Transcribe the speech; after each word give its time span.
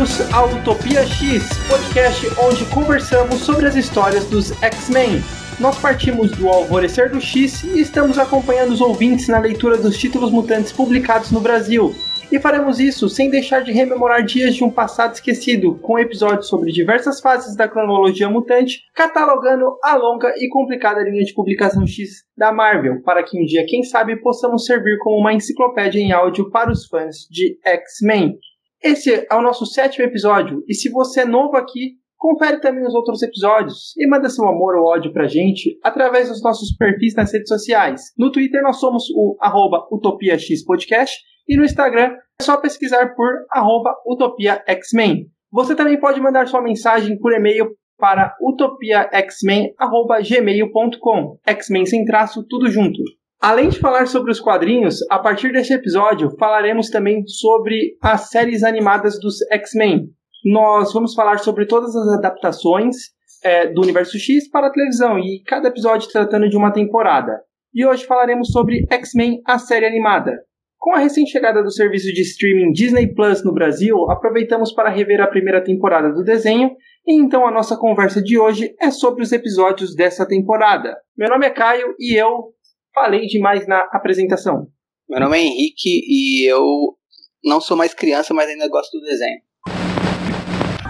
Bem-vindos 0.00 0.32
ao 0.32 0.48
Utopia 0.48 1.06
X, 1.06 1.46
podcast 1.68 2.26
onde 2.40 2.64
conversamos 2.72 3.40
sobre 3.40 3.66
as 3.66 3.76
histórias 3.76 4.24
dos 4.24 4.50
X-Men. 4.62 5.20
Nós 5.60 5.78
partimos 5.78 6.30
do 6.30 6.48
Alvorecer 6.48 7.10
do 7.10 7.20
X 7.20 7.62
e 7.64 7.82
estamos 7.82 8.18
acompanhando 8.18 8.70
os 8.70 8.80
ouvintes 8.80 9.28
na 9.28 9.38
leitura 9.38 9.76
dos 9.76 9.98
títulos 9.98 10.30
mutantes 10.30 10.72
publicados 10.72 11.30
no 11.30 11.38
Brasil. 11.38 11.94
E 12.32 12.40
faremos 12.40 12.80
isso 12.80 13.10
sem 13.10 13.28
deixar 13.28 13.60
de 13.60 13.72
rememorar 13.72 14.24
dias 14.24 14.54
de 14.54 14.64
um 14.64 14.70
passado 14.70 15.12
esquecido, 15.12 15.74
com 15.82 15.98
episódios 15.98 16.48
sobre 16.48 16.72
diversas 16.72 17.20
fases 17.20 17.54
da 17.54 17.68
cronologia 17.68 18.30
mutante, 18.30 18.80
catalogando 18.94 19.66
a 19.84 19.96
longa 19.96 20.32
e 20.38 20.48
complicada 20.48 21.02
linha 21.02 21.24
de 21.24 21.34
publicação 21.34 21.86
X 21.86 22.24
da 22.34 22.50
Marvel, 22.50 23.02
para 23.02 23.22
que 23.22 23.38
um 23.38 23.44
dia, 23.44 23.66
quem 23.68 23.82
sabe, 23.82 24.16
possamos 24.16 24.64
servir 24.64 24.96
como 25.00 25.20
uma 25.20 25.34
enciclopédia 25.34 26.00
em 26.00 26.10
áudio 26.10 26.48
para 26.48 26.72
os 26.72 26.86
fãs 26.86 27.26
de 27.30 27.58
X-Men. 27.62 28.38
Esse 28.82 29.26
é 29.30 29.34
o 29.34 29.42
nosso 29.42 29.66
sétimo 29.66 30.06
episódio, 30.06 30.64
e 30.66 30.74
se 30.74 30.90
você 30.90 31.20
é 31.20 31.26
novo 31.26 31.54
aqui, 31.56 31.98
confere 32.16 32.60
também 32.60 32.86
os 32.86 32.94
outros 32.94 33.22
episódios 33.22 33.94
e 33.98 34.06
manda 34.06 34.30
seu 34.30 34.46
amor 34.46 34.76
ou 34.76 34.86
ódio 34.86 35.12
pra 35.12 35.26
gente 35.26 35.78
através 35.82 36.28
dos 36.28 36.40
nossos 36.42 36.76
perfis 36.76 37.14
nas 37.14 37.32
redes 37.32 37.48
sociais. 37.48 38.12
No 38.16 38.30
Twitter 38.32 38.62
nós 38.62 38.80
somos 38.80 39.04
o 39.14 39.36
arroba 39.40 39.86
UtopiaXPodcast 39.90 41.18
e 41.48 41.56
no 41.56 41.64
Instagram 41.64 42.14
é 42.40 42.42
só 42.42 42.56
pesquisar 42.56 43.14
por 43.14 43.28
arroba 43.50 43.94
UtopiaXmen. 44.06 45.26
Você 45.52 45.74
também 45.74 45.98
pode 45.98 46.20
mandar 46.20 46.46
sua 46.46 46.62
mensagem 46.62 47.18
por 47.18 47.32
e-mail 47.32 47.74
para 47.98 48.36
utopiaxmen.gmail.com 48.40 51.38
X-Men 51.46 51.86
sem 51.86 52.04
traço, 52.04 52.46
tudo 52.48 52.70
junto. 52.70 53.02
Além 53.40 53.70
de 53.70 53.78
falar 53.78 54.06
sobre 54.06 54.30
os 54.30 54.38
quadrinhos, 54.38 54.98
a 55.10 55.18
partir 55.18 55.50
deste 55.50 55.72
episódio 55.72 56.30
falaremos 56.38 56.90
também 56.90 57.26
sobre 57.26 57.96
as 58.02 58.28
séries 58.28 58.62
animadas 58.62 59.18
dos 59.18 59.36
X-Men. 59.50 60.10
Nós 60.44 60.92
vamos 60.92 61.14
falar 61.14 61.38
sobre 61.38 61.64
todas 61.64 61.96
as 61.96 62.18
adaptações 62.18 62.96
é, 63.42 63.72
do 63.72 63.80
Universo 63.80 64.18
X 64.18 64.46
para 64.50 64.66
a 64.66 64.70
televisão 64.70 65.18
e 65.18 65.42
cada 65.46 65.68
episódio 65.68 66.10
tratando 66.10 66.50
de 66.50 66.56
uma 66.56 66.70
temporada. 66.70 67.40
E 67.72 67.86
hoje 67.86 68.04
falaremos 68.04 68.52
sobre 68.52 68.86
X-Men, 68.90 69.40
a 69.46 69.58
série 69.58 69.86
animada. 69.86 70.32
Com 70.78 70.94
a 70.94 70.98
recém-chegada 70.98 71.62
do 71.62 71.70
serviço 71.70 72.12
de 72.12 72.20
streaming 72.20 72.72
Disney 72.72 73.14
Plus 73.14 73.42
no 73.42 73.54
Brasil, 73.54 73.96
aproveitamos 74.10 74.70
para 74.72 74.90
rever 74.90 75.20
a 75.20 75.26
primeira 75.26 75.64
temporada 75.64 76.12
do 76.12 76.22
desenho, 76.22 76.72
e 77.06 77.18
então 77.18 77.46
a 77.46 77.50
nossa 77.50 77.76
conversa 77.76 78.22
de 78.22 78.38
hoje 78.38 78.74
é 78.78 78.90
sobre 78.90 79.22
os 79.22 79.32
episódios 79.32 79.94
dessa 79.94 80.26
temporada. 80.26 80.94
Meu 81.16 81.30
nome 81.30 81.46
é 81.46 81.50
Caio 81.50 81.94
e 81.98 82.14
eu 82.14 82.54
falei 82.94 83.26
demais 83.26 83.66
na 83.66 83.88
apresentação. 83.92 84.66
Meu 85.08 85.20
nome 85.20 85.38
é 85.38 85.42
Henrique 85.42 86.02
e 86.06 86.50
eu 86.50 86.96
não 87.44 87.60
sou 87.60 87.76
mais 87.76 87.94
criança, 87.94 88.32
mas 88.34 88.48
ainda 88.48 88.68
gosto 88.68 88.98
do 88.98 89.04
desenho. 89.04 89.40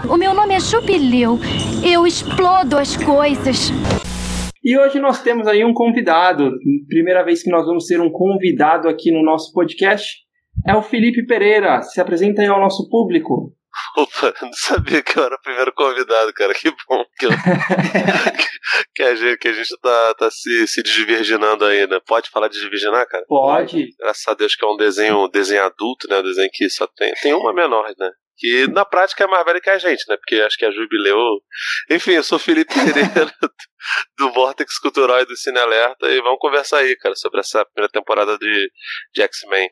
O 0.09 0.17
meu 0.17 0.33
nome 0.33 0.53
é 0.53 0.59
Jubileu. 0.59 1.39
Eu 1.83 2.05
explodo 2.05 2.77
as 2.77 2.97
coisas. 2.97 3.69
E 4.63 4.77
hoje 4.77 4.99
nós 4.99 5.21
temos 5.23 5.47
aí 5.47 5.63
um 5.63 5.73
convidado. 5.73 6.51
Primeira 6.87 7.23
vez 7.23 7.41
que 7.41 7.49
nós 7.49 7.65
vamos 7.65 7.85
ter 7.85 7.99
um 7.99 8.11
convidado 8.11 8.87
aqui 8.87 9.11
no 9.11 9.23
nosso 9.23 9.51
podcast. 9.53 10.19
É 10.67 10.75
o 10.75 10.83
Felipe 10.83 11.25
Pereira. 11.25 11.81
Se 11.81 11.99
apresenta 11.99 12.41
aí 12.41 12.47
ao 12.47 12.59
nosso 12.59 12.87
público. 12.89 13.53
Opa, 13.97 14.33
não 14.41 14.53
sabia 14.53 15.01
que 15.01 15.17
eu 15.17 15.23
era 15.23 15.35
o 15.35 15.41
primeiro 15.41 15.73
convidado, 15.73 16.33
cara. 16.33 16.53
Que 16.53 16.71
bom 16.71 17.05
que, 17.17 17.25
eu... 17.25 17.29
que, 18.95 19.03
a, 19.03 19.15
gente, 19.15 19.37
que 19.37 19.47
a 19.47 19.53
gente 19.53 19.77
tá, 19.81 20.13
tá 20.15 20.31
se, 20.31 20.67
se 20.67 20.83
desvirginando 20.83 21.65
ainda. 21.65 22.01
Pode 22.01 22.29
falar 22.29 22.47
de 22.47 22.59
desvirginar, 22.59 23.07
cara? 23.07 23.23
Pode. 23.27 23.95
Graças 23.97 24.27
a 24.27 24.33
Deus 24.33 24.55
que 24.55 24.65
é 24.65 24.67
um 24.67 24.77
desenho, 24.77 25.25
um 25.25 25.29
desenho 25.29 25.63
adulto, 25.63 26.07
né? 26.09 26.19
Um 26.19 26.23
desenho 26.23 26.49
que 26.51 26.69
só 26.69 26.87
tem. 26.87 27.13
Tem 27.21 27.33
uma 27.33 27.53
menor, 27.53 27.93
né? 27.97 28.11
que 28.41 28.67
na 28.69 28.83
prática 28.83 29.23
é 29.23 29.27
mais 29.27 29.45
velha 29.45 29.61
que 29.61 29.69
a 29.69 29.77
gente, 29.77 30.03
né? 30.09 30.17
Porque 30.17 30.41
acho 30.41 30.57
que 30.57 30.65
a 30.65 30.71
Jubileu. 30.71 31.19
Enfim, 31.91 32.13
eu 32.13 32.23
sou 32.23 32.39
Felipe 32.39 32.73
Pereira 32.73 33.31
do 34.17 34.31
Vortex 34.31 34.79
Cultural 34.79 35.21
e 35.21 35.25
do 35.25 35.37
Cine 35.37 35.59
Alerta 35.59 36.07
e 36.07 36.19
vamos 36.21 36.39
conversar 36.39 36.79
aí, 36.79 36.95
cara, 36.97 37.15
sobre 37.15 37.39
essa 37.39 37.63
primeira 37.65 37.91
temporada 37.91 38.39
de, 38.39 38.71
de 39.13 39.21
X-Men. 39.21 39.69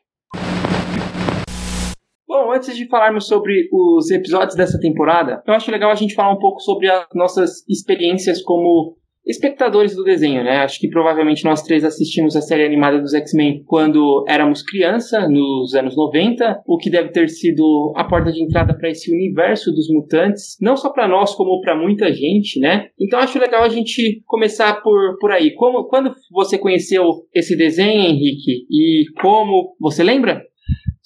Bom, 2.30 2.52
antes 2.52 2.78
de 2.78 2.88
falarmos 2.88 3.26
sobre 3.26 3.68
os 3.74 4.12
episódios 4.12 4.54
dessa 4.56 4.80
temporada, 4.80 5.42
eu 5.48 5.54
acho 5.56 5.72
legal 5.72 5.90
a 5.90 5.96
gente 5.96 6.14
falar 6.14 6.32
um 6.32 6.38
pouco 6.38 6.60
sobre 6.60 6.88
as 6.88 7.08
nossas 7.16 7.68
experiências 7.68 8.40
como 8.44 8.96
espectadores 9.26 9.96
do 9.96 10.04
desenho, 10.04 10.44
né? 10.44 10.58
Acho 10.58 10.80
que 10.80 10.90
provavelmente 10.90 11.44
nós 11.44 11.64
três 11.64 11.84
assistimos 11.84 12.36
a 12.36 12.42
série 12.42 12.64
animada 12.64 13.02
dos 13.02 13.16
X-Men 13.16 13.64
quando 13.66 14.24
éramos 14.28 14.62
criança, 14.62 15.28
nos 15.28 15.74
anos 15.74 15.98
90, 15.98 16.62
o 16.68 16.78
que 16.78 16.92
deve 16.92 17.10
ter 17.10 17.30
sido 17.30 17.94
a 17.96 18.04
porta 18.04 18.32
de 18.32 18.44
entrada 18.44 18.78
para 18.78 18.92
esse 18.92 19.12
universo 19.12 19.72
dos 19.72 19.90
mutantes, 19.90 20.56
não 20.62 20.78
só 20.78 20.92
para 20.92 21.08
nós, 21.08 21.34
como 21.34 21.60
para 21.62 21.76
muita 21.76 22.14
gente, 22.14 22.60
né? 22.60 22.90
Então 23.00 23.18
acho 23.18 23.40
legal 23.40 23.64
a 23.64 23.70
gente 23.70 24.22
começar 24.28 24.84
por, 24.84 25.18
por 25.20 25.32
aí. 25.32 25.56
Como, 25.56 25.86
quando 25.86 26.14
você 26.32 26.60
conheceu 26.60 27.04
esse 27.34 27.58
desenho, 27.58 28.04
Henrique? 28.04 28.68
E 28.70 29.06
como. 29.20 29.76
Você 29.80 30.04
lembra? 30.04 30.48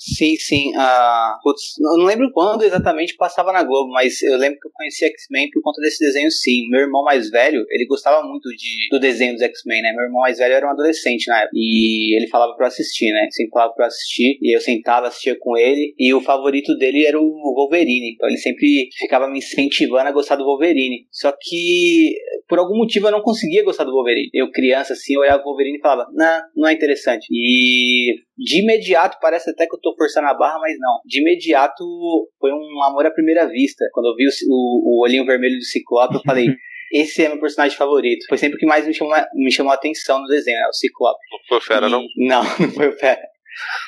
Sim, 0.03 0.35
sim. 0.35 0.71
Uh, 0.75 1.39
putz, 1.41 1.75
não 1.79 2.05
lembro 2.05 2.29
quando 2.33 2.63
exatamente 2.63 3.15
passava 3.15 3.53
na 3.53 3.63
Globo, 3.63 3.89
mas 3.93 4.21
eu 4.21 4.37
lembro 4.37 4.59
que 4.59 4.67
eu 4.67 4.71
conheci 4.73 5.05
X-Men 5.05 5.49
por 5.49 5.61
conta 5.61 5.79
desse 5.79 6.03
desenho, 6.03 6.29
sim. 6.29 6.67
Meu 6.69 6.81
irmão 6.81 7.03
mais 7.03 7.29
velho, 7.29 7.65
ele 7.69 7.85
gostava 7.85 8.21
muito 8.27 8.49
de, 8.49 8.89
do 8.91 8.99
desenho 8.99 9.31
dos 9.31 9.41
X-Men, 9.41 9.81
né? 9.81 9.93
Meu 9.93 10.03
irmão 10.03 10.19
mais 10.19 10.39
velho 10.39 10.53
era 10.55 10.67
um 10.67 10.71
adolescente 10.71 11.25
na 11.27 11.43
época. 11.43 11.51
E 11.55 12.17
ele 12.17 12.27
falava 12.27 12.53
pra 12.53 12.65
eu 12.65 12.67
assistir, 12.67 13.13
né? 13.13 13.29
Sempre 13.31 13.51
falava 13.51 13.73
pra 13.73 13.85
eu 13.85 13.87
assistir. 13.87 14.37
E 14.41 14.53
eu 14.53 14.59
sentava, 14.59 15.07
assistia 15.07 15.37
com 15.39 15.55
ele. 15.55 15.95
E 15.97 16.13
o 16.13 16.19
favorito 16.19 16.75
dele 16.77 17.05
era 17.05 17.17
o 17.17 17.53
Wolverine. 17.55 18.13
Então 18.13 18.27
ele 18.27 18.37
sempre 18.37 18.89
ficava 18.97 19.29
me 19.29 19.37
incentivando 19.37 20.09
a 20.09 20.11
gostar 20.11 20.35
do 20.35 20.43
Wolverine. 20.43 21.07
Só 21.11 21.33
que, 21.39 22.13
por 22.49 22.59
algum 22.59 22.77
motivo, 22.77 23.07
eu 23.07 23.11
não 23.11 23.21
conseguia 23.21 23.63
gostar 23.63 23.85
do 23.85 23.93
Wolverine. 23.93 24.29
Eu, 24.33 24.51
criança, 24.51 24.91
assim, 24.91 25.15
eu 25.15 25.21
olhava 25.21 25.41
o 25.43 25.45
Wolverine 25.45 25.77
e 25.77 25.81
falava, 25.81 26.09
não, 26.13 26.41
não 26.57 26.67
é 26.67 26.73
interessante. 26.73 27.25
E 27.31 28.15
de 28.37 28.61
imediato, 28.61 29.17
parece 29.21 29.51
até 29.51 29.67
que 29.67 29.75
eu 29.75 29.79
tô 29.79 29.92
forçando 29.95 30.27
a 30.27 30.33
barra, 30.33 30.59
mas 30.59 30.75
não. 30.79 30.99
De 31.05 31.21
imediato, 31.21 31.83
foi 32.39 32.51
um 32.51 32.83
amor 32.83 33.05
à 33.05 33.11
primeira 33.11 33.47
vista. 33.47 33.85
Quando 33.93 34.07
eu 34.07 34.15
vi 34.15 34.25
o, 34.25 34.31
o, 34.49 34.99
o 34.99 35.03
olhinho 35.03 35.25
vermelho 35.25 35.57
do 35.57 35.65
Ciclope, 35.65 36.15
eu 36.15 36.21
falei. 36.21 36.47
esse 36.93 37.25
é 37.25 37.27
meu 37.27 37.39
personagem 37.39 37.75
favorito. 37.75 38.23
Foi 38.29 38.37
sempre 38.37 38.55
o 38.55 38.59
que 38.59 38.67
mais 38.67 38.85
me 38.85 38.93
chamou, 38.93 39.15
me 39.33 39.51
chamou 39.51 39.71
a 39.71 39.75
atenção 39.75 40.21
no 40.21 40.27
desenho, 40.27 40.59
né? 40.59 40.67
O 40.67 40.73
Ciclope. 40.73 41.19
Não 41.31 41.39
foi 41.47 41.57
o 41.57 41.61
Fera, 41.61 41.87
e, 41.87 41.89
não? 41.89 42.05
Não, 42.15 42.43
não 42.59 42.71
foi 42.71 42.89
o 42.89 42.93
Fera. 42.93 43.32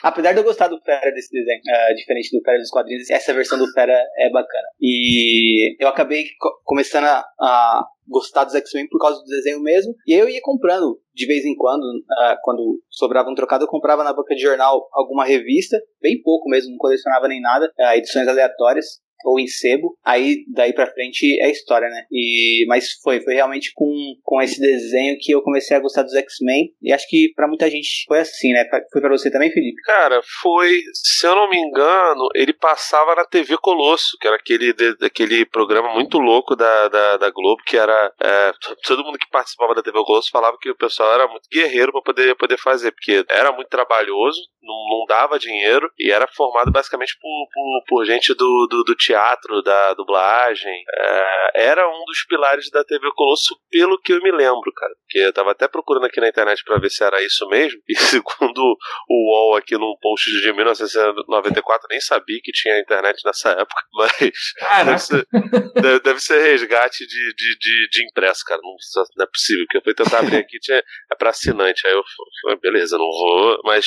Apesar 0.03 0.33
de 0.33 0.39
eu 0.39 0.43
gostar 0.43 0.67
do 0.67 0.81
Fera 0.81 1.11
desse 1.11 1.31
desenho, 1.31 1.59
uh, 1.59 1.95
diferente 1.95 2.35
do 2.35 2.43
Fera 2.43 2.57
dos 2.57 2.69
quadrinhos, 2.69 3.09
essa 3.09 3.33
versão 3.33 3.57
do 3.57 3.71
Fera 3.71 3.99
é 4.17 4.29
bacana. 4.29 4.67
E 4.79 5.75
eu 5.81 5.87
acabei 5.87 6.25
co 6.39 6.61
começando 6.63 7.05
a, 7.05 7.25
a 7.39 7.85
gostar 8.07 8.43
dos 8.43 8.55
X-Men 8.55 8.87
por 8.89 8.99
causa 8.99 9.19
do 9.19 9.25
desenho 9.25 9.61
mesmo. 9.61 9.93
E 10.07 10.13
eu 10.13 10.29
ia 10.29 10.39
comprando 10.41 10.99
de 11.13 11.25
vez 11.25 11.45
em 11.45 11.55
quando, 11.55 11.83
uh, 11.83 12.35
quando 12.43 12.81
sobrava 12.89 13.29
um 13.29 13.35
trocado, 13.35 13.63
eu 13.63 13.69
comprava 13.69 14.03
na 14.03 14.13
banca 14.13 14.35
de 14.35 14.41
jornal 14.41 14.87
alguma 14.93 15.25
revista, 15.25 15.77
bem 16.01 16.21
pouco 16.21 16.49
mesmo, 16.49 16.71
não 16.71 16.77
colecionava 16.77 17.27
nem 17.27 17.41
nada, 17.41 17.71
uh, 17.79 17.97
edições 17.97 18.27
aleatórias 18.27 19.04
ou 19.25 19.39
em 19.39 19.47
sebo, 19.47 19.97
aí 20.05 20.45
daí 20.53 20.71
pra 20.71 20.91
frente 20.91 21.41
é 21.41 21.49
história, 21.49 21.89
né? 21.89 22.05
E, 22.11 22.65
mas 22.67 22.93
foi, 23.03 23.19
foi 23.21 23.33
realmente 23.33 23.71
com, 23.73 23.91
com 24.23 24.41
esse 24.41 24.61
desenho 24.61 25.17
que 25.19 25.31
eu 25.31 25.41
comecei 25.41 25.75
a 25.75 25.79
gostar 25.79 26.03
dos 26.03 26.13
X-Men, 26.13 26.71
e 26.81 26.93
acho 26.93 27.07
que 27.09 27.33
para 27.35 27.47
muita 27.47 27.69
gente 27.69 28.05
foi 28.07 28.19
assim, 28.19 28.53
né? 28.53 28.63
Foi 28.91 29.01
para 29.01 29.09
você 29.09 29.31
também, 29.31 29.51
Felipe? 29.51 29.81
Cara, 29.81 30.21
foi, 30.41 30.79
se 30.93 31.25
eu 31.25 31.35
não 31.35 31.49
me 31.49 31.57
engano, 31.57 32.27
ele 32.35 32.53
passava 32.53 33.15
na 33.15 33.25
TV 33.25 33.57
Colosso, 33.57 34.15
que 34.21 34.27
era 34.27 34.35
aquele, 34.35 34.73
aquele 35.01 35.45
programa 35.45 35.93
muito 35.93 36.19
louco 36.19 36.55
da, 36.55 36.87
da, 36.87 37.17
da 37.17 37.29
Globo, 37.31 37.63
que 37.65 37.77
era, 37.77 38.13
é, 38.21 38.51
todo 38.85 39.03
mundo 39.03 39.17
que 39.17 39.29
participava 39.29 39.73
da 39.73 39.81
TV 39.81 39.97
Colosso 40.03 40.29
falava 40.31 40.57
que 40.61 40.69
o 40.69 40.77
pessoal 40.77 41.13
era 41.13 41.27
muito 41.27 41.49
guerreiro 41.51 41.91
para 41.91 42.01
poder, 42.01 42.35
poder 42.35 42.59
fazer, 42.59 42.91
porque 42.91 43.25
era 43.29 43.51
muito 43.51 43.69
trabalhoso, 43.69 44.39
não, 44.61 44.99
não 44.99 45.05
dava 45.07 45.39
dinheiro, 45.39 45.89
e 45.97 46.11
era 46.11 46.27
formado 46.27 46.71
basicamente 46.71 47.15
por, 47.19 47.47
por, 47.51 47.83
por 47.87 48.05
gente 48.05 48.33
do, 48.35 48.67
do, 48.69 48.83
do 48.83 48.95
teatro 48.95 49.14
teatro, 49.15 49.61
da 49.61 49.93
dublagem. 49.93 50.83
É, 50.93 51.67
era 51.69 51.87
um 51.87 52.05
dos 52.05 52.25
pilares 52.27 52.69
da 52.69 52.83
TV 52.83 53.09
Colosso, 53.15 53.55
pelo 53.69 53.99
que 53.99 54.13
eu 54.13 54.21
me 54.21 54.31
lembro, 54.31 54.71
cara. 54.75 54.93
Porque 55.01 55.19
eu 55.19 55.33
tava 55.33 55.51
até 55.51 55.67
procurando 55.67 56.05
aqui 56.05 56.19
na 56.19 56.27
internet 56.27 56.63
para 56.65 56.79
ver 56.79 56.89
se 56.89 57.03
era 57.03 57.23
isso 57.23 57.47
mesmo. 57.47 57.79
E 57.95 57.95
segundo 57.95 58.59
o 59.07 59.31
UOL 59.31 59.55
aqui 59.55 59.77
num 59.77 59.95
post 60.01 60.29
de 60.41 60.51
1994, 60.51 61.87
nem 61.89 62.01
sabia 62.01 62.39
que 62.43 62.51
tinha 62.51 62.79
internet 62.79 63.21
nessa 63.25 63.51
época. 63.51 63.83
Mas 63.95 64.85
deve 64.85 64.99
ser, 64.99 65.27
deve, 65.75 65.99
deve 66.01 66.19
ser, 66.19 66.41
resgate 66.41 67.07
de, 67.07 67.33
de, 67.35 67.57
de, 67.57 67.89
de, 67.89 68.05
impresso, 68.05 68.43
cara. 68.45 68.59
Não, 68.61 68.75
não 69.15 69.23
é 69.23 69.27
possível. 69.27 69.65
Que 69.69 69.77
eu 69.77 69.81
fui 69.81 69.93
tentar 69.93 70.19
abrir 70.19 70.37
aqui, 70.37 70.59
tinha, 70.59 70.77
é 70.77 71.15
pra 71.17 71.29
assinante. 71.29 71.87
Aí 71.87 71.93
eu 71.93 72.03
falei, 72.41 72.57
beleza, 72.59 72.97
não 72.97 73.05
vou. 73.05 73.61
Mas 73.63 73.85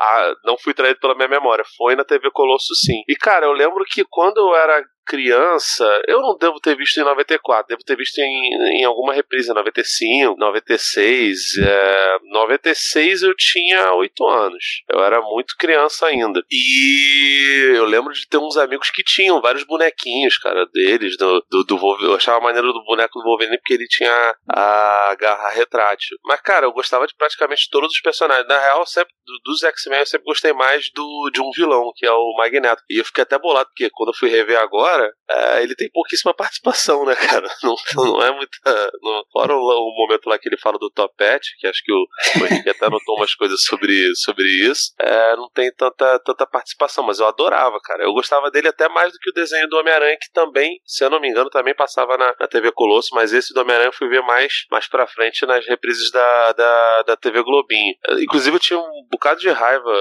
ah, 0.00 0.34
não 0.44 0.56
fui 0.56 0.72
traído 0.72 0.98
pela 1.00 1.14
minha 1.14 1.28
memória. 1.28 1.64
Foi 1.76 1.94
na 1.94 2.04
TV 2.04 2.30
Colosso 2.30 2.74
sim. 2.74 3.02
E 3.06 3.14
cara, 3.14 3.44
eu 3.44 3.52
lembro 3.52 3.84
que 3.84 4.04
quando 4.08 4.38
eu 4.38 4.51
era 4.56 4.84
criança, 5.06 5.84
eu 6.06 6.20
não 6.20 6.36
devo 6.36 6.60
ter 6.60 6.76
visto 6.76 6.98
em 6.98 7.04
94, 7.04 7.68
devo 7.68 7.84
ter 7.84 7.96
visto 7.96 8.18
em, 8.18 8.80
em 8.80 8.84
alguma 8.84 9.12
reprise, 9.12 9.52
95, 9.52 10.36
96. 10.38 11.38
É, 11.58 12.18
96 12.24 13.22
eu 13.22 13.34
tinha 13.36 13.92
8 13.94 14.26
anos. 14.26 14.64
Eu 14.88 15.02
era 15.02 15.20
muito 15.20 15.54
criança 15.58 16.06
ainda. 16.06 16.42
E 16.50 17.72
eu 17.74 17.84
lembro 17.84 18.12
de 18.12 18.26
ter 18.28 18.38
uns 18.38 18.56
amigos 18.56 18.90
que 18.90 19.02
tinham 19.02 19.40
vários 19.40 19.64
bonequinhos, 19.64 20.38
cara, 20.38 20.66
deles, 20.66 21.16
do, 21.16 21.44
do, 21.50 21.64
do 21.64 21.78
Wolverine. 21.78 22.10
Eu 22.10 22.16
achava 22.16 22.40
maneiro 22.40 22.72
do 22.72 22.84
boneco 22.84 23.18
do 23.18 23.24
Wolverine 23.24 23.58
porque 23.58 23.74
ele 23.74 23.86
tinha 23.86 24.34
a 24.48 25.16
garra 25.18 25.50
retrátil. 25.50 26.16
Mas, 26.24 26.40
cara, 26.40 26.66
eu 26.66 26.72
gostava 26.72 27.06
de 27.06 27.14
praticamente 27.14 27.68
todos 27.70 27.92
os 27.92 28.00
personagens. 28.00 28.46
Na 28.48 28.58
real, 28.58 28.86
sempre, 28.86 29.12
dos 29.44 29.62
X-Men, 29.62 30.00
eu 30.00 30.06
sempre 30.06 30.24
gostei 30.24 30.52
mais 30.52 30.90
do, 30.94 31.30
de 31.32 31.40
um 31.40 31.50
vilão, 31.50 31.92
que 31.94 32.06
é 32.06 32.12
o 32.12 32.34
Magneto. 32.36 32.82
E 32.88 32.98
eu 32.98 33.04
fiquei 33.04 33.22
até 33.22 33.38
bolado, 33.38 33.68
porque 33.68 33.90
quando 33.90 34.10
eu 34.10 34.18
fui 34.18 34.28
rever 34.28 34.58
agora, 34.58 34.91
é, 35.30 35.62
ele 35.62 35.74
tem 35.74 35.90
pouquíssima 35.90 36.34
participação, 36.34 37.04
né, 37.04 37.14
cara? 37.14 37.48
Não, 37.62 37.74
não 37.96 38.22
é 38.22 38.30
muita. 38.30 38.92
Não, 39.02 39.22
fora 39.32 39.54
o, 39.54 39.94
momento 39.96 40.28
lá 40.28 40.38
que 40.38 40.48
ele 40.48 40.58
fala 40.58 40.78
do 40.78 40.90
Topete, 40.90 41.50
que 41.58 41.66
acho 41.66 41.82
que 41.84 41.92
o, 41.92 42.06
o 42.40 42.46
Henrique 42.46 42.70
até 42.70 42.88
notou 42.88 43.16
umas 43.16 43.34
coisas 43.34 43.62
sobre, 43.62 44.14
sobre 44.16 44.44
isso, 44.68 44.92
é, 45.00 45.36
não 45.36 45.48
tem 45.50 45.72
tanta, 45.74 46.18
tanta 46.20 46.46
participação, 46.46 47.04
mas 47.04 47.18
eu 47.18 47.26
adorava, 47.26 47.78
cara. 47.82 48.02
Eu 48.02 48.12
gostava 48.12 48.50
dele 48.50 48.68
até 48.68 48.88
mais 48.88 49.12
do 49.12 49.18
que 49.18 49.30
o 49.30 49.34
desenho 49.34 49.68
do 49.68 49.76
Homem-Aranha, 49.76 50.16
que 50.20 50.30
também, 50.32 50.78
se 50.84 51.04
eu 51.04 51.10
não 51.10 51.20
me 51.20 51.28
engano, 51.28 51.50
também 51.50 51.74
passava 51.74 52.16
na, 52.16 52.34
na 52.38 52.48
TV 52.48 52.72
Colosso, 52.72 53.10
mas 53.14 53.32
esse 53.32 53.54
do 53.54 53.60
Homem-Aranha 53.60 53.88
eu 53.88 53.94
fui 53.94 54.08
ver 54.08 54.22
mais, 54.22 54.52
mais 54.70 54.88
pra 54.88 55.06
frente 55.06 55.46
nas 55.46 55.66
reprises 55.66 56.10
da, 56.10 56.52
da, 56.52 57.02
da 57.02 57.16
TV 57.16 57.42
Globinho. 57.42 57.94
Inclusive, 58.20 58.56
eu 58.56 58.60
tinha 58.60 58.78
um 58.78 59.06
bocado 59.10 59.40
de 59.40 59.48
raiva 59.48 59.92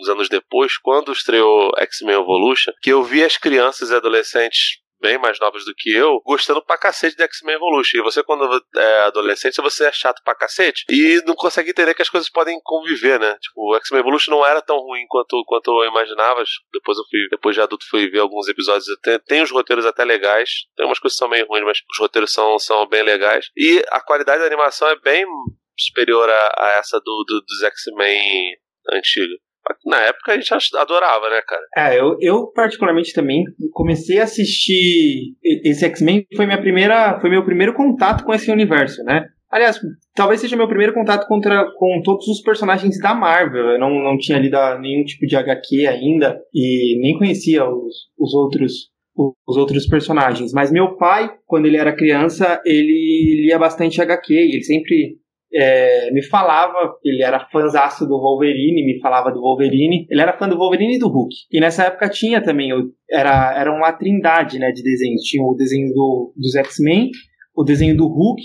uns 0.00 0.08
anos 0.08 0.28
depois, 0.28 0.78
quando 0.78 1.12
estreou 1.12 1.72
X-Men 1.78 2.20
Evolution, 2.20 2.72
que 2.80 2.90
eu 2.90 3.02
vi 3.02 3.24
as 3.24 3.36
crianças 3.36 3.90
e 3.90 3.94
adolescentes 3.94 4.39
bem 5.00 5.18
mais 5.18 5.40
novas 5.40 5.64
do 5.64 5.74
que 5.74 5.90
eu, 5.90 6.20
gostando 6.24 6.62
pra 6.62 6.78
cacete 6.78 7.16
de 7.16 7.22
X-Men 7.22 7.56
Evolution. 7.56 7.98
E 7.98 8.02
você, 8.02 8.22
quando 8.22 8.62
é 8.76 9.00
adolescente, 9.02 9.60
você 9.60 9.86
é 9.86 9.92
chato 9.92 10.22
pra 10.22 10.34
cacete 10.34 10.84
e 10.88 11.22
não 11.26 11.34
consegue 11.34 11.70
entender 11.70 11.94
que 11.94 12.02
as 12.02 12.08
coisas 12.08 12.28
podem 12.28 12.60
conviver, 12.62 13.18
né? 13.18 13.36
Tipo, 13.40 13.72
o 13.72 13.76
X-Men 13.76 14.00
Evolution 14.00 14.30
não 14.30 14.46
era 14.46 14.60
tão 14.60 14.76
ruim 14.76 15.04
quanto, 15.08 15.42
quanto 15.46 15.82
eu 15.82 15.88
imaginava. 15.88 16.44
Depois 16.72 16.98
eu 16.98 17.04
fui, 17.10 17.20
depois 17.30 17.56
de 17.56 17.62
adulto, 17.62 17.86
fui 17.88 18.10
ver 18.10 18.20
alguns 18.20 18.46
episódios. 18.48 18.86
Tem, 19.02 19.18
tem 19.20 19.42
os 19.42 19.50
roteiros 19.50 19.86
até 19.86 20.04
legais. 20.04 20.50
Tem 20.76 20.86
umas 20.86 20.98
coisas 20.98 21.16
que 21.16 21.20
são 21.20 21.28
meio 21.28 21.46
ruins, 21.46 21.64
mas 21.64 21.78
os 21.78 21.98
roteiros 21.98 22.32
são, 22.32 22.58
são 22.58 22.86
bem 22.86 23.02
legais. 23.02 23.46
E 23.56 23.82
a 23.88 24.00
qualidade 24.00 24.40
da 24.40 24.46
animação 24.46 24.88
é 24.88 24.96
bem 25.00 25.24
superior 25.78 26.28
a, 26.28 26.54
a 26.58 26.70
essa 26.78 27.00
do, 27.00 27.24
do 27.26 27.40
dos 27.40 27.62
X-Men 27.62 28.56
antiga. 28.92 29.34
Na 29.84 30.00
época 30.02 30.32
a 30.32 30.36
gente 30.36 30.52
adorava, 30.76 31.28
né, 31.30 31.40
cara? 31.46 31.62
É, 31.76 31.98
eu, 31.98 32.16
eu 32.20 32.46
particularmente 32.52 33.12
também 33.12 33.44
comecei 33.72 34.20
a 34.20 34.24
assistir 34.24 35.34
esse 35.42 35.84
X-Men 35.84 36.26
foi 36.36 36.46
minha 36.46 36.60
primeira, 36.60 37.18
foi 37.20 37.30
meu 37.30 37.44
primeiro 37.44 37.74
contato 37.74 38.24
com 38.24 38.32
esse 38.32 38.50
universo, 38.50 39.02
né? 39.04 39.26
Aliás, 39.50 39.80
talvez 40.14 40.40
seja 40.40 40.56
meu 40.56 40.68
primeiro 40.68 40.94
contato 40.94 41.26
contra, 41.26 41.66
com 41.76 42.00
todos 42.04 42.28
os 42.28 42.40
personagens 42.40 43.00
da 43.00 43.12
Marvel. 43.14 43.70
Eu 43.70 43.80
não, 43.80 43.90
não 43.90 44.16
tinha 44.16 44.38
lido 44.38 44.56
nenhum 44.78 45.04
tipo 45.04 45.26
de 45.26 45.34
HQ 45.34 45.86
ainda 45.88 46.40
e 46.54 47.00
nem 47.00 47.18
conhecia 47.18 47.64
os, 47.68 48.08
os 48.16 48.32
outros 48.32 48.90
os 49.46 49.56
outros 49.56 49.86
personagens. 49.86 50.52
Mas 50.52 50.70
meu 50.70 50.96
pai, 50.96 51.30
quando 51.46 51.66
ele 51.66 51.76
era 51.76 51.94
criança, 51.94 52.60
ele 52.64 53.42
lia 53.44 53.58
bastante 53.58 54.00
HQ 54.00 54.32
e 54.32 54.54
ele 54.54 54.62
sempre 54.62 55.18
é, 55.52 56.10
me 56.12 56.22
falava, 56.22 56.94
ele 57.04 57.22
era 57.22 57.48
fãzaço 57.50 58.06
do 58.06 58.18
Wolverine, 58.18 58.84
me 58.84 59.00
falava 59.00 59.30
do 59.30 59.40
Wolverine, 59.40 60.06
ele 60.08 60.20
era 60.20 60.36
fã 60.38 60.48
do 60.48 60.56
Wolverine 60.56 60.96
e 60.96 60.98
do 60.98 61.08
Hulk. 61.08 61.34
E 61.50 61.60
nessa 61.60 61.84
época 61.84 62.08
tinha 62.08 62.42
também, 62.42 62.70
era, 63.10 63.58
era 63.58 63.72
uma 63.72 63.92
trindade 63.92 64.58
né, 64.58 64.70
de 64.70 64.82
desenhos. 64.82 65.22
Tinha 65.22 65.42
o 65.42 65.54
desenho 65.54 65.92
do, 65.92 66.32
dos 66.36 66.54
X-Men, 66.54 67.10
o 67.56 67.64
desenho 67.64 67.96
do 67.96 68.06
Hulk 68.06 68.42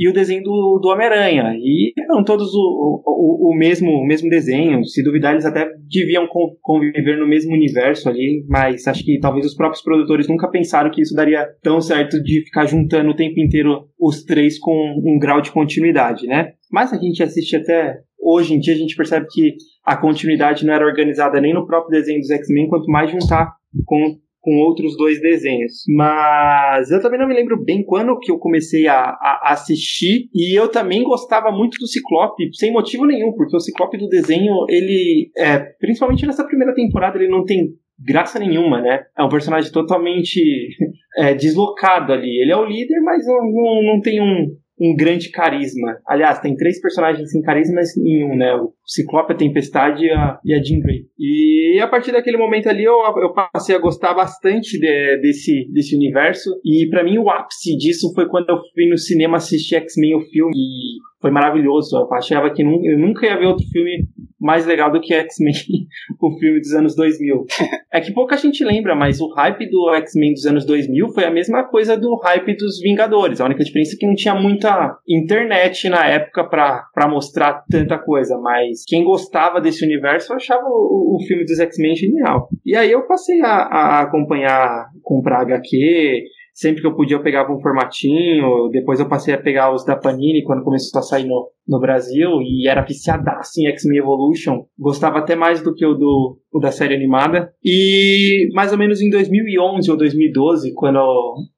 e 0.00 0.08
o 0.08 0.14
desenho 0.14 0.42
do, 0.42 0.80
do 0.82 0.88
Homem-Aranha. 0.88 1.52
E 1.58 1.92
eram 1.98 2.24
todos 2.24 2.54
o, 2.54 3.02
o, 3.04 3.50
o, 3.50 3.54
mesmo, 3.54 3.90
o 3.90 4.06
mesmo 4.06 4.30
desenho. 4.30 4.82
Se 4.82 5.04
duvidar, 5.04 5.32
eles 5.32 5.44
até 5.44 5.70
deviam 5.86 6.26
conviver 6.62 7.18
no 7.18 7.28
mesmo 7.28 7.52
universo 7.52 8.08
ali, 8.08 8.42
mas 8.48 8.88
acho 8.88 9.04
que 9.04 9.20
talvez 9.20 9.44
os 9.44 9.54
próprios 9.54 9.82
produtores 9.82 10.26
nunca 10.26 10.48
pensaram 10.48 10.90
que 10.90 11.02
isso 11.02 11.14
daria 11.14 11.46
tão 11.62 11.82
certo 11.82 12.18
de 12.22 12.42
ficar 12.46 12.64
juntando 12.64 13.10
o 13.10 13.14
tempo 13.14 13.38
inteiro 13.38 13.90
os 14.00 14.24
três 14.24 14.58
com 14.58 14.72
um 15.04 15.18
grau 15.18 15.42
de 15.42 15.52
continuidade, 15.52 16.26
né? 16.26 16.52
Mas 16.72 16.94
a 16.94 16.96
gente 16.96 17.22
assiste 17.22 17.54
até. 17.54 17.98
Hoje 18.22 18.54
em 18.54 18.58
dia 18.58 18.72
a 18.74 18.78
gente 18.78 18.96
percebe 18.96 19.26
que 19.30 19.54
a 19.84 19.98
continuidade 19.98 20.64
não 20.64 20.72
era 20.72 20.86
organizada 20.86 21.40
nem 21.40 21.52
no 21.52 21.66
próprio 21.66 21.98
desenho 21.98 22.20
dos 22.20 22.30
X-Men, 22.30 22.68
quanto 22.68 22.90
mais 22.90 23.10
juntar 23.10 23.52
com 23.84 24.18
com 24.40 24.56
outros 24.58 24.96
dois 24.96 25.20
desenhos. 25.20 25.84
Mas 25.88 26.90
eu 26.90 27.00
também 27.00 27.18
não 27.18 27.28
me 27.28 27.34
lembro 27.34 27.62
bem 27.62 27.84
quando 27.84 28.18
que 28.18 28.30
eu 28.30 28.38
comecei 28.38 28.86
a, 28.86 28.96
a, 29.00 29.52
assistir. 29.52 30.28
E 30.34 30.58
eu 30.58 30.68
também 30.68 31.02
gostava 31.04 31.50
muito 31.50 31.78
do 31.78 31.86
Ciclope, 31.86 32.50
sem 32.54 32.72
motivo 32.72 33.06
nenhum, 33.06 33.32
porque 33.32 33.56
o 33.56 33.60
Ciclope 33.60 33.98
do 33.98 34.08
desenho, 34.08 34.64
ele, 34.68 35.30
é, 35.36 35.58
principalmente 35.58 36.26
nessa 36.26 36.44
primeira 36.44 36.74
temporada, 36.74 37.18
ele 37.18 37.28
não 37.28 37.44
tem 37.44 37.68
graça 37.98 38.38
nenhuma, 38.38 38.80
né? 38.80 39.04
É 39.16 39.22
um 39.22 39.28
personagem 39.28 39.70
totalmente 39.70 40.40
é, 41.18 41.34
deslocado 41.34 42.12
ali. 42.12 42.40
Ele 42.40 42.52
é 42.52 42.56
o 42.56 42.64
líder, 42.64 43.00
mas 43.02 43.26
não, 43.26 43.52
não, 43.52 43.82
não 43.82 44.00
tem 44.00 44.20
um, 44.20 44.56
um 44.80 44.96
grande 44.96 45.30
carisma. 45.30 45.98
Aliás, 46.06 46.40
tem 46.40 46.56
três 46.56 46.80
personagens 46.80 47.30
sem 47.30 47.42
carisma 47.42 47.80
nenhum, 47.98 48.34
né? 48.34 48.54
O 48.54 48.72
Ciclope, 48.86 49.32
a 49.32 49.36
Tempestade 49.36 50.06
e 50.06 50.10
a, 50.10 50.38
e 50.44 50.54
a 50.54 50.62
Jean 50.62 50.80
Grey. 50.80 51.04
E 51.18 51.78
a 51.80 51.86
partir 51.86 52.12
daquele 52.12 52.38
momento 52.38 52.68
ali 52.68 52.84
eu, 52.84 52.94
eu 52.94 53.32
passei 53.32 53.76
a 53.76 53.80
gostar 53.80 54.14
bastante 54.14 54.78
de, 54.78 55.18
desse, 55.18 55.70
desse 55.72 55.94
universo. 55.94 56.50
E 56.64 56.88
para 56.88 57.04
mim 57.04 57.18
o 57.18 57.28
ápice 57.28 57.76
disso 57.76 58.12
foi 58.14 58.26
quando 58.28 58.48
eu 58.48 58.56
fui 58.74 58.88
no 58.88 58.96
cinema 58.96 59.36
assistir 59.36 59.76
X-Men, 59.76 60.16
o 60.16 60.22
filme. 60.22 60.56
E 60.56 61.09
foi 61.20 61.30
maravilhoso. 61.30 61.96
Eu 61.96 62.12
achava 62.14 62.50
que 62.50 62.62
eu 62.62 62.98
nunca 62.98 63.26
ia 63.26 63.38
ver 63.38 63.46
outro 63.46 63.66
filme 63.66 64.08
mais 64.40 64.64
legal 64.64 64.90
do 64.90 65.00
que 65.00 65.12
X-Men, 65.12 65.52
o 66.20 66.38
filme 66.38 66.60
dos 66.60 66.72
anos 66.72 66.96
2000. 66.96 67.44
É 67.92 68.00
que 68.00 68.12
pouca 68.12 68.36
gente 68.36 68.64
lembra, 68.64 68.94
mas 68.94 69.20
o 69.20 69.28
hype 69.34 69.68
do 69.68 69.92
X-Men 69.96 70.32
dos 70.32 70.46
anos 70.46 70.64
2000 70.64 71.08
foi 71.10 71.24
a 71.24 71.30
mesma 71.30 71.64
coisa 71.64 71.96
do 71.96 72.16
hype 72.16 72.56
dos 72.56 72.80
Vingadores. 72.80 73.40
A 73.40 73.44
única 73.44 73.62
diferença 73.62 73.94
é 73.94 73.98
que 73.98 74.06
não 74.06 74.14
tinha 74.14 74.34
muita 74.34 74.96
internet 75.06 75.88
na 75.90 76.06
época 76.06 76.44
para 76.44 77.08
mostrar 77.08 77.64
tanta 77.70 77.98
coisa, 77.98 78.38
mas 78.38 78.82
quem 78.86 79.04
gostava 79.04 79.60
desse 79.60 79.84
universo 79.84 80.32
achava 80.32 80.64
o, 80.64 81.16
o 81.16 81.26
filme 81.26 81.44
dos 81.44 81.60
X-Men 81.60 81.94
genial. 81.94 82.48
E 82.64 82.74
aí 82.74 82.90
eu 82.90 83.06
passei 83.06 83.42
a, 83.42 83.46
a 83.46 84.00
acompanhar, 84.00 84.86
comprar 85.02 85.42
HQ, 85.42 86.24
sempre 86.60 86.82
que 86.82 86.86
eu 86.86 86.94
podia 86.94 87.16
eu 87.16 87.22
pegava 87.22 87.52
um 87.52 87.60
formatinho, 87.60 88.68
depois 88.70 89.00
eu 89.00 89.08
passei 89.08 89.32
a 89.32 89.40
pegar 89.40 89.74
os 89.74 89.84
da 89.84 89.96
Panini 89.96 90.44
quando 90.44 90.62
começou 90.62 90.98
a 90.98 91.02
sair 91.02 91.26
no, 91.26 91.48
no 91.66 91.80
Brasil 91.80 92.30
e 92.42 92.68
era 92.68 92.84
viciadaço 92.84 93.60
em 93.60 93.66
X-Men 93.68 94.00
Evolution, 94.00 94.64
gostava 94.78 95.18
até 95.18 95.34
mais 95.34 95.62
do 95.62 95.74
que 95.74 95.86
o 95.86 95.94
do 95.94 96.38
o 96.52 96.58
da 96.58 96.70
série 96.72 96.94
animada. 96.94 97.52
E 97.64 98.48
mais 98.52 98.72
ou 98.72 98.78
menos 98.78 99.00
em 99.00 99.08
2011 99.08 99.90
ou 99.90 99.96
2012, 99.96 100.74
quando 100.74 100.98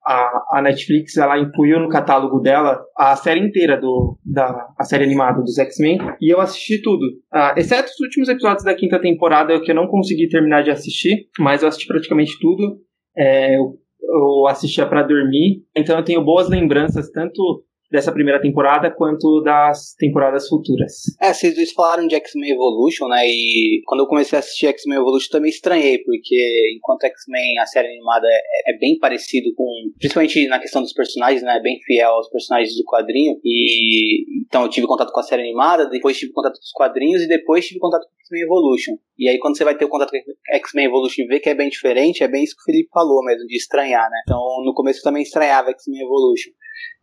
a, 0.06 0.58
a 0.58 0.62
Netflix 0.62 1.16
ela 1.16 1.38
incluiu 1.38 1.80
no 1.80 1.88
catálogo 1.88 2.38
dela 2.40 2.78
a 2.96 3.16
série 3.16 3.40
inteira 3.40 3.80
do, 3.80 4.18
da 4.24 4.68
a 4.78 4.84
série 4.84 5.04
animada 5.04 5.42
dos 5.42 5.58
X-Men, 5.58 5.98
e 6.20 6.32
eu 6.32 6.40
assisti 6.40 6.80
tudo. 6.80 7.04
Uh, 7.34 7.58
exceto 7.58 7.90
os 7.90 8.00
últimos 8.00 8.28
episódios 8.28 8.64
da 8.64 8.74
quinta 8.74 9.00
temporada 9.00 9.58
que 9.60 9.70
eu 9.70 9.74
não 9.74 9.88
consegui 9.88 10.28
terminar 10.28 10.62
de 10.62 10.70
assistir, 10.70 11.26
mas 11.40 11.62
eu 11.62 11.68
assisti 11.68 11.88
praticamente 11.88 12.38
tudo. 12.38 12.76
É, 13.16 13.56
eu 13.56 13.81
eu 14.02 14.46
assistia 14.46 14.86
para 14.86 15.02
dormir. 15.02 15.64
Então 15.74 15.96
eu 15.96 16.04
tenho 16.04 16.24
boas 16.24 16.48
lembranças 16.48 17.10
tanto 17.10 17.64
dessa 17.92 18.10
primeira 18.10 18.40
temporada 18.40 18.90
quanto 18.90 19.42
das 19.42 19.94
temporadas 19.98 20.48
futuras. 20.48 21.02
É, 21.20 21.32
vocês 21.34 21.54
dois 21.54 21.72
falaram 21.72 22.06
de 22.06 22.14
X-Men 22.14 22.52
Evolution, 22.52 23.06
né? 23.06 23.26
E 23.26 23.82
quando 23.84 24.00
eu 24.00 24.06
comecei 24.06 24.36
a 24.36 24.40
assistir 24.40 24.66
X-Men 24.68 24.98
Evolution 24.98 25.28
também 25.30 25.50
estranhei, 25.50 25.98
porque 25.98 26.74
enquanto 26.74 27.04
X-Men, 27.04 27.58
a 27.58 27.66
série 27.66 27.88
animada, 27.88 28.26
é, 28.26 28.72
é, 28.72 28.78
bem 28.78 28.98
parecido 28.98 29.52
com. 29.54 29.66
Principalmente 29.98 30.48
na 30.48 30.58
questão 30.58 30.80
dos 30.80 30.94
personagens, 30.94 31.42
né? 31.42 31.58
É 31.58 31.60
bem 31.60 31.78
fiel 31.84 32.12
aos 32.12 32.30
personagens 32.30 32.74
do 32.74 32.84
quadrinho. 32.84 33.38
E 33.44 34.24
então 34.46 34.62
eu 34.62 34.70
tive 34.70 34.86
contato 34.86 35.12
com 35.12 35.20
a 35.20 35.24
série 35.24 35.42
animada, 35.42 35.90
depois 35.90 36.18
tive 36.18 36.32
contato 36.32 36.54
com 36.54 36.64
os 36.64 36.72
quadrinhos 36.72 37.20
e 37.20 37.28
depois 37.28 37.66
tive 37.66 37.78
contato 37.78 38.06
com 38.06 38.20
X-Men 38.22 38.42
Evolution. 38.42 38.96
E 39.18 39.28
aí 39.28 39.38
quando 39.38 39.58
você 39.58 39.64
vai 39.64 39.76
ter 39.76 39.84
o 39.84 39.90
contato 39.90 40.10
com 40.10 40.56
X-Men 40.56 40.86
Evolution 40.86 41.24
e 41.24 41.26
ver 41.26 41.40
que 41.40 41.50
é 41.50 41.54
bem 41.54 41.68
diferente, 41.68 42.24
é 42.24 42.28
bem 42.28 42.42
isso 42.42 42.56
que 42.56 42.62
o 42.62 42.64
Felipe 42.64 42.88
falou 42.90 43.22
mesmo, 43.22 43.46
de 43.46 43.56
estranhar, 43.56 44.08
né? 44.10 44.18
Então 44.22 44.40
no 44.64 44.72
começo 44.72 45.00
eu 45.00 45.04
também 45.04 45.22
estranhava 45.22 45.70
X-Men 45.70 46.00
Evolution. 46.00 46.52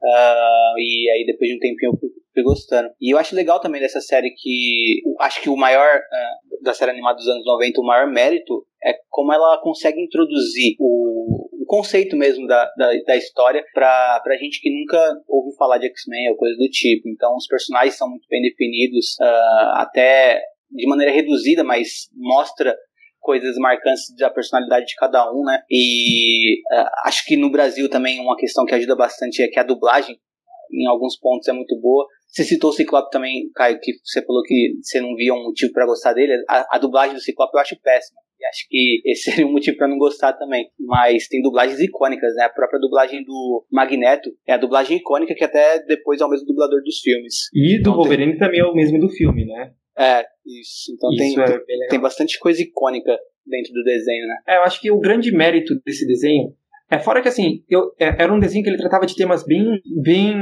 Uh, 0.01 0.79
e 0.79 1.09
aí 1.11 1.25
depois 1.25 1.49
de 1.49 1.55
um 1.55 1.59
tempinho 1.59 1.91
eu 1.91 1.99
fui, 1.99 2.09
gostando. 2.43 2.89
E 3.01 3.13
eu 3.13 3.17
acho 3.17 3.35
legal 3.35 3.59
também 3.59 3.81
dessa 3.81 3.99
série 3.99 4.31
que. 4.31 5.01
Acho 5.19 5.41
que 5.41 5.49
o 5.49 5.57
maior. 5.57 5.97
Uh, 5.97 6.49
da 6.63 6.73
série 6.73 6.91
animada 6.91 7.17
dos 7.17 7.27
anos 7.27 7.45
90, 7.45 7.79
o 7.79 7.85
maior 7.85 8.11
mérito 8.11 8.65
é 8.83 8.93
como 9.09 9.33
ela 9.33 9.61
consegue 9.61 10.01
introduzir 10.01 10.75
o, 10.79 11.49
o 11.61 11.65
conceito 11.65 12.15
mesmo 12.15 12.47
da, 12.47 12.65
da, 12.77 12.91
da, 13.05 13.15
história 13.15 13.63
pra, 13.73 14.19
pra 14.23 14.37
gente 14.37 14.61
que 14.61 14.69
nunca 14.69 14.97
ouviu 15.27 15.53
falar 15.57 15.77
de 15.77 15.87
X-Men 15.87 16.31
ou 16.31 16.37
coisa 16.37 16.57
do 16.57 16.69
tipo. 16.69 17.07
Então 17.07 17.35
os 17.35 17.47
personagens 17.47 17.97
são 17.97 18.09
muito 18.09 18.27
bem 18.29 18.41
definidos, 18.41 19.15
uh, 19.21 19.75
até 19.75 20.41
de 20.71 20.87
maneira 20.87 21.11
reduzida, 21.11 21.63
mas 21.63 22.09
mostra 22.15 22.75
coisas 23.19 23.55
marcantes 23.57 24.13
da 24.17 24.29
personalidade 24.29 24.87
de 24.87 24.95
cada 24.95 25.31
um, 25.31 25.43
né? 25.43 25.61
E 25.69 26.61
uh, 26.73 26.89
acho 27.05 27.25
que 27.25 27.37
no 27.37 27.51
Brasil 27.51 27.89
também 27.89 28.19
uma 28.19 28.37
questão 28.37 28.65
que 28.65 28.73
ajuda 28.73 28.95
bastante 28.95 29.41
é 29.41 29.47
que 29.47 29.59
a 29.59 29.63
dublagem, 29.63 30.17
em 30.71 30.87
alguns 30.87 31.17
pontos, 31.17 31.47
é 31.47 31.53
muito 31.53 31.79
boa. 31.79 32.05
Você 32.27 32.43
citou 32.43 32.69
o 32.69 32.73
Ciclope 32.73 33.09
também, 33.09 33.49
Caio, 33.55 33.79
que 33.81 33.91
você 34.03 34.23
falou 34.23 34.43
que 34.43 34.75
você 34.81 35.01
não 35.01 35.15
via 35.15 35.33
um 35.33 35.43
motivo 35.43 35.73
para 35.73 35.85
gostar 35.85 36.13
dele. 36.13 36.43
A, 36.47 36.75
a, 36.75 36.79
dublagem 36.79 37.15
do 37.15 37.21
Ciclope 37.21 37.55
eu 37.55 37.59
acho 37.59 37.79
péssima. 37.81 38.19
E 38.39 38.45
acho 38.45 38.67
que 38.69 39.01
esse 39.05 39.23
seria 39.31 39.47
um 39.47 39.51
motivo 39.51 39.77
para 39.77 39.87
não 39.87 39.97
gostar 39.97 40.33
também. 40.33 40.69
Mas 40.79 41.27
tem 41.27 41.41
dublagens 41.41 41.79
icônicas, 41.79 42.35
né? 42.35 42.43
A 42.43 42.49
própria 42.49 42.79
dublagem 42.79 43.23
do 43.23 43.65
Magneto 43.71 44.29
é 44.47 44.53
a 44.53 44.57
dublagem 44.57 44.97
icônica 44.97 45.33
que 45.35 45.43
até 45.43 45.83
depois 45.85 46.21
é 46.21 46.25
o 46.25 46.29
mesmo 46.29 46.45
dublador 46.45 46.81
dos 46.83 46.99
filmes. 46.99 47.49
E 47.53 47.75
do 47.77 47.79
então, 47.81 47.95
Wolverine 47.95 48.33
tem... 48.33 48.39
também 48.39 48.59
é 48.59 48.65
o 48.65 48.75
mesmo 48.75 48.99
do 48.99 49.09
filme, 49.09 49.45
né? 49.45 49.73
É, 49.97 50.25
isso. 50.49 50.91
Então 50.93 51.09
isso 51.11 51.35
tem, 51.35 51.83
é 51.83 51.87
tem 51.87 51.99
bastante 51.99 52.39
coisa 52.39 52.61
icônica 52.61 53.17
dentro 53.45 53.73
do 53.73 53.83
desenho, 53.83 54.27
né? 54.27 54.37
É, 54.47 54.57
eu 54.57 54.63
acho 54.63 54.79
que 54.79 54.91
o 54.91 54.99
grande 54.99 55.31
mérito 55.31 55.79
desse 55.85 56.05
desenho 56.05 56.53
é 56.89 56.99
fora 56.99 57.21
que 57.21 57.27
assim, 57.27 57.63
eu, 57.69 57.91
é, 57.99 58.23
era 58.23 58.33
um 58.33 58.39
desenho 58.39 58.63
que 58.63 58.69
ele 58.69 58.77
tratava 58.77 59.05
de 59.05 59.15
temas 59.15 59.45
bem, 59.45 59.79
bem, 60.03 60.35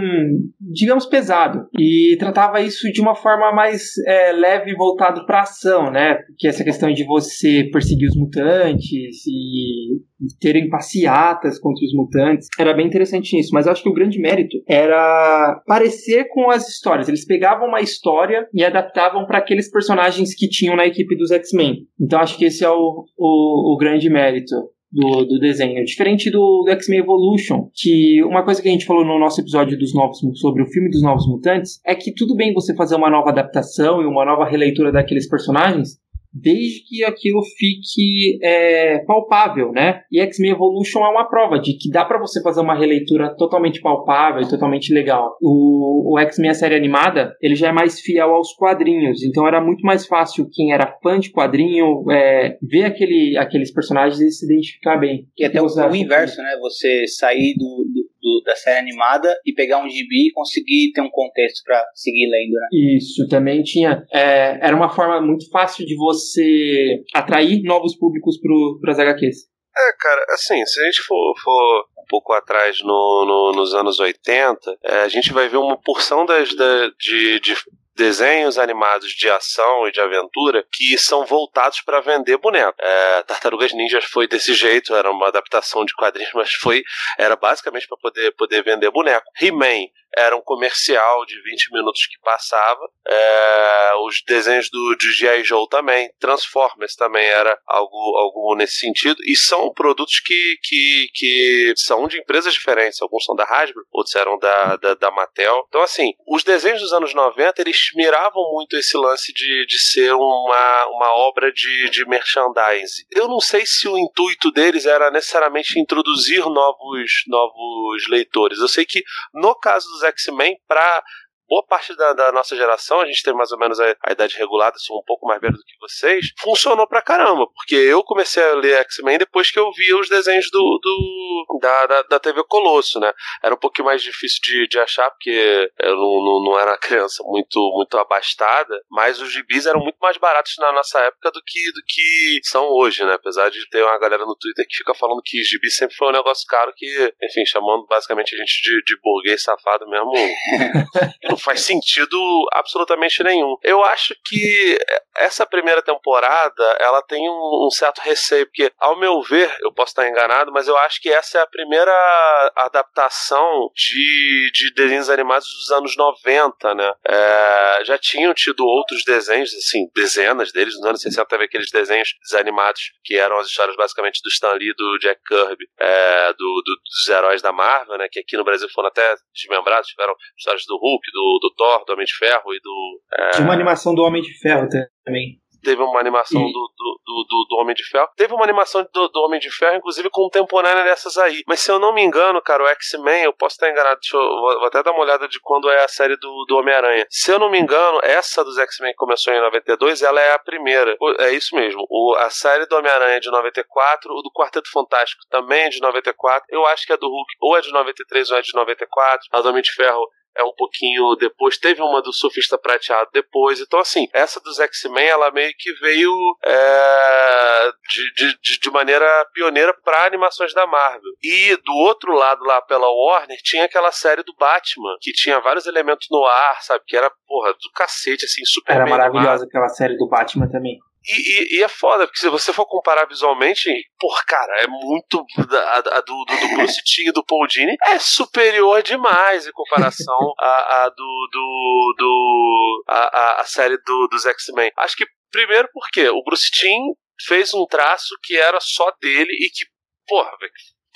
digamos, 0.59 1.05
pesado 1.05 1.67
e 1.77 2.15
tratava 2.17 2.61
isso 2.61 2.91
de 2.91 3.01
uma 3.01 3.15
forma 3.15 3.51
mais 3.51 3.97
é, 4.05 4.31
leve 4.31 4.73
voltado 4.73 5.25
para 5.25 5.41
ação, 5.41 5.91
né? 5.91 6.19
Que 6.37 6.47
essa 6.47 6.63
questão 6.63 6.93
de 6.93 7.03
você 7.03 7.69
perseguir 7.71 8.07
os 8.07 8.15
mutantes 8.15 9.25
e 9.27 10.01
terem 10.39 10.69
passeatas 10.69 11.59
contra 11.59 11.85
os 11.85 11.93
mutantes 11.93 12.47
era 12.57 12.73
bem 12.73 12.87
interessante 12.87 13.35
nisso. 13.35 13.51
Mas 13.53 13.67
acho 13.67 13.83
que 13.83 13.89
o 13.89 13.93
grande 13.93 14.19
mérito 14.19 14.57
era 14.67 15.61
parecer 15.67 16.29
com 16.29 16.49
as 16.49 16.67
histórias. 16.69 17.07
Eles 17.09 17.25
pegavam 17.25 17.67
uma 17.67 17.81
história 17.81 18.47
e 18.53 18.63
adaptavam 18.63 19.25
para 19.25 19.39
aqueles 19.39 19.69
personagens 19.69 20.33
que 20.33 20.47
tinham 20.47 20.75
na 20.75 20.85
equipe 20.85 21.15
dos 21.17 21.31
X-Men. 21.31 21.87
Então 21.99 22.19
acho 22.19 22.37
que 22.37 22.45
esse 22.45 22.63
é 22.63 22.69
o, 22.69 23.05
o, 23.17 23.73
o 23.73 23.77
grande 23.77 24.09
mérito 24.09 24.55
do, 24.91 25.25
do 25.25 25.39
desenho. 25.39 25.83
Diferente 25.83 26.29
do, 26.29 26.63
do 26.63 26.71
X-Men 26.71 26.99
Evolution, 26.99 27.69
que 27.73 28.23
uma 28.23 28.43
coisa 28.43 28.61
que 28.61 28.67
a 28.67 28.71
gente 28.71 28.85
falou 28.85 29.05
no 29.05 29.19
nosso 29.19 29.41
episódio 29.41 29.77
dos 29.77 29.93
novos 29.93 30.19
sobre 30.39 30.63
o 30.63 30.67
filme 30.67 30.89
dos 30.89 31.01
Novos 31.01 31.27
Mutantes 31.27 31.79
é 31.85 31.93
que 31.93 32.13
tudo 32.13 32.35
bem 32.35 32.53
você 32.53 32.75
fazer 32.75 32.95
uma 32.95 33.09
nova 33.09 33.29
adaptação 33.29 34.01
e 34.01 34.05
uma 34.05 34.25
nova 34.25 34.45
releitura 34.45 34.91
daqueles 34.91 35.27
personagens, 35.27 35.99
desde 36.41 36.83
que 36.87 37.03
aquilo 37.03 37.41
fique 37.57 38.39
é, 38.41 38.99
palpável, 38.99 39.71
né? 39.71 40.01
E 40.11 40.19
X-Men 40.19 40.51
Evolution 40.51 40.99
é 40.99 41.09
uma 41.09 41.29
prova 41.29 41.59
de 41.59 41.77
que 41.77 41.89
dá 41.89 42.05
para 42.05 42.19
você 42.19 42.41
fazer 42.41 42.61
uma 42.61 42.77
releitura 42.77 43.35
totalmente 43.35 43.81
palpável 43.81 44.41
e 44.41 44.49
totalmente 44.49 44.93
legal. 44.93 45.37
O, 45.41 46.13
o 46.13 46.19
X-Men 46.19 46.51
a 46.51 46.53
série 46.53 46.75
animada, 46.75 47.35
ele 47.41 47.55
já 47.55 47.69
é 47.69 47.71
mais 47.71 47.99
fiel 47.99 48.33
aos 48.33 48.53
quadrinhos, 48.53 49.23
então 49.23 49.47
era 49.47 49.61
muito 49.61 49.81
mais 49.81 50.05
fácil 50.05 50.47
quem 50.51 50.71
era 50.71 50.97
fã 51.01 51.19
de 51.19 51.31
quadrinho 51.31 52.09
é, 52.11 52.57
ver 52.61 52.85
aquele, 52.85 53.37
aqueles 53.37 53.71
personagens 53.71 54.19
e 54.19 54.31
se 54.31 54.45
identificar 54.45 54.97
bem. 54.97 55.27
E 55.37 55.45
até 55.45 55.61
o, 55.61 55.65
o 55.65 55.95
inverso, 55.95 56.41
né? 56.41 56.57
Você 56.61 57.07
sair 57.07 57.55
do, 57.57 57.85
do 58.27 58.41
da 58.43 58.55
série 58.55 58.79
animada 58.79 59.35
e 59.45 59.53
pegar 59.53 59.83
um 59.83 59.89
gibi 59.89 60.27
e 60.27 60.31
conseguir 60.33 60.91
ter 60.93 61.01
um 61.01 61.09
contexto 61.09 61.63
para 61.63 61.83
seguir 61.93 62.27
lendo, 62.29 62.53
né? 62.53 62.67
Isso, 62.97 63.27
também 63.27 63.63
tinha. 63.63 64.03
É, 64.13 64.59
era 64.61 64.75
uma 64.75 64.89
forma 64.89 65.21
muito 65.21 65.49
fácil 65.49 65.85
de 65.85 65.95
você 65.95 67.03
atrair 67.13 67.61
novos 67.63 67.95
públicos 67.97 68.37
para 68.81 68.91
as 68.91 68.99
HQs. 68.99 69.37
É, 69.77 69.93
cara, 69.99 70.25
assim, 70.31 70.65
se 70.65 70.81
a 70.81 70.85
gente 70.85 71.01
for, 71.03 71.33
for 71.43 71.85
um 71.99 72.05
pouco 72.09 72.33
atrás 72.33 72.81
no, 72.81 73.25
no, 73.25 73.51
nos 73.51 73.75
anos 73.75 73.99
80, 73.99 74.77
é, 74.83 75.01
a 75.01 75.07
gente 75.07 75.31
vai 75.31 75.47
ver 75.47 75.57
uma 75.57 75.77
porção 75.77 76.25
das, 76.25 76.53
da, 76.55 76.89
de, 76.99 77.39
de 77.39 77.55
desenhos 77.97 78.57
animados 78.57 79.11
de 79.11 79.29
ação 79.29 79.87
e 79.87 79.91
de 79.91 79.99
aventura 79.99 80.65
que 80.71 80.97
são 80.97 81.25
voltados 81.25 81.81
para 81.81 81.99
vender 81.99 82.37
boneco. 82.37 82.77
É, 82.79 83.23
Tartarugas 83.23 83.73
Ninjas 83.73 84.05
foi 84.05 84.27
desse 84.27 84.53
jeito, 84.53 84.95
era 84.95 85.11
uma 85.11 85.27
adaptação 85.27 85.83
de 85.83 85.93
quadrinhos, 85.93 86.31
mas 86.33 86.53
foi 86.53 86.83
era 87.17 87.35
basicamente 87.35 87.87
para 87.87 87.97
poder, 87.97 88.31
poder 88.35 88.63
vender 88.63 88.91
boneco. 88.91 89.25
He-Man 89.41 89.87
era 90.15 90.35
um 90.35 90.41
comercial 90.41 91.25
de 91.25 91.39
20 91.43 91.73
minutos 91.73 92.07
que 92.07 92.19
passava. 92.21 92.81
É, 93.07 93.91
os 94.05 94.23
desenhos 94.25 94.69
do, 94.69 94.95
do 94.95 95.11
G.I. 95.11 95.43
Joe 95.43 95.67
também. 95.69 96.09
Transformers 96.19 96.95
também 96.95 97.25
era 97.25 97.57
algo, 97.67 98.17
algo 98.17 98.55
nesse 98.55 98.79
sentido. 98.79 99.17
E 99.25 99.35
são 99.35 99.71
produtos 99.73 100.19
que, 100.19 100.57
que, 100.63 101.07
que 101.13 101.73
são 101.77 102.07
de 102.07 102.17
empresas 102.17 102.53
diferentes. 102.53 103.01
Alguns 103.01 103.25
são 103.25 103.35
da 103.35 103.43
Hasbro, 103.43 103.85
outros 103.91 104.15
eram 104.15 104.39
da, 104.39 104.75
da, 104.77 104.93
da 104.95 105.11
Mattel. 105.11 105.65
Então, 105.67 105.81
assim, 105.81 106.13
os 106.27 106.43
desenhos 106.43 106.81
dos 106.81 106.93
anos 106.93 107.13
90, 107.13 107.61
eles 107.61 107.86
miravam 107.95 108.51
muito 108.51 108.75
esse 108.75 108.97
lance 108.97 109.33
de, 109.33 109.65
de 109.65 109.79
ser 109.79 110.13
uma, 110.13 110.87
uma 110.87 111.17
obra 111.17 111.51
de, 111.51 111.89
de 111.89 112.05
merchandising. 112.07 113.05
Eu 113.11 113.27
não 113.27 113.39
sei 113.39 113.65
se 113.65 113.87
o 113.87 113.97
intuito 113.97 114.51
deles 114.51 114.85
era 114.85 115.11
necessariamente 115.11 115.79
introduzir 115.79 116.43
novos, 116.45 117.23
novos 117.27 118.07
leitores. 118.09 118.59
Eu 118.59 118.67
sei 118.67 118.85
que, 118.85 119.03
no 119.33 119.55
caso 119.55 119.87
dos 119.89 120.03
X-Men, 120.03 120.57
para 120.67 121.03
boa 121.47 121.63
parte 121.65 121.95
da, 121.95 122.13
da, 122.13 122.31
nossa 122.31 122.55
geração, 122.55 122.99
a 122.99 123.05
gente 123.05 123.23
tem 123.23 123.33
mais 123.33 123.51
ou 123.51 123.57
menos 123.57 123.79
a, 123.79 123.95
a, 124.03 124.11
idade 124.11 124.35
regulada, 124.37 124.77
sou 124.77 124.99
um 124.99 125.03
pouco 125.03 125.25
mais 125.25 125.39
velho 125.39 125.53
do 125.53 125.63
que 125.63 125.77
vocês, 125.79 126.27
funcionou 126.39 126.87
pra 126.87 127.01
caramba, 127.01 127.47
porque 127.47 127.75
eu 127.75 128.03
comecei 128.03 128.43
a 128.43 128.55
ler 128.55 128.79
X-Men 128.81 129.17
depois 129.17 129.49
que 129.51 129.59
eu 129.59 129.71
via 129.71 129.97
os 129.97 130.09
desenhos 130.09 130.49
do, 130.51 130.79
do 130.81 131.59
da, 131.61 131.85
da, 131.85 132.01
da, 132.03 132.19
TV 132.19 132.43
Colosso, 132.43 132.99
né? 132.99 133.11
Era 133.43 133.55
um 133.55 133.57
pouquinho 133.57 133.85
mais 133.85 134.01
difícil 134.01 134.39
de, 134.43 134.67
de 134.67 134.79
achar, 134.79 135.09
porque 135.11 135.71
eu 135.79 135.95
não, 135.95 136.23
não, 136.23 136.43
não, 136.43 136.59
era 136.59 136.77
criança 136.77 137.23
muito, 137.25 137.59
muito 137.75 137.97
abastada, 137.97 138.81
mas 138.89 139.21
os 139.21 139.31
gibis 139.31 139.65
eram 139.65 139.79
muito 139.79 139.97
mais 140.01 140.17
baratos 140.17 140.53
na 140.59 140.71
nossa 140.71 140.99
época 140.99 141.31
do 141.31 141.41
que, 141.45 141.71
do 141.71 141.81
que 141.87 142.39
são 142.43 142.67
hoje, 142.69 143.03
né? 143.05 143.13
Apesar 143.13 143.49
de 143.49 143.67
ter 143.69 143.83
uma 143.83 143.97
galera 143.99 144.25
no 144.25 144.35
Twitter 144.35 144.65
que 144.67 144.77
fica 144.77 144.93
falando 144.93 145.21
que 145.23 145.43
gibi 145.43 145.69
sempre 145.69 145.95
foi 145.95 146.09
um 146.09 146.13
negócio 146.13 146.45
caro 146.47 146.73
que, 146.75 147.13
enfim, 147.23 147.45
chamando 147.45 147.85
basicamente 147.87 148.35
a 148.35 148.37
gente 148.37 148.61
de, 148.61 148.81
de 148.83 148.99
burguês 149.01 149.43
safado 149.43 149.87
mesmo. 149.87 150.11
não 151.37 151.43
faz 151.43 151.61
sentido 151.61 152.17
absolutamente 152.53 153.23
nenhum. 153.23 153.55
Eu 153.63 153.83
acho 153.83 154.15
que 154.25 154.77
essa 155.15 155.45
primeira 155.45 155.81
temporada 155.81 156.63
ela 156.79 157.01
tem 157.03 157.29
um, 157.29 157.67
um, 157.67 157.69
certo 157.71 157.99
receio, 157.99 158.45
porque, 158.47 158.71
ao 158.79 158.97
meu 158.97 159.21
ver, 159.21 159.55
eu 159.61 159.71
posso 159.71 159.91
estar 159.91 160.07
enganado, 160.07 160.51
mas 160.51 160.67
eu 160.67 160.77
acho 160.77 160.99
que 161.01 161.09
essa 161.09 161.37
é 161.37 161.41
a 161.41 161.47
primeira 161.47 162.53
adaptação 162.55 163.69
de, 163.75 164.51
de 164.53 164.73
desenhos 164.73 165.09
animados 165.09 165.47
dos 165.47 165.71
anos 165.77 165.95
90, 165.95 166.75
né? 166.75 166.91
É, 167.07 167.79
já 167.83 167.97
tinham 167.97 168.33
tido 168.33 168.65
outros 168.65 169.03
desenhos, 169.05 169.53
assim, 169.53 169.87
dezenas 169.95 170.51
deles, 170.51 170.75
nos 170.75 170.85
anos 170.85 171.01
60 171.01 171.25
teve 171.27 171.43
aqueles 171.45 171.71
desenhos 171.71 172.09
desanimados 172.21 172.81
que 173.03 173.15
eram 173.15 173.37
as 173.37 173.47
histórias 173.47 173.75
basicamente 173.75 174.21
do 174.23 174.29
Stan 174.29 174.53
Lee 174.53 174.73
do 174.75 174.97
Jack 174.99 175.21
Kirby, 175.27 175.65
é, 175.79 176.33
do, 176.33 176.37
do, 176.37 176.75
dos 176.83 177.09
heróis 177.09 177.41
da 177.41 177.51
Marvel, 177.51 177.97
né? 177.97 178.07
Que 178.11 178.19
aqui 178.19 178.37
no 178.37 178.43
Brasil 178.43 178.67
foram 178.69 178.87
até 178.87 179.15
desmembrados, 179.33 179.89
tiveram 179.89 180.15
histórias 180.37 180.63
do 180.65 180.77
Hulk, 180.77 181.11
do 181.11 181.26
do, 181.41 181.53
Thor, 181.55 181.85
do 181.85 181.93
Homem 181.93 182.05
de 182.05 182.15
Ferro 182.15 182.53
e 182.53 182.59
do. 182.61 183.01
É... 183.13 183.29
Tinha 183.31 183.45
uma 183.45 183.53
animação 183.53 183.93
do 183.93 184.03
Homem 184.03 184.21
de 184.21 184.33
Ferro 184.39 184.67
também 185.03 185.39
teve 185.67 185.81
uma 185.81 185.99
animação 185.99 186.41
do, 186.41 186.51
do, 186.51 186.99
do, 187.05 187.45
do, 187.49 187.57
Homem 187.57 187.75
de 187.75 187.83
Ferro. 187.83 188.07
Teve 188.15 188.33
uma 188.33 188.43
animação 188.43 188.87
do, 188.93 189.09
do 189.09 189.19
Homem 189.23 189.39
de 189.39 189.51
Ferro, 189.51 189.75
inclusive 189.75 190.09
contemporânea 190.09 190.83
dessas 190.85 191.17
aí. 191.17 191.43
Mas 191.45 191.59
se 191.59 191.69
eu 191.69 191.77
não 191.77 191.93
me 191.93 192.01
engano, 192.01 192.41
cara, 192.41 192.63
o 192.63 192.67
X-Men, 192.67 193.25
eu 193.25 193.33
posso 193.33 193.55
estar 193.55 193.69
enganado, 193.69 193.99
deixa 193.99 194.15
eu, 194.15 194.21
vou, 194.21 194.65
até 194.65 194.81
dar 194.81 194.91
uma 194.91 195.01
olhada 195.01 195.27
de 195.27 195.39
quando 195.41 195.69
é 195.69 195.83
a 195.83 195.87
série 195.87 196.15
do, 196.15 196.45
do 196.47 196.57
Homem-Aranha. 196.57 197.05
Se 197.09 197.31
eu 197.31 197.39
não 197.39 197.49
me 197.49 197.59
engano, 197.59 197.99
essa 198.01 198.43
dos 198.43 198.57
X-Men 198.57 198.91
que 198.91 198.97
começou 198.97 199.33
em 199.33 199.41
92, 199.41 200.01
ela 200.01 200.21
é 200.21 200.31
a 200.31 200.39
primeira. 200.39 200.95
É 201.19 201.33
isso 201.33 201.53
mesmo. 201.53 201.85
O, 201.89 202.15
a 202.17 202.29
série 202.29 202.65
do 202.65 202.77
Homem-Aranha 202.77 203.17
é 203.17 203.19
de 203.19 203.29
94, 203.29 204.11
o 204.11 204.21
do 204.21 204.31
Quarteto 204.31 204.69
Fantástico 204.71 205.21
também 205.29 205.65
é 205.65 205.69
de 205.69 205.81
94. 205.81 206.45
Eu 206.49 206.65
acho 206.67 206.85
que 206.85 206.93
a 206.93 206.95
do 206.95 207.09
Hulk 207.09 207.33
ou 207.41 207.57
é 207.57 207.61
de 207.61 207.71
93 207.71 208.31
ou 208.31 208.37
é 208.37 208.41
de 208.41 208.53
94. 208.53 209.19
A 209.33 209.41
do 209.41 209.49
Homem 209.49 209.61
de 209.61 209.71
Ferro 209.73 210.07
é 210.35 210.43
um 210.43 210.53
pouquinho 210.53 211.15
depois. 211.15 211.57
Teve 211.57 211.81
uma 211.81 212.01
do 212.01 212.13
Surfista 212.13 212.57
Prateado 212.57 213.09
depois. 213.13 213.59
Então, 213.59 213.79
assim, 213.79 214.07
essa 214.13 214.39
dos 214.39 214.59
X-Men, 214.59 215.07
ela 215.07 215.31
meio 215.31 215.51
que 215.57 215.73
veio 215.73 216.13
é, 216.43 217.71
de, 218.15 218.37
de, 218.41 218.59
de 218.59 218.71
maneira 218.71 219.05
pioneira 219.33 219.73
para 219.83 220.05
animações 220.05 220.53
da 220.53 220.67
Marvel. 220.67 221.11
E 221.21 221.55
do 221.57 221.73
outro 221.73 222.13
lado, 222.13 222.43
lá 222.43 222.61
pela 222.61 222.87
Warner, 222.87 223.37
tinha 223.43 223.65
aquela 223.65 223.91
série 223.91 224.23
do 224.23 224.35
Batman, 224.35 224.95
que 225.01 225.11
tinha 225.11 225.39
vários 225.39 225.65
elementos 225.65 226.07
no 226.11 226.23
ar, 226.23 226.61
sabe? 226.61 226.83
Que 226.87 226.95
era, 226.95 227.11
porra, 227.27 227.53
do 227.53 227.71
cacete, 227.73 228.25
assim, 228.25 228.45
super 228.45 228.75
Era 228.75 228.85
maravilhosa 228.85 229.45
aquela 229.45 229.69
série 229.69 229.97
do 229.97 230.07
Batman 230.07 230.47
também. 230.49 230.77
E, 231.07 231.13
e, 231.13 231.57
e, 231.57 231.63
é 231.63 231.67
foda, 231.67 232.05
porque 232.05 232.19
se 232.19 232.29
você 232.29 232.51
for 232.51 232.65
comparar 232.65 233.05
visualmente, 233.05 233.71
por 233.97 234.25
cara, 234.25 234.61
é 234.61 234.67
muito. 234.67 235.25
A, 235.37 235.77
a 235.77 236.01
do, 236.01 236.25
do, 236.25 236.35
do 236.35 236.55
Bruce 236.55 236.81
Timm 236.83 237.07
e 237.07 237.11
do 237.11 237.23
Paul 237.23 237.47
Dini 237.47 237.75
é 237.85 237.97
superior 237.97 238.83
demais 238.83 239.47
em 239.47 239.51
comparação 239.51 240.17
a, 240.39 240.83
a 240.83 240.89
do. 240.89 241.29
do, 241.31 241.95
do 241.97 242.83
a, 242.89 243.41
a, 243.41 243.45
série 243.45 243.77
do, 243.77 244.07
dos 244.07 244.25
X-Men. 244.25 244.71
Acho 244.77 244.97
que, 244.97 245.05
primeiro, 245.31 245.69
porque 245.71 246.09
o 246.09 246.21
Bruce 246.23 246.51
Timm 246.51 246.93
fez 247.25 247.53
um 247.53 247.65
traço 247.65 248.15
que 248.21 248.37
era 248.37 248.59
só 248.59 248.91
dele 249.01 249.31
e 249.31 249.49
que, 249.49 249.65
porra, 250.07 250.31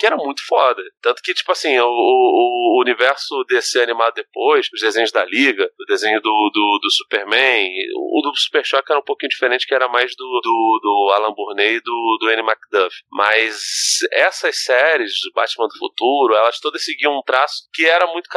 que 0.02 0.06
era 0.06 0.16
muito 0.16 0.44
foda. 0.44 0.82
Tanto 1.00 1.22
que, 1.22 1.32
tipo 1.32 1.52
assim, 1.52 1.78
o, 1.78 1.86
o, 1.86 2.80
universo 2.80 3.44
DC 3.44 3.82
animado 3.82 4.14
depois, 4.14 4.66
os 4.74 4.80
desenhos 4.80 5.12
da 5.12 5.24
Liga, 5.24 5.64
o 5.80 5.84
desenho 5.84 6.20
do, 6.20 6.50
do, 6.52 6.78
do 6.82 6.90
Superman, 6.90 7.70
o 7.94 8.20
do 8.20 8.34
Super 8.34 8.66
Shock 8.66 8.90
era 8.90 8.98
um 8.98 9.04
pouquinho 9.04 9.30
diferente, 9.30 9.64
que 9.64 9.72
era 9.72 9.86
mais 9.86 10.16
do, 10.16 10.40
do, 10.42 10.80
do 10.82 11.12
Alan 11.14 11.32
Burney 11.32 11.76
e 11.76 11.80
do, 11.80 12.18
do 12.20 12.28
Annie 12.28 12.44
McDuff. 12.44 12.96
Mas 13.12 13.60
essas 14.12 14.64
séries 14.64 15.12
do 15.22 15.32
Batman 15.36 15.68
do 15.68 15.78
Futuro, 15.78 16.34
elas 16.34 16.58
todas 16.58 16.84
seguiam 16.84 17.16
um 17.16 17.22
traço 17.22 17.68
que 17.72 17.86
era 17.86 18.04
muito 18.08 18.28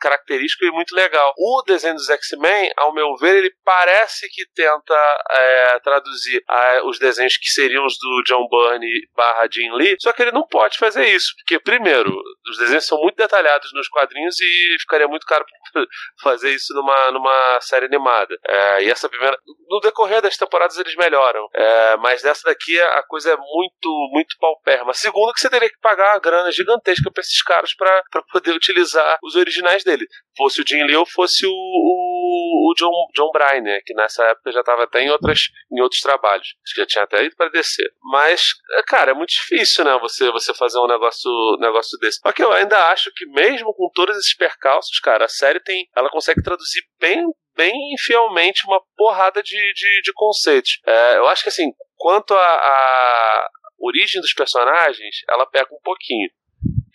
característico 0.00 0.64
e 0.64 0.72
muito 0.72 0.92
legal. 0.92 1.32
O 1.38 1.62
desenho 1.64 1.94
dos 1.94 2.10
X-Men, 2.10 2.68
ao 2.78 2.92
meu 2.92 3.14
ver, 3.14 3.36
ele 3.36 3.54
parece 3.64 4.28
que 4.28 4.44
tenta 4.56 5.24
é, 5.30 5.78
traduzir 5.84 6.42
é, 6.50 6.82
os 6.82 6.98
desenhos 6.98 7.36
que 7.36 7.46
seriam 7.46 7.86
os 7.86 7.96
do 7.96 8.22
John 8.26 8.48
Byrne 8.48 9.06
barra 9.14 9.46
Jim 9.48 9.70
Lee, 9.72 9.96
só 10.00 10.12
que 10.12 10.22
ele 10.22 10.32
não 10.32 10.44
pode 10.44 10.76
fazer 10.76 10.95
isso, 11.04 11.34
porque, 11.38 11.58
primeiro, 11.60 12.10
os 12.48 12.58
desenhos 12.58 12.86
são 12.86 12.98
muito 13.00 13.16
detalhados 13.16 13.72
nos 13.72 13.88
quadrinhos 13.88 14.40
e 14.40 14.76
ficaria 14.80 15.08
muito 15.08 15.26
caro 15.26 15.44
fazer 16.22 16.54
isso 16.54 16.72
numa, 16.74 17.10
numa 17.10 17.58
série 17.60 17.86
animada. 17.86 18.36
É, 18.46 18.84
e 18.84 18.90
essa 18.90 19.08
primeira. 19.08 19.36
No 19.68 19.80
decorrer 19.80 20.22
das 20.22 20.36
temporadas 20.36 20.78
eles 20.78 20.94
melhoram, 20.94 21.48
é, 21.54 21.96
mas 21.96 22.22
dessa 22.22 22.48
daqui 22.48 22.80
a 22.80 23.02
coisa 23.02 23.32
é 23.32 23.36
muito, 23.36 24.10
muito 24.12 24.36
paupérrima. 24.38 24.94
Segundo, 24.94 25.32
que 25.32 25.40
você 25.40 25.50
teria 25.50 25.68
que 25.68 25.78
pagar 25.80 26.14
uma 26.14 26.20
grana 26.20 26.52
gigantesca 26.52 27.10
para 27.10 27.20
esses 27.20 27.42
caras 27.42 27.74
para 27.74 28.02
poder 28.32 28.52
utilizar 28.52 29.18
os 29.22 29.34
originais 29.34 29.82
dele. 29.82 30.06
Fosse 30.36 30.60
o 30.60 30.64
Jim 30.66 30.84
Lee 30.84 30.96
ou 30.96 31.06
fosse 31.06 31.46
o, 31.46 31.50
o, 31.50 32.15
o 32.36 32.74
John, 32.76 32.92
John 33.14 33.30
Bryan, 33.32 33.62
né, 33.62 33.80
que 33.84 33.94
nessa 33.94 34.24
época 34.24 34.52
já 34.52 34.60
estava 34.60 34.84
até 34.84 35.02
em, 35.02 35.10
outras, 35.10 35.48
em 35.72 35.80
outros 35.80 36.00
trabalhos. 36.00 36.54
Acho 36.64 36.74
que 36.74 36.80
já 36.80 36.86
tinha 36.86 37.04
até 37.04 37.24
ido 37.24 37.36
para 37.36 37.50
descer. 37.50 37.90
Mas, 38.02 38.50
cara, 38.86 39.12
é 39.12 39.14
muito 39.14 39.30
difícil, 39.30 39.84
né, 39.84 39.98
você, 40.00 40.30
você 40.30 40.54
fazer 40.54 40.78
um 40.78 40.86
negócio, 40.86 41.30
negócio 41.58 41.98
desse. 41.98 42.18
Só 42.20 42.32
que 42.32 42.42
eu 42.42 42.52
ainda 42.52 42.76
acho 42.90 43.10
que 43.14 43.26
mesmo 43.26 43.74
com 43.74 43.90
todos 43.94 44.16
esses 44.16 44.36
percalços, 44.36 44.98
cara, 45.00 45.24
a 45.24 45.28
série 45.28 45.60
tem, 45.60 45.88
ela 45.96 46.10
consegue 46.10 46.42
traduzir 46.42 46.82
bem 47.00 47.24
bem 47.56 47.72
fielmente 48.04 48.66
uma 48.66 48.78
porrada 48.94 49.42
de, 49.42 49.72
de, 49.72 50.02
de 50.02 50.12
conceitos. 50.14 50.78
É, 50.86 51.16
eu 51.16 51.26
acho 51.26 51.42
que 51.42 51.48
assim, 51.48 51.72
quanto 51.96 52.34
a 52.34 53.48
origem 53.78 54.20
dos 54.20 54.34
personagens, 54.34 55.16
ela 55.28 55.46
peca 55.46 55.74
um 55.74 55.80
pouquinho 55.82 56.28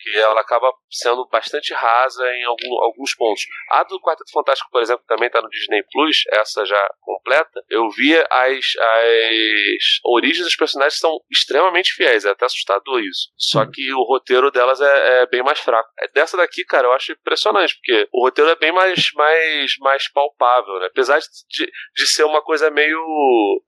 que 0.02 0.18
ela 0.18 0.40
acaba 0.40 0.72
sendo 0.90 1.26
bastante 1.28 1.72
rasa 1.72 2.28
em 2.34 2.44
algum, 2.44 2.82
alguns 2.82 3.14
pontos. 3.14 3.42
A 3.70 3.84
do 3.84 4.00
Quarteto 4.00 4.32
Fantástico, 4.32 4.68
por 4.70 4.82
exemplo, 4.82 5.04
também 5.06 5.28
está 5.28 5.40
no 5.40 5.48
Disney 5.48 5.82
Plus, 5.92 6.24
essa 6.32 6.64
já 6.66 6.90
completa. 7.00 7.62
Eu 7.70 7.88
vi 7.90 8.16
as, 8.16 8.66
as 8.76 10.00
origens 10.04 10.44
dos 10.44 10.56
personagens 10.56 10.98
são 10.98 11.18
extremamente 11.30 11.92
fiéis, 11.94 12.24
é 12.24 12.30
até 12.30 12.44
assustador 12.44 13.00
isso. 13.00 13.30
Só 13.36 13.64
que 13.64 13.92
o 13.92 14.02
roteiro 14.02 14.50
delas 14.50 14.80
é, 14.80 15.22
é 15.22 15.26
bem 15.26 15.42
mais 15.42 15.60
fraco. 15.60 15.88
É, 16.00 16.08
dessa 16.08 16.36
daqui, 16.36 16.64
cara, 16.64 16.88
eu 16.88 16.92
acho 16.92 17.12
impressionante, 17.12 17.76
porque 17.76 18.08
o 18.12 18.24
roteiro 18.24 18.50
é 18.50 18.56
bem 18.56 18.72
mais, 18.72 19.10
mais, 19.14 19.72
mais 19.78 20.10
palpável, 20.10 20.80
né? 20.80 20.86
Apesar 20.86 21.20
de, 21.20 21.70
de 21.94 22.06
ser 22.06 22.24
uma 22.24 22.42
coisa 22.42 22.70
meio. 22.70 22.98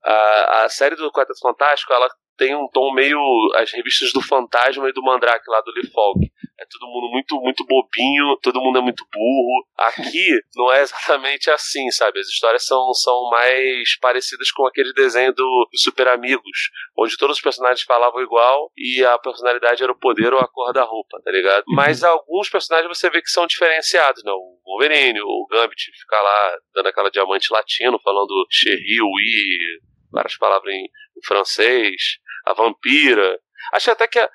A, 0.04 0.64
a 0.64 0.68
série 0.68 0.96
do 0.96 1.12
Quarteto 1.12 1.38
Fantástico, 1.40 1.92
ela 1.92 2.08
tem 2.36 2.54
um 2.54 2.68
tom 2.68 2.92
meio 2.92 3.18
as 3.56 3.72
revistas 3.72 4.12
do 4.12 4.20
Fantasma 4.20 4.88
e 4.88 4.92
do 4.92 5.02
Mandrake 5.02 5.48
lá 5.48 5.60
do 5.60 5.72
Lee 5.72 5.90
Falk. 5.90 6.20
É 6.58 6.64
todo 6.70 6.88
mundo 6.88 7.10
muito 7.10 7.40
muito 7.40 7.64
bobinho, 7.66 8.36
todo 8.42 8.60
mundo 8.60 8.78
é 8.78 8.82
muito 8.82 9.04
burro. 9.12 9.66
Aqui 9.76 10.40
não 10.54 10.72
é 10.72 10.82
exatamente 10.82 11.50
assim, 11.50 11.90
sabe? 11.90 12.20
As 12.20 12.28
histórias 12.28 12.64
são, 12.64 12.92
são 12.94 13.28
mais 13.30 13.98
parecidas 13.98 14.50
com 14.52 14.66
aquele 14.66 14.92
desenho 14.92 15.32
do, 15.32 15.68
do 15.70 15.78
Super 15.78 16.08
Amigos, 16.08 16.70
onde 16.96 17.16
todos 17.16 17.36
os 17.36 17.42
personagens 17.42 17.82
falavam 17.82 18.22
igual 18.22 18.70
e 18.76 19.04
a 19.04 19.18
personalidade 19.18 19.82
era 19.82 19.92
o 19.92 19.98
poder 19.98 20.32
ou 20.32 20.40
a 20.40 20.48
cor 20.48 20.72
da 20.72 20.84
roupa, 20.84 21.20
tá 21.24 21.30
ligado? 21.30 21.64
Uhum. 21.68 21.74
Mas 21.74 22.04
alguns 22.04 22.48
personagens 22.48 22.88
você 22.88 23.10
vê 23.10 23.20
que 23.20 23.30
são 23.30 23.46
diferenciados, 23.46 24.22
né? 24.24 24.32
O 24.32 24.60
Wolverine, 24.64 25.20
o 25.20 25.46
Gambit 25.50 25.90
fica 25.92 26.20
lá 26.20 26.56
dando 26.74 26.88
aquela 26.88 27.10
diamante 27.10 27.52
latino, 27.52 28.00
falando 28.02 28.46
Cherry, 28.50 29.00
oui, 29.00 29.80
várias 30.12 30.36
palavras 30.36 30.72
em, 30.72 30.84
em 30.84 31.26
francês 31.26 32.22
a 32.46 32.54
vampira. 32.54 33.38
Acho 33.72 33.90
até 33.90 34.06
que. 34.06 34.18
A, 34.18 34.28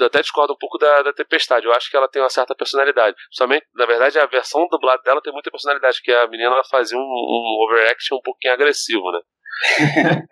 até 0.00 0.20
discordo 0.20 0.52
um 0.52 0.58
pouco 0.58 0.78
da, 0.78 1.02
da 1.02 1.12
Tempestade. 1.12 1.66
Eu 1.66 1.72
acho 1.72 1.90
que 1.90 1.96
ela 1.96 2.08
tem 2.08 2.22
uma 2.22 2.28
certa 2.28 2.54
personalidade. 2.54 3.16
Somente, 3.30 3.66
na 3.74 3.86
verdade, 3.86 4.18
a 4.18 4.26
versão 4.26 4.66
dublada 4.70 5.02
dela 5.02 5.20
tem 5.20 5.32
muita 5.32 5.50
personalidade, 5.50 6.00
que 6.02 6.12
a 6.12 6.28
menina 6.28 6.62
fazia 6.70 6.96
um, 6.96 7.00
um 7.00 7.66
overaction 7.66 8.16
um 8.16 8.22
pouquinho 8.22 8.54
agressivo, 8.54 9.10
né? 9.10 9.20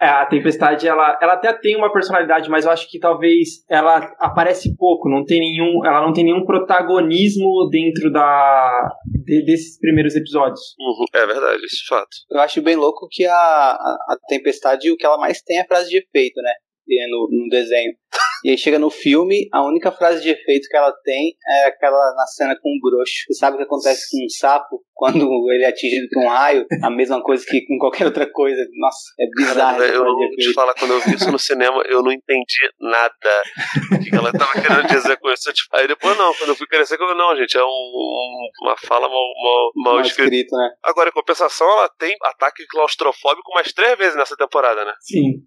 é, 0.00 0.06
a 0.06 0.26
Tempestade, 0.26 0.88
ela, 0.88 1.18
ela 1.20 1.34
até 1.34 1.52
tem 1.52 1.76
uma 1.76 1.92
personalidade, 1.92 2.48
mas 2.48 2.64
eu 2.64 2.70
acho 2.70 2.88
que 2.88 2.98
talvez 2.98 3.64
ela 3.68 4.10
aparece 4.18 4.74
pouco, 4.76 5.10
não 5.10 5.24
tem 5.24 5.40
nenhum, 5.40 5.84
ela 5.84 6.00
não 6.00 6.12
tem 6.12 6.24
nenhum 6.24 6.44
protagonismo 6.44 7.68
dentro 7.70 8.10
da 8.10 8.88
de, 9.24 9.44
desses 9.44 9.78
primeiros 9.78 10.14
episódios. 10.14 10.60
Uhum, 10.78 11.04
é 11.14 11.26
verdade, 11.26 11.64
esse 11.64 11.84
fato. 11.86 12.10
Eu 12.30 12.40
acho 12.40 12.62
bem 12.62 12.76
louco 12.76 13.08
que 13.10 13.24
a, 13.24 13.34
a, 13.34 13.96
a 14.08 14.16
Tempestade, 14.28 14.90
o 14.90 14.96
que 14.96 15.06
ela 15.06 15.18
mais 15.18 15.42
tem 15.42 15.58
é 15.58 15.66
frase 15.66 15.90
de 15.90 15.98
efeito, 15.98 16.40
né? 16.42 16.52
No, 17.08 17.28
no 17.30 17.48
desenho. 17.48 17.92
E 18.44 18.50
aí 18.50 18.58
chega 18.58 18.78
no 18.78 18.90
filme, 18.90 19.48
a 19.52 19.64
única 19.64 19.92
frase 19.92 20.22
de 20.22 20.30
efeito 20.30 20.68
que 20.68 20.76
ela 20.76 20.92
tem 21.04 21.34
é 21.48 21.66
aquela 21.66 22.14
na 22.16 22.26
cena 22.26 22.56
com 22.60 22.68
o 22.70 22.80
broxo. 22.80 23.12
Você 23.28 23.34
sabe 23.34 23.54
o 23.54 23.58
que 23.58 23.64
acontece 23.64 24.06
com 24.10 24.24
um 24.24 24.28
sapo 24.28 24.82
quando 24.94 25.26
ele 25.52 25.64
é 25.64 25.68
atingido 25.68 26.08
por 26.12 26.24
um 26.24 26.28
raio? 26.28 26.66
A 26.82 26.90
mesma 26.90 27.22
coisa 27.22 27.44
que 27.46 27.64
com 27.66 27.78
qualquer 27.78 28.06
outra 28.06 28.30
coisa. 28.30 28.60
Nossa, 28.78 29.00
é 29.20 29.26
bizarro. 29.36 29.78
Cara, 29.78 29.92
eu 29.92 30.04
vou 30.04 30.30
te 30.30 30.52
falar, 30.52 30.74
quando 30.74 30.92
eu 30.92 31.00
vi 31.00 31.14
isso 31.14 31.30
no 31.30 31.38
cinema, 31.38 31.82
eu 31.86 32.02
não 32.02 32.12
entendi 32.12 32.68
nada. 32.80 33.42
O 33.94 33.98
que 33.98 34.14
ela 34.14 34.32
tava 34.32 34.52
querendo 34.52 34.88
dizer 34.88 35.16
com 35.18 35.30
isso. 35.30 35.52
Tipo, 35.52 35.76
aí 35.76 35.86
depois 35.86 36.16
não, 36.18 36.34
quando 36.34 36.50
eu 36.50 36.56
fui 36.56 36.66
crescer, 36.66 37.00
eu 37.00 37.14
não, 37.14 37.36
gente, 37.36 37.56
é 37.56 37.64
um, 37.64 38.48
uma 38.62 38.76
fala 38.76 39.08
mal, 39.08 39.18
mal, 39.42 39.72
mal, 39.76 39.94
mal 39.96 40.00
escrita. 40.00 40.56
né? 40.56 40.70
Agora, 40.84 41.08
em 41.08 41.12
compensação, 41.12 41.68
ela 41.68 41.88
tem 41.98 42.14
ataque 42.22 42.66
claustrofóbico 42.66 43.52
mais 43.54 43.72
três 43.72 43.96
vezes 43.98 44.16
nessa 44.16 44.36
temporada, 44.36 44.84
né? 44.84 44.92
Sim. 45.00 45.42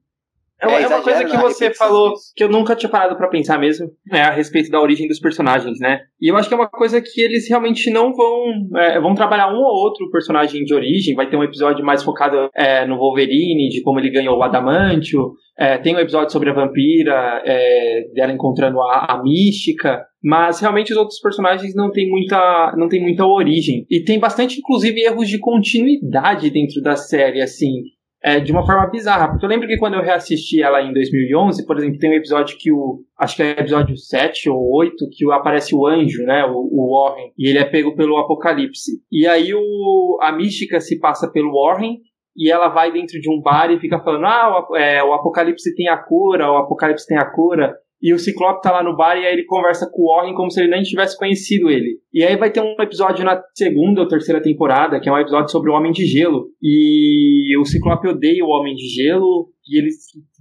É 0.62 0.68
uma, 0.68 0.80
é, 0.80 0.84
é 0.84 0.88
uma 0.88 1.02
coisa 1.02 1.26
que 1.26 1.38
você 1.38 1.74
falou 1.74 2.14
que 2.36 2.44
eu 2.44 2.50
nunca 2.50 2.76
tinha 2.76 2.90
parado 2.90 3.16
para 3.18 3.28
pensar 3.28 3.60
mesmo, 3.60 3.90
é 4.12 4.22
a 4.22 4.32
respeito 4.32 4.70
da 4.70 4.82
origem 4.82 5.08
dos 5.08 5.20
personagens, 5.20 5.80
né? 5.80 6.02
E 6.22 6.32
eu 6.32 6.38
acho 6.38 6.48
que 6.48 6.54
é 6.54 6.58
uma 6.58 6.70
coisa 6.70 7.02
que 7.02 7.22
eles 7.22 7.50
realmente 7.50 7.90
não 7.92 8.14
vão 8.14 8.70
é, 8.78 9.00
vão 9.00 9.14
trabalhar 9.14 9.50
um 9.50 9.58
ou 9.58 9.84
outro 9.84 10.10
personagem 10.10 10.64
de 10.64 10.74
origem. 10.74 11.16
Vai 11.16 11.30
ter 11.30 11.36
um 11.36 11.44
episódio 11.44 11.86
mais 11.86 12.04
focado 12.04 12.50
é, 12.56 12.86
no 12.86 12.98
Wolverine, 12.98 13.70
de 13.70 13.82
como 13.82 14.00
ele 14.00 14.10
ganhou 14.10 14.38
o 14.38 14.44
adamantio. 14.44 15.34
É, 15.58 15.78
tem 15.78 15.96
um 15.96 16.00
episódio 16.00 16.32
sobre 16.32 16.50
a 16.50 16.54
vampira, 16.54 17.42
é, 17.46 18.04
dela 18.14 18.32
encontrando 18.32 18.82
a, 18.82 19.08
a 19.10 19.22
mística. 19.22 20.06
Mas 20.24 20.60
realmente 20.60 20.92
os 20.92 20.98
outros 20.98 21.20
personagens 21.20 21.76
não 21.76 21.92
tem 21.92 22.10
muita 22.10 22.74
não 22.78 22.88
tem 22.88 23.02
muita 23.02 23.26
origem 23.26 23.86
e 23.92 24.04
tem 24.04 24.20
bastante 24.20 24.58
inclusive 24.58 25.00
erros 25.02 25.30
de 25.30 25.38
continuidade 25.38 26.50
dentro 26.50 26.82
da 26.82 26.96
série, 26.96 27.42
assim 27.42 27.95
é, 28.26 28.40
de 28.40 28.52
uma 28.52 28.66
forma 28.66 28.88
bizarra. 28.88 29.30
Porque 29.30 29.46
eu 29.46 29.50
lembro 29.50 29.68
que 29.68 29.78
quando 29.78 29.94
eu 29.94 30.02
reassisti 30.02 30.60
ela 30.60 30.82
em 30.82 30.92
2011, 30.92 31.64
por 31.64 31.78
exemplo, 31.78 32.00
tem 32.00 32.10
um 32.10 32.16
episódio 32.16 32.58
que 32.58 32.72
o. 32.72 33.04
Acho 33.20 33.36
que 33.36 33.44
é 33.44 33.52
episódio 33.52 33.96
7 33.96 34.50
ou 34.50 34.76
8, 34.78 34.96
que 35.12 35.32
aparece 35.32 35.76
o 35.76 35.86
anjo, 35.86 36.24
né? 36.24 36.44
O, 36.44 36.68
o 36.72 36.92
Warren. 36.92 37.32
E 37.38 37.48
ele 37.48 37.60
é 37.60 37.66
pego 37.66 37.96
pelo 37.96 38.18
Apocalipse. 38.18 38.94
E 39.12 39.28
aí 39.28 39.54
o, 39.54 40.18
a 40.22 40.32
mística 40.32 40.80
se 40.80 41.00
passa 41.00 41.32
pelo 41.32 41.54
Warren 41.54 42.00
e 42.36 42.52
ela 42.52 42.68
vai 42.68 42.92
dentro 42.92 43.22
de 43.22 43.30
um 43.30 43.40
bar 43.40 43.70
e 43.70 43.80
fica 43.80 44.04
falando: 44.04 44.26
ah, 44.26 44.66
o, 44.72 44.76
é, 44.76 45.04
o 45.04 45.14
Apocalipse 45.14 45.76
tem 45.76 45.88
a 45.88 45.98
cura, 45.98 46.52
o 46.52 46.58
Apocalipse 46.58 47.06
tem 47.06 47.20
a 47.20 47.30
cura. 47.30 47.76
E 48.02 48.14
o 48.14 48.20
Ciclope 48.20 48.62
tá 48.62 48.72
lá 48.72 48.84
no 48.84 48.96
bar 48.96 49.16
e 49.16 49.26
aí 49.26 49.34
ele 49.34 49.46
conversa 49.46 49.90
com 49.92 50.04
o 50.04 50.16
Warren 50.16 50.36
como 50.36 50.52
se 50.52 50.60
ele 50.60 50.70
nem 50.70 50.84
tivesse 50.84 51.18
conhecido 51.18 51.70
ele. 51.70 52.00
E 52.14 52.24
aí 52.24 52.36
vai 52.36 52.52
ter 52.52 52.62
um 52.62 52.76
episódio 52.80 53.26
na 53.26 53.42
segunda 53.56 54.02
ou 54.02 54.08
terceira 54.08 54.42
temporada, 54.42 55.00
que 55.00 55.10
é 55.10 55.12
um 55.12 55.18
episódio 55.18 55.50
sobre 55.50 55.72
o 55.72 55.74
Homem 55.74 55.92
de 55.92 56.06
Gelo. 56.06 56.48
E 56.62 57.58
o 57.58 57.66
Ciclope 57.66 58.08
odeia 58.08 58.44
o 58.44 58.50
Homem 58.50 58.76
de 58.76 58.88
Gelo, 58.88 59.50
e 59.68 59.80
eles 59.80 59.96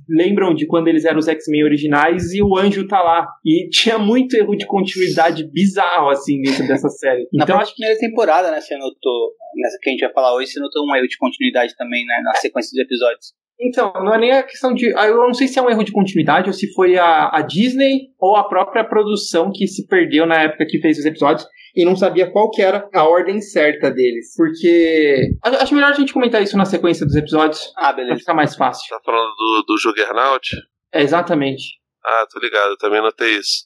lembram 0.08 0.54
de 0.54 0.66
quando 0.66 0.88
eles 0.88 1.04
eram 1.04 1.18
os 1.18 1.28
X-Men 1.28 1.64
originais 1.64 2.32
e 2.34 2.42
o 2.42 2.56
anjo 2.56 2.86
tá 2.86 3.02
lá. 3.02 3.26
E 3.44 3.68
tinha 3.70 3.98
muito 3.98 4.36
erro 4.36 4.54
de 4.54 4.66
continuidade 4.66 5.48
bizarro, 5.50 6.10
assim, 6.10 6.40
dentro 6.42 6.66
dessa 6.66 6.88
série. 6.88 7.26
Então, 7.32 7.56
na 7.56 7.62
acho 7.62 7.74
que 7.74 7.78
primeira 7.78 7.98
temporada, 7.98 8.50
né, 8.50 8.60
você 8.60 8.76
notou, 8.76 9.32
nessa 9.56 9.78
que 9.80 9.88
a 9.88 9.92
gente 9.92 10.00
vai 10.00 10.12
falar 10.12 10.34
hoje, 10.34 10.52
você 10.52 10.60
notou 10.60 10.84
um 10.84 10.94
erro 10.94 11.08
de 11.08 11.16
continuidade 11.16 11.74
também, 11.76 12.04
né, 12.04 12.20
na 12.22 12.34
sequência 12.34 12.70
dos 12.72 12.84
episódios. 12.84 13.32
Então, 13.60 13.92
não 13.94 14.14
é 14.14 14.18
nem 14.18 14.32
a 14.32 14.42
questão 14.42 14.74
de. 14.74 14.86
Eu 14.86 15.16
não 15.16 15.34
sei 15.34 15.46
se 15.46 15.58
é 15.58 15.62
um 15.62 15.70
erro 15.70 15.84
de 15.84 15.92
continuidade 15.92 16.48
ou 16.48 16.52
se 16.52 16.72
foi 16.72 16.98
a, 16.98 17.30
a 17.32 17.40
Disney 17.42 18.08
ou 18.18 18.36
a 18.36 18.48
própria 18.48 18.84
produção 18.84 19.50
que 19.52 19.66
se 19.66 19.86
perdeu 19.86 20.26
na 20.26 20.42
época 20.42 20.66
que 20.66 20.80
fez 20.80 20.98
os 20.98 21.04
episódios 21.04 21.46
e 21.74 21.84
não 21.84 21.96
sabia 21.96 22.30
qual 22.30 22.50
que 22.50 22.62
era 22.62 22.88
a 22.92 23.04
ordem 23.04 23.40
certa 23.40 23.90
deles. 23.90 24.34
Porque. 24.36 25.30
Acho 25.42 25.74
melhor 25.74 25.92
a 25.92 25.94
gente 25.94 26.12
comentar 26.12 26.42
isso 26.42 26.56
na 26.56 26.64
sequência 26.64 27.06
dos 27.06 27.14
episódios. 27.14 27.72
Ah, 27.76 27.92
beleza. 27.92 28.14
Pra 28.14 28.20
ficar 28.20 28.34
mais 28.34 28.56
fácil. 28.56 28.88
Tá 28.88 29.00
falando 29.04 29.34
do, 29.36 29.64
do 29.68 29.78
Juggernaut? 29.78 30.48
É, 30.92 31.02
exatamente. 31.02 31.78
Ah, 32.04 32.26
tô 32.30 32.38
ligado, 32.38 32.76
também 32.76 33.00
notei 33.00 33.38
isso. 33.38 33.64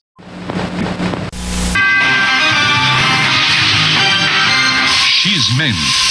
X-Men. 5.25 6.08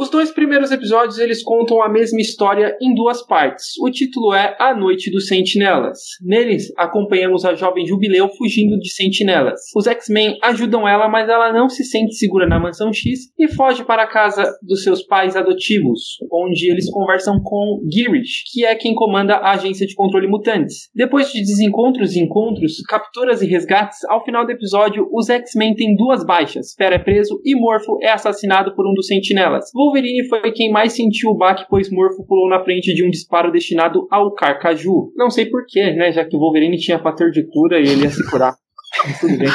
Os 0.00 0.08
dois 0.08 0.30
primeiros 0.30 0.70
episódios 0.70 1.18
eles 1.18 1.42
contam 1.42 1.82
a 1.82 1.86
mesma 1.86 2.22
história 2.22 2.74
em 2.80 2.94
duas 2.94 3.20
partes. 3.26 3.74
O 3.82 3.90
título 3.90 4.32
é 4.32 4.56
A 4.58 4.74
Noite 4.74 5.10
dos 5.10 5.26
Sentinelas. 5.26 5.98
Neles 6.22 6.72
acompanhamos 6.74 7.44
a 7.44 7.54
jovem 7.54 7.86
Jubileu 7.86 8.30
fugindo 8.30 8.78
de 8.78 8.90
sentinelas. 8.90 9.60
Os 9.76 9.86
X-Men 9.86 10.38
ajudam 10.42 10.88
ela, 10.88 11.06
mas 11.06 11.28
ela 11.28 11.52
não 11.52 11.68
se 11.68 11.84
sente 11.84 12.14
segura 12.14 12.48
na 12.48 12.58
mansão 12.58 12.90
X 12.90 13.30
e 13.38 13.46
foge 13.48 13.84
para 13.84 14.04
a 14.04 14.06
casa 14.06 14.50
dos 14.62 14.82
seus 14.82 15.02
pais 15.02 15.36
adotivos, 15.36 16.16
onde 16.32 16.70
eles 16.70 16.90
conversam 16.90 17.38
com 17.42 17.86
Girish, 17.92 18.44
que 18.50 18.64
é 18.64 18.74
quem 18.76 18.94
comanda 18.94 19.34
a 19.34 19.50
agência 19.50 19.86
de 19.86 19.94
controle 19.94 20.26
mutantes. 20.26 20.88
Depois 20.94 21.30
de 21.30 21.40
desencontros 21.40 22.16
e 22.16 22.20
encontros, 22.20 22.80
capturas 22.88 23.42
e 23.42 23.46
resgates, 23.46 23.98
ao 24.08 24.24
final 24.24 24.46
do 24.46 24.52
episódio, 24.52 25.06
os 25.12 25.28
X-Men 25.28 25.74
têm 25.74 25.94
duas 25.94 26.24
baixas. 26.24 26.72
Fera 26.74 26.94
é 26.94 26.98
preso 26.98 27.38
e 27.44 27.54
Morpho 27.54 27.98
é 28.00 28.10
assassinado 28.10 28.74
por 28.74 28.90
um 28.90 28.94
dos 28.94 29.06
sentinelas. 29.06 29.66
Wolverine 29.90 30.28
foi 30.28 30.52
quem 30.52 30.70
mais 30.70 30.94
sentiu 30.94 31.30
o 31.30 31.36
baque, 31.36 31.66
pois 31.68 31.90
Morpho 31.90 32.24
pulou 32.26 32.48
na 32.48 32.62
frente 32.62 32.94
de 32.94 33.04
um 33.04 33.10
disparo 33.10 33.50
destinado 33.50 34.06
ao 34.10 34.32
Carcaju. 34.34 35.12
Não 35.16 35.30
sei 35.30 35.46
porquê, 35.46 35.92
né? 35.92 36.12
Já 36.12 36.24
que 36.24 36.36
o 36.36 36.38
Wolverine 36.38 36.78
tinha 36.78 37.02
fator 37.02 37.30
de 37.30 37.44
cura 37.50 37.80
e 37.80 37.88
ele 37.88 38.04
ia 38.04 38.10
se 38.10 38.24
curar. 38.30 38.54
Tudo 39.20 39.36
bem. 39.36 39.48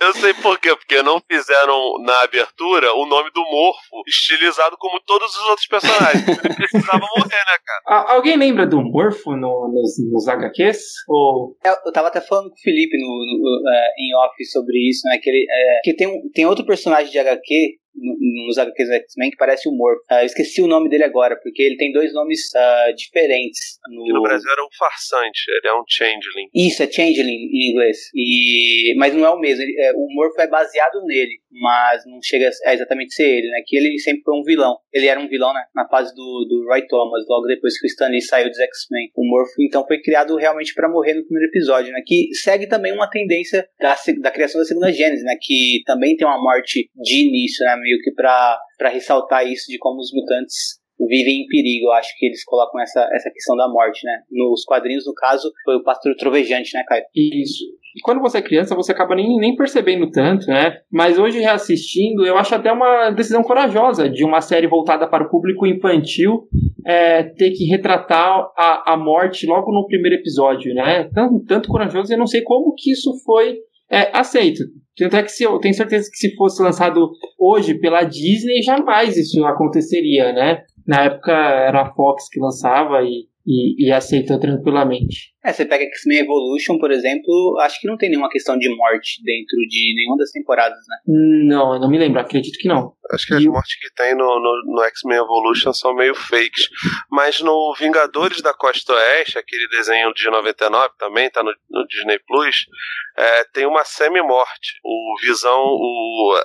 Eu 0.00 0.12
sei 0.14 0.34
por 0.34 0.58
quê, 0.58 0.74
porque 0.76 1.02
não 1.02 1.20
fizeram 1.20 1.98
na 2.04 2.22
abertura 2.22 2.92
o 2.94 3.06
nome 3.06 3.30
do 3.30 3.40
Morfo 3.40 4.02
estilizado 4.06 4.76
como 4.78 5.00
todos 5.00 5.34
os 5.34 5.48
outros 5.48 5.66
personagens. 5.66 6.28
Ele 6.28 6.54
precisava 6.54 7.06
morrer, 7.16 7.30
né, 7.30 7.56
cara? 7.64 8.12
alguém 8.12 8.36
lembra 8.36 8.66
do 8.66 8.82
Morfo 8.82 9.30
no, 9.34 9.68
nos, 9.72 9.94
nos 10.12 10.28
HQs? 10.28 10.78
Ou... 11.08 11.56
Eu, 11.64 11.74
eu 11.86 11.92
tava 11.92 12.08
até 12.08 12.20
falando 12.20 12.50
com 12.50 12.54
o 12.54 12.62
Felipe 12.62 12.98
no, 12.98 13.06
no, 13.06 13.60
uh, 13.60 13.92
em 13.98 14.14
off 14.16 14.44
sobre 14.46 14.90
isso, 14.90 15.08
né? 15.08 15.18
Que, 15.22 15.30
ele, 15.30 15.46
é, 15.48 15.80
que 15.82 15.94
tem, 15.94 16.30
tem 16.34 16.44
outro 16.44 16.66
personagem 16.66 17.10
de 17.10 17.18
HQ 17.18 17.78
nos 17.96 18.58
HQs 18.58 18.88
do 18.88 18.94
X-Men 18.94 19.30
que 19.30 19.36
parece 19.36 19.68
o 19.68 19.72
Morph. 19.72 20.00
Uh, 20.10 20.20
eu 20.20 20.26
esqueci 20.26 20.60
o 20.62 20.66
nome 20.66 20.88
dele 20.88 21.04
agora, 21.04 21.38
porque 21.42 21.62
ele 21.62 21.76
tem 21.76 21.92
dois 21.92 22.12
nomes 22.12 22.40
uh, 22.54 22.94
diferentes. 22.94 23.78
No... 23.88 24.06
no 24.14 24.22
Brasil 24.22 24.50
era 24.50 24.64
um 24.64 24.68
farsante, 24.78 25.44
ele 25.48 25.68
é 25.68 25.74
um 25.74 25.84
changeling. 25.88 26.48
Isso, 26.54 26.82
é 26.82 26.90
changeling 26.90 27.48
em 27.52 27.70
inglês. 27.70 27.98
E... 28.14 28.94
Mas 28.96 29.14
não 29.14 29.24
é 29.24 29.30
o 29.30 29.38
mesmo. 29.38 29.62
Ele, 29.62 29.74
é, 29.80 29.92
o 29.92 30.06
Morph 30.10 30.38
é 30.38 30.46
baseado 30.46 31.04
nele, 31.06 31.40
mas 31.60 32.02
não 32.06 32.18
chega 32.22 32.50
a 32.66 32.74
exatamente 32.74 33.14
ser 33.14 33.28
ele, 33.28 33.48
né? 33.50 33.62
Que 33.64 33.76
ele 33.76 33.98
sempre 33.98 34.22
foi 34.22 34.34
um 34.38 34.42
vilão. 34.42 34.76
Ele 34.92 35.06
era 35.06 35.20
um 35.20 35.28
vilão, 35.28 35.52
né? 35.52 35.62
Na 35.74 35.86
fase 35.88 36.14
do, 36.14 36.46
do 36.48 36.66
Roy 36.68 36.86
Thomas, 36.86 37.24
logo 37.28 37.46
depois 37.46 37.78
que 37.78 37.86
o 37.86 37.88
Stanley 37.88 38.20
saiu 38.20 38.48
dos 38.48 38.58
X-Men. 38.58 39.10
O 39.14 39.28
Morph, 39.28 39.50
então, 39.60 39.86
foi 39.86 40.00
criado 40.00 40.36
realmente 40.36 40.74
para 40.74 40.88
morrer 40.88 41.14
no 41.14 41.24
primeiro 41.24 41.48
episódio, 41.50 41.92
né? 41.92 42.00
Que 42.04 42.34
segue 42.34 42.66
também 42.66 42.92
uma 42.92 43.08
tendência 43.08 43.68
da, 43.80 43.96
da 44.20 44.30
criação 44.30 44.60
da 44.60 44.64
segunda 44.64 44.92
Gênesis, 44.92 45.24
né? 45.24 45.36
Que 45.40 45.82
também 45.86 46.16
tem 46.16 46.26
uma 46.26 46.42
morte 46.42 46.90
de 46.94 47.28
início, 47.28 47.64
né? 47.64 47.76
meio 47.76 47.98
que 48.00 48.12
para 48.12 48.58
ressaltar 48.90 49.46
isso 49.46 49.66
de 49.68 49.78
como 49.78 50.00
os 50.00 50.12
mutantes 50.12 50.80
vivem 50.98 51.42
em 51.42 51.46
perigo. 51.46 51.86
Eu 51.86 51.92
acho 51.92 52.10
que 52.18 52.26
eles 52.26 52.44
colocam 52.44 52.80
essa, 52.80 53.08
essa 53.12 53.30
questão 53.30 53.56
da 53.56 53.68
morte, 53.68 54.04
né? 54.04 54.22
Nos 54.30 54.64
quadrinhos, 54.64 55.06
no 55.06 55.14
caso, 55.14 55.52
foi 55.64 55.76
o 55.76 55.82
pastor 55.84 56.14
trovejante, 56.16 56.74
né, 56.74 56.84
Caio? 56.86 57.04
Isso. 57.14 57.64
E 57.94 58.00
quando 58.02 58.20
você 58.20 58.38
é 58.38 58.42
criança, 58.42 58.74
você 58.74 58.90
acaba 58.90 59.14
nem, 59.14 59.36
nem 59.38 59.54
percebendo 59.54 60.10
tanto, 60.10 60.46
né? 60.48 60.78
Mas 60.90 61.16
hoje, 61.16 61.38
reassistindo, 61.38 62.26
eu 62.26 62.36
acho 62.36 62.54
até 62.54 62.72
uma 62.72 63.10
decisão 63.10 63.42
corajosa 63.42 64.10
de 64.10 64.24
uma 64.24 64.40
série 64.40 64.66
voltada 64.66 65.06
para 65.06 65.24
o 65.24 65.30
público 65.30 65.64
infantil 65.64 66.48
é, 66.84 67.22
ter 67.22 67.52
que 67.52 67.64
retratar 67.66 68.48
a, 68.56 68.94
a 68.94 68.96
morte 68.96 69.46
logo 69.46 69.70
no 69.72 69.86
primeiro 69.86 70.16
episódio, 70.16 70.74
né? 70.74 71.08
Tanto, 71.14 71.44
tanto 71.46 71.68
corajoso, 71.68 72.12
eu 72.12 72.18
não 72.18 72.26
sei 72.26 72.42
como 72.42 72.74
que 72.76 72.90
isso 72.90 73.12
foi 73.24 73.58
é, 73.88 74.10
aceito. 74.12 74.64
Tanto 74.96 75.16
é 75.16 75.22
que 75.22 75.30
se, 75.30 75.44
eu 75.44 75.58
tenho 75.58 75.74
certeza 75.74 76.08
que 76.10 76.16
se 76.16 76.34
fosse 76.34 76.62
lançado 76.62 77.10
hoje 77.38 77.74
pela 77.78 78.02
Disney, 78.02 78.62
jamais 78.62 79.16
isso 79.16 79.44
aconteceria, 79.44 80.32
né? 80.32 80.62
Na 80.86 81.04
época 81.04 81.32
era 81.32 81.82
a 81.82 81.94
Fox 81.94 82.28
que 82.28 82.40
lançava 82.40 83.02
e, 83.02 83.26
e, 83.46 83.86
e 83.86 83.92
aceitou 83.92 84.38
tranquilamente. 84.38 85.33
É, 85.44 85.52
você 85.52 85.66
pega 85.66 85.84
X-Men 85.84 86.20
Evolution, 86.20 86.78
por 86.78 86.90
exemplo, 86.90 87.58
acho 87.60 87.78
que 87.80 87.86
não 87.86 87.96
tem 87.96 88.08
nenhuma 88.08 88.30
questão 88.30 88.56
de 88.56 88.68
morte 88.74 89.22
dentro 89.22 89.56
de 89.68 89.94
nenhuma 89.94 90.16
das 90.16 90.30
temporadas, 90.30 90.78
né? 90.88 90.96
Não, 91.06 91.74
eu 91.74 91.80
não 91.80 91.90
me 91.90 91.98
lembro, 91.98 92.20
acredito 92.20 92.58
que 92.58 92.66
não. 92.66 92.94
Acho 93.12 93.26
que 93.26 93.34
as 93.34 93.44
mortes 93.44 93.78
que 93.78 93.92
tem 93.92 94.14
no, 94.14 94.40
no, 94.40 94.74
no 94.74 94.82
X-Men 94.84 95.18
Evolution 95.18 95.72
são 95.74 95.94
meio 95.94 96.14
fakes. 96.14 96.68
Mas 97.10 97.40
no 97.40 97.74
Vingadores 97.78 98.40
da 98.40 98.54
Costa 98.54 98.94
Oeste, 98.94 99.38
aquele 99.38 99.68
desenho 99.68 100.12
de 100.14 100.30
99 100.30 100.94
também, 100.98 101.30
tá 101.30 101.42
no, 101.42 101.54
no 101.70 101.86
Disney 101.86 102.18
Plus, 102.20 102.64
é, 103.16 103.44
tem 103.52 103.66
uma 103.66 103.84
semi-morte. 103.84 104.80
O 104.82 105.16
Visão, 105.20 105.60
o, 105.62 106.40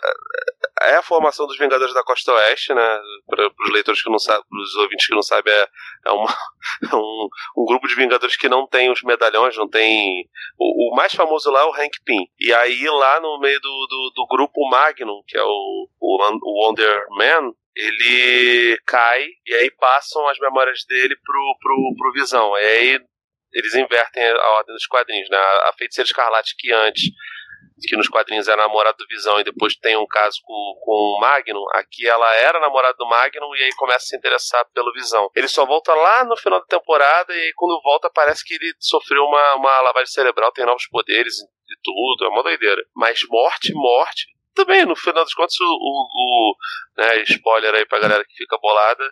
é 0.82 0.96
a 0.96 1.04
formação 1.04 1.48
dos 1.48 1.58
Vingadores 1.58 1.94
da 1.94 2.04
Costa 2.04 2.34
Oeste, 2.34 2.74
né? 2.74 3.00
Para 3.28 3.48
os 3.48 3.74
leitores 3.74 4.04
que 4.04 4.10
não 4.10 4.20
sabem, 4.20 4.44
para 4.50 4.60
os 4.60 4.76
ouvintes 4.76 5.08
que 5.08 5.16
não 5.16 5.22
sabem, 5.22 5.54
é, 5.54 5.68
é, 6.08 6.12
uma, 6.12 6.28
é 6.92 6.96
um, 6.96 7.30
um 7.58 7.66
grupo 7.66 7.88
de 7.88 7.96
Vingadores 7.96 8.36
que 8.36 8.50
não 8.50 8.68
tem 8.68 8.89
os 8.90 9.02
medalhões, 9.04 9.56
não 9.56 9.70
tem. 9.70 10.26
O, 10.58 10.92
o, 10.92 10.96
mais 10.96 11.14
famoso 11.14 11.50
lá 11.52 11.62
é 11.62 11.66
o 11.66 11.74
Hank 11.74 11.98
Pym. 12.06 12.26
E 12.40 12.54
aí, 12.54 12.86
lá 12.86 13.20
no 13.20 13.40
meio 13.40 13.60
do, 13.60 13.88
do, 13.88 14.12
do 14.16 14.28
grupo 14.28 14.70
Magnum, 14.70 15.22
que 15.28 15.38
é 15.38 15.44
o, 15.44 15.90
o, 16.00 16.66
Wonder 16.66 17.06
Man, 17.12 17.54
ele 17.76 18.78
cai 18.86 19.26
e 19.46 19.54
aí 19.54 19.72
passam 19.72 20.28
as 20.28 20.38
memórias 20.40 20.84
dele 20.88 21.16
pro, 21.24 21.58
pro, 21.62 21.96
pro 21.98 22.14
Visão. 22.14 22.58
E 22.58 22.62
aí 22.62 23.00
eles 23.54 23.74
invertem 23.74 24.24
a 24.24 24.50
ordem 24.52 24.76
dos 24.76 24.86
quadrinhos, 24.86 25.30
né? 25.30 25.38
A 25.38 25.74
Feiticeira 25.78 26.08
Escarlate 26.08 26.56
que 26.58 26.72
antes 26.72 27.04
que 27.88 27.96
nos 27.96 28.08
quadrinhos 28.08 28.48
era 28.48 28.62
namorada 28.62 28.98
do 28.98 29.08
Visão 29.08 29.40
e 29.40 29.44
depois 29.44 29.76
tem 29.76 29.96
um 29.98 30.08
caso 30.08 30.38
com, 30.44 30.54
com 30.82 30.92
o 30.92 31.20
Magnum, 31.20 31.64
aqui 31.74 32.08
ela 32.08 32.36
era 32.36 32.60
namorada 32.60 32.96
do 32.98 33.08
Magnum 33.08 33.56
e 33.56 33.64
aí 33.64 33.70
começa 33.76 34.06
a 34.06 34.08
se 34.08 34.18
interessar 34.18 34.66
pelo 34.74 34.94
Visão. 34.94 35.30
Ele 35.36 35.48
só 35.48 35.66
volta 35.66 35.94
lá 35.94 36.24
no 36.26 36.38
final 36.38 36.60
da 36.60 36.66
temporada 36.66 37.34
e 37.34 37.54
quando 37.56 37.82
volta 37.82 38.10
parece 38.14 38.44
que 38.44 38.54
ele 38.56 38.74
sofreu 38.80 39.24
uma, 39.24 39.56
uma 39.56 39.82
lavagem 39.82 40.12
cerebral, 40.12 40.52
tem 40.52 40.66
novos 40.66 40.88
poderes 40.88 41.36
e 41.40 41.76
tudo, 41.84 42.26
é 42.26 42.30
uma 42.30 42.44
doideira. 42.44 42.82
Mas 42.96 43.22
morte, 43.30 43.72
morte, 43.74 44.28
também, 44.56 44.86
no 44.86 44.96
final 44.96 45.24
das 45.24 45.34
contas, 45.34 45.56
o, 45.62 45.66
o, 45.66 46.52
o 46.52 46.56
né, 46.98 47.24
spoiler 47.24 47.74
aí 47.76 47.86
pra 47.86 48.00
galera 48.00 48.24
que 48.26 48.36
fica 48.36 48.58
bolada, 48.62 49.04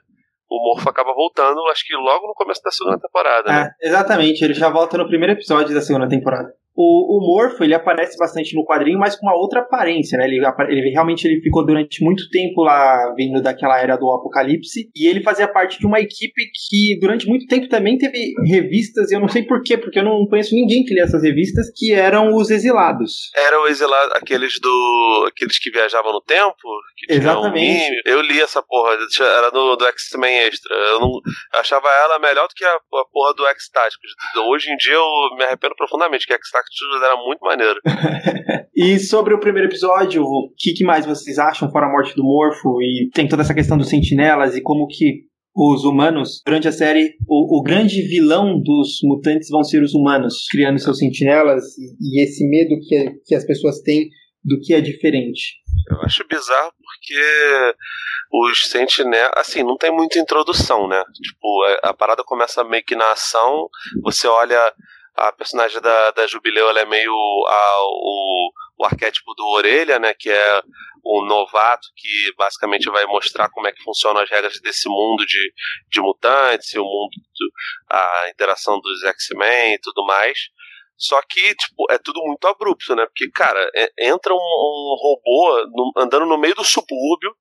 o 0.50 0.64
Morfo 0.64 0.90
acaba 0.90 1.14
voltando, 1.14 1.66
acho 1.68 1.86
que 1.86 1.96
logo 1.96 2.28
no 2.28 2.34
começo 2.34 2.62
da 2.64 2.72
segunda 2.72 3.00
temporada, 3.00 3.52
né? 3.52 3.70
É, 3.82 3.88
exatamente, 3.88 4.44
ele 4.44 4.54
já 4.54 4.70
volta 4.70 4.98
no 4.98 5.08
primeiro 5.08 5.34
episódio 5.34 5.74
da 5.74 5.82
segunda 5.82 6.08
temporada. 6.08 6.54
O, 6.78 7.18
o 7.18 7.28
Morpho, 7.28 7.64
ele 7.64 7.74
aparece 7.74 8.18
bastante 8.18 8.56
no 8.56 8.64
quadrinho, 8.64 9.00
mas 9.00 9.16
com 9.16 9.26
uma 9.26 9.36
outra 9.36 9.62
aparência, 9.62 10.18
né? 10.18 10.26
Ele, 10.26 10.40
ele 10.70 10.92
realmente 10.92 11.26
ele 11.26 11.42
ficou 11.42 11.66
durante 11.66 12.04
muito 12.04 12.30
tempo 12.30 12.62
lá 12.62 13.14
vindo 13.16 13.42
daquela 13.42 13.80
era 13.80 13.96
do 13.96 14.12
Apocalipse, 14.12 14.90
e 14.96 15.08
ele 15.08 15.24
fazia 15.24 15.48
parte 15.48 15.80
de 15.80 15.88
uma 15.88 16.00
equipe 16.00 16.42
que 16.70 17.00
durante 17.00 17.28
muito 17.28 17.48
tempo 17.48 17.68
também 17.68 17.98
teve 17.98 18.34
revistas, 18.46 19.12
e 19.12 19.16
eu 19.16 19.20
não 19.20 19.28
sei 19.28 19.44
porquê, 19.44 19.78
porque 19.78 20.00
eu 20.00 20.04
não 20.04 20.26
conheço 20.28 20.54
ninguém 20.54 20.84
que 20.84 20.94
lia 20.94 21.04
essas 21.04 21.24
revistas, 21.24 21.72
que 21.76 21.94
eram 21.94 22.36
os 22.36 22.50
exilados. 22.50 23.32
Eram 23.36 23.68
exilados, 23.68 24.16
aqueles 24.16 24.60
do. 24.62 25.26
aqueles 25.28 25.58
que 25.60 25.72
viajavam 25.72 26.14
no 26.14 26.22
tempo? 26.22 26.56
Exatamente. 27.10 27.90
Um 28.06 28.12
eu 28.12 28.22
li 28.22 28.40
essa 28.40 28.62
porra, 28.62 28.98
era 29.20 29.50
do, 29.50 29.76
do 29.76 29.86
X-Men 29.88 30.38
Extra. 30.48 30.76
Eu 30.76 31.00
não 31.00 31.08
eu 31.54 31.60
achava 31.60 31.88
ela 31.90 32.20
melhor 32.20 32.48
do 32.48 32.54
que 32.54 32.64
a, 32.64 32.76
a 32.76 33.06
porra 33.12 33.34
do 33.34 33.46
X-Táticos. 33.48 34.12
Hoje 34.48 34.72
em 34.72 34.78
dia 34.78 34.94
eu 34.94 35.36
me 35.38 35.44
arrependo 35.44 35.76
profundamente 35.76 36.26
que 36.26 36.34
X-Táticos 36.34 36.67
Cactus 36.68 37.04
era 37.04 37.16
muito 37.18 37.40
maneiro. 37.42 37.80
e 38.76 39.00
sobre 39.00 39.34
o 39.34 39.40
primeiro 39.40 39.68
episódio, 39.70 40.24
o 40.24 40.54
que, 40.58 40.74
que, 40.74 40.84
mais 40.84 41.06
vocês 41.06 41.38
acham 41.38 41.72
fora 41.72 41.88
a 41.88 41.92
morte 41.92 42.16
do 42.16 42.24
Morfo? 42.24 42.82
E 42.82 43.10
tem 43.14 43.28
toda 43.28 43.42
essa 43.42 43.54
questão 43.54 43.78
dos 43.78 43.90
sentinelas 43.90 44.56
e 44.56 44.62
como 44.62 44.88
que 44.88 45.26
os 45.56 45.84
humanos, 45.84 46.42
durante 46.46 46.68
a 46.68 46.72
série, 46.72 47.16
o, 47.28 47.60
o 47.60 47.64
grande 47.64 48.02
vilão 48.04 48.62
dos 48.62 49.00
mutantes 49.04 49.50
vão 49.50 49.64
ser 49.64 49.82
os 49.82 49.94
humanos, 49.96 50.46
criando 50.52 50.78
seus 50.78 51.00
sentinelas 51.00 51.64
e, 51.78 51.96
e 52.00 52.24
esse 52.24 52.48
medo 52.48 52.80
que, 52.88 53.12
que 53.26 53.36
as 53.36 53.46
pessoas 53.46 53.82
têm 53.82 54.10
do 54.44 54.60
que 54.60 54.74
é 54.74 54.82
diferente. 54.82 55.56
Eu 55.90 56.02
acho 56.02 56.28
bizarro 56.28 56.72
porque 56.78 57.76
os 58.32 58.70
sentinelas, 58.70 59.32
assim, 59.38 59.64
não 59.64 59.78
tem 59.78 59.92
muita 59.92 60.20
introdução, 60.20 60.88
né? 60.88 61.02
Tipo, 61.14 61.64
a, 61.64 61.90
a, 61.90 61.94
parada 61.94 62.24
começa 62.24 62.64
meio 62.64 62.84
que 62.84 62.96
na 62.96 63.12
ação, 63.12 63.68
você 64.04 64.28
olha 64.28 64.74
a 65.18 65.32
personagem 65.32 65.82
da, 65.82 66.12
da 66.12 66.28
Jubileu 66.28 66.70
ela 66.70 66.80
é 66.80 66.86
meio 66.86 67.12
a, 67.12 67.78
o, 67.82 68.52
o 68.80 68.86
arquétipo 68.86 69.34
do 69.34 69.46
Orelha, 69.48 69.98
né, 69.98 70.14
que 70.14 70.30
é 70.30 70.62
o 71.04 71.26
novato 71.26 71.88
que 71.96 72.34
basicamente 72.38 72.90
vai 72.90 73.06
mostrar 73.06 73.50
como 73.50 73.68
é 73.68 73.72
que 73.72 73.82
funcionam 73.82 74.22
as 74.22 74.30
regras 74.30 74.60
desse 74.62 74.88
mundo 74.88 75.26
de, 75.26 75.54
de 75.90 76.02
mutantes, 76.02 76.74
o 76.76 76.84
mundo, 76.84 77.12
do, 77.12 77.52
a 77.90 78.30
interação 78.30 78.80
dos 78.80 79.04
X-Men 79.04 79.74
e 79.74 79.80
tudo 79.80 80.06
mais. 80.06 80.38
Só 80.98 81.22
que, 81.22 81.56
tipo, 81.56 81.86
é 81.92 81.98
tudo 81.98 82.22
muito 82.24 82.46
abrupto, 82.48 82.96
né? 82.96 83.06
Porque, 83.06 83.30
cara, 83.30 83.70
é, 83.76 84.10
entra 84.10 84.34
um, 84.34 84.38
um 84.38 84.96
robô 85.00 85.64
no, 85.68 85.92
andando 85.96 86.26
no 86.26 86.38
meio 86.38 86.56
do 86.56 86.64
subúrbio, 86.64 87.36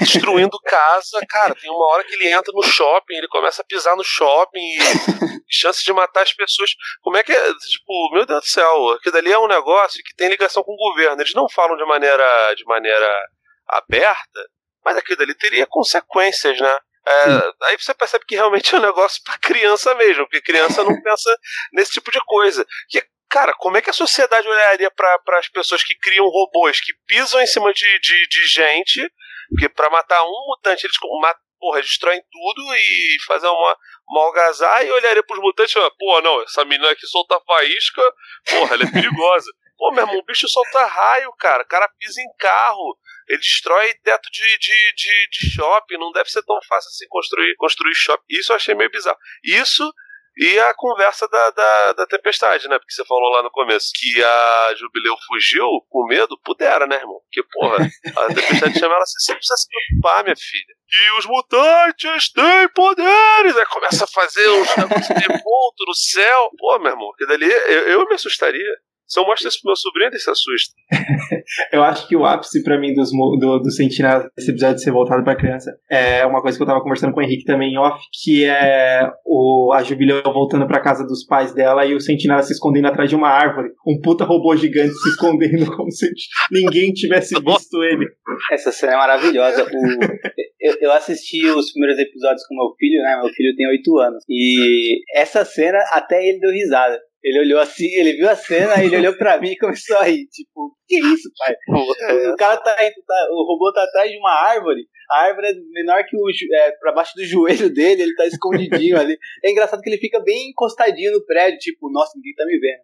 destruindo 0.00 0.58
casa. 0.64 1.18
Cara, 1.28 1.54
tem 1.54 1.70
uma 1.70 1.86
hora 1.92 2.04
que 2.04 2.14
ele 2.14 2.28
entra 2.28 2.52
no 2.52 2.62
shopping, 2.62 3.14
ele 3.14 3.28
começa 3.28 3.62
a 3.62 3.64
pisar 3.64 3.96
no 3.96 4.04
shopping 4.04 4.60
e 4.60 4.78
chance 5.48 5.84
de 5.84 5.92
matar 5.92 6.22
as 6.22 6.32
pessoas. 6.32 6.70
Como 7.02 7.16
é 7.16 7.22
que 7.22 7.32
é? 7.32 7.54
Tipo, 7.54 8.10
meu 8.12 8.26
Deus 8.26 8.40
do 8.40 8.48
céu, 8.48 8.90
aquilo 8.90 9.12
dali 9.12 9.32
é 9.32 9.38
um 9.38 9.48
negócio 9.48 10.02
que 10.04 10.14
tem 10.14 10.28
ligação 10.28 10.62
com 10.62 10.72
o 10.72 10.90
governo. 10.90 11.20
Eles 11.20 11.34
não 11.34 11.48
falam 11.48 11.76
de 11.76 11.84
maneira, 11.84 12.54
de 12.54 12.64
maneira 12.64 13.26
aberta, 13.68 14.40
mas 14.84 14.96
aquilo 14.96 15.22
ali 15.22 15.34
teria 15.34 15.66
consequências, 15.66 16.58
né? 16.60 16.78
É, 17.04 17.66
aí 17.66 17.76
você 17.76 17.92
percebe 17.92 18.24
que 18.24 18.36
realmente 18.36 18.72
é 18.74 18.78
um 18.78 18.82
negócio 18.82 19.20
para 19.24 19.36
criança 19.38 19.92
mesmo, 19.96 20.24
porque 20.24 20.40
criança 20.40 20.84
não 20.84 21.02
pensa 21.02 21.36
nesse 21.72 21.92
tipo 21.92 22.12
de 22.12 22.20
coisa. 22.24 22.64
Que, 22.88 23.02
cara, 23.32 23.54
como 23.54 23.78
é 23.78 23.82
que 23.82 23.88
a 23.88 23.94
sociedade 23.94 24.46
olharia 24.46 24.90
para 24.90 25.38
as 25.38 25.48
pessoas 25.48 25.82
que 25.82 25.96
criam 25.96 26.28
robôs, 26.28 26.80
que 26.80 26.92
pisam 27.06 27.40
em 27.40 27.46
cima 27.46 27.72
de, 27.72 27.98
de, 28.00 28.28
de 28.28 28.46
gente, 28.46 29.10
porque 29.48 29.70
para 29.70 29.88
matar 29.88 30.22
um 30.22 30.46
mutante 30.48 30.86
eles 30.86 30.96
matam 31.20 31.40
porra, 31.58 31.80
destroem 31.80 32.20
tudo 32.30 32.74
e 32.74 33.16
fazer 33.24 33.46
uma, 33.46 33.76
uma 34.08 34.24
algazarra 34.24 34.82
e 34.82 34.90
olharia 34.90 35.22
pros 35.22 35.40
mutantes 35.40 35.70
e 35.70 35.74
falar, 35.74 35.92
pô, 35.96 36.20
não, 36.20 36.42
essa 36.42 36.64
menina 36.64 36.90
aqui 36.90 37.06
solta 37.06 37.40
faísca, 37.46 38.02
porra, 38.50 38.74
ela 38.74 38.82
é 38.82 38.90
perigosa. 38.90 39.50
Pô, 39.78 39.90
meu 39.90 40.02
irmão, 40.04 40.18
o 40.18 40.24
bicho 40.24 40.46
solta 40.46 40.84
raio, 40.86 41.32
cara. 41.32 41.64
O 41.64 41.66
cara 41.66 41.88
pisa 41.98 42.20
em 42.20 42.36
carro. 42.38 42.96
Ele 43.28 43.38
destrói 43.38 43.92
teto 44.04 44.30
de, 44.30 44.58
de, 44.58 44.92
de, 44.94 45.28
de 45.28 45.50
shopping. 45.50 45.98
Não 45.98 46.12
deve 46.12 46.30
ser 46.30 46.40
tão 46.44 46.56
fácil 46.68 46.88
assim 46.88 47.06
construir, 47.08 47.52
construir 47.56 47.92
shopping. 47.92 48.24
Isso 48.30 48.52
eu 48.52 48.56
achei 48.56 48.76
meio 48.76 48.90
bizarro. 48.92 49.18
Isso 49.42 49.92
e 50.36 50.58
a 50.58 50.72
conversa 50.74 51.28
da, 51.28 51.50
da, 51.50 51.92
da, 51.92 52.06
tempestade, 52.06 52.66
né? 52.66 52.78
Porque 52.78 52.92
você 52.92 53.04
falou 53.04 53.30
lá 53.30 53.42
no 53.42 53.50
começo 53.50 53.90
que 53.94 54.22
a 54.22 54.74
Jubileu 54.76 55.14
fugiu 55.26 55.66
com 55.90 56.06
medo. 56.06 56.38
Pudera, 56.42 56.86
né, 56.86 56.96
irmão? 56.96 57.20
Porque, 57.24 57.42
porra, 57.50 57.76
a 58.16 58.34
tempestade 58.34 58.76
chama 58.80 58.94
ela 58.94 59.02
assim: 59.02 59.18
você 59.18 59.34
precisa 59.34 59.56
se 59.56 59.66
preocupar, 59.68 60.24
minha 60.24 60.36
filha. 60.36 60.74
E 60.90 61.18
os 61.18 61.26
mutantes 61.26 62.32
têm 62.32 62.68
poderes! 62.74 63.56
Aí 63.56 63.66
começa 63.66 64.04
a 64.04 64.08
fazer 64.08 64.48
uns 64.48 64.76
negócios 64.76 65.18
de 65.18 65.28
ponto 65.28 65.84
no 65.86 65.94
céu. 65.94 66.50
Pô, 66.58 66.78
meu 66.78 66.92
irmão, 66.92 67.12
que 67.18 67.26
dali 67.26 67.50
eu, 67.50 67.88
eu 67.88 68.06
me 68.06 68.14
assustaria. 68.14 68.76
Se 69.12 69.20
eu 69.20 69.26
mostro 69.26 69.46
isso 69.46 69.58
pro 69.60 69.68
meu 69.68 69.76
sobrinho, 69.76 70.08
ele 70.08 70.18
se 70.18 70.30
assusta. 70.30 70.72
eu 71.70 71.82
acho 71.84 72.08
que 72.08 72.16
o 72.16 72.24
ápice 72.24 72.64
para 72.64 72.80
mim 72.80 72.94
dos, 72.94 73.10
do, 73.10 73.58
do 73.58 73.70
Sentinela, 73.70 74.26
esse 74.38 74.50
episódio 74.50 74.76
de 74.76 74.82
ser 74.84 74.90
voltado 74.90 75.22
pra 75.22 75.36
criança, 75.36 75.70
é 75.90 76.24
uma 76.24 76.40
coisa 76.40 76.56
que 76.56 76.62
eu 76.62 76.66
tava 76.66 76.80
conversando 76.80 77.12
com 77.12 77.20
o 77.20 77.22
Henrique 77.22 77.44
também 77.44 77.74
em 77.74 77.78
off, 77.78 78.02
que 78.22 78.46
é 78.46 79.06
o, 79.26 79.70
a 79.74 79.82
Jubileu 79.82 80.22
voltando 80.22 80.66
pra 80.66 80.80
casa 80.80 81.04
dos 81.04 81.26
pais 81.26 81.52
dela 81.52 81.84
e 81.84 81.94
o 81.94 82.00
Sentinela 82.00 82.40
se 82.40 82.54
escondendo 82.54 82.86
atrás 82.88 83.10
de 83.10 83.14
uma 83.14 83.28
árvore. 83.28 83.68
Um 83.86 84.00
puta 84.00 84.24
robô 84.24 84.56
gigante 84.56 84.94
se 84.94 85.10
escondendo 85.10 85.66
como 85.76 85.92
se 85.92 86.08
ninguém 86.50 86.90
tivesse 86.94 87.34
visto 87.38 87.82
ele. 87.82 88.06
Essa 88.50 88.72
cena 88.72 88.94
é 88.94 88.96
maravilhosa. 88.96 89.62
O, 89.62 89.68
eu, 90.58 90.74
eu, 90.80 90.92
assisti 90.92 91.46
os 91.50 91.70
primeiros 91.70 91.98
episódios 91.98 92.46
com 92.46 92.54
meu 92.54 92.74
filho, 92.78 93.02
né? 93.02 93.20
Meu 93.22 93.28
filho 93.28 93.54
tem 93.56 93.68
8 93.68 93.98
anos. 93.98 94.24
E 94.26 95.02
essa 95.14 95.44
cena 95.44 95.78
até 95.92 96.26
ele 96.26 96.40
deu 96.40 96.50
risada. 96.50 96.98
Ele 97.22 97.38
olhou 97.40 97.60
assim, 97.60 97.86
ele 97.86 98.14
viu 98.14 98.28
a 98.28 98.34
cena, 98.34 98.82
ele 98.82 98.96
olhou 98.96 99.16
pra 99.16 99.38
mim 99.40 99.50
e 99.50 99.58
começou 99.58 99.96
a 99.98 100.04
rir. 100.04 100.26
Tipo, 100.26 100.76
que 100.88 100.98
isso, 100.98 101.30
pai? 101.38 101.54
O 101.68 102.36
cara 102.36 102.56
tá, 102.56 102.74
tá, 102.74 103.28
o 103.30 103.46
robô 103.46 103.72
tá 103.72 103.84
atrás 103.84 104.10
de 104.10 104.18
uma 104.18 104.32
árvore. 104.32 104.82
A 105.10 105.26
árvore 105.26 105.48
é 105.48 105.52
menor 105.70 106.04
que 106.04 106.16
o 106.16 106.28
é, 106.28 106.72
pra 106.72 106.92
baixo 106.92 107.12
do 107.14 107.24
joelho 107.24 107.72
dele, 107.72 108.02
ele 108.02 108.14
tá 108.16 108.26
escondidinho 108.26 108.98
ali. 108.98 109.16
É 109.44 109.50
engraçado 109.50 109.80
que 109.82 109.88
ele 109.88 109.98
fica 109.98 110.20
bem 110.20 110.50
encostadinho 110.50 111.12
no 111.12 111.24
prédio, 111.24 111.58
tipo, 111.58 111.90
nossa, 111.92 112.12
ninguém 112.16 112.34
tá 112.34 112.44
me 112.44 112.58
vendo. 112.58 112.82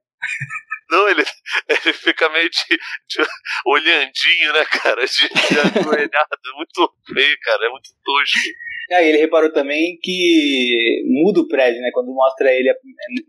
Não, 0.91 1.09
ele, 1.09 1.23
ele 1.69 1.93
fica 1.93 2.29
meio 2.31 2.49
de, 2.49 2.77
de 3.09 3.29
olhandinho, 3.67 4.53
né, 4.53 4.65
cara? 4.65 5.05
De, 5.05 5.29
de 5.29 5.61
ajoelhado. 5.61 6.29
É 6.33 6.57
muito 6.57 6.93
feio, 7.13 7.37
cara. 7.43 7.67
É 7.67 7.69
muito 7.69 7.91
tosco. 8.03 8.49
Aí 8.91 9.09
ele 9.09 9.19
reparou 9.19 9.53
também 9.53 9.99
que 10.03 11.03
muda 11.07 11.41
o 11.41 11.49
prédio, 11.49 11.81
né? 11.81 11.91
Quando 11.93 12.13
mostra 12.13 12.53
ele 12.53 12.73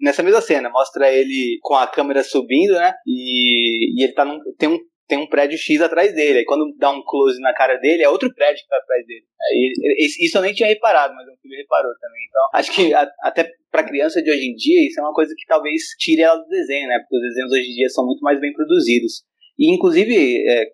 nessa 0.01 0.23
mesma 0.23 0.41
cena, 0.41 0.69
mostra 0.69 1.11
ele 1.11 1.59
com 1.61 1.75
a 1.75 1.87
câmera 1.87 2.23
subindo, 2.23 2.73
né? 2.73 2.93
E, 3.05 3.99
e 3.99 4.03
ele 4.03 4.13
tá 4.13 4.23
num, 4.23 4.39
tem 4.57 4.69
um 4.69 4.79
tem 5.09 5.17
um 5.17 5.27
prédio 5.27 5.57
X 5.57 5.81
atrás 5.81 6.13
dele. 6.13 6.39
Aí 6.39 6.45
quando 6.45 6.71
dá 6.77 6.91
um 6.91 7.01
close 7.03 7.41
na 7.41 7.51
cara 7.51 7.77
dele, 7.77 8.03
é 8.03 8.07
outro 8.09 8.31
prédio 8.33 8.61
que 8.61 8.69
tá 8.69 8.77
atrás 8.77 9.05
dele. 9.07 9.25
Aí, 9.41 9.73
isso 10.19 10.37
eu 10.37 10.41
nem 10.43 10.53
tinha 10.53 10.69
reparado, 10.69 11.15
mas 11.15 11.27
o 11.27 11.35
filho 11.41 11.57
reparou 11.57 11.91
também. 11.99 12.21
Então, 12.29 12.41
acho 12.53 12.71
que 12.71 12.93
a, 12.93 13.11
até 13.23 13.51
pra 13.71 13.83
criança 13.83 14.21
de 14.21 14.29
hoje 14.29 14.45
em 14.45 14.53
dia, 14.53 14.85
isso 14.85 14.99
é 14.99 15.03
uma 15.03 15.13
coisa 15.13 15.33
que 15.35 15.47
talvez 15.47 15.81
tire 15.97 16.21
ela 16.21 16.37
do 16.37 16.47
desenho, 16.47 16.87
né? 16.87 16.99
Porque 16.99 17.15
os 17.15 17.21
desenhos 17.23 17.51
hoje 17.51 17.71
em 17.71 17.73
dia 17.73 17.89
são 17.89 18.05
muito 18.05 18.21
mais 18.21 18.39
bem 18.39 18.53
produzidos. 18.53 19.23
E, 19.57 19.73
inclusive, 19.73 20.47
é, 20.47 20.65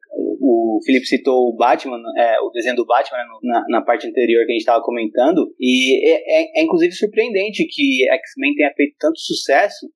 o 0.46 0.80
Felipe 0.86 1.06
citou 1.06 1.50
o 1.50 1.56
Batman, 1.56 1.98
é, 2.16 2.40
o 2.40 2.52
desenho 2.52 2.76
do 2.76 2.86
Batman 2.86 3.18
né, 3.18 3.26
na, 3.44 3.66
na, 3.70 3.82
parte 3.82 4.08
anterior 4.08 4.46
que 4.46 4.52
a 4.52 4.54
gente 4.54 4.62
estava 4.62 4.84
comentando, 4.84 5.52
e 5.60 6.08
é, 6.08 6.42
é, 6.42 6.60
é, 6.60 6.64
inclusive 6.64 6.94
surpreendente 6.94 7.66
que 7.68 8.08
X-Men 8.10 8.54
tenha 8.54 8.72
feito 8.76 8.96
tanto 9.00 9.20
sucesso 9.20 9.88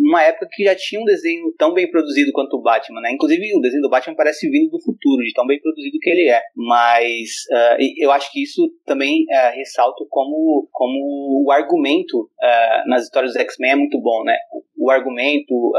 numa 0.00 0.22
época 0.22 0.48
que 0.50 0.64
já 0.64 0.74
tinha 0.74 1.00
um 1.00 1.04
desenho 1.04 1.52
tão 1.58 1.72
bem 1.72 1.90
produzido 1.90 2.32
quanto 2.32 2.56
o 2.56 2.62
Batman, 2.62 3.00
né? 3.00 3.12
Inclusive 3.12 3.56
o 3.56 3.60
desenho 3.60 3.82
do 3.82 3.90
Batman 3.90 4.16
parece 4.16 4.48
vindo 4.50 4.70
do 4.70 4.82
futuro, 4.82 5.22
de 5.22 5.32
tão 5.32 5.46
bem 5.46 5.60
produzido 5.60 5.98
que 6.00 6.10
ele 6.10 6.28
é. 6.28 6.42
Mas 6.56 7.30
uh, 7.50 7.76
eu 7.98 8.10
acho 8.10 8.30
que 8.32 8.42
isso 8.42 8.62
também 8.84 9.24
uh, 9.24 10.08
como, 10.08 10.68
como 10.72 11.44
o 11.46 11.50
argumento 11.50 12.22
uh, 12.22 12.88
nas 12.88 13.04
histórias 13.04 13.32
do 13.32 13.40
X-Men 13.40 13.70
é 13.72 13.76
muito 13.76 14.00
bom, 14.00 14.24
né? 14.24 14.36
O, 14.76 14.86
o 14.86 14.90
argumento, 14.90 15.72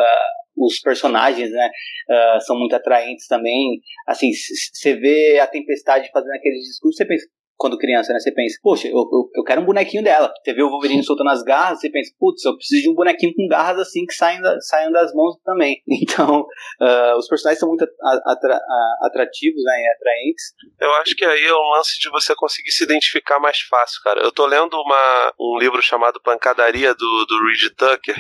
os 0.57 0.79
personagens, 0.79 1.51
né, 1.51 1.69
uh, 2.09 2.41
são 2.41 2.57
muito 2.57 2.75
atraentes 2.75 3.27
também. 3.27 3.79
Assim, 4.07 4.31
você 4.31 4.95
vê 4.95 5.39
a 5.39 5.47
Tempestade 5.47 6.09
fazendo 6.11 6.33
aqueles 6.33 6.63
discursos, 6.63 6.97
você 6.97 7.05
pensa, 7.05 7.25
quando 7.57 7.77
criança, 7.77 8.11
né? 8.11 8.19
Você 8.19 8.31
pensa, 8.31 8.57
poxa, 8.61 8.87
eu, 8.87 8.97
eu, 8.97 9.29
eu, 9.33 9.43
quero 9.43 9.61
um 9.61 9.65
bonequinho 9.65 10.03
dela. 10.03 10.31
Você 10.43 10.53
vê 10.53 10.61
o 10.61 10.69
Wolverine 10.69 11.03
soltando 11.03 11.29
as 11.29 11.41
garras, 11.43 11.79
você 11.79 11.89
pensa, 11.89 12.11
putz, 12.19 12.43
eu 12.43 12.55
preciso 12.55 12.83
de 12.83 12.89
um 12.89 12.93
bonequinho 12.93 13.33
com 13.33 13.47
garras 13.47 13.79
assim 13.79 14.05
que 14.05 14.13
saiam, 14.13 14.41
da, 14.41 14.59
saiam 14.61 14.91
das 14.91 15.13
mãos 15.13 15.37
também. 15.43 15.81
Então, 16.05 16.41
uh, 16.41 17.17
os 17.17 17.27
personagens 17.27 17.59
são 17.59 17.67
muito 17.67 17.83
atra, 18.25 18.59
atrativos, 19.01 19.63
né? 19.63 19.73
E 19.81 19.87
atraentes. 19.95 20.43
Eu 20.79 20.93
acho 20.95 21.15
que 21.15 21.25
aí 21.25 21.43
é 21.45 21.53
um 21.53 21.69
lance 21.75 21.97
de 21.99 22.09
você 22.09 22.35
conseguir 22.35 22.71
se 22.71 22.83
identificar 22.83 23.39
mais 23.39 23.59
fácil, 23.61 24.01
cara. 24.03 24.21
Eu 24.21 24.31
tô 24.31 24.45
lendo 24.45 24.75
uma, 24.75 25.33
um 25.39 25.57
livro 25.57 25.81
chamado 25.81 26.21
Pancadaria 26.21 26.93
do, 26.93 27.25
do 27.25 27.43
Reed 27.43 27.73
Tucker, 27.75 28.15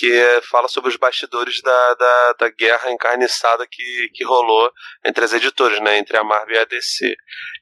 que 0.00 0.40
fala 0.50 0.66
sobre 0.66 0.88
os 0.88 0.96
bastidores 0.96 1.60
da, 1.60 1.94
da, 1.94 2.32
da, 2.32 2.48
guerra 2.48 2.90
encarniçada 2.90 3.66
que, 3.70 4.08
que 4.14 4.24
rolou 4.24 4.72
entre 5.04 5.22
as 5.22 5.34
editoras, 5.34 5.78
né, 5.80 5.98
entre 5.98 6.16
a 6.16 6.24
Marvel 6.24 6.56
e 6.56 6.58
a 6.58 6.64
DC. 6.64 7.14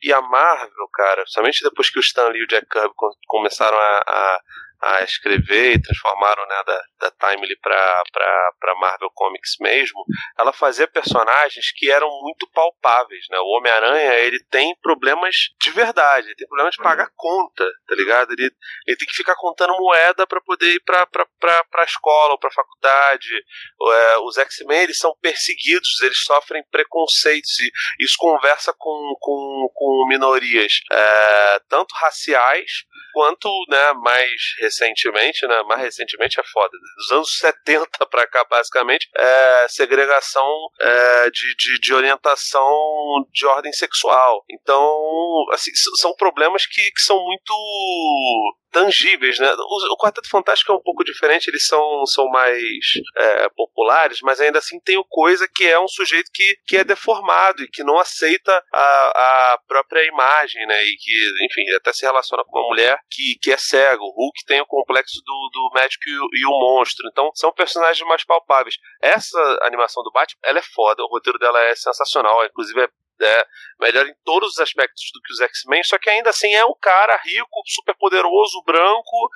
E 0.04 0.12
a 0.12 0.20
Marvel, 0.20 0.88
cara, 0.94 1.24
somente 1.26 1.64
depois 1.64 1.90
que 1.90 1.98
o 1.98 2.00
Stan 2.00 2.28
Lee 2.28 2.38
e 2.40 2.44
o 2.44 2.46
Jack 2.46 2.68
Kirby 2.68 2.94
começaram 3.26 3.76
a, 3.76 4.02
a 4.06 4.40
a 4.80 5.02
escrever 5.02 5.74
e 5.74 5.82
transformaram 5.82 6.46
né, 6.46 6.62
da, 6.66 6.82
da 7.00 7.10
Timely 7.10 7.56
para 7.60 8.74
Marvel 8.80 9.10
Comics 9.14 9.56
mesmo, 9.60 10.04
ela 10.38 10.52
fazia 10.52 10.86
personagens 10.86 11.72
que 11.74 11.90
eram 11.90 12.08
muito 12.22 12.48
palpáveis. 12.52 13.24
Né? 13.30 13.38
O 13.38 13.58
Homem-Aranha 13.58 14.14
ele 14.20 14.38
tem 14.50 14.74
problemas 14.80 15.34
de 15.60 15.70
verdade, 15.70 16.28
ele 16.28 16.36
tem 16.36 16.46
problemas 16.46 16.74
de 16.74 16.82
pagar 16.82 17.10
conta, 17.16 17.64
tá 17.86 17.94
ligado? 17.94 18.32
Ele, 18.32 18.50
ele 18.86 18.96
tem 18.96 19.08
que 19.08 19.16
ficar 19.16 19.34
contando 19.36 19.76
moeda 19.76 20.26
para 20.26 20.40
poder 20.40 20.74
ir 20.74 20.80
para 20.80 21.06
a 21.74 21.84
escola 21.84 22.32
ou 22.32 22.38
para 22.38 22.48
a 22.48 22.52
faculdade. 22.52 23.28
É, 23.82 24.18
os 24.18 24.38
X-Men 24.38 24.82
eles 24.82 24.98
são 24.98 25.14
perseguidos, 25.20 26.00
eles 26.02 26.18
sofrem 26.18 26.62
preconceitos 26.70 27.58
e 27.60 27.70
isso 28.04 28.16
conversa 28.18 28.72
com, 28.78 29.14
com, 29.20 29.68
com 29.74 30.06
minorias, 30.08 30.80
é, 30.92 31.60
tanto 31.68 31.94
raciais 31.94 32.86
quanto 33.12 33.48
né, 33.68 33.92
mais 33.94 34.30
recentemente, 34.68 35.46
né? 35.46 35.62
Mais 35.62 35.82
recentemente 35.82 36.38
é 36.38 36.44
foda. 36.44 36.70
Dos 36.96 37.12
anos 37.12 37.38
70 37.38 38.06
para 38.06 38.26
cá, 38.26 38.44
basicamente, 38.48 39.08
é 39.16 39.66
segregação 39.68 40.48
é, 40.80 41.30
de, 41.30 41.56
de, 41.56 41.80
de, 41.80 41.94
orientação 41.94 42.70
de 43.32 43.46
ordem 43.46 43.72
sexual. 43.72 44.44
Então, 44.50 45.44
assim, 45.52 45.70
são 46.00 46.14
problemas 46.14 46.66
que, 46.66 46.82
que 46.90 47.00
são 47.00 47.18
muito 47.24 47.54
tangíveis, 48.78 49.38
né? 49.38 49.52
O, 49.52 49.94
o, 49.94 49.96
Quarteto 49.96 50.28
Fantástico 50.28 50.72
é 50.72 50.74
um 50.76 50.82
pouco 50.82 51.02
diferente, 51.02 51.48
eles 51.48 51.66
são, 51.66 52.06
são 52.06 52.28
mais 52.28 52.56
é, 53.16 53.48
populares, 53.50 54.20
mas 54.22 54.40
ainda 54.40 54.58
assim 54.58 54.78
tem 54.80 54.96
o 54.96 55.04
Coisa 55.08 55.48
que 55.52 55.64
é 55.64 55.80
um 55.80 55.88
sujeito 55.88 56.30
que, 56.32 56.56
que 56.66 56.76
é 56.76 56.84
deformado 56.84 57.62
e 57.62 57.68
que 57.68 57.82
não 57.82 57.98
aceita 57.98 58.52
a, 58.72 59.54
a 59.54 59.58
própria 59.66 60.06
imagem, 60.06 60.64
né? 60.66 60.84
E 60.84 60.96
que, 60.96 61.46
enfim, 61.46 61.74
até 61.76 61.92
se 61.92 62.04
relaciona 62.04 62.44
com 62.44 62.58
uma 62.58 62.68
mulher 62.68 62.98
que, 63.10 63.36
que 63.42 63.50
é 63.50 63.56
cego. 63.56 64.04
O 64.04 64.14
Hulk 64.14 64.44
tem 64.46 64.60
o 64.60 64.66
complexo 64.66 65.20
do, 65.24 65.50
do 65.52 65.70
médico 65.74 66.08
e 66.08 66.18
o, 66.18 66.28
e 66.34 66.46
o 66.46 66.50
monstro. 66.50 67.08
Então, 67.10 67.30
são 67.34 67.52
personagens 67.52 68.06
mais 68.06 68.24
palpáveis. 68.24 68.76
Essa 69.02 69.58
animação 69.62 70.02
do 70.02 70.12
Batman, 70.12 70.40
ela 70.44 70.58
é 70.58 70.62
foda, 70.62 71.02
o 71.02 71.08
roteiro 71.08 71.38
dela 71.38 71.60
é 71.64 71.74
sensacional, 71.74 72.44
inclusive 72.44 72.82
é 72.82 72.88
é, 73.20 73.46
melhor 73.80 74.06
em 74.06 74.14
todos 74.24 74.52
os 74.52 74.58
aspectos 74.58 75.10
do 75.12 75.20
que 75.22 75.32
os 75.32 75.40
X-Men, 75.40 75.82
só 75.84 75.98
que 75.98 76.10
ainda 76.10 76.30
assim 76.30 76.52
é 76.54 76.64
um 76.64 76.74
cara 76.80 77.16
rico, 77.24 77.62
super 77.66 77.94
poderoso, 77.94 78.62
branco, 78.64 79.30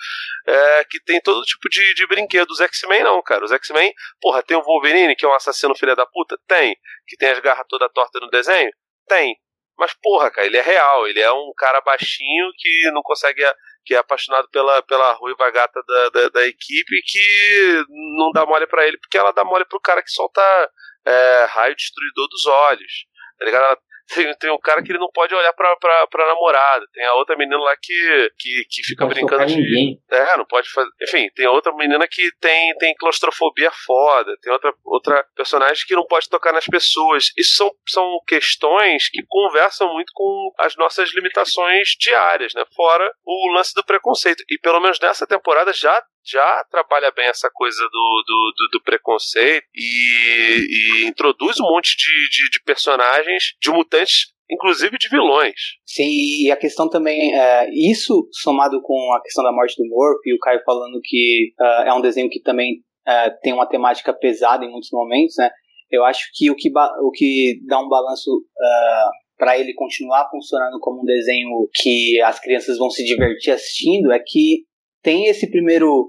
é, 0.46 0.84
que 0.84 1.00
tem 1.00 1.20
todo 1.20 1.42
tipo 1.44 1.68
de, 1.68 1.94
de 1.94 2.06
brinquedo. 2.06 2.50
Os 2.50 2.60
X-Men 2.60 3.04
não, 3.04 3.22
cara. 3.22 3.44
Os 3.44 3.52
X-Men, 3.52 3.92
porra, 4.20 4.42
tem 4.42 4.56
o 4.56 4.62
Wolverine, 4.62 5.16
que 5.16 5.24
é 5.24 5.28
um 5.28 5.34
assassino 5.34 5.76
filha 5.76 5.96
da 5.96 6.06
puta? 6.06 6.38
Tem. 6.46 6.76
Que 7.06 7.16
tem 7.16 7.30
as 7.30 7.40
garras 7.40 7.66
toda 7.68 7.88
torta 7.88 8.20
no 8.20 8.30
desenho? 8.30 8.70
Tem. 9.08 9.36
Mas, 9.78 9.94
porra, 9.94 10.30
cara, 10.30 10.46
ele 10.46 10.56
é 10.56 10.62
real. 10.62 11.06
Ele 11.06 11.20
é 11.20 11.32
um 11.32 11.52
cara 11.56 11.80
baixinho 11.80 12.50
que 12.56 12.90
não 12.92 13.02
consegue. 13.02 13.42
que 13.84 13.94
é 13.94 13.98
apaixonado 13.98 14.48
pela, 14.50 14.82
pela 14.82 15.12
ruiva 15.12 15.50
gata 15.50 15.82
da, 15.86 16.08
da, 16.10 16.28
da 16.28 16.46
equipe 16.46 16.94
e 16.94 17.02
que 17.02 17.84
não 18.16 18.30
dá 18.32 18.46
mole 18.46 18.66
para 18.66 18.86
ele, 18.86 18.98
porque 18.98 19.18
ela 19.18 19.32
dá 19.32 19.44
mole 19.44 19.64
pro 19.64 19.80
cara 19.80 20.02
que 20.02 20.10
solta 20.10 20.70
é, 21.04 21.46
raio 21.48 21.74
destruidor 21.74 22.28
dos 22.28 22.46
olhos. 22.46 22.92
Tá 23.42 23.46
ligado? 23.46 23.78
tem, 24.14 24.35
tem 24.37 24.50
um 24.50 24.59
cara 24.59 24.83
que 24.83 24.92
ele 24.92 24.98
não 24.98 25.11
pode 25.11 25.35
olhar 25.35 25.52
pra, 25.52 25.76
pra, 25.76 26.07
pra 26.07 26.26
namorada. 26.26 26.87
Tem 26.92 27.05
a 27.05 27.14
outra 27.14 27.37
menina 27.37 27.59
lá 27.59 27.74
que, 27.81 28.31
que, 28.38 28.64
que 28.68 28.85
fica 28.85 29.07
brincando 29.07 29.46
de. 29.46 29.57
Ninguém. 29.57 30.00
É, 30.11 30.37
não 30.37 30.44
pode 30.44 30.70
fazer. 30.70 30.90
Enfim, 31.02 31.28
tem 31.35 31.46
outra 31.46 31.74
menina 31.74 32.07
que 32.09 32.31
tem, 32.40 32.74
tem 32.76 32.94
claustrofobia 32.94 33.70
foda. 33.87 34.37
Tem 34.42 34.52
outra, 34.52 34.72
outra 34.85 35.26
personagem 35.35 35.85
que 35.87 35.94
não 35.94 36.07
pode 36.07 36.28
tocar 36.28 36.52
nas 36.52 36.66
pessoas. 36.66 37.33
Isso 37.37 37.57
são, 37.57 37.70
são 37.88 38.20
questões 38.26 39.09
que 39.09 39.22
conversam 39.26 39.92
muito 39.92 40.12
com 40.14 40.52
as 40.59 40.76
nossas 40.76 41.14
limitações 41.14 41.88
diárias, 41.98 42.52
né? 42.55 42.64
Fora 42.74 43.11
o 43.24 43.52
lance 43.55 43.74
do 43.74 43.85
preconceito. 43.85 44.44
E 44.48 44.59
pelo 44.59 44.81
menos 44.81 44.98
nessa 45.00 45.26
temporada 45.26 45.72
já 45.72 46.02
já 46.24 46.64
trabalha 46.70 47.11
bem 47.11 47.26
essa 47.26 47.50
coisa 47.52 47.82
do, 47.82 48.24
do, 48.26 48.52
do, 48.56 48.68
do 48.72 48.82
preconceito 48.82 49.66
e, 49.74 51.02
e, 51.02 51.06
introduz 51.06 51.58
um 51.61 51.64
monte 51.64 51.96
de, 51.96 52.30
de, 52.30 52.50
de, 52.50 52.62
personagens, 52.64 53.54
de 53.61 53.70
mutantes, 53.70 54.32
inclusive 54.50 54.96
de 54.98 55.08
vilões. 55.08 55.54
Sim, 55.85 56.08
e 56.44 56.50
a 56.50 56.56
questão 56.56 56.88
também, 56.88 57.35
é, 57.35 57.68
isso 57.72 58.28
somado 58.32 58.80
com 58.82 59.12
a 59.12 59.22
questão 59.22 59.42
da 59.42 59.52
morte 59.52 59.76
do 59.76 59.88
Morph 59.88 60.20
e 60.26 60.35
o 60.35 60.38
Caio 60.38 60.62
falando 60.64 61.00
que 61.02 61.52
uh, 61.61 61.88
é 61.88 61.94
um 61.94 62.00
desenho 62.00 62.30
que 62.30 62.40
também 62.40 62.82
uh, 63.08 63.40
tem 63.42 63.52
uma 63.52 63.66
temática 63.66 64.12
pesada 64.12 64.64
em 64.64 64.70
muitos 64.70 64.90
momentos, 64.92 65.35
né? 65.38 65.50
Eu 65.90 66.04
acho 66.04 66.30
que 66.35 66.50
o 66.50 66.54
que, 66.54 66.70
o 66.70 67.11
que 67.11 67.61
dá 67.66 67.78
um 67.78 67.88
balanço 67.88 68.30
uh, 68.30 69.11
para 69.37 69.58
ele 69.58 69.74
continuar 69.74 70.28
funcionando 70.30 70.78
como 70.80 71.02
um 71.02 71.04
desenho 71.04 71.50
que 71.74 72.20
as 72.22 72.40
crianças 72.40 72.78
vão 72.78 72.88
se 72.88 73.04
divertir 73.04 73.52
assistindo 73.52 74.12
é 74.12 74.18
que 74.18 74.64
tem 75.02 75.26
esse 75.26 75.50
primeiro 75.50 76.08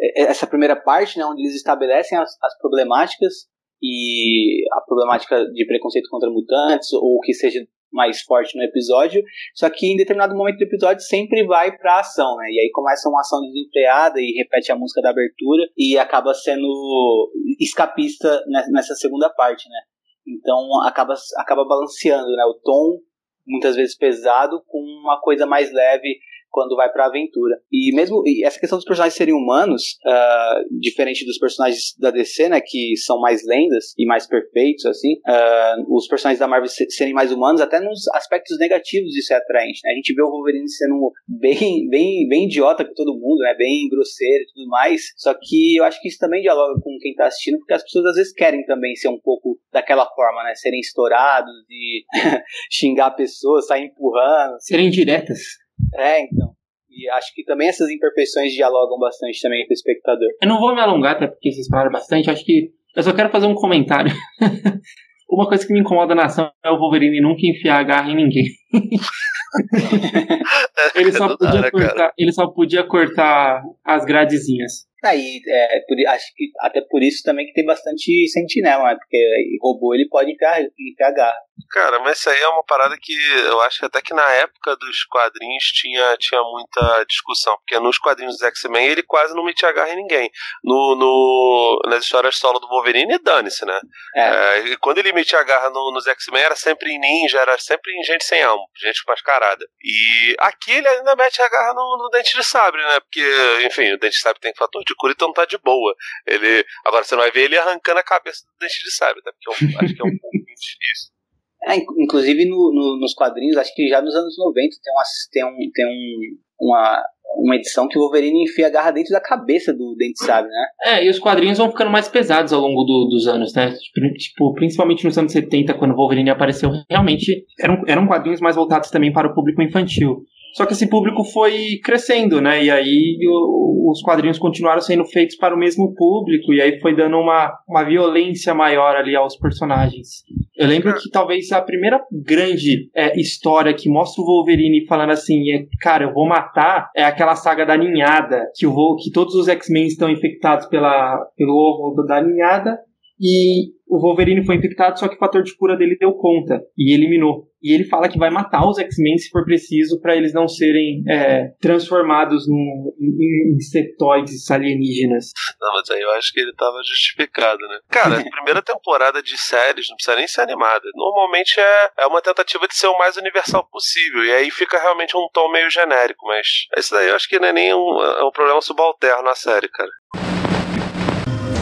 é, 0.00 0.22
essa 0.22 0.46
primeira 0.46 0.76
parte, 0.76 1.18
né, 1.18 1.24
onde 1.24 1.42
eles 1.42 1.54
estabelecem 1.54 2.16
as, 2.16 2.30
as 2.42 2.58
problemáticas 2.58 3.48
e 3.82 4.64
a 4.72 4.80
problemática 4.80 5.44
de 5.52 5.66
preconceito 5.66 6.08
contra 6.08 6.30
mutantes 6.30 6.92
ou 6.92 7.20
que 7.20 7.34
seja 7.34 7.60
mais 7.90 8.20
forte 8.20 8.56
no 8.56 8.62
episódio, 8.62 9.22
só 9.54 9.70
que 9.70 9.86
em 9.86 9.96
determinado 9.96 10.36
momento 10.36 10.58
do 10.58 10.64
episódio 10.64 11.02
sempre 11.02 11.46
vai 11.46 11.74
pra 11.76 12.00
ação, 12.00 12.36
né? 12.36 12.46
E 12.50 12.60
aí 12.60 12.70
começa 12.70 13.08
uma 13.08 13.20
ação 13.20 13.40
desenfreada 13.40 14.20
e 14.20 14.34
repete 14.36 14.70
a 14.70 14.76
música 14.76 15.00
da 15.00 15.10
abertura 15.10 15.66
e 15.76 15.96
acaba 15.96 16.34
sendo 16.34 17.32
escapista 17.58 18.44
nessa 18.70 18.94
segunda 18.94 19.30
parte, 19.30 19.68
né? 19.70 19.80
Então 20.26 20.82
acaba, 20.82 21.14
acaba 21.38 21.64
balanceando, 21.64 22.30
né? 22.36 22.44
O 22.44 22.60
tom 22.62 22.98
muitas 23.46 23.74
vezes 23.74 23.96
pesado 23.96 24.62
com 24.66 24.78
uma 24.78 25.18
coisa 25.20 25.46
mais 25.46 25.72
leve 25.72 26.18
quando 26.50 26.76
vai 26.76 26.90
para 26.90 27.04
a 27.04 27.08
aventura. 27.08 27.56
E 27.70 27.94
mesmo 27.94 28.22
e 28.26 28.44
essa 28.44 28.58
questão 28.58 28.78
dos 28.78 28.84
personagens 28.84 29.14
serem 29.14 29.34
humanos, 29.34 29.96
uh, 30.06 30.78
diferente 30.80 31.24
dos 31.24 31.38
personagens 31.38 31.94
da 31.98 32.10
DC, 32.10 32.48
né, 32.48 32.60
que 32.64 32.96
são 32.96 33.20
mais 33.20 33.42
lendas 33.46 33.94
e 33.98 34.06
mais 34.06 34.26
perfeitos, 34.26 34.84
assim, 34.86 35.14
uh, 35.14 35.96
os 35.96 36.06
personagens 36.08 36.40
da 36.40 36.48
Marvel 36.48 36.68
serem 36.68 37.12
mais 37.12 37.32
humanos, 37.32 37.60
até 37.60 37.80
nos 37.80 38.08
aspectos 38.14 38.58
negativos 38.58 39.16
isso 39.16 39.32
é 39.32 39.36
atraente. 39.36 39.80
Né? 39.84 39.92
A 39.92 39.94
gente 39.94 40.14
vê 40.14 40.22
o 40.22 40.30
Wolverine 40.30 40.68
sendo 40.68 41.12
bem, 41.26 41.88
bem, 41.88 42.28
bem 42.28 42.44
idiota 42.46 42.84
com 42.84 42.94
todo 42.94 43.18
mundo, 43.18 43.38
né, 43.38 43.54
bem 43.54 43.88
grosseiro 43.88 44.44
e 44.44 44.46
tudo 44.54 44.68
mais. 44.68 45.02
Só 45.16 45.34
que 45.34 45.76
eu 45.76 45.84
acho 45.84 46.00
que 46.00 46.08
isso 46.08 46.18
também 46.18 46.42
dialoga 46.42 46.80
com 46.82 46.96
quem 47.00 47.14
tá 47.14 47.26
assistindo, 47.26 47.58
porque 47.58 47.74
as 47.74 47.82
pessoas 47.82 48.06
às 48.06 48.16
vezes 48.16 48.32
querem 48.32 48.64
também 48.64 48.94
ser 48.96 49.08
um 49.08 49.20
pouco 49.20 49.58
daquela 49.72 50.06
forma, 50.14 50.42
né, 50.44 50.54
serem 50.54 50.80
estourados 50.80 51.52
e 51.70 52.04
xingar 52.70 53.10
pessoas, 53.12 53.66
sair 53.66 53.84
empurrando. 53.84 54.56
Serem 54.60 54.90
diretas. 54.90 55.67
É, 55.94 56.22
então. 56.22 56.52
E 56.90 57.08
acho 57.10 57.32
que 57.34 57.44
também 57.44 57.68
essas 57.68 57.88
imperfeições 57.90 58.52
dialogam 58.52 58.98
bastante 58.98 59.40
também 59.40 59.64
com 59.66 59.72
o 59.72 59.74
espectador. 59.74 60.28
Eu 60.42 60.48
não 60.48 60.58
vou 60.58 60.74
me 60.74 60.80
alongar, 60.80 61.16
até 61.16 61.26
porque 61.28 61.52
vocês 61.52 61.66
falaram 61.68 61.92
bastante. 61.92 62.30
Acho 62.30 62.44
que 62.44 62.70
eu 62.96 63.02
só 63.02 63.12
quero 63.14 63.30
fazer 63.30 63.46
um 63.46 63.54
comentário. 63.54 64.12
Uma 65.30 65.46
coisa 65.46 65.66
que 65.66 65.72
me 65.72 65.80
incomoda 65.80 66.14
na 66.14 66.24
ação 66.24 66.50
é 66.64 66.70
o 66.70 66.78
Wolverine 66.78 67.20
nunca 67.20 67.46
enfiar 67.46 67.78
a 67.78 67.82
garra 67.82 68.10
em 68.10 68.16
ninguém. 68.16 68.46
ele, 70.94 71.12
só 71.12 71.36
podia 71.36 71.70
cortar, 71.70 72.12
ele 72.18 72.32
só 72.32 72.46
podia 72.48 72.84
cortar 72.84 73.62
as 73.84 74.04
gradezinhas. 74.04 74.88
Aí, 75.04 75.40
é, 75.46 75.80
por, 75.86 75.96
acho 76.08 76.34
que 76.34 76.50
até 76.60 76.80
por 76.80 77.02
isso 77.02 77.22
também 77.22 77.46
que 77.46 77.52
tem 77.52 77.64
bastante 77.64 78.26
sentinela, 78.28 78.82
né? 78.82 78.96
Porque 78.96 79.16
robô 79.62 79.94
ele 79.94 80.08
pode 80.08 80.32
enfiar, 80.32 80.60
enfiar 80.60 81.12
garra. 81.12 81.38
Cara, 81.70 82.00
mas 82.00 82.18
isso 82.18 82.30
aí 82.30 82.40
é 82.40 82.48
uma 82.48 82.64
parada 82.64 82.96
que 83.00 83.12
eu 83.46 83.60
acho 83.62 83.80
que 83.80 83.84
até 83.84 84.00
que 84.00 84.14
na 84.14 84.28
época 84.32 84.74
dos 84.76 85.04
quadrinhos 85.04 85.64
tinha, 85.64 86.16
tinha 86.18 86.42
muita 86.42 87.04
discussão. 87.04 87.56
Porque 87.58 87.78
nos 87.78 87.98
quadrinhos 87.98 88.38
dos 88.38 88.42
X-Men 88.42 88.86
ele 88.86 89.02
quase 89.02 89.34
não 89.34 89.44
metia 89.44 89.70
garra 89.70 89.92
em 89.92 89.96
ninguém. 89.96 90.30
No, 90.64 90.96
no, 90.96 91.80
nas 91.86 92.04
histórias 92.04 92.36
solo 92.36 92.58
do 92.58 92.68
Wolverine, 92.68 93.18
dane-se, 93.22 93.64
né? 93.64 93.78
É. 94.16 94.20
É, 94.20 94.58
e 94.68 94.76
quando 94.78 94.98
ele 94.98 95.12
metia 95.12 95.42
garra 95.44 95.70
no, 95.70 95.92
nos 95.92 96.06
X-Men 96.06 96.42
era 96.42 96.56
sempre 96.56 96.90
em 96.90 96.98
ninja, 96.98 97.38
era 97.38 97.56
sempre 97.58 97.92
em 97.92 98.02
gente 98.02 98.24
sem 98.24 98.42
alma, 98.42 98.57
gente 98.76 99.02
mascarada. 99.06 99.64
E 99.82 100.36
aqui 100.38 100.72
ele 100.72 100.88
ainda 100.88 101.16
mete 101.16 101.40
a 101.40 101.48
garra 101.48 101.74
no, 101.74 101.98
no 101.98 102.08
dente 102.10 102.36
de 102.36 102.44
sabre, 102.44 102.82
né? 102.82 103.00
Porque, 103.00 103.66
enfim, 103.66 103.92
o 103.92 103.98
dente 103.98 104.14
de 104.14 104.20
sabre 104.20 104.40
tem 104.40 104.54
fator 104.56 104.82
de 104.84 104.94
cura, 104.96 105.12
então 105.12 105.32
tá 105.32 105.44
de 105.44 105.58
boa. 105.58 105.94
Ele, 106.26 106.64
agora 106.84 107.04
você 107.04 107.14
não 107.14 107.22
vai 107.22 107.30
ver 107.30 107.44
ele 107.44 107.58
arrancando 107.58 108.00
a 108.00 108.04
cabeça 108.04 108.44
do 108.46 108.58
dente 108.58 108.82
de 108.84 108.94
sabre, 108.94 109.22
tá? 109.22 109.32
Porque 109.32 109.64
eu 109.64 109.78
acho 109.80 109.94
que 109.94 110.02
é 110.02 110.04
um 110.04 110.18
pouco 110.18 110.36
difícil. 110.56 111.17
É, 111.64 111.76
inclusive 111.76 112.44
no, 112.44 112.72
no, 112.72 113.00
nos 113.00 113.14
quadrinhos, 113.14 113.56
acho 113.56 113.74
que 113.74 113.88
já 113.88 114.00
nos 114.00 114.14
anos 114.14 114.36
90 114.38 114.76
tem, 114.82 114.92
uma, 114.92 115.02
tem, 115.32 115.44
um, 115.44 115.70
tem 115.72 115.86
um, 115.86 116.66
uma, 116.66 117.02
uma 117.36 117.56
edição 117.56 117.88
que 117.88 117.98
o 117.98 118.02
Wolverine 118.02 118.44
enfia 118.44 118.68
a 118.68 118.70
garra 118.70 118.90
dentro 118.90 119.12
da 119.12 119.20
cabeça 119.20 119.72
do 119.72 119.94
Dente 119.96 120.24
Sabe, 120.24 120.48
né? 120.48 120.66
É, 120.84 121.04
e 121.04 121.10
os 121.10 121.18
quadrinhos 121.18 121.58
vão 121.58 121.70
ficando 121.70 121.90
mais 121.90 122.08
pesados 122.08 122.52
ao 122.52 122.60
longo 122.60 122.84
do, 122.84 123.08
dos 123.10 123.26
anos, 123.26 123.52
né? 123.54 123.72
Tipo, 123.72 124.12
tipo, 124.14 124.54
principalmente 124.54 125.04
nos 125.04 125.18
anos 125.18 125.32
70, 125.32 125.74
quando 125.74 125.92
o 125.92 125.96
Wolverine 125.96 126.30
apareceu, 126.30 126.70
realmente 126.88 127.44
eram, 127.60 127.82
eram 127.86 128.06
quadrinhos 128.06 128.40
mais 128.40 128.56
voltados 128.56 128.90
também 128.90 129.12
para 129.12 129.28
o 129.28 129.34
público 129.34 129.62
infantil. 129.62 130.24
Só 130.52 130.66
que 130.66 130.72
esse 130.72 130.88
público 130.88 131.24
foi 131.24 131.78
crescendo, 131.82 132.40
né? 132.40 132.64
E 132.64 132.70
aí 132.70 133.18
o, 133.28 133.90
os 133.90 134.02
quadrinhos 134.02 134.38
continuaram 134.38 134.80
sendo 134.80 135.04
feitos 135.04 135.36
para 135.36 135.54
o 135.54 135.58
mesmo 135.58 135.94
público, 135.94 136.52
e 136.52 136.60
aí 136.60 136.80
foi 136.80 136.94
dando 136.94 137.16
uma, 137.16 137.52
uma 137.68 137.84
violência 137.84 138.54
maior 138.54 138.96
ali 138.96 139.14
aos 139.16 139.36
personagens. 139.36 140.24
Eu 140.56 140.66
lembro 140.66 140.94
que 140.94 141.10
talvez 141.10 141.52
a 141.52 141.62
primeira 141.62 142.00
grande 142.12 142.90
é, 142.94 143.18
história 143.18 143.72
que 143.72 143.88
mostra 143.88 144.22
o 144.22 144.26
Wolverine 144.26 144.86
falando 144.86 145.10
assim, 145.10 145.50
é, 145.52 145.64
cara, 145.80 146.04
eu 146.04 146.12
vou 146.12 146.26
matar, 146.26 146.90
é 146.96 147.04
aquela 147.04 147.36
saga 147.36 147.64
da 147.64 147.76
ninhada, 147.76 148.46
que, 148.56 148.66
o, 148.66 148.96
que 148.96 149.10
todos 149.10 149.34
os 149.34 149.48
X-Men 149.48 149.86
estão 149.86 150.10
infectados 150.10 150.66
pela, 150.66 151.16
pelo 151.36 151.54
ovo 151.54 152.02
da 152.02 152.20
ninhada, 152.20 152.78
e 153.20 153.72
o 153.88 153.98
Wolverine 153.98 154.44
foi 154.44 154.56
infectado, 154.56 154.98
só 154.98 155.08
que 155.08 155.16
o 155.16 155.18
fator 155.18 155.42
de 155.42 155.56
cura 155.56 155.76
dele 155.76 155.96
deu 155.98 156.12
conta 156.12 156.62
e 156.76 156.94
eliminou. 156.94 157.48
E 157.60 157.74
ele 157.74 157.84
fala 157.84 158.08
que 158.08 158.18
vai 158.18 158.30
matar 158.30 158.68
os 158.68 158.78
X-Men 158.78 159.18
se 159.18 159.30
for 159.30 159.44
preciso 159.44 160.00
para 160.00 160.14
eles 160.14 160.32
não 160.32 160.46
serem 160.46 161.02
é, 161.08 161.48
transformados 161.60 162.46
num, 162.46 162.92
em 163.00 163.56
insetoides 163.56 164.48
alienígenas. 164.50 165.32
Não, 165.60 165.72
mas 165.72 165.90
aí 165.90 166.00
eu 166.00 166.10
acho 166.12 166.32
que 166.32 166.38
ele 166.38 166.52
tava 166.54 166.76
justificado, 166.84 167.58
né? 167.66 167.80
Cara, 167.90 168.20
a 168.20 168.22
primeira 168.30 168.62
temporada 168.62 169.20
de 169.20 169.36
séries 169.36 169.88
não 169.88 169.96
precisa 169.96 170.16
nem 170.16 170.28
ser 170.28 170.42
animada. 170.42 170.84
Normalmente 170.94 171.58
é, 171.58 171.90
é 171.98 172.06
uma 172.06 172.22
tentativa 172.22 172.68
de 172.68 172.76
ser 172.76 172.86
o 172.86 172.98
mais 172.98 173.16
universal 173.16 173.66
possível. 173.68 174.24
E 174.24 174.32
aí 174.32 174.50
fica 174.50 174.78
realmente 174.78 175.16
um 175.16 175.28
tom 175.32 175.50
meio 175.50 175.68
genérico, 175.68 176.26
mas 176.28 176.46
isso 176.76 176.94
daí 176.94 177.08
eu 177.08 177.16
acho 177.16 177.28
que 177.28 177.40
não 177.40 177.48
é 177.48 177.52
nem 177.52 177.74
um, 177.74 178.00
é 178.00 178.24
um 178.24 178.30
problema 178.30 178.60
subalterno 178.60 179.24
na 179.24 179.34
série, 179.34 179.68
cara. 179.68 179.90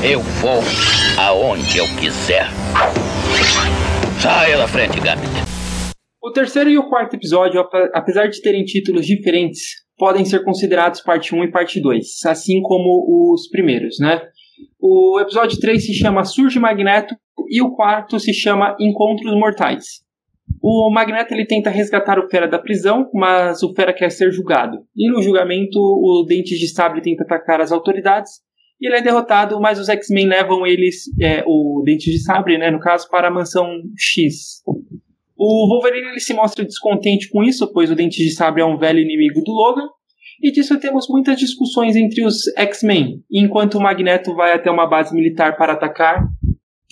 Eu 0.05 0.21
vou 0.21 0.61
aonde 1.19 1.79
eu 1.79 1.87
quiser. 1.99 2.45
Saia 4.21 4.59
da 4.59 4.69
frente, 4.69 5.01
Gambit. 5.01 5.31
O 6.23 6.31
terceiro 6.31 6.69
e 6.69 6.77
o 6.77 6.89
quarto 6.89 7.17
episódio, 7.17 7.67
apesar 7.95 8.29
de 8.29 8.41
terem 8.43 8.63
títulos 8.65 9.07
diferentes, 9.07 9.63
podem 9.97 10.25
ser 10.27 10.45
considerados 10.45 11.01
parte 11.01 11.35
1 11.35 11.45
e 11.45 11.51
parte 11.51 11.81
2, 11.81 12.05
assim 12.27 12.61
como 12.61 13.33
os 13.33 13.49
primeiros, 13.49 13.97
né? 13.99 14.21
O 14.79 15.19
episódio 15.19 15.59
3 15.59 15.85
se 15.85 15.95
chama 15.95 16.25
Surge 16.25 16.59
Magneto 16.59 17.17
e 17.49 17.63
o 17.63 17.75
quarto 17.75 18.21
se 18.21 18.35
chama 18.35 18.77
Encontros 18.79 19.35
Mortais. 19.35 20.05
O 20.63 20.91
Magneto 20.91 21.33
ele 21.33 21.47
tenta 21.47 21.71
resgatar 21.71 22.19
o 22.19 22.29
Fera 22.29 22.47
da 22.47 22.59
prisão, 22.59 23.09
mas 23.15 23.63
o 23.63 23.75
Fera 23.75 23.95
quer 23.95 24.11
ser 24.11 24.31
julgado. 24.31 24.79
E 24.95 25.11
no 25.11 25.23
julgamento, 25.23 25.79
o 25.79 26.25
Dente 26.29 26.55
de 26.59 26.69
Sabre 26.69 27.01
tenta 27.01 27.25
atacar 27.25 27.63
as 27.63 27.73
autoridades 27.73 28.45
e 28.81 28.87
ele 28.87 28.97
é 28.97 29.03
derrotado, 29.03 29.61
mas 29.61 29.79
os 29.79 29.89
X-Men 29.89 30.27
levam 30.27 30.67
eles, 30.67 31.05
é, 31.21 31.43
o 31.47 31.83
Dente 31.85 32.11
de 32.11 32.19
Sabre, 32.23 32.59
né, 32.59 32.71
no 32.71 32.81
caso, 32.81 33.09
para 33.09 33.29
a 33.29 33.31
mansão 33.31 33.67
X. 33.97 34.63
O 35.37 35.69
Wolverine 35.69 36.09
ele 36.09 36.21
se 36.21 36.35
mostra 36.35 36.65
descontente 36.65 37.29
com 37.31 37.43
isso, 37.43 37.71
pois 37.73 37.91
o 37.91 37.95
Dente 37.95 38.23
de 38.23 38.31
Sabre 38.31 38.63
é 38.63 38.65
um 38.65 38.79
velho 38.79 39.01
inimigo 39.01 39.43
do 39.43 39.53
Logan. 39.53 39.89
E 40.43 40.51
disso 40.53 40.79
temos 40.79 41.07
muitas 41.09 41.39
discussões 41.39 41.97
entre 41.97 42.25
os 42.25 42.47
X-Men, 42.57 43.23
enquanto 43.31 43.77
o 43.77 43.81
Magneto 43.81 44.35
vai 44.35 44.53
até 44.53 44.71
uma 44.71 44.87
base 44.87 45.15
militar 45.15 45.57
para 45.57 45.73
atacar, 45.73 46.27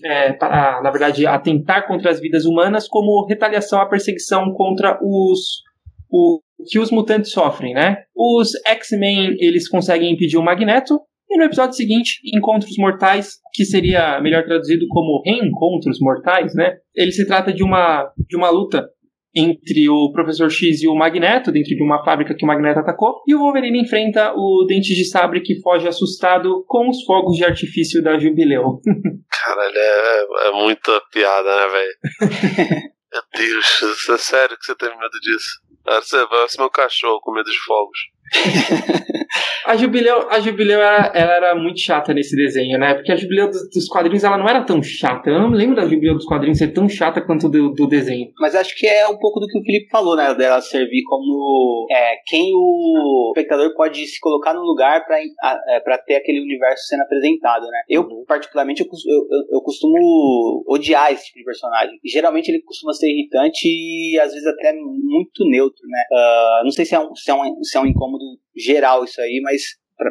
é, 0.03 0.33
para, 0.33 0.81
na 0.83 0.91
verdade, 0.91 1.27
atentar 1.27 1.87
contra 1.87 2.11
as 2.11 2.21
vidas 2.21 2.47
humanas, 2.47 2.89
como 2.89 3.27
retaliação 3.27 3.81
à 3.81 3.87
perseguição 3.87 4.53
contra 4.55 4.99
os 5.03 5.63
o 6.11 6.41
que 6.71 6.79
os 6.79 6.91
mutantes 6.91 7.33
sofrem, 7.33 7.75
né? 7.75 8.05
Os 8.15 8.53
X-Men 8.67 9.37
eles 9.41 9.69
conseguem 9.69 10.13
impedir 10.13 10.37
o 10.37 10.43
Magneto, 10.43 11.01
E 11.35 11.39
no 11.39 11.47
episódio 11.47 11.75
seguinte, 11.75 12.21
Encontros 12.33 12.77
Mortais, 12.79 13.41
que 13.53 13.65
seria 13.65 14.21
melhor 14.21 14.45
traduzido 14.45 14.87
como 14.89 15.21
Reencontros 15.27 15.99
Mortais, 16.01 16.55
né? 16.55 16.77
Ele 16.95 17.11
se 17.11 17.27
trata 17.27 17.53
de 17.53 17.65
uma, 17.65 18.09
de 18.29 18.37
uma 18.37 18.51
luta 18.51 18.89
entre 19.35 19.89
o 19.89 20.13
Professor 20.13 20.49
X 20.49 20.81
e 20.81 20.87
o 20.87 20.95
Magneto, 20.95 21.51
dentro 21.51 21.75
de 21.75 21.83
uma 21.83 22.05
fábrica 22.05 22.37
que 22.37 22.45
o 22.45 22.47
Magneto 22.47 22.79
atacou, 22.79 23.21
e 23.27 23.35
o 23.35 23.41
Wolverine 23.41 23.81
enfrenta 23.81 24.33
o 24.33 24.65
Dente 24.69 24.95
de 24.95 25.05
Sabre 25.05 25.41
que 25.41 25.61
foge 25.61 25.89
assustado 25.89 26.65
com 26.69 26.89
os 26.89 27.03
fogos 27.03 27.37
de 27.37 27.45
artifício 27.45 28.01
da 28.01 28.17
Jubileu. 28.17 28.81
Caralho, 29.29 29.77
é, 29.77 30.49
é 30.51 30.53
muita 30.53 31.01
piada, 31.13 31.57
né, 31.57 31.67
velho? 31.69 32.85
Meu 33.13 33.23
Deus, 33.37 34.09
é 34.09 34.19
sério 34.19 34.57
que 34.57 34.65
você 34.67 34.77
tem 34.77 34.89
medo 34.89 35.19
disso? 35.21 35.65
Você 35.85 36.27
vai 36.27 36.49
ser 36.49 36.59
meu 36.59 36.71
cachorro 36.71 37.21
com 37.21 37.33
medo 37.33 37.51
de 37.51 37.59
fogos. 37.59 37.99
a 39.67 39.77
Jubileu, 39.77 40.29
a 40.31 40.41
Jubileu 40.41 40.81
era, 40.81 41.11
ela 41.15 41.33
era 41.35 41.55
muito 41.55 41.81
chata 41.81 42.13
nesse 42.13 42.37
desenho, 42.37 42.79
né? 42.79 42.95
Porque 42.95 43.13
a 43.13 43.17
Jubileu 43.17 43.49
dos, 43.49 43.69
dos, 43.71 43.89
quadrinhos 43.89 44.23
ela 44.23 44.37
não 44.37 44.49
era 44.49 44.63
tão 44.63 44.83
chata. 44.83 45.31
Eu 45.31 45.41
não 45.41 45.51
me 45.51 45.57
lembro 45.57 45.77
da 45.77 45.87
Jubileu 45.87 46.15
dos 46.15 46.27
quadrinhos 46.27 46.59
ser 46.59 46.73
tão 46.73 46.89
chata 46.89 47.21
quanto 47.21 47.49
do, 47.49 47.73
do 47.73 47.87
desenho. 47.87 48.31
Mas 48.39 48.55
acho 48.55 48.77
que 48.77 48.87
é 48.87 49.09
um 49.09 49.19
pouco 49.19 49.41
do 49.41 49.47
que 49.47 49.59
o 49.59 49.63
Felipe 49.63 49.89
falou, 49.91 50.17
né? 50.17 50.35
Dela 50.35 50.61
servir 50.61 51.03
como 51.05 51.87
é, 51.91 52.17
quem 52.27 52.53
o 52.55 53.33
espectador 53.35 53.75
pode 53.75 54.07
se 54.07 54.21
colocar 54.21 54.53
no 54.53 54.61
lugar 54.61 55.05
para 55.07 55.19
é, 55.19 55.99
ter 56.07 56.17
aquele 56.17 56.41
universo 56.41 56.87
sendo 56.87 57.03
apresentado, 57.03 57.67
né? 57.67 57.83
Eu, 57.89 58.07
particularmente, 58.27 58.83
eu, 58.83 58.87
eu, 58.87 59.57
eu 59.57 59.61
costumo 59.63 60.65
odiar 60.69 61.13
esse 61.13 61.27
tipo 61.27 61.39
de 61.39 61.45
personagem. 61.45 61.99
E, 62.05 62.11
geralmente 62.11 62.49
ele 62.49 62.63
costuma 62.63 62.93
ser 62.93 63.09
irritante 63.11 63.67
e 63.67 64.19
às 64.21 64.33
vezes 64.33 64.47
até 64.47 64.73
muito 64.75 65.49
neutro, 65.49 65.83
né? 65.89 66.05
Uh, 66.13 66.65
não 66.65 66.71
sei 66.71 66.85
se 66.85 66.95
é, 66.95 67.01
um, 67.01 67.15
se, 67.15 67.31
é 67.31 67.35
um, 67.35 67.63
se 67.63 67.77
é 67.77 67.81
um 67.81 67.87
incômodo 67.87 68.25
geral 68.57 69.05
isso 69.05 69.21
aí, 69.21 69.41
mas 69.43 69.63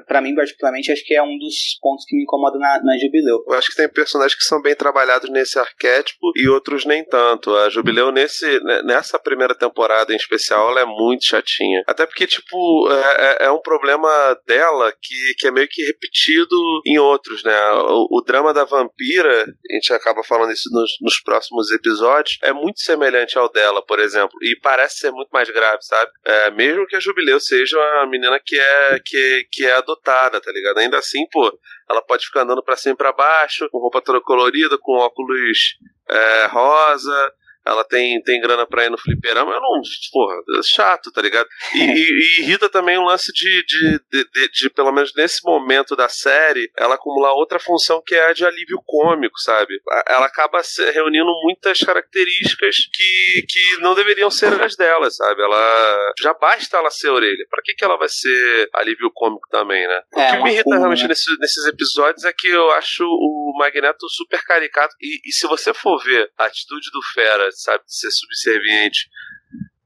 para 0.08 0.22
mim, 0.22 0.34
particularmente, 0.34 0.92
acho 0.92 1.06
que 1.06 1.14
é 1.14 1.22
um 1.22 1.38
dos 1.38 1.78
pontos 1.82 2.06
que 2.08 2.16
me 2.16 2.24
incomoda 2.24 2.58
na, 2.58 2.82
na 2.84 2.98
Jubileu. 2.98 3.44
Eu 3.48 3.54
acho 3.56 3.70
que 3.70 3.76
tem 3.76 3.90
personagens 3.90 4.36
que 4.36 4.46
são 4.46 4.62
bem 4.62 4.76
trabalhados 4.76 5.30
nesse 5.30 5.60
arquétipo 5.60 6.32
e 6.36 6.48
outros 6.48 6.86
nem 6.86 7.04
tanto. 7.04 7.56
A 7.56 7.70
Jubileu, 7.70 8.12
nesse, 8.12 8.60
né, 8.62 8.82
nessa 8.84 9.20
primeira 9.20 9.56
temporada 9.56 10.14
em 10.14 10.16
especial, 10.16 10.70
ela 10.70 10.82
é 10.82 10.86
muito 10.86 11.26
chatinha. 11.26 11.84
Até 11.88 12.06
porque, 12.06 12.26
tipo, 12.26 12.90
é, 12.92 13.44
é, 13.44 13.46
é 13.46 13.52
um 13.52 13.62
problema 13.62 14.10
dela 14.48 14.94
que, 15.02 15.34
que 15.38 15.48
é 15.48 15.52
meio 15.52 15.68
que 15.70 15.84
repetido 15.84 16.56
em 16.86 16.98
outros, 16.98 17.44
né? 17.44 17.72
O, 17.74 18.20
o 18.20 18.24
drama 18.26 18.54
da 18.54 18.64
vampira, 18.64 19.44
a 19.44 19.74
gente 19.74 19.94
acaba 19.94 20.24
falando 20.24 20.52
isso 20.52 20.70
nos, 20.72 20.92
nos 21.02 21.22
próximos 21.22 21.72
episódios, 21.72 22.38
é 22.42 22.54
muito 22.54 22.80
semelhante 22.80 23.38
ao 23.38 23.52
dela, 23.52 23.86
por 23.86 24.00
exemplo. 24.00 24.38
E 24.42 24.58
parece 24.62 25.00
ser 25.00 25.12
muito 25.12 25.30
mais 25.30 25.50
grave, 25.50 25.82
sabe? 25.82 26.12
É, 26.26 26.52
mesmo 26.52 26.88
que 26.88 26.96
a 26.96 27.00
Jubileu 27.00 27.40
seja 27.40 27.78
uma 27.78 28.08
menina 28.08 28.40
que 28.44 28.58
é, 28.58 29.00
que, 29.04 29.48
que 29.52 29.66
é 29.66 29.73
adotada, 29.74 30.40
tá 30.42 30.52
ligado? 30.52 30.78
Ainda 30.80 30.98
assim, 30.98 31.28
pô, 31.32 31.58
ela 31.90 32.02
pode 32.02 32.26
ficar 32.26 32.42
andando 32.42 32.64
pra 32.64 32.76
cima 32.76 32.94
e 32.94 32.98
pra 32.98 33.14
baixo, 33.14 33.70
com 33.70 33.80
roupa 33.80 34.02
toda 34.02 34.22
colorida, 34.22 34.78
com 34.78 34.94
óculos 34.94 35.78
é, 36.10 36.46
rosa, 36.48 37.34
ela 37.66 37.84
tem, 37.84 38.22
tem 38.24 38.41
grana 38.41 38.66
pra 38.66 38.86
ir 38.86 38.89
no 38.89 38.97
fliperama, 38.97 39.51
eu 39.51 39.61
não. 39.61 39.82
Porra, 40.11 40.36
é 40.59 40.64
chato, 40.64 41.11
tá 41.11 41.22
ligado? 41.22 41.47
E, 41.74 41.80
e, 41.80 42.39
e 42.39 42.41
irrita 42.41 42.70
também 42.70 42.97
o 42.97 43.05
lance 43.05 43.32
de 43.34 43.64
de, 43.66 43.99
de, 44.11 44.30
de, 44.32 44.49
de, 44.49 44.70
pelo 44.70 44.91
menos 44.91 45.14
nesse 45.16 45.43
momento 45.43 45.95
da 45.95 46.09
série, 46.09 46.72
ela 46.78 46.95
acumular 46.95 47.34
outra 47.34 47.59
função 47.59 48.01
que 48.05 48.16
é 48.16 48.30
a 48.30 48.34
de 48.34 48.45
alívio 48.45 48.82
cômico, 48.86 49.39
sabe? 49.39 49.74
Ela 50.07 50.26
acaba 50.26 50.61
reunindo 50.93 51.32
muitas 51.43 51.80
características 51.80 52.76
que, 52.91 53.45
que 53.47 53.82
não 53.82 53.95
deveriam 53.95 54.30
ser 54.30 54.59
as 54.61 54.76
dela, 54.76 55.09
sabe? 55.09 55.41
Ela. 55.41 56.14
Já 56.20 56.34
basta 56.34 56.78
ela 56.78 56.89
ser 56.89 57.09
orelha. 57.09 57.45
Pra 57.49 57.61
que, 57.64 57.74
que 57.74 57.84
ela 57.84 57.97
vai 57.97 58.09
ser 58.09 58.70
alívio 58.74 59.11
cômico 59.14 59.47
também, 59.49 59.86
né? 59.88 60.01
É, 60.16 60.28
o 60.28 60.32
que 60.32 60.43
me 60.43 60.49
irrita 60.51 60.64
fuma, 60.64 60.78
realmente 60.78 61.03
né? 61.03 61.09
nesses, 61.09 61.38
nesses 61.39 61.66
episódios 61.66 62.24
é 62.26 62.34
que 62.34 62.47
eu 62.47 62.72
acho 62.72 63.03
o 63.05 63.53
Magneto 63.57 64.07
super 64.09 64.41
caricato. 64.43 64.95
E, 65.01 65.22
e 65.26 65.32
se 65.32 65.47
você 65.47 65.74
for 65.74 66.01
ver 66.03 66.32
a 66.38 66.45
atitude 66.45 66.89
do 66.91 67.01
Fera 67.14 67.49
sabe, 67.56 67.84
de 67.86 67.95
ser 67.95 68.12
subserviente 68.12 69.10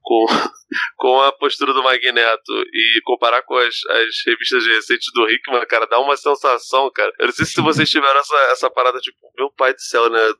com, 0.08 0.26
com 0.96 1.20
a 1.20 1.32
postura 1.32 1.74
do 1.74 1.82
Magneto 1.82 2.52
e 2.72 3.00
comparar 3.04 3.42
com 3.42 3.56
as, 3.56 3.74
as 3.90 4.14
revistas 4.26 4.66
recentes 4.66 5.08
do 5.12 5.28
Hickman, 5.28 5.66
cara, 5.66 5.86
dá 5.86 6.00
uma 6.00 6.16
sensação, 6.16 6.90
cara. 6.94 7.12
Eu 7.18 7.26
não 7.26 7.32
sei 7.32 7.44
se 7.44 7.60
vocês 7.60 7.90
tiveram 7.90 8.18
essa, 8.18 8.36
essa 8.52 8.70
parada, 8.70 8.98
tipo, 9.00 9.18
meu 9.36 9.50
pai 9.52 9.74
do 9.74 9.80
céu, 9.80 10.08
né? 10.08 10.32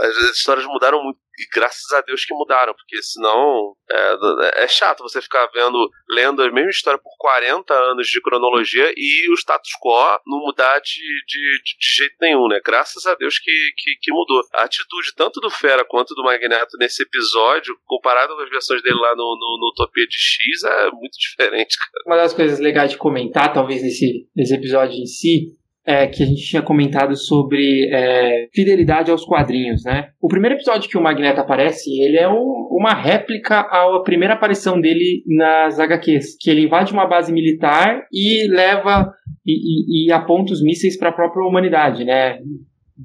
As, 0.00 0.16
as 0.16 0.36
histórias 0.36 0.66
mudaram 0.66 1.02
muito. 1.02 1.18
E 1.42 1.46
graças 1.52 1.90
a 1.92 2.00
Deus 2.02 2.24
que 2.24 2.32
mudaram, 2.32 2.72
porque 2.72 3.02
senão 3.02 3.74
é, 3.90 4.64
é 4.64 4.68
chato 4.68 5.02
você 5.02 5.20
ficar 5.20 5.46
vendo, 5.52 5.90
lendo 6.08 6.40
a 6.40 6.50
mesma 6.52 6.70
história 6.70 6.98
por 6.98 7.12
40 7.18 7.74
anos 7.74 8.06
de 8.06 8.22
cronologia 8.22 8.92
e 8.96 9.28
o 9.28 9.34
status 9.34 9.72
quo 9.82 10.20
não 10.24 10.38
mudar 10.38 10.78
de, 10.80 11.00
de, 11.26 11.62
de, 11.62 11.96
jeito 11.96 12.14
nenhum, 12.20 12.46
né? 12.46 12.60
Graças 12.64 13.04
a 13.06 13.14
Deus 13.16 13.38
que, 13.38 13.50
que, 13.76 13.96
que, 14.00 14.12
mudou. 14.12 14.40
A 14.54 14.62
atitude 14.62 15.14
tanto 15.16 15.40
do 15.40 15.50
Fera 15.50 15.84
quanto 15.84 16.14
do 16.14 16.22
Magneto 16.22 16.76
nesse 16.78 17.02
episódio, 17.02 17.76
comparado 17.84 18.36
com 18.36 18.42
as 18.42 18.50
versões 18.50 18.82
dele 18.82 18.98
lá 18.98 19.16
no, 19.16 19.36
no, 19.36 19.58
no 19.60 19.70
Utopia 19.72 20.06
de 20.06 20.16
X, 20.16 20.62
é 20.62 20.90
muito 20.90 21.18
diferente, 21.18 21.76
cara. 21.76 22.04
Uma 22.06 22.16
das 22.16 22.32
coisas 22.32 22.60
legais 22.60 22.92
de 22.92 22.96
comentar, 22.96 23.52
talvez, 23.52 23.82
nesse, 23.82 24.28
nesse 24.36 24.54
episódio 24.54 24.96
em 24.96 25.06
si, 25.06 25.60
é, 25.84 26.06
que 26.06 26.22
a 26.22 26.26
gente 26.26 26.42
tinha 26.42 26.62
comentado 26.62 27.16
sobre 27.16 27.88
é, 27.92 28.48
fidelidade 28.54 29.10
aos 29.10 29.24
quadrinhos, 29.24 29.84
né? 29.84 30.10
O 30.20 30.28
primeiro 30.28 30.56
episódio 30.56 30.88
que 30.88 30.96
o 30.96 31.02
Magneto 31.02 31.40
aparece, 31.40 31.90
ele 32.00 32.16
é 32.16 32.28
um, 32.28 32.68
uma 32.70 32.94
réplica 32.94 33.60
à 33.60 34.00
primeira 34.04 34.34
aparição 34.34 34.80
dele 34.80 35.24
nas 35.26 35.80
HQs, 35.80 36.36
que 36.40 36.50
ele 36.50 36.62
invade 36.62 36.92
uma 36.92 37.06
base 37.06 37.32
militar 37.32 38.06
e 38.12 38.46
leva 38.48 39.12
e, 39.44 40.04
e, 40.04 40.06
e 40.06 40.12
aponta 40.12 40.52
os 40.52 40.62
mísseis 40.62 40.96
para 40.96 41.08
a 41.08 41.12
própria 41.12 41.46
humanidade, 41.46 42.04
né? 42.04 42.38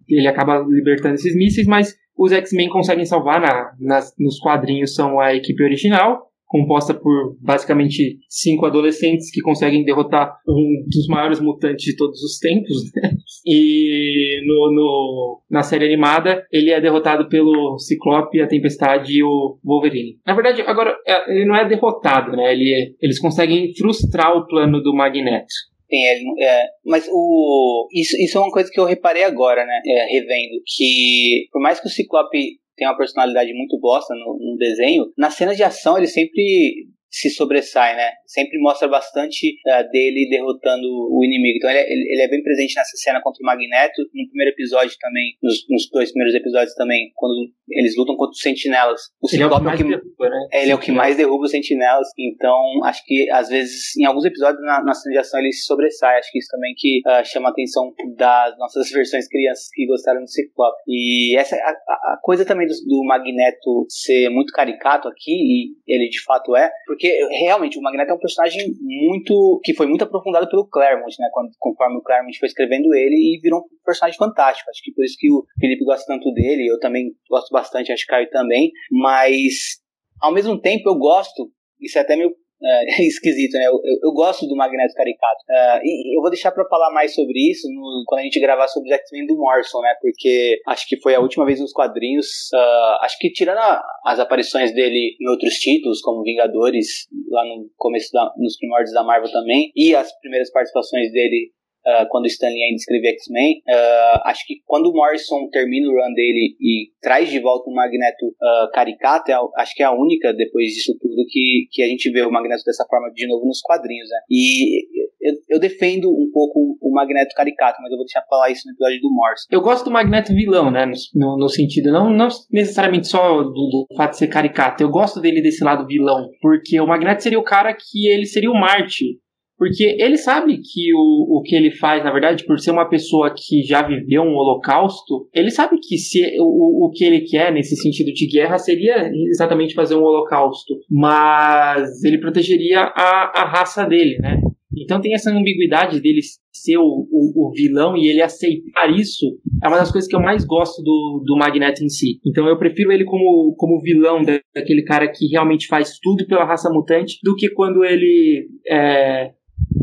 Ele 0.08 0.28
acaba 0.28 0.64
libertando 0.68 1.16
esses 1.16 1.36
mísseis, 1.36 1.66
mas 1.66 1.96
os 2.16 2.32
X-Men 2.32 2.70
conseguem 2.70 3.06
salvar 3.06 3.42
na, 3.42 3.72
nas, 3.80 4.14
nos 4.20 4.40
quadrinhos 4.40 4.94
são 4.94 5.20
a 5.20 5.34
equipe 5.34 5.64
original 5.64 6.27
composta 6.48 6.94
por 6.94 7.38
basicamente 7.42 8.18
cinco 8.30 8.66
adolescentes 8.66 9.30
que 9.32 9.42
conseguem 9.42 9.84
derrotar 9.84 10.34
um 10.48 10.84
dos 10.88 11.08
maiores 11.08 11.40
mutantes 11.40 11.84
de 11.84 11.96
todos 11.96 12.22
os 12.24 12.40
tempos. 12.40 12.78
Né? 12.96 13.12
E 13.46 14.42
no, 14.46 14.72
no, 14.74 15.42
na 15.50 15.62
série 15.62 15.86
animada 15.86 16.46
ele 16.52 16.72
é 16.72 16.82
derrotado 16.82 17.28
pelo 17.28 17.78
Ciclope, 17.78 18.42
a 18.42 18.48
Tempestade 18.48 19.14
e 19.14 19.24
o 19.24 19.60
Wolverine. 19.64 20.18
Na 20.26 20.34
verdade, 20.34 20.62
agora 20.62 20.98
é, 21.06 21.32
ele 21.32 21.46
não 21.46 21.56
é 21.56 21.68
derrotado, 21.68 22.32
né? 22.32 22.54
Ele, 22.54 22.96
eles 23.02 23.20
conseguem 23.20 23.74
frustrar 23.76 24.36
o 24.36 24.48
plano 24.48 24.82
do 24.82 24.96
Magneto. 24.96 25.46
Sim, 25.90 26.04
ele, 26.04 26.44
é, 26.44 26.66
mas 26.86 27.08
o, 27.10 27.88
isso, 27.94 28.16
isso 28.18 28.38
é 28.38 28.42
uma 28.42 28.52
coisa 28.52 28.70
que 28.72 28.80
eu 28.80 28.86
reparei 28.86 29.24
agora, 29.24 29.66
né? 29.66 29.82
É, 29.86 30.06
revendo, 30.14 30.62
que 30.66 31.48
por 31.52 31.62
mais 31.62 31.80
que 31.80 31.88
o 31.88 31.92
Ciclope 31.92 32.58
tem 32.78 32.88
uma 32.88 32.96
personalidade 32.96 33.52
muito 33.54 33.78
bosta 33.80 34.14
no, 34.14 34.38
no 34.40 34.58
desenho, 34.58 35.12
nas 35.18 35.34
cenas 35.34 35.58
de 35.58 35.64
ação 35.64 35.98
ele 35.98 36.08
sempre 36.08 36.88
se 37.10 37.30
sobressai, 37.30 37.96
né? 37.96 38.12
Sempre 38.26 38.60
mostra 38.60 38.88
bastante 38.88 39.56
uh, 39.66 39.90
dele 39.92 40.28
derrotando 40.30 40.88
o 40.88 41.24
inimigo. 41.24 41.58
Então 41.58 41.70
ele, 41.70 41.80
é, 41.80 41.92
ele, 41.92 42.14
ele, 42.14 42.22
é 42.22 42.28
bem 42.28 42.44
presente 42.44 42.76
nessa 42.76 42.96
cena 42.98 43.22
contra 43.22 43.42
o 43.42 43.46
Magneto. 43.46 44.02
No 44.14 44.28
primeiro 44.28 44.52
episódio 44.52 44.96
também, 45.00 45.34
nos, 45.42 45.66
nos 45.70 45.90
dois 45.90 46.12
primeiros 46.12 46.36
episódios 46.36 46.74
também, 46.76 47.12
quando 47.16 47.52
eles 47.70 47.96
lutam 47.98 48.16
contra 48.16 48.32
os 48.32 48.40
sentinelas. 48.40 49.02
O 49.22 49.28
ele 49.34 49.44
é 49.44 49.46
o 49.46 49.50
que 49.50 49.64
mais 49.64 49.80
é 49.80 49.84
o 49.84 49.86
que, 49.86 49.96
derruba, 49.96 50.30
né? 50.30 50.48
é, 50.52 50.62
ele 50.64 50.72
é 50.72 50.76
o 50.76 50.80
que 50.80 50.92
mais 50.92 51.18
derruba 51.18 51.46
os 51.46 51.52
sentinelas. 51.52 52.08
Então 52.18 52.84
acho 52.84 53.04
que 53.06 53.30
às 53.32 53.50
vezes, 53.50 53.96
em 53.98 54.06
alguns 54.06 54.26
episódios 54.26 54.62
na, 54.64 54.84
na 54.84 54.94
cena 54.94 55.14
de 55.14 55.20
ação 55.20 55.40
ele 55.40 55.52
se 55.52 55.66
sobressai. 55.66 56.18
Acho 56.18 56.32
que 56.32 56.40
isso 56.40 56.50
também 56.52 56.74
que 56.76 57.02
uh, 57.06 57.26
chama 57.26 57.50
a 57.50 57.52
atenção 57.52 57.94
das 58.18 58.58
nossas 58.58 58.90
versões 58.92 59.28
crianças 59.28 59.70
que 59.74 59.86
gostaram 59.86 60.22
do 60.22 60.30
Ciclope. 60.30 60.78
E 60.88 61.36
essa 61.38 61.56
a, 61.56 62.14
a 62.14 62.20
coisa 62.22 62.46
também 62.46 62.68
do, 62.68 62.74
do 62.88 63.04
Magneto 63.04 63.86
ser 63.90 64.30
muito 64.30 64.52
caricato 64.52 65.08
aqui, 65.08 65.32
e 65.32 65.76
ele 65.88 66.10
de 66.10 66.22
fato 66.24 66.56
é, 66.56 66.70
porque 66.86 66.97
realmente 67.46 67.78
o 67.78 67.82
Magneto 67.82 68.12
é 68.12 68.16
um 68.16 68.20
personagem 68.20 68.74
muito 68.82 69.60
que 69.64 69.74
foi 69.74 69.88
muito 69.88 70.04
aprofundado 70.04 70.50
pelo 70.50 70.68
Claremont, 70.68 71.16
né? 71.20 71.30
Quando, 71.32 71.50
conforme 71.60 71.98
o 71.98 72.02
Claremont 72.02 72.38
foi 72.40 72.48
escrevendo 72.48 72.94
ele 72.94 73.16
e 73.16 73.40
virou 73.42 73.60
um 73.60 73.86
personagem 73.86 74.18
fantástico. 74.18 74.70
Acho 74.70 74.82
que 74.84 74.94
por 74.94 75.04
isso 75.04 75.16
que 75.18 75.32
o 75.32 75.46
Felipe 75.60 75.86
gosta 75.86 76.06
tanto 76.08 76.32
dele, 76.34 76.68
eu 76.68 76.80
também 76.80 77.12
gosto 77.30 77.52
bastante, 77.52 77.92
acho 77.92 78.06
que 78.06 78.12
Caio 78.12 78.30
também, 78.30 78.72
mas 78.92 79.80
ao 80.22 80.34
mesmo 80.34 80.60
tempo 80.60 80.90
eu 80.90 80.96
gosto, 80.96 81.52
isso 81.80 81.98
é 81.98 82.02
até 82.02 82.16
meio 82.16 82.34
é, 82.64 83.04
esquisito, 83.04 83.54
né? 83.54 83.66
Eu, 83.66 83.80
eu, 83.84 84.00
eu, 84.04 84.12
gosto 84.12 84.48
do 84.48 84.56
Magneto 84.56 84.94
caricato. 84.96 85.44
Uh, 85.50 85.80
e 85.84 86.18
eu 86.18 86.22
vou 86.22 86.30
deixar 86.30 86.52
para 86.52 86.68
falar 86.68 86.92
mais 86.92 87.14
sobre 87.14 87.52
isso 87.52 87.68
no, 87.72 88.04
quando 88.08 88.22
a 88.22 88.24
gente 88.24 88.40
gravar 88.40 88.68
sobre 88.68 88.90
os 88.90 88.96
X-Men 88.96 89.28
do 89.28 89.38
Morrison, 89.38 89.82
né? 89.82 89.94
Porque 90.02 90.60
acho 90.68 90.88
que 90.88 91.00
foi 91.00 91.16
a 91.16 91.20
última 91.20 91.46
vez 91.46 91.60
nos 91.60 91.72
quadrinhos. 91.72 92.28
Uh, 92.54 93.04
acho 93.04 93.18
que 93.20 93.32
tirando 93.32 93.60
a, 93.60 93.84
as 94.06 94.20
aparições 94.20 94.74
dele 94.74 95.16
em 95.20 95.30
outros 95.30 95.56
títulos, 95.56 96.02
como 96.02 96.24
Vingadores, 96.24 97.08
lá 97.30 97.46
no 97.46 97.70
começo, 97.78 98.12
da, 98.12 98.32
nos 98.38 98.58
primórdios 98.58 98.94
da 98.94 99.04
Marvel 99.04 99.32
também, 99.32 99.72
e 99.76 99.96
as 99.96 100.12
primeiras 100.20 100.52
participações 100.52 101.12
dele 101.12 101.52
Uh, 101.88 102.06
quando 102.10 102.26
o 102.26 102.28
Stanley 102.28 102.64
ainda 102.64 102.76
escrevia 102.76 103.12
X-Men. 103.12 103.62
Uh, 103.66 104.20
acho 104.26 104.46
que 104.46 104.56
quando 104.66 104.88
o 104.88 104.94
Morrison 104.94 105.48
termina 105.50 105.88
o 105.88 105.92
run 105.92 106.14
dele 106.14 106.56
e 106.60 106.92
traz 107.02 107.30
de 107.30 107.40
volta 107.40 107.70
o 107.70 107.74
Magneto 107.74 108.28
uh, 108.28 108.70
caricato, 108.74 109.32
é 109.32 109.36
acho 109.62 109.74
que 109.74 109.82
é 109.82 109.86
a 109.86 109.94
única, 109.94 110.34
depois 110.34 110.74
disso 110.74 110.94
tudo, 111.00 111.26
que, 111.30 111.68
que 111.72 111.82
a 111.82 111.88
gente 111.88 112.12
vê 112.12 112.22
o 112.24 112.32
Magneto 112.32 112.64
dessa 112.66 112.86
forma 112.90 113.10
de 113.14 113.26
novo 113.26 113.46
nos 113.46 113.62
quadrinhos. 113.62 114.10
Né? 114.10 114.18
E 114.30 114.86
eu, 115.22 115.34
eu, 115.50 115.60
defendo 115.60 116.10
um 116.10 116.30
pouco 116.32 116.78
o 116.82 116.92
Magneto 116.92 117.36
caricato, 117.36 117.82
mas 117.82 117.92
eu 117.92 117.98
vou 117.98 118.06
deixar 118.06 118.24
falar 118.30 118.50
isso 118.50 118.64
no 118.66 118.74
episódio 118.74 119.02
do 119.02 119.14
Morse. 119.14 119.46
Eu 119.52 119.62
gosto 119.62 119.86
do 119.86 119.92
Magneto 119.92 120.34
vilão, 120.34 120.72
né? 120.72 120.86
No, 121.16 121.38
no 121.38 121.50
sentido, 121.50 121.92
não, 121.92 122.10
não 122.10 122.28
necessariamente 122.52 123.08
só 123.08 123.44
do, 123.44 123.52
do, 123.52 123.88
fato 123.96 124.12
de 124.12 124.18
ser 124.18 124.28
caricato. 124.28 124.84
Eu 124.84 124.90
gosto 124.90 125.20
dele 125.20 125.42
desse 125.42 125.64
lado 125.64 125.88
vilão, 125.88 126.30
porque 126.42 126.80
o 126.80 126.88
Magneto 126.88 127.24
seria 127.24 127.40
o 127.40 127.44
cara 127.44 127.74
que 127.74 128.08
ele 128.08 128.26
seria 128.26 128.52
o 128.52 128.60
Marte 128.60 129.20
porque 129.58 129.96
ele 130.00 130.18
sabe 130.18 130.58
que 130.58 130.94
o, 130.94 131.40
o 131.40 131.42
que 131.42 131.56
ele 131.56 131.72
faz, 131.72 132.04
na 132.04 132.12
verdade, 132.12 132.46
por 132.46 132.60
ser 132.60 132.72
uma 132.72 132.88
pessoa 132.88 133.34
que 133.36 133.64
já 133.64 133.82
viveu 133.82 134.22
um 134.22 134.36
holocausto, 134.36 135.28
ele 135.34 135.50
sabe 135.50 135.78
que 135.82 135.98
se 135.98 136.22
o, 136.40 136.86
o 136.86 136.92
que 136.92 137.04
ele 137.04 137.22
quer 137.22 137.52
nesse 137.52 137.76
sentido 137.76 138.14
de 138.14 138.28
guerra 138.28 138.58
seria 138.60 139.10
exatamente 139.30 139.74
fazer 139.74 139.96
um 139.96 140.04
holocausto. 140.04 140.76
Mas 140.90 142.04
ele 142.04 142.20
protegeria 142.20 142.82
a, 142.82 143.42
a 143.42 143.46
raça 143.46 143.84
dele, 143.84 144.18
né? 144.20 144.40
Então 144.80 145.02
tem 145.02 145.16
essa 145.16 145.32
ambiguidade 145.32 146.00
dele 146.00 146.22
ser 146.52 146.78
o, 146.78 147.08
o, 147.12 147.48
o, 147.48 147.52
vilão 147.52 147.96
e 147.96 148.08
ele 148.08 148.22
aceitar 148.22 148.92
isso 148.92 149.26
é 149.64 149.68
uma 149.68 149.78
das 149.78 149.92
coisas 149.92 150.10
que 150.10 150.16
eu 150.16 150.22
mais 150.22 150.46
gosto 150.46 150.84
do, 150.84 151.24
do 151.26 151.36
Magneto 151.36 151.84
em 151.84 151.90
si. 151.90 152.20
Então 152.26 152.48
eu 152.48 152.58
prefiro 152.58 152.92
ele 152.92 153.06
como, 153.06 153.56
como 153.58 153.82
vilão 153.82 154.22
daquele 154.54 154.84
cara 154.84 155.08
que 155.08 155.28
realmente 155.28 155.68
faz 155.68 155.98
tudo 156.02 156.28
pela 156.28 156.46
raça 156.46 156.70
mutante 156.72 157.18
do 157.24 157.36
que 157.36 157.50
quando 157.50 157.84
ele 157.84 158.48
é, 158.68 159.32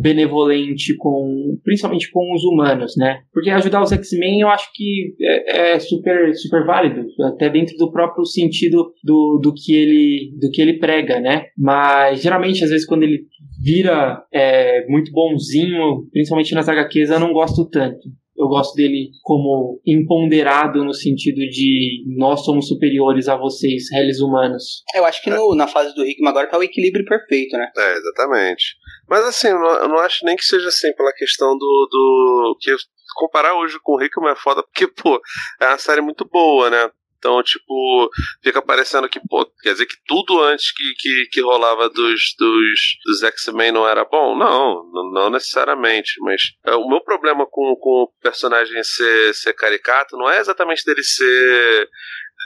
benevolente 0.00 0.96
com, 0.96 1.58
principalmente 1.62 2.10
com 2.10 2.34
os 2.34 2.44
humanos, 2.44 2.94
né? 2.96 3.20
Porque 3.32 3.50
ajudar 3.50 3.82
os 3.82 3.92
X-Men 3.92 4.40
eu 4.40 4.48
acho 4.48 4.70
que 4.74 5.14
é, 5.20 5.74
é, 5.74 5.78
super, 5.78 6.34
super 6.34 6.64
válido, 6.64 7.06
até 7.26 7.48
dentro 7.48 7.76
do 7.76 7.90
próprio 7.90 8.24
sentido 8.24 8.92
do, 9.02 9.38
do 9.42 9.52
que 9.54 9.74
ele, 9.74 10.32
do 10.40 10.50
que 10.50 10.60
ele 10.60 10.78
prega, 10.78 11.20
né? 11.20 11.46
Mas 11.56 12.22
geralmente 12.22 12.64
às 12.64 12.70
vezes 12.70 12.86
quando 12.86 13.02
ele 13.02 13.22
vira 13.62 14.22
é, 14.32 14.86
muito 14.88 15.10
bonzinho, 15.12 16.06
principalmente 16.12 16.54
nas 16.54 16.68
HQs, 16.68 17.10
eu 17.10 17.20
não 17.20 17.32
gosto 17.32 17.68
tanto 17.68 18.08
eu 18.36 18.48
gosto 18.48 18.74
dele 18.74 19.10
como 19.22 19.80
imponderado 19.86 20.84
no 20.84 20.92
sentido 20.92 21.38
de 21.48 22.04
nós 22.16 22.44
somos 22.44 22.66
superiores 22.66 23.28
a 23.28 23.36
vocês, 23.36 23.84
réis 23.92 24.20
humanos. 24.20 24.82
Eu 24.94 25.04
acho 25.04 25.22
que 25.22 25.30
no, 25.30 25.54
na 25.54 25.66
fase 25.66 25.94
do 25.94 26.04
Hickman 26.04 26.30
agora 26.30 26.48
tá 26.48 26.58
o 26.58 26.62
equilíbrio 26.62 27.04
perfeito, 27.04 27.56
né? 27.56 27.70
É, 27.76 27.92
exatamente. 27.92 28.76
Mas 29.08 29.24
assim, 29.24 29.48
eu 29.48 29.58
não, 29.58 29.70
eu 29.70 29.88
não 29.88 29.98
acho 29.98 30.24
nem 30.24 30.36
que 30.36 30.44
seja 30.44 30.68
assim 30.68 30.92
pela 30.94 31.12
questão 31.12 31.56
do. 31.56 31.88
do 31.90 32.56
que 32.60 32.74
comparar 33.16 33.54
hoje 33.54 33.78
com 33.82 33.94
o 33.96 34.02
Hickman 34.02 34.32
é 34.32 34.36
foda, 34.36 34.62
porque, 34.62 34.88
pô, 34.88 35.20
é 35.60 35.68
uma 35.68 35.78
série 35.78 36.00
muito 36.00 36.24
boa, 36.28 36.68
né? 36.68 36.90
Então, 37.24 37.42
tipo, 37.42 38.10
fica 38.42 38.60
parecendo 38.60 39.08
que, 39.08 39.18
pô, 39.26 39.46
quer 39.62 39.72
dizer 39.72 39.86
que 39.86 39.96
tudo 40.06 40.42
antes 40.42 40.70
que, 40.74 40.92
que, 40.98 41.28
que 41.32 41.40
rolava 41.40 41.88
dos, 41.88 42.34
dos, 42.38 42.80
dos 43.02 43.22
X-Men 43.22 43.72
não 43.72 43.88
era 43.88 44.04
bom? 44.04 44.36
Não, 44.36 44.84
não 45.10 45.30
necessariamente. 45.30 46.20
Mas 46.20 46.42
é, 46.66 46.74
o 46.74 46.86
meu 46.86 47.00
problema 47.00 47.46
com, 47.46 47.74
com 47.76 48.02
o 48.02 48.12
personagem 48.20 48.84
ser, 48.84 49.32
ser 49.32 49.54
caricato 49.54 50.18
não 50.18 50.30
é 50.30 50.38
exatamente 50.38 50.84
dele 50.84 51.02
ser 51.02 51.88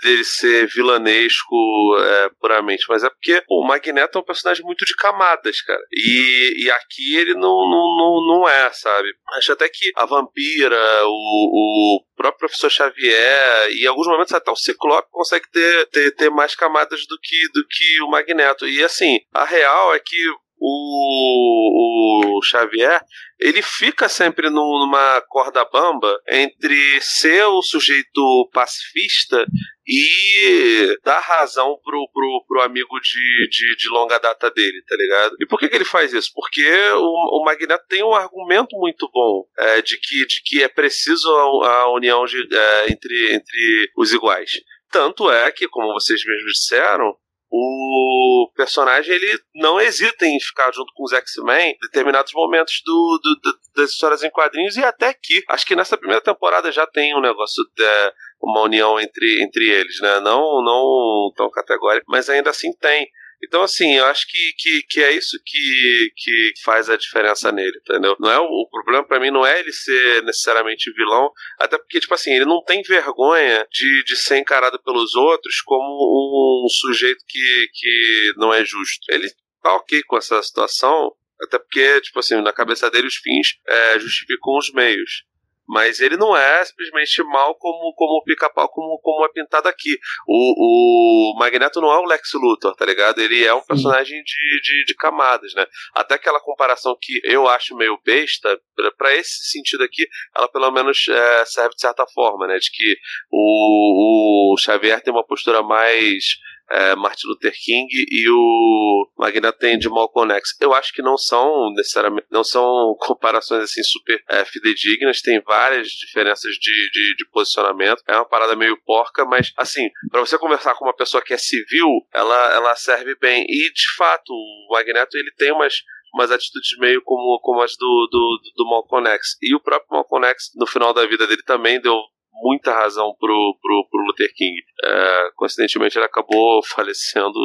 dele 0.02 0.24
ser 0.24 0.66
vilanesco 0.68 1.96
é, 1.98 2.30
puramente, 2.40 2.84
mas 2.88 3.02
é 3.04 3.10
porque 3.10 3.42
pô, 3.46 3.62
o 3.62 3.66
Magneto 3.66 4.18
é 4.18 4.20
um 4.20 4.24
personagem 4.24 4.64
muito 4.64 4.84
de 4.84 4.94
camadas, 4.94 5.60
cara. 5.62 5.82
E, 5.92 6.64
e 6.64 6.70
aqui 6.70 7.16
ele 7.16 7.34
não, 7.34 7.40
não, 7.40 7.96
não, 7.96 8.26
não 8.26 8.48
é, 8.48 8.70
sabe? 8.72 9.08
Acho 9.34 9.52
até 9.52 9.68
que 9.68 9.90
a 9.96 10.06
vampira, 10.06 10.78
o, 11.04 11.98
o 11.98 12.04
próprio 12.16 12.40
professor 12.40 12.70
Xavier 12.70 13.68
e 13.70 13.84
em 13.84 13.86
alguns 13.86 14.06
momentos 14.06 14.32
até 14.32 14.50
o 14.50 14.56
Ciclope 14.56 15.08
consegue 15.10 15.48
ter, 15.50 15.86
ter, 15.86 16.14
ter 16.14 16.30
mais 16.30 16.54
camadas 16.54 17.06
do 17.06 17.18
que, 17.20 17.48
do 17.52 17.66
que 17.68 18.02
o 18.02 18.08
Magneto. 18.08 18.66
E 18.66 18.82
assim, 18.82 19.18
a 19.32 19.44
real 19.44 19.94
é 19.94 20.00
que 20.00 20.16
o, 20.60 22.38
o 22.38 22.42
Xavier 22.42 23.00
ele 23.38 23.62
fica 23.62 24.08
sempre 24.08 24.50
numa 24.50 25.20
corda 25.28 25.64
bamba 25.64 26.20
entre 26.28 27.00
ser 27.00 27.44
o 27.44 27.62
sujeito 27.62 28.50
pacifista 28.52 29.46
e 29.88 30.98
dar 31.02 31.20
razão 31.20 31.78
pro, 31.82 32.06
pro, 32.12 32.44
pro 32.46 32.60
amigo 32.60 33.00
de, 33.00 33.48
de, 33.48 33.76
de, 33.76 33.88
longa 33.88 34.18
data 34.18 34.50
dele, 34.50 34.82
tá 34.86 34.94
ligado? 34.94 35.36
E 35.40 35.46
por 35.46 35.58
que, 35.58 35.66
que 35.66 35.76
ele 35.76 35.84
faz 35.84 36.12
isso? 36.12 36.30
Porque 36.34 36.70
o, 36.92 37.40
o 37.40 37.42
Magneto 37.42 37.86
tem 37.88 38.04
um 38.04 38.14
argumento 38.14 38.76
muito 38.76 39.08
bom 39.10 39.46
é, 39.56 39.80
de, 39.80 39.98
que, 39.98 40.26
de 40.26 40.42
que 40.44 40.62
é 40.62 40.68
preciso 40.68 41.26
a, 41.34 41.72
a 41.80 41.92
união 41.94 42.26
de, 42.26 42.36
é, 42.54 42.92
entre, 42.92 43.34
entre 43.34 43.90
os 43.96 44.12
iguais. 44.12 44.50
Tanto 44.90 45.30
é 45.30 45.50
que, 45.52 45.66
como 45.68 45.94
vocês 45.94 46.22
mesmos 46.22 46.52
disseram, 46.52 47.16
o 47.50 48.50
personagem 48.54 49.14
ele 49.14 49.40
não 49.54 49.80
hesita 49.80 50.26
em 50.26 50.38
ficar 50.38 50.70
junto 50.72 50.92
com 50.94 51.04
os 51.04 51.12
X-Men 51.12 51.70
em 51.70 51.78
determinados 51.80 52.32
momentos 52.34 52.82
do, 52.84 53.20
do, 53.22 53.34
do, 53.36 53.58
das 53.74 53.90
histórias 53.90 54.22
em 54.22 54.30
quadrinhos 54.30 54.76
e 54.76 54.84
até 54.84 55.08
aqui. 55.08 55.42
Acho 55.48 55.64
que 55.64 55.74
nessa 55.74 55.96
primeira 55.96 56.20
temporada 56.20 56.70
já 56.70 56.86
tem 56.86 57.16
um 57.16 57.22
negócio 57.22 57.64
de 57.74 58.12
uma 58.40 58.62
união 58.62 58.98
entre, 59.00 59.42
entre 59.42 59.68
eles, 59.68 60.00
né? 60.00 60.20
Não, 60.20 60.62
não 60.62 61.32
tão 61.36 61.50
categórico, 61.50 62.06
mas 62.08 62.28
ainda 62.28 62.50
assim 62.50 62.72
tem. 62.80 63.08
Então, 63.42 63.62
assim, 63.62 63.94
eu 63.94 64.04
acho 64.06 64.26
que, 64.26 64.52
que, 64.58 64.82
que 64.88 65.00
é 65.00 65.12
isso 65.12 65.38
que, 65.44 66.12
que 66.16 66.52
faz 66.64 66.90
a 66.90 66.96
diferença 66.96 67.52
nele, 67.52 67.78
entendeu? 67.78 68.16
Não 68.18 68.30
é 68.30 68.38
o, 68.38 68.68
problema 68.68 69.06
para 69.06 69.20
mim 69.20 69.30
não 69.30 69.46
é 69.46 69.60
ele 69.60 69.72
ser 69.72 70.24
necessariamente 70.24 70.92
vilão, 70.92 71.30
até 71.60 71.78
porque, 71.78 72.00
tipo 72.00 72.14
assim, 72.14 72.32
ele 72.32 72.44
não 72.44 72.62
tem 72.64 72.82
vergonha 72.82 73.64
de, 73.70 74.02
de 74.04 74.16
ser 74.16 74.38
encarado 74.38 74.82
pelos 74.82 75.14
outros 75.14 75.60
como 75.60 76.64
um 76.64 76.68
sujeito 76.68 77.24
que, 77.28 77.68
que 77.72 78.32
não 78.36 78.52
é 78.52 78.64
justo. 78.64 79.06
Ele 79.08 79.28
tá 79.62 79.74
ok 79.76 80.02
com 80.02 80.16
essa 80.16 80.42
situação, 80.42 81.12
até 81.40 81.58
porque, 81.58 82.00
tipo 82.00 82.18
assim, 82.18 82.40
na 82.42 82.52
cabeça 82.52 82.90
dele 82.90 83.06
os 83.06 83.16
fins 83.16 83.56
é, 83.68 84.00
justificam 84.00 84.56
os 84.56 84.72
meios. 84.72 85.27
Mas 85.68 86.00
ele 86.00 86.16
não 86.16 86.36
é 86.36 86.64
simplesmente 86.64 87.22
mal 87.24 87.54
como, 87.56 87.92
como 87.94 88.18
o 88.18 88.24
pica-pau, 88.24 88.68
como, 88.70 88.98
como 89.02 89.24
é 89.24 89.28
pintado 89.28 89.68
aqui. 89.68 89.98
O, 90.26 91.34
o 91.34 91.38
Magneto 91.38 91.80
não 91.80 91.92
é 91.92 91.98
o 91.98 92.04
Lex 92.04 92.32
Luthor, 92.34 92.74
tá 92.74 92.86
ligado? 92.86 93.20
Ele 93.20 93.44
é 93.44 93.52
um 93.52 93.60
personagem 93.60 94.22
de, 94.22 94.60
de, 94.62 94.84
de 94.86 94.94
camadas, 94.94 95.52
né? 95.54 95.66
Até 95.94 96.14
aquela 96.14 96.40
comparação 96.40 96.96
que 97.00 97.20
eu 97.22 97.46
acho 97.48 97.76
meio 97.76 97.98
besta, 98.04 98.58
para 98.96 99.14
esse 99.14 99.50
sentido 99.50 99.84
aqui, 99.84 100.06
ela 100.36 100.48
pelo 100.48 100.70
menos 100.70 101.06
é, 101.08 101.44
serve 101.44 101.74
de 101.74 101.80
certa 101.80 102.06
forma, 102.06 102.46
né? 102.46 102.58
De 102.58 102.70
que 102.70 102.96
o, 103.30 104.54
o 104.54 104.56
Xavier 104.58 105.02
tem 105.02 105.12
uma 105.12 105.26
postura 105.26 105.62
mais 105.62 106.24
é, 106.70 106.94
Martin 106.94 107.26
Luther 107.28 107.52
King 107.52 107.88
e 107.92 108.28
o 108.30 109.10
Magneto 109.16 109.58
tem 109.58 109.78
de 109.78 109.88
Malcolm 109.88 110.32
X. 110.34 110.56
Eu 110.60 110.74
acho 110.74 110.92
que 110.92 111.02
não 111.02 111.16
são 111.16 111.72
necessariamente, 111.74 112.26
não 112.30 112.44
são 112.44 112.94
comparações 113.00 113.64
assim 113.64 113.82
super 113.82 114.22
é, 114.28 114.44
fidedignas, 114.44 115.22
tem 115.22 115.40
várias 115.40 115.88
diferenças 115.88 116.52
de, 116.54 116.90
de, 116.90 117.16
de, 117.16 117.28
posicionamento. 117.30 118.02
É 118.06 118.16
uma 118.16 118.28
parada 118.28 118.54
meio 118.56 118.76
porca, 118.84 119.24
mas 119.24 119.52
assim, 119.56 119.88
para 120.10 120.20
você 120.20 120.38
conversar 120.38 120.74
com 120.74 120.84
uma 120.84 120.96
pessoa 120.96 121.22
que 121.22 121.34
é 121.34 121.38
civil, 121.38 121.88
ela, 122.12 122.54
ela 122.54 122.76
serve 122.76 123.14
bem. 123.16 123.44
E 123.48 123.72
de 123.72 123.94
fato, 123.96 124.30
o 124.32 124.68
Magneto 124.72 125.16
ele 125.16 125.32
tem 125.36 125.52
umas 125.52 125.82
umas 126.14 126.30
atitudes 126.30 126.76
meio 126.78 127.02
como, 127.02 127.38
como 127.40 127.60
as 127.60 127.76
do, 127.76 128.08
do, 128.10 128.40
do 128.56 128.66
Malcolm 128.66 129.06
X. 129.10 129.36
E 129.42 129.54
o 129.54 129.60
próprio 129.60 129.88
Malcolm 129.92 130.26
X, 130.28 130.50
no 130.56 130.66
final 130.66 130.94
da 130.94 131.06
vida 131.06 131.26
dele, 131.26 131.42
também 131.42 131.80
deu 131.80 131.94
muita 132.42 132.72
razão 132.72 133.14
pro, 133.18 133.58
pro, 133.60 133.88
pro 133.90 134.04
Luther 134.06 134.32
King. 134.34 134.60
É, 134.84 135.30
coincidentemente, 135.36 135.98
ele 135.98 136.06
acabou 136.06 136.62
falecendo 136.74 137.38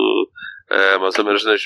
é, 0.70 0.98
mais 0.98 1.18
ou 1.18 1.26
menos 1.26 1.44
nas, 1.44 1.62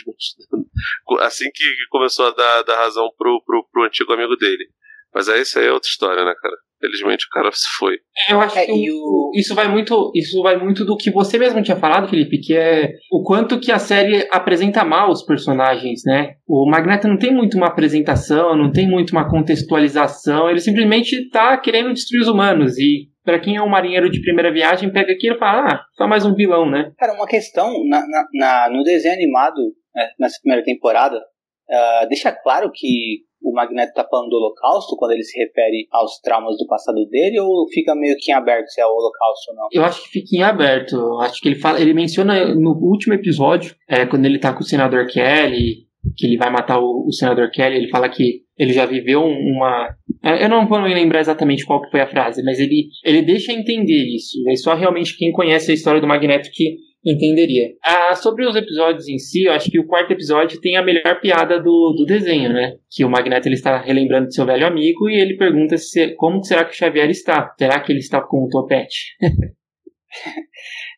assim 1.22 1.50
que 1.54 1.64
começou 1.90 2.28
a 2.28 2.32
dar, 2.32 2.64
dar 2.64 2.78
razão 2.78 3.10
pro, 3.18 3.42
pro, 3.46 3.68
pro 3.72 3.84
antigo 3.84 4.14
amigo 4.14 4.36
dele. 4.36 4.66
Mas 5.14 5.30
aí 5.30 5.42
isso 5.42 5.58
aí 5.58 5.66
é 5.66 5.72
outra 5.72 5.90
história, 5.90 6.26
né, 6.26 6.34
cara? 6.40 6.56
Felizmente 6.80 7.26
o 7.26 7.30
cara 7.34 7.52
se 7.52 7.68
foi. 7.78 7.96
Eu 8.30 8.40
acho 8.40 8.58
é, 8.58 8.66
que 8.66 8.92
o... 8.92 9.32
isso 9.36 9.56
vai 9.56 9.68
muito, 9.68 10.12
isso 10.14 10.42
vai 10.44 10.58
muito 10.58 10.86
do 10.86 10.96
que 10.96 11.10
você 11.10 11.38
mesmo 11.38 11.62
tinha 11.64 11.78
falado, 11.78 12.10
Felipe, 12.10 12.40
que 12.40 12.56
é 12.56 12.92
o 13.12 13.24
quanto 13.24 13.60
que 13.60 13.72
a 13.72 13.80
série 13.80 14.28
apresenta 14.32 14.84
mal 14.84 15.10
os 15.10 15.24
personagens, 15.24 16.02
né? 16.06 16.36
O 16.48 16.70
Magneto 16.70 17.08
não 17.08 17.18
tem 17.18 17.34
muito 17.34 17.58
uma 17.58 17.68
apresentação, 17.68 18.56
não 18.56 18.72
tem 18.72 18.88
muito 18.88 19.12
uma 19.12 19.30
contextualização, 19.30 20.50
ele 20.50 20.60
simplesmente 20.60 21.30
tá 21.30 21.58
querendo 21.58 21.94
destruir 21.94 22.22
os 22.22 22.28
humanos 22.28 22.78
e 22.78 23.10
para 23.28 23.40
quem 23.40 23.58
é 23.58 23.62
um 23.62 23.68
marinheiro 23.68 24.10
de 24.10 24.22
primeira 24.22 24.54
viagem, 24.54 24.90
pega 24.90 25.12
aquilo 25.12 25.36
e 25.36 25.40
fala, 25.40 25.68
ah, 25.68 25.84
só 25.98 26.08
mais 26.08 26.26
um 26.26 26.34
vilão, 26.34 26.70
né? 26.70 26.94
Cara, 26.98 27.14
uma 27.14 27.28
questão, 27.28 27.74
na, 27.86 28.00
na, 28.08 28.26
na 28.34 28.70
no 28.70 28.84
desenho 28.84 29.16
animado, 29.16 29.60
né, 29.94 30.10
nessa 30.18 30.40
primeira 30.42 30.64
temporada, 30.64 31.18
uh, 31.18 32.08
deixa 32.08 32.32
claro 32.32 32.72
que 32.74 33.27
o 33.42 33.54
Magneto 33.54 33.94
tá 33.94 34.06
falando 34.10 34.30
do 34.30 34.36
Holocausto 34.36 34.96
quando 34.98 35.12
ele 35.12 35.24
se 35.24 35.38
refere 35.40 35.88
aos 35.92 36.20
traumas 36.20 36.58
do 36.58 36.68
passado 36.68 37.06
dele 37.08 37.40
ou 37.40 37.68
fica 37.70 37.96
meio 37.96 38.16
que 38.18 38.32
em 38.32 38.36
aberto 38.36 38.68
se 38.70 38.82
é 38.82 38.86
o 38.86 38.90
Holocausto 38.90 39.52
ou 39.52 39.56
não? 39.56 39.68
Eu 39.72 39.84
acho 39.84 40.04
que 40.04 40.10
fica 40.10 40.36
em 40.36 40.44
aberto. 40.44 41.20
Acho 41.20 41.42
que 41.42 41.50
ele 41.50 41.60
fala, 41.60 41.80
ele 41.80 41.94
menciona 41.94 42.54
no 42.54 42.72
último 42.72 43.14
episódio, 43.14 43.76
é, 43.88 44.06
quando 44.06 44.26
ele 44.26 44.40
tá 44.40 44.54
com 44.54 44.62
o 44.62 44.68
senador 44.68 45.08
Kelly, 45.08 45.88
que 46.16 46.26
ele 46.26 46.38
vai 46.38 46.50
matar 46.50 46.80
o, 46.80 47.06
o 47.08 47.12
senador 47.12 47.50
Kelly, 47.52 47.78
ele 47.78 47.90
fala 47.90 48.10
que 48.10 48.42
ele 48.58 48.74
já 48.74 48.86
viveu 48.86 49.24
uma. 49.24 49.96
É, 50.24 50.44
eu 50.44 50.50
não 50.50 50.68
vou 50.68 50.82
me 50.82 50.94
lembrar 50.94 51.20
exatamente 51.20 51.66
qual 51.66 51.82
foi 51.90 52.02
a 52.02 52.08
frase, 52.08 52.44
mas 52.44 52.60
ele, 52.60 52.88
ele 53.04 53.22
deixa 53.22 53.54
entender 53.54 54.04
isso. 54.16 54.38
É 54.50 54.56
só 54.56 54.74
realmente 54.74 55.18
quem 55.18 55.32
conhece 55.32 55.72
a 55.72 55.74
história 55.74 56.02
do 56.02 56.08
Magneto 56.08 56.50
que 56.52 56.78
entenderia. 57.12 57.74
Ah, 57.84 58.16
sobre 58.16 58.46
os 58.46 58.56
episódios 58.56 59.08
em 59.08 59.18
si, 59.18 59.44
eu 59.44 59.54
acho 59.54 59.70
que 59.70 59.80
o 59.80 59.88
quarto 59.88 60.12
episódio 60.12 60.60
tem 60.60 60.76
a 60.76 60.84
melhor 60.84 61.20
piada 61.22 61.60
do, 61.60 61.94
do 61.98 62.06
desenho, 62.06 62.52
né? 62.52 62.78
Que 62.90 63.06
o 63.06 63.10
Magneto 63.10 63.48
ele 63.48 63.56
está 63.56 63.82
relembrando 63.82 64.28
de 64.28 64.36
seu 64.36 64.46
velho 64.46 64.66
amigo 64.66 65.10
e 65.10 65.20
ele 65.20 65.38
pergunta 65.38 65.78
se, 65.78 66.16
como 66.16 66.44
será 66.44 66.66
que 66.66 66.72
o 66.72 66.76
Xavier 66.76 67.10
está? 67.10 67.54
Será 67.58 67.80
que 67.80 67.92
ele 67.92 68.00
está 68.00 68.22
com 68.22 68.46
um 68.46 68.50
topete? 68.50 69.16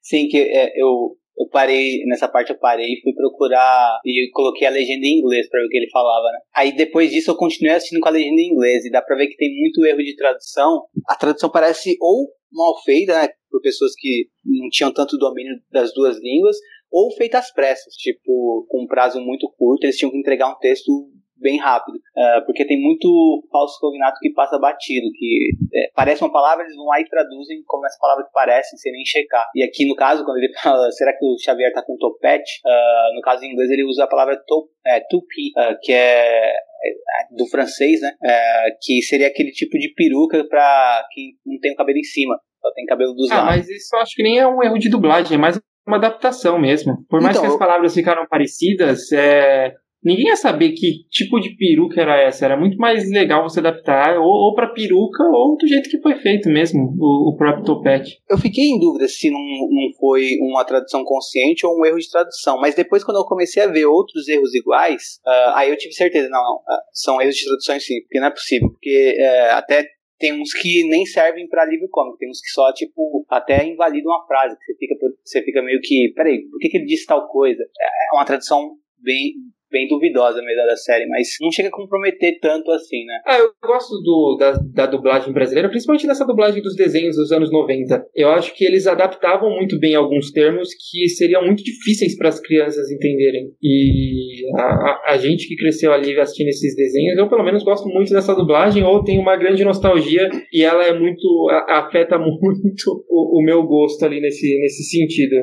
Sim, 0.01 0.27
que 0.27 0.37
é, 0.37 0.71
eu, 0.75 1.15
eu 1.37 1.47
parei, 1.51 2.03
nessa 2.05 2.27
parte 2.27 2.51
eu 2.51 2.57
parei 2.57 2.87
e 2.87 3.01
fui 3.01 3.13
procurar 3.13 3.99
e 4.05 4.29
coloquei 4.33 4.67
a 4.67 4.71
legenda 4.71 5.05
em 5.05 5.19
inglês 5.19 5.47
para 5.49 5.59
ver 5.61 5.65
o 5.67 5.69
que 5.69 5.77
ele 5.77 5.89
falava, 5.89 6.31
né? 6.31 6.39
Aí 6.55 6.75
depois 6.75 7.11
disso 7.11 7.31
eu 7.31 7.35
continuei 7.35 7.75
assistindo 7.75 8.01
com 8.01 8.09
a 8.09 8.11
legenda 8.11 8.41
em 8.41 8.51
inglês 8.51 8.85
e 8.85 8.91
dá 8.91 9.01
pra 9.01 9.15
ver 9.15 9.27
que 9.27 9.37
tem 9.37 9.49
muito 9.59 9.85
erro 9.85 10.03
de 10.03 10.15
tradução. 10.15 10.83
A 11.07 11.15
tradução 11.15 11.49
parece 11.49 11.95
ou 12.01 12.27
mal 12.51 12.73
feita, 12.83 13.13
né? 13.13 13.29
Por 13.49 13.61
pessoas 13.61 13.93
que 13.97 14.29
não 14.45 14.69
tinham 14.69 14.93
tanto 14.93 15.17
domínio 15.17 15.55
das 15.71 15.93
duas 15.93 16.17
línguas, 16.19 16.57
ou 16.91 17.11
feita 17.15 17.37
às 17.37 17.51
pressas, 17.51 17.93
tipo, 17.95 18.65
com 18.69 18.83
um 18.83 18.87
prazo 18.87 19.19
muito 19.19 19.51
curto, 19.57 19.83
eles 19.83 19.97
tinham 19.97 20.11
que 20.11 20.17
entregar 20.17 20.49
um 20.51 20.59
texto 20.59 20.91
bem 21.35 21.57
rápido, 21.57 21.98
uh, 22.19 22.45
porque 22.45 22.65
tem 22.65 22.79
muito 22.79 23.07
falso 23.51 23.79
cognato 23.79 24.19
que 24.19 24.33
passa 24.33 24.59
batido, 24.59 25.07
que 25.13 25.51
é, 25.73 25.89
parece 25.95 26.21
uma 26.23 26.31
palavra, 26.31 26.65
eles 26.65 26.75
vão 26.75 26.85
lá 26.85 26.99
e 26.99 27.07
traduzem 27.07 27.63
como 27.65 27.85
essa 27.85 27.97
palavra 27.99 28.25
que 28.25 28.31
parece, 28.33 28.77
sem 28.77 28.91
nem 28.91 29.05
checar. 29.05 29.47
E 29.55 29.63
aqui 29.63 29.87
no 29.87 29.95
caso, 29.95 30.25
quando 30.25 30.37
ele 30.37 30.53
fala, 30.53 30.91
será 30.91 31.13
que 31.17 31.25
o 31.25 31.37
Xavier 31.39 31.71
tá 31.73 31.81
com 31.81 31.97
topete? 31.97 32.59
Uh, 32.65 33.15
no 33.15 33.21
caso 33.21 33.43
em 33.43 33.53
inglês 33.53 33.69
ele 33.71 33.85
usa 33.85 34.03
a 34.03 34.07
palavra 34.07 34.35
to, 34.45 34.69
é, 34.85 34.99
tupi, 35.09 35.51
uh, 35.57 35.77
que 35.81 35.93
é, 35.93 36.49
é 36.49 37.35
do 37.35 37.47
francês, 37.47 38.01
né? 38.01 38.11
É, 38.23 38.71
que 38.81 39.01
seria 39.01 39.27
aquele 39.27 39.51
tipo 39.51 39.77
de 39.77 39.93
peruca 39.93 40.45
para 40.47 41.05
quem 41.11 41.33
não 41.45 41.59
tem 41.59 41.71
o 41.71 41.75
cabelo 41.75 41.97
em 41.97 42.03
cima, 42.03 42.39
só 42.61 42.71
tem 42.73 42.85
cabelo 42.85 43.13
dos 43.13 43.31
ah, 43.31 43.35
lados. 43.35 43.55
mas 43.55 43.69
isso 43.69 43.95
eu 43.95 44.01
acho 44.01 44.15
que 44.15 44.23
nem 44.23 44.39
é 44.39 44.47
um 44.47 44.63
erro 44.63 44.77
de 44.77 44.89
dublagem, 44.89 45.35
é 45.35 45.39
mais 45.39 45.59
uma 45.87 45.97
adaptação 45.97 46.59
mesmo. 46.59 47.03
Por 47.09 47.21
mais 47.21 47.35
Então, 47.35 47.47
que 47.47 47.53
as 47.53 47.59
palavras 47.59 47.93
ficaram 47.93 48.25
parecidas, 48.27 49.11
é, 49.11 49.73
ninguém 50.03 50.27
ia 50.27 50.35
saber 50.35 50.71
que 50.71 51.07
tipo 51.09 51.39
de 51.39 51.55
peruca 51.55 52.01
era 52.01 52.21
essa. 52.21 52.45
Era 52.45 52.57
muito 52.57 52.77
mais 52.77 53.09
legal 53.09 53.43
você 53.43 53.59
adaptar 53.59 54.17
ou, 54.17 54.25
ou 54.25 54.55
para 54.55 54.73
peruca 54.73 55.23
ou 55.23 55.57
do 55.57 55.67
jeito 55.67 55.89
que 55.89 56.01
foi 56.01 56.15
feito 56.15 56.49
mesmo, 56.49 56.95
o, 56.99 57.29
o 57.29 57.37
próprio 57.37 57.65
topete. 57.65 58.21
Eu 58.29 58.37
fiquei 58.37 58.65
em 58.65 58.79
dúvida 58.79 59.07
se 59.07 59.29
não, 59.29 59.39
não 59.39 59.93
foi 59.99 60.37
uma 60.41 60.63
tradução 60.63 61.03
consciente 61.03 61.65
ou 61.65 61.77
um 61.77 61.85
erro 61.85 61.97
de 61.97 62.09
tradução, 62.09 62.59
mas 62.59 62.75
depois 62.75 63.03
quando 63.03 63.17
eu 63.17 63.25
comecei 63.25 63.63
a 63.63 63.67
ver 63.67 63.85
outros 63.85 64.27
erros 64.27 64.53
iguais, 64.53 65.19
ah, 65.25 65.53
aí 65.57 65.69
eu 65.69 65.77
tive 65.77 65.93
certeza, 65.93 66.29
não, 66.29 66.41
não, 66.41 66.61
ah, 66.67 66.81
são 66.91 67.21
erros 67.21 67.35
de 67.35 67.45
tradução 67.45 67.79
sim, 67.79 68.01
porque 68.01 68.19
não 68.19 68.27
é 68.27 68.31
possível, 68.31 68.69
porque 68.69 69.15
eh, 69.17 69.51
até 69.51 69.85
tem 70.19 70.33
uns 70.33 70.53
que 70.53 70.83
nem 70.89 71.05
servem 71.05 71.47
pra 71.47 71.65
livro 71.65 71.87
cômico, 71.89 72.17
tem 72.17 72.29
uns 72.29 72.41
que 72.41 72.49
só, 72.49 72.73
tipo, 72.73 73.25
até 73.29 73.65
invalidam 73.65 74.11
uma 74.11 74.27
frase, 74.27 74.57
que 74.57 74.65
você 74.65 74.75
fica, 74.77 74.95
você 75.23 75.43
fica 75.43 75.61
meio 75.61 75.79
que, 75.81 76.11
peraí, 76.13 76.41
por 76.49 76.59
que, 76.59 76.69
que 76.69 76.77
ele 76.77 76.85
disse 76.85 77.05
tal 77.05 77.27
coisa? 77.29 77.63
É 77.63 78.15
uma 78.15 78.25
tradução 78.25 78.75
bem, 78.97 79.33
bem 79.71 79.87
duvidosa 79.87 80.41
mesmo 80.41 80.65
da 80.67 80.75
série, 80.75 81.05
mas 81.07 81.27
não 81.41 81.51
chega 81.51 81.69
a 81.69 81.71
comprometer 81.71 82.39
tanto 82.41 82.71
assim, 82.71 83.05
né? 83.05 83.19
Ah, 83.25 83.37
eu 83.39 83.49
gosto 83.63 83.95
do, 84.01 84.37
da, 84.39 84.51
da 84.73 84.85
dublagem 84.85 85.33
brasileira, 85.33 85.69
principalmente 85.69 86.07
dessa 86.07 86.25
dublagem 86.25 86.61
dos 86.61 86.75
desenhos 86.75 87.15
dos 87.15 87.31
anos 87.31 87.51
90. 87.51 88.03
Eu 88.15 88.29
acho 88.29 88.53
que 88.55 88.65
eles 88.65 88.87
adaptavam 88.87 89.49
muito 89.55 89.79
bem 89.79 89.95
alguns 89.95 90.31
termos 90.31 90.69
que 90.73 91.07
seriam 91.09 91.45
muito 91.45 91.63
difíceis 91.63 92.17
para 92.17 92.29
as 92.29 92.39
crianças 92.39 92.89
entenderem. 92.91 93.51
E 93.61 94.43
a, 94.57 94.61
a, 94.63 95.01
a 95.13 95.17
gente 95.17 95.47
que 95.47 95.55
cresceu 95.55 95.93
ali 95.93 96.19
assistindo 96.19 96.47
esses 96.49 96.75
desenhos, 96.75 97.17
eu 97.17 97.29
pelo 97.29 97.43
menos 97.43 97.63
gosto 97.63 97.87
muito 97.87 98.11
dessa 98.11 98.35
dublagem, 98.35 98.83
ou 98.83 99.03
tenho 99.03 99.21
uma 99.21 99.37
grande 99.37 99.63
nostalgia 99.63 100.29
e 100.51 100.63
ela 100.63 100.83
é 100.85 100.97
muito. 100.97 101.47
a- 101.51 101.79
afeta 101.79 102.17
muito 102.19 103.05
o, 103.09 103.39
o 103.39 103.43
meu 103.43 103.63
gosto 103.63 104.03
ali 104.05 104.19
nesse, 104.19 104.59
nesse 104.59 104.83
sentido. 104.83 105.35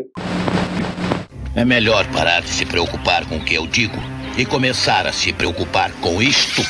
É 1.57 1.65
melhor 1.65 2.05
parar 2.13 2.41
de 2.43 2.49
se 2.49 2.67
preocupar 2.67 3.27
com 3.29 3.37
o 3.37 3.45
que 3.45 3.55
eu 3.55 3.67
digo 3.67 3.95
e 4.39 4.45
começar 4.45 5.07
a 5.07 5.13
se 5.13 5.33
preocupar 5.33 5.91
com 6.03 6.21
isto. 6.21 6.61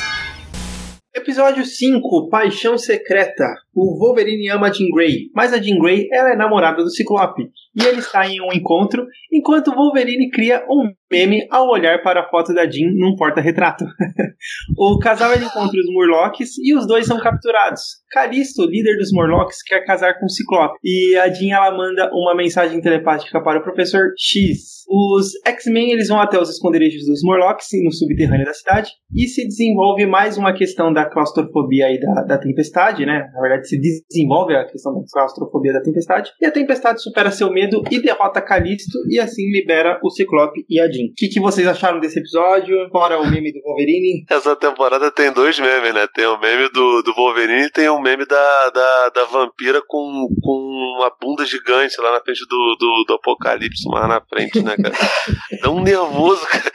Episódio 1.13 1.65
5, 1.65 2.29
Paixão 2.29 2.77
Secreta. 2.77 3.43
O 3.75 3.99
Wolverine 3.99 4.49
ama 4.49 4.67
a 4.67 4.71
Jean 4.71 4.87
Grey, 4.93 5.29
mas 5.35 5.51
a 5.51 5.61
Jean 5.61 5.77
Grey 5.77 6.07
ela 6.13 6.31
é 6.31 6.37
namorada 6.37 6.81
do 6.81 6.89
Ciclope. 6.89 7.49
E 7.75 7.83
ele 7.83 7.99
está 7.99 8.25
em 8.25 8.39
um 8.39 8.53
encontro, 8.53 9.05
enquanto 9.29 9.67
o 9.67 9.75
Wolverine 9.75 10.29
cria 10.29 10.63
um 10.69 10.89
meme 11.11 11.45
ao 11.51 11.67
olhar 11.67 12.01
para 12.01 12.21
a 12.21 12.29
foto 12.29 12.53
da 12.53 12.69
Jean 12.69 12.91
num 12.95 13.15
porta-retrato. 13.17 13.83
o 14.77 14.97
casal 14.99 15.33
encontra 15.33 15.79
os 15.79 15.93
Murlocs 15.93 16.57
e 16.59 16.73
os 16.73 16.87
dois 16.87 17.05
são 17.05 17.19
capturados. 17.19 17.81
Calisto, 18.11 18.65
líder 18.65 18.95
dos 18.97 19.11
Morlocks, 19.11 19.61
quer 19.61 19.83
casar 19.83 20.17
com 20.19 20.27
o 20.27 20.29
Ciclope. 20.29 20.77
E 20.81 21.17
a 21.17 21.27
Jean 21.27 21.57
ela 21.57 21.75
manda 21.75 22.09
uma 22.13 22.33
mensagem 22.33 22.79
telepática 22.79 23.43
para 23.43 23.59
o 23.59 23.63
Professor 23.63 24.13
X. 24.17 24.76
Os 24.87 25.31
X-Men 25.45 25.91
eles 25.91 26.07
vão 26.07 26.19
até 26.19 26.39
os 26.39 26.49
esconderijos 26.49 27.05
dos 27.05 27.21
Morlocks 27.23 27.67
no 27.83 27.91
subterrâneo 27.91 28.45
da 28.45 28.53
cidade 28.53 28.91
e 29.13 29.27
se 29.27 29.45
desenvolve 29.45 30.05
mais 30.05 30.37
uma 30.37 30.53
questão 30.53 30.93
da 30.93 31.05
claustrofobia 31.05 31.91
e 31.91 31.99
da, 31.99 32.23
da 32.23 32.37
tempestade, 32.37 33.05
né? 33.05 33.29
Na 33.33 33.41
verdade, 33.41 33.67
se 33.67 33.77
desenvolve 33.79 34.55
a 34.55 34.65
questão 34.65 34.93
da 34.93 35.01
claustrofobia 35.11 35.73
da 35.73 35.81
tempestade. 35.81 36.31
E 36.41 36.45
a 36.45 36.51
tempestade 36.51 37.01
supera 37.01 37.31
seu 37.31 37.51
medo 37.51 37.83
e 37.91 38.01
derrota 38.01 38.41
Calisto 38.41 38.97
e 39.09 39.19
assim 39.19 39.51
libera 39.51 39.99
o 40.01 40.09
Ciclope 40.09 40.65
e 40.69 40.79
a 40.79 40.89
Jean. 40.89 41.07
O 41.07 41.13
que, 41.15 41.27
que 41.27 41.39
vocês 41.39 41.67
acharam 41.67 41.99
desse 41.99 42.19
episódio? 42.19 42.89
Fora 42.89 43.19
o 43.19 43.29
meme 43.29 43.51
do 43.51 43.61
Wolverine? 43.61 44.23
Essa 44.31 44.55
temporada 44.55 45.11
tem 45.11 45.33
dois 45.33 45.59
memes, 45.59 45.93
né? 45.93 46.07
Tem 46.13 46.25
o 46.25 46.39
meme 46.39 46.69
do, 46.69 47.01
do 47.01 47.13
Wolverine 47.13 47.65
e 47.65 47.71
tem 47.71 47.89
o 47.89 47.99
meme 47.99 48.25
da, 48.25 48.69
da, 48.69 49.09
da 49.09 49.25
vampira 49.25 49.81
com, 49.85 50.27
com 50.41 50.95
uma 50.97 51.11
bunda 51.21 51.45
gigante 51.45 51.99
lá 51.99 52.13
na 52.13 52.21
frente 52.21 52.41
do, 52.47 52.75
do, 52.79 53.03
do 53.05 53.13
Apocalipse, 53.15 53.83
lá 53.89 54.07
na 54.07 54.21
frente, 54.21 54.61
né, 54.61 54.76
cara? 54.81 54.95
Dá 55.61 55.69
um 55.69 55.81
nervoso, 55.81 56.45
cara. 56.47 56.71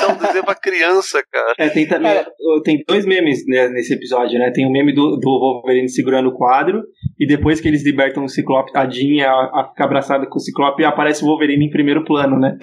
Dá 0.00 0.08
um 0.08 0.18
desenho 0.18 0.44
pra 0.44 0.54
criança, 0.54 1.22
cara. 1.30 1.54
É, 1.58 1.68
tem 1.68 1.86
também. 1.86 2.24
Tem 2.64 2.84
dois 2.86 3.04
memes 3.04 3.46
né, 3.46 3.68
nesse 3.68 3.94
episódio, 3.94 4.38
né? 4.38 4.50
Tem 4.50 4.66
o 4.66 4.70
meme 4.70 4.94
do, 4.94 5.16
do 5.16 5.38
Wolverine 5.38 5.88
segurando 5.88 6.28
o 6.28 6.36
quadro, 6.36 6.82
e 7.18 7.26
depois 7.26 7.60
que 7.60 7.68
eles 7.68 7.84
libertam 7.84 8.24
o 8.24 8.28
Ciclope, 8.28 8.72
a 8.74 8.88
Jean 8.88 9.28
a, 9.28 9.60
a 9.60 9.68
fica 9.70 9.84
abraçada 9.84 10.26
com 10.26 10.36
o 10.36 10.40
Ciclope 10.40 10.82
e 10.82 10.84
aparece 10.84 11.22
o 11.24 11.26
Wolverine 11.26 11.66
em 11.66 11.70
primeiro 11.70 12.04
plano, 12.04 12.38
né? 12.38 12.58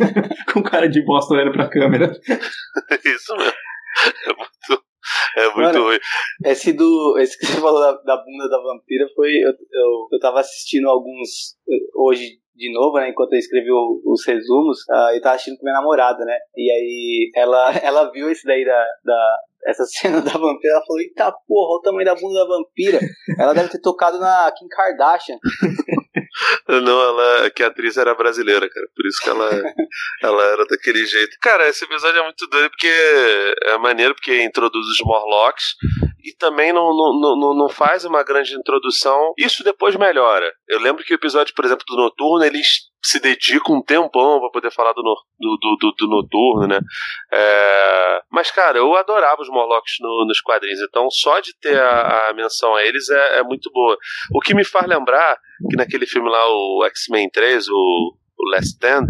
com 0.52 0.62
cara 0.62 0.88
de 0.88 1.04
bosta 1.04 1.34
olhando 1.34 1.52
pra 1.52 1.68
câmera. 1.68 2.12
Isso 3.04 3.36
mesmo. 3.36 3.52
É 4.26 4.32
muito, 4.32 4.84
é 5.36 5.44
muito 5.46 5.58
Mano, 5.60 5.84
ruim. 5.84 5.98
Esse 6.44 6.72
do. 6.72 7.16
Esse 7.18 7.38
que 7.38 7.46
você 7.46 7.60
falou 7.60 7.80
da, 7.80 7.92
da 7.92 8.16
bunda 8.22 8.48
da 8.48 8.58
vampira 8.62 9.06
foi. 9.14 9.30
Eu, 9.36 9.50
eu, 9.50 10.08
eu 10.12 10.18
tava 10.20 10.40
assistindo 10.40 10.88
alguns 10.88 11.56
eh, 11.68 11.86
hoje 11.94 12.38
de 12.56 12.72
novo, 12.72 12.96
né? 12.98 13.10
Enquanto 13.10 13.32
eu 13.34 13.38
escrevi 13.38 13.70
o- 13.70 14.00
os 14.06 14.26
resumos, 14.26 14.78
ah, 14.90 15.10
eu 15.14 15.20
tava 15.20 15.34
assistindo 15.34 15.58
com 15.58 15.64
minha 15.64 15.76
namorada, 15.78 16.24
né? 16.24 16.36
E 16.56 16.70
aí 16.70 17.30
ela, 17.36 17.66
ela 17.84 18.10
viu 18.10 18.30
esse 18.30 18.44
daí 18.46 18.64
da. 18.64 18.84
da 19.04 19.36
essa 19.68 19.84
cena 19.90 20.20
da 20.22 20.30
vampira, 20.30 20.74
ela 20.74 20.84
falou, 20.86 21.00
eita 21.02 21.32
porra, 21.48 21.70
olha 21.72 21.78
o 21.78 21.82
tamanho 21.82 22.04
da 22.04 22.14
bunda 22.14 22.38
da 22.38 22.46
vampira. 22.46 23.00
Ela 23.38 23.52
deve 23.52 23.68
ter 23.68 23.80
tocado 23.80 24.16
na 24.18 24.52
Kim 24.56 24.68
Kardashian. 24.68 25.36
Não, 26.68 27.02
ela, 27.02 27.50
que 27.50 27.62
a 27.62 27.68
atriz 27.68 27.96
era 27.96 28.14
brasileira, 28.14 28.68
cara. 28.68 28.86
Por 28.94 29.06
isso 29.06 29.20
que 29.22 29.28
ela, 29.28 29.50
ela 30.22 30.44
era 30.44 30.66
daquele 30.66 31.04
jeito. 31.06 31.36
Cara, 31.40 31.68
esse 31.68 31.84
episódio 31.84 32.20
é 32.20 32.22
muito 32.22 32.46
doido 32.48 32.70
porque 32.70 33.54
é 33.64 33.78
maneiro 33.78 34.14
porque 34.14 34.42
introduz 34.42 34.86
os 34.86 35.00
Morlocks 35.00 35.74
e 36.24 36.34
também 36.36 36.72
não, 36.72 36.94
não, 36.94 37.36
não, 37.38 37.54
não 37.54 37.68
faz 37.68 38.04
uma 38.04 38.22
grande 38.22 38.54
introdução. 38.54 39.32
Isso 39.38 39.62
depois 39.62 39.96
melhora. 39.96 40.52
Eu 40.68 40.80
lembro 40.80 41.04
que 41.04 41.12
o 41.12 41.16
episódio, 41.16 41.54
por 41.54 41.64
exemplo, 41.64 41.84
do 41.86 41.96
Noturno, 41.96 42.44
eles 42.44 42.90
se 43.06 43.20
dedicam 43.20 43.76
um 43.76 43.82
tempão 43.82 44.40
pra 44.40 44.50
poder 44.50 44.70
falar 44.72 44.92
do, 44.92 45.02
no- 45.02 45.16
do, 45.38 45.76
do- 45.80 45.92
do 45.92 46.06
Noturno, 46.08 46.66
né? 46.68 46.80
É, 47.32 48.20
Mas, 48.30 48.50
cara, 48.50 48.78
eu 48.78 48.94
adorava 48.96 49.40
os 49.42 49.48
Morlocks 49.48 49.94
no- 50.00 50.24
nos 50.26 50.40
quadrinhos, 50.40 50.80
então 50.88 51.08
só 51.10 51.38
de 51.40 51.56
ter 51.60 51.78
a, 51.80 52.28
a 52.30 52.32
menção 52.34 52.74
a 52.74 52.82
eles 52.84 53.08
é, 53.08 53.38
é 53.38 53.42
muito 53.42 53.70
boa. 53.72 53.96
O 54.34 54.40
que 54.40 54.54
me 54.54 54.64
faz 54.64 54.86
lembrar 54.86 55.36
que 55.70 55.76
naquele 55.76 56.06
filme 56.06 56.28
lá, 56.28 56.46
o 56.48 56.84
X-Men 56.86 57.30
3, 57.30 57.68
o, 57.68 57.72
o 58.38 58.50
Last 58.50 58.70
Stand, 58.74 59.06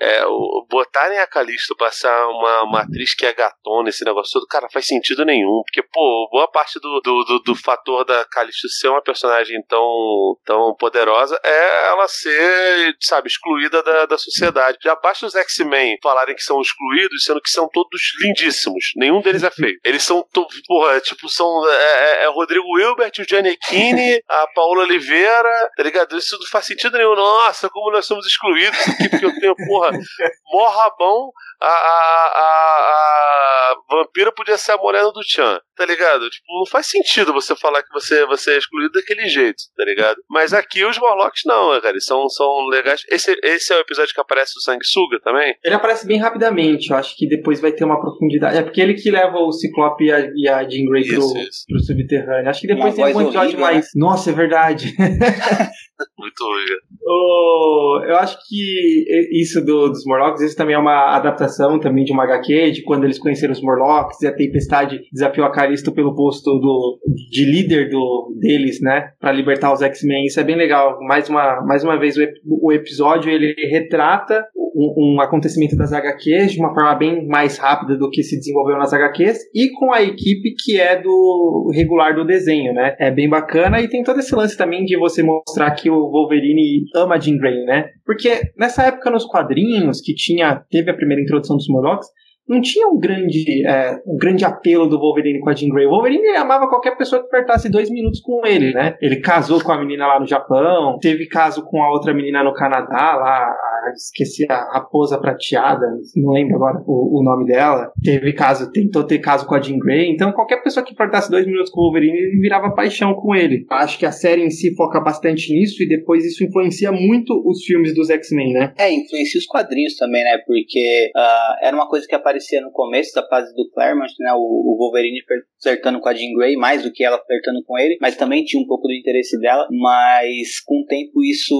é, 0.00 0.24
o, 0.26 0.66
botarem 0.70 1.18
a 1.18 1.26
Callisto 1.26 1.76
pra 1.76 1.90
ser 1.90 2.08
uma, 2.08 2.62
uma 2.62 2.80
atriz 2.82 3.14
que 3.14 3.24
é 3.26 3.32
gatona, 3.32 3.88
esse 3.88 4.04
negócio 4.04 4.32
todo, 4.34 4.46
cara, 4.48 4.68
faz 4.72 4.86
sentido 4.86 5.24
nenhum. 5.24 5.62
Porque, 5.64 5.82
pô, 5.82 6.28
boa 6.30 6.48
parte 6.50 6.78
do, 6.80 7.00
do, 7.00 7.24
do, 7.24 7.38
do 7.40 7.54
fator 7.54 8.04
da 8.04 8.24
Callisto 8.24 8.68
ser 8.68 8.88
uma 8.88 9.02
personagem 9.02 9.62
tão, 9.68 10.36
tão 10.44 10.74
poderosa 10.78 11.38
é 11.44 11.88
ela 11.88 12.08
ser, 12.08 12.96
sabe, 13.00 13.28
excluída 13.28 13.82
da, 13.82 14.06
da 14.06 14.18
sociedade. 14.18 14.78
Já 14.82 14.94
basta 14.96 15.26
os 15.26 15.34
X-Men 15.34 15.98
falarem 16.02 16.34
que 16.34 16.42
são 16.42 16.60
excluídos, 16.60 17.24
sendo 17.24 17.40
que 17.40 17.50
são 17.50 17.68
todos 17.72 18.00
lindíssimos. 18.22 18.92
Nenhum 18.96 19.20
deles 19.20 19.42
é 19.42 19.50
feio. 19.50 19.78
Eles 19.84 20.02
são, 20.02 20.24
porra, 20.66 21.00
tipo, 21.00 21.28
são. 21.28 21.46
É, 21.68 22.20
é- 22.20 22.24
é 22.24 22.28
o 22.28 22.32
Rodrigo 22.32 22.66
Wilbert, 22.74 23.12
o 23.18 23.24
Giannichini, 23.28 24.20
a 24.28 24.46
Paola 24.54 24.82
Oliveira, 24.82 25.70
tá 25.76 25.82
ligado? 25.82 26.16
Isso 26.16 26.36
não 26.38 26.46
faz 26.48 26.66
sentido 26.66 26.96
nenhum. 26.96 27.14
Nossa, 27.14 27.68
como 27.68 27.90
nós 27.90 28.06
somos 28.06 28.26
excluídos 28.26 28.78
aqui, 28.88 29.08
porque 29.08 29.24
eu 29.26 29.40
tenho, 29.40 29.54
porra, 29.54 29.85
porra, 29.92 30.32
mó 30.52 30.68
rabão, 30.68 31.32
a, 31.60 31.66
a, 31.66 32.32
a, 32.36 33.72
a 33.72 33.74
vampira 33.90 34.32
podia 34.32 34.56
ser 34.58 34.72
a 34.72 34.76
morena 34.76 35.10
do 35.12 35.20
Chan, 35.24 35.58
tá 35.76 35.84
ligado? 35.86 36.28
Tipo, 36.28 36.44
não 36.58 36.66
faz 36.66 36.86
sentido 36.88 37.32
você 37.32 37.54
falar 37.56 37.82
que 37.82 37.92
você, 37.92 38.24
você 38.26 38.52
é 38.54 38.58
excluído 38.58 38.92
daquele 38.92 39.26
jeito, 39.28 39.56
tá 39.76 39.84
ligado? 39.84 40.16
Mas 40.30 40.52
aqui 40.52 40.84
os 40.84 40.98
Morlocks 40.98 41.42
não, 41.46 41.72
né, 41.72 41.80
cara? 41.80 41.92
Eles 41.94 42.04
são, 42.04 42.28
são 42.28 42.66
legais. 42.68 43.02
Esse, 43.10 43.36
esse 43.42 43.72
é 43.72 43.76
o 43.76 43.80
episódio 43.80 44.12
que 44.14 44.20
aparece 44.20 44.52
o 44.58 44.60
Sanguessuga 44.62 45.18
também? 45.22 45.54
Ele 45.64 45.74
aparece 45.74 46.06
bem 46.06 46.18
rapidamente, 46.18 46.90
eu 46.90 46.96
acho 46.96 47.16
que 47.16 47.28
depois 47.28 47.60
vai 47.60 47.72
ter 47.72 47.84
uma 47.84 48.00
profundidade. 48.00 48.56
É 48.58 48.62
porque 48.62 48.80
ele 48.80 48.94
que 48.94 49.10
leva 49.10 49.38
o 49.38 49.52
Ciclope 49.52 50.04
e 50.04 50.12
a, 50.12 50.20
e 50.34 50.48
a 50.48 50.68
Jean 50.68 50.84
Grey 50.86 51.06
pro, 51.06 51.18
Isso, 51.18 51.38
isso. 51.38 51.64
pro 51.68 51.78
subterrâneo. 51.80 52.50
Acho 52.50 52.60
que 52.60 52.66
depois 52.66 52.94
Uma 52.96 53.06
tem 53.06 53.16
um 53.16 53.20
episódio 53.22 53.60
mais. 53.60 53.88
Nossa, 53.94 54.30
é 54.30 54.32
verdade. 54.32 54.94
Muito 56.18 56.44
ruim. 56.44 56.64
Oh, 57.08 58.00
eu 58.04 58.16
acho 58.16 58.36
que 58.48 59.04
isso 59.30 59.64
do- 59.64 59.88
dos 59.88 60.04
Morlocks, 60.04 60.42
isso 60.42 60.56
também 60.56 60.74
é 60.74 60.78
uma 60.78 61.14
adaptação 61.14 61.45
também 61.80 62.04
de 62.04 62.12
uma 62.12 62.24
HQ, 62.24 62.70
de 62.72 62.82
quando 62.82 63.04
eles 63.04 63.18
conheceram 63.18 63.52
os 63.52 63.62
Morlocks 63.62 64.20
e 64.22 64.26
a 64.26 64.32
Tempestade 64.32 65.00
desafiou 65.12 65.46
a 65.46 65.52
Calisto 65.52 65.92
pelo 65.92 66.14
posto 66.14 66.58
do, 66.58 66.98
de 67.30 67.44
líder 67.44 67.88
do, 67.88 68.34
deles, 68.38 68.80
né, 68.80 69.10
Pra 69.20 69.32
libertar 69.32 69.72
os 69.72 69.82
X-Men. 69.82 70.26
Isso 70.26 70.40
é 70.40 70.44
bem 70.44 70.56
legal. 70.56 70.98
Mais 71.00 71.28
uma, 71.28 71.60
mais 71.62 71.84
uma 71.84 71.98
vez 71.98 72.16
o, 72.16 72.22
o 72.62 72.72
episódio 72.72 73.30
ele 73.30 73.54
retrata 73.70 74.44
um, 74.76 75.14
um 75.14 75.20
acontecimento 75.20 75.74
das 75.74 75.92
HQs 75.92 76.52
de 76.52 76.60
uma 76.60 76.74
forma 76.74 76.94
bem 76.94 77.26
mais 77.26 77.56
rápida 77.56 77.96
do 77.96 78.10
que 78.10 78.22
se 78.22 78.36
desenvolveu 78.36 78.76
nas 78.76 78.92
HQs 78.92 79.38
e 79.54 79.70
com 79.70 79.92
a 79.92 80.02
equipe 80.02 80.54
que 80.58 80.78
é 80.78 81.00
do 81.00 81.70
regular 81.74 82.14
do 82.14 82.26
desenho, 82.26 82.74
né? 82.74 82.94
É 83.00 83.10
bem 83.10 83.28
bacana 83.28 83.80
e 83.80 83.88
tem 83.88 84.02
todo 84.02 84.20
esse 84.20 84.34
lance 84.34 84.56
também 84.56 84.84
de 84.84 84.96
você 84.98 85.22
mostrar 85.22 85.70
que 85.70 85.88
o 85.88 86.10
Wolverine 86.10 86.84
ama 86.94 87.18
Jean 87.18 87.38
Grey, 87.38 87.64
né? 87.64 87.88
Porque 88.04 88.52
nessa 88.56 88.82
época 88.82 89.10
nos 89.10 89.24
quadrinhos 89.24 90.00
que 90.00 90.14
tinha 90.14 90.62
teve 90.70 90.90
a 90.90 90.94
primeira 90.94 91.22
introdução 91.22 91.35
dos 91.58 91.68
Morlocks, 91.68 92.10
não 92.48 92.60
tinha 92.60 92.86
um 92.88 92.98
grande, 92.98 93.66
é, 93.66 94.00
um 94.06 94.16
grande 94.16 94.44
apelo 94.44 94.88
do 94.88 94.98
Wolverine 94.98 95.40
com 95.40 95.50
a 95.50 95.54
Jean 95.54 95.70
Grey. 95.70 95.86
O 95.86 95.90
Wolverine 95.90 96.28
amava 96.36 96.68
qualquer 96.68 96.96
pessoa 96.96 97.20
que 97.20 97.28
apertasse 97.28 97.68
dois 97.68 97.90
minutos 97.90 98.20
com 98.20 98.46
ele, 98.46 98.72
né? 98.72 98.96
Ele 99.00 99.16
casou 99.16 99.62
com 99.62 99.72
a 99.72 99.78
menina 99.78 100.06
lá 100.06 100.20
no 100.20 100.26
Japão, 100.26 100.98
teve 101.00 101.26
caso 101.26 101.64
com 101.64 101.82
a 101.82 101.90
outra 101.90 102.14
menina 102.14 102.42
no 102.42 102.54
Canadá, 102.54 103.16
lá, 103.16 103.54
esqueci 103.94 104.46
a 104.48 104.72
raposa 104.72 105.18
prateada, 105.18 105.86
não 106.14 106.32
lembro 106.32 106.56
agora 106.56 106.82
o, 106.86 107.20
o 107.20 107.24
nome 107.24 107.46
dela. 107.46 107.90
Teve 108.02 108.32
caso, 108.32 108.70
tentou 108.70 109.04
ter 109.04 109.18
caso 109.18 109.46
com 109.46 109.54
a 109.54 109.60
Jean 109.60 109.78
Grey. 109.78 110.10
Então, 110.10 110.32
qualquer 110.32 110.62
pessoa 110.62 110.84
que 110.84 110.92
apertasse 110.92 111.30
dois 111.30 111.46
minutos 111.46 111.70
com 111.70 111.80
o 111.80 111.84
Wolverine, 111.84 112.16
ele 112.16 112.40
virava 112.40 112.74
paixão 112.74 113.14
com 113.14 113.34
ele. 113.34 113.66
Acho 113.70 113.98
que 113.98 114.06
a 114.06 114.12
série 114.12 114.42
em 114.42 114.50
si 114.50 114.74
foca 114.74 115.00
bastante 115.00 115.52
nisso 115.52 115.82
e 115.82 115.88
depois 115.88 116.24
isso 116.24 116.44
influencia 116.44 116.92
muito 116.92 117.42
os 117.44 117.64
filmes 117.64 117.94
dos 117.94 118.10
X-Men, 118.10 118.52
né? 118.52 118.72
É, 118.78 118.92
influencia 118.92 119.38
os 119.38 119.46
quadrinhos 119.46 119.96
também, 119.96 120.22
né? 120.22 120.38
Porque 120.46 121.10
ah, 121.16 121.56
era 121.62 121.76
uma 121.76 121.88
coisa 121.88 122.06
que 122.06 122.14
aparecia 122.14 122.35
no 122.60 122.70
começo 122.72 123.14
da 123.14 123.26
fase 123.26 123.54
do 123.54 123.68
Claremont, 123.70 124.12
né? 124.20 124.32
O, 124.32 124.38
o 124.38 124.76
Wolverine 124.78 125.22
fler- 125.26 125.42
flertando 125.62 126.00
com 126.00 126.08
a 126.08 126.14
Jean 126.14 126.32
Grey, 126.36 126.56
mais 126.56 126.82
do 126.82 126.92
que 126.92 127.04
ela 127.04 127.18
flertando 127.26 127.62
com 127.64 127.78
ele, 127.78 127.96
mas 128.00 128.16
também 128.16 128.44
tinha 128.44 128.62
um 128.62 128.66
pouco 128.66 128.86
do 128.88 128.94
interesse 128.94 129.38
dela. 129.40 129.66
Mas 129.70 130.60
com 130.64 130.80
o 130.80 130.86
tempo 130.86 131.22
isso, 131.24 131.54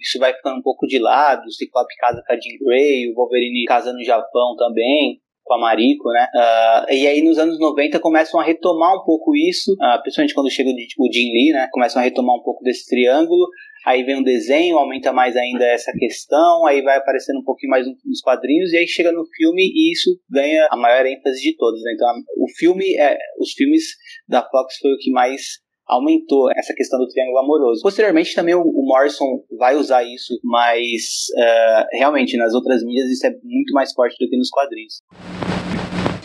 isso 0.00 0.18
vai 0.18 0.32
ficando 0.34 0.58
um 0.58 0.62
pouco 0.62 0.86
de 0.86 0.98
lado. 0.98 1.44
O 1.46 1.52
Ciclope 1.52 1.94
casa 1.98 2.22
com 2.26 2.32
a 2.32 2.36
Jean 2.36 2.58
Grey, 2.64 3.10
o 3.10 3.14
Wolverine 3.14 3.64
casa 3.66 3.92
no 3.92 4.02
Japão 4.04 4.56
também. 4.56 5.20
Com 5.44 5.54
a 5.54 5.60
Mariko, 5.60 6.10
né? 6.10 6.26
Ah, 6.34 6.86
e 6.90 7.06
aí 7.06 7.22
nos 7.22 7.38
anos 7.38 7.58
90 7.58 7.98
começam 8.00 8.38
a 8.38 8.44
retomar 8.44 8.94
um 8.94 9.02
pouco 9.02 9.34
isso, 9.34 9.74
ah, 9.80 9.98
principalmente 10.02 10.34
quando 10.34 10.50
chega 10.50 10.68
o 10.68 11.10
Jim 11.10 11.32
Lee, 11.32 11.52
né? 11.54 11.66
Começam 11.72 12.02
a 12.02 12.04
retomar 12.04 12.36
um 12.36 12.42
pouco 12.42 12.62
desse 12.62 12.86
triângulo. 12.86 13.48
Aí 13.86 14.02
vem 14.02 14.16
um 14.16 14.22
desenho, 14.22 14.78
aumenta 14.78 15.12
mais 15.12 15.36
ainda 15.36 15.64
essa 15.64 15.92
questão, 15.92 16.66
aí 16.66 16.82
vai 16.82 16.96
aparecendo 16.96 17.38
um 17.38 17.44
pouquinho 17.44 17.70
mais 17.70 17.86
nos 17.86 18.20
quadrinhos, 18.20 18.72
e 18.72 18.76
aí 18.76 18.86
chega 18.86 19.12
no 19.12 19.24
filme 19.36 19.62
e 19.62 19.92
isso 19.92 20.18
ganha 20.30 20.68
a 20.70 20.76
maior 20.76 21.06
ênfase 21.06 21.40
de 21.40 21.56
todos. 21.56 21.80
Né? 21.82 21.92
Então, 21.94 22.08
o 22.36 22.48
filme, 22.56 22.96
é, 22.98 23.16
os 23.40 23.52
filmes 23.52 23.84
da 24.28 24.42
Fox 24.42 24.76
foi 24.80 24.92
o 24.92 24.98
que 24.98 25.10
mais 25.10 25.42
aumentou 25.88 26.50
essa 26.54 26.74
questão 26.74 26.98
do 26.98 27.08
triângulo 27.08 27.38
amoroso. 27.38 27.80
Posteriormente 27.82 28.34
também 28.34 28.54
o, 28.54 28.60
o 28.60 28.86
Morrison 28.86 29.24
vai 29.58 29.74
usar 29.74 30.02
isso, 30.04 30.38
mas 30.44 31.28
eh, 31.36 31.86
realmente 31.94 32.36
nas 32.36 32.52
outras 32.52 32.84
mídias 32.84 33.08
isso 33.08 33.26
é 33.26 33.30
muito 33.42 33.72
mais 33.72 33.92
forte 33.94 34.14
do 34.22 34.28
que 34.28 34.36
nos 34.36 34.50
quadrinhos. 34.50 35.02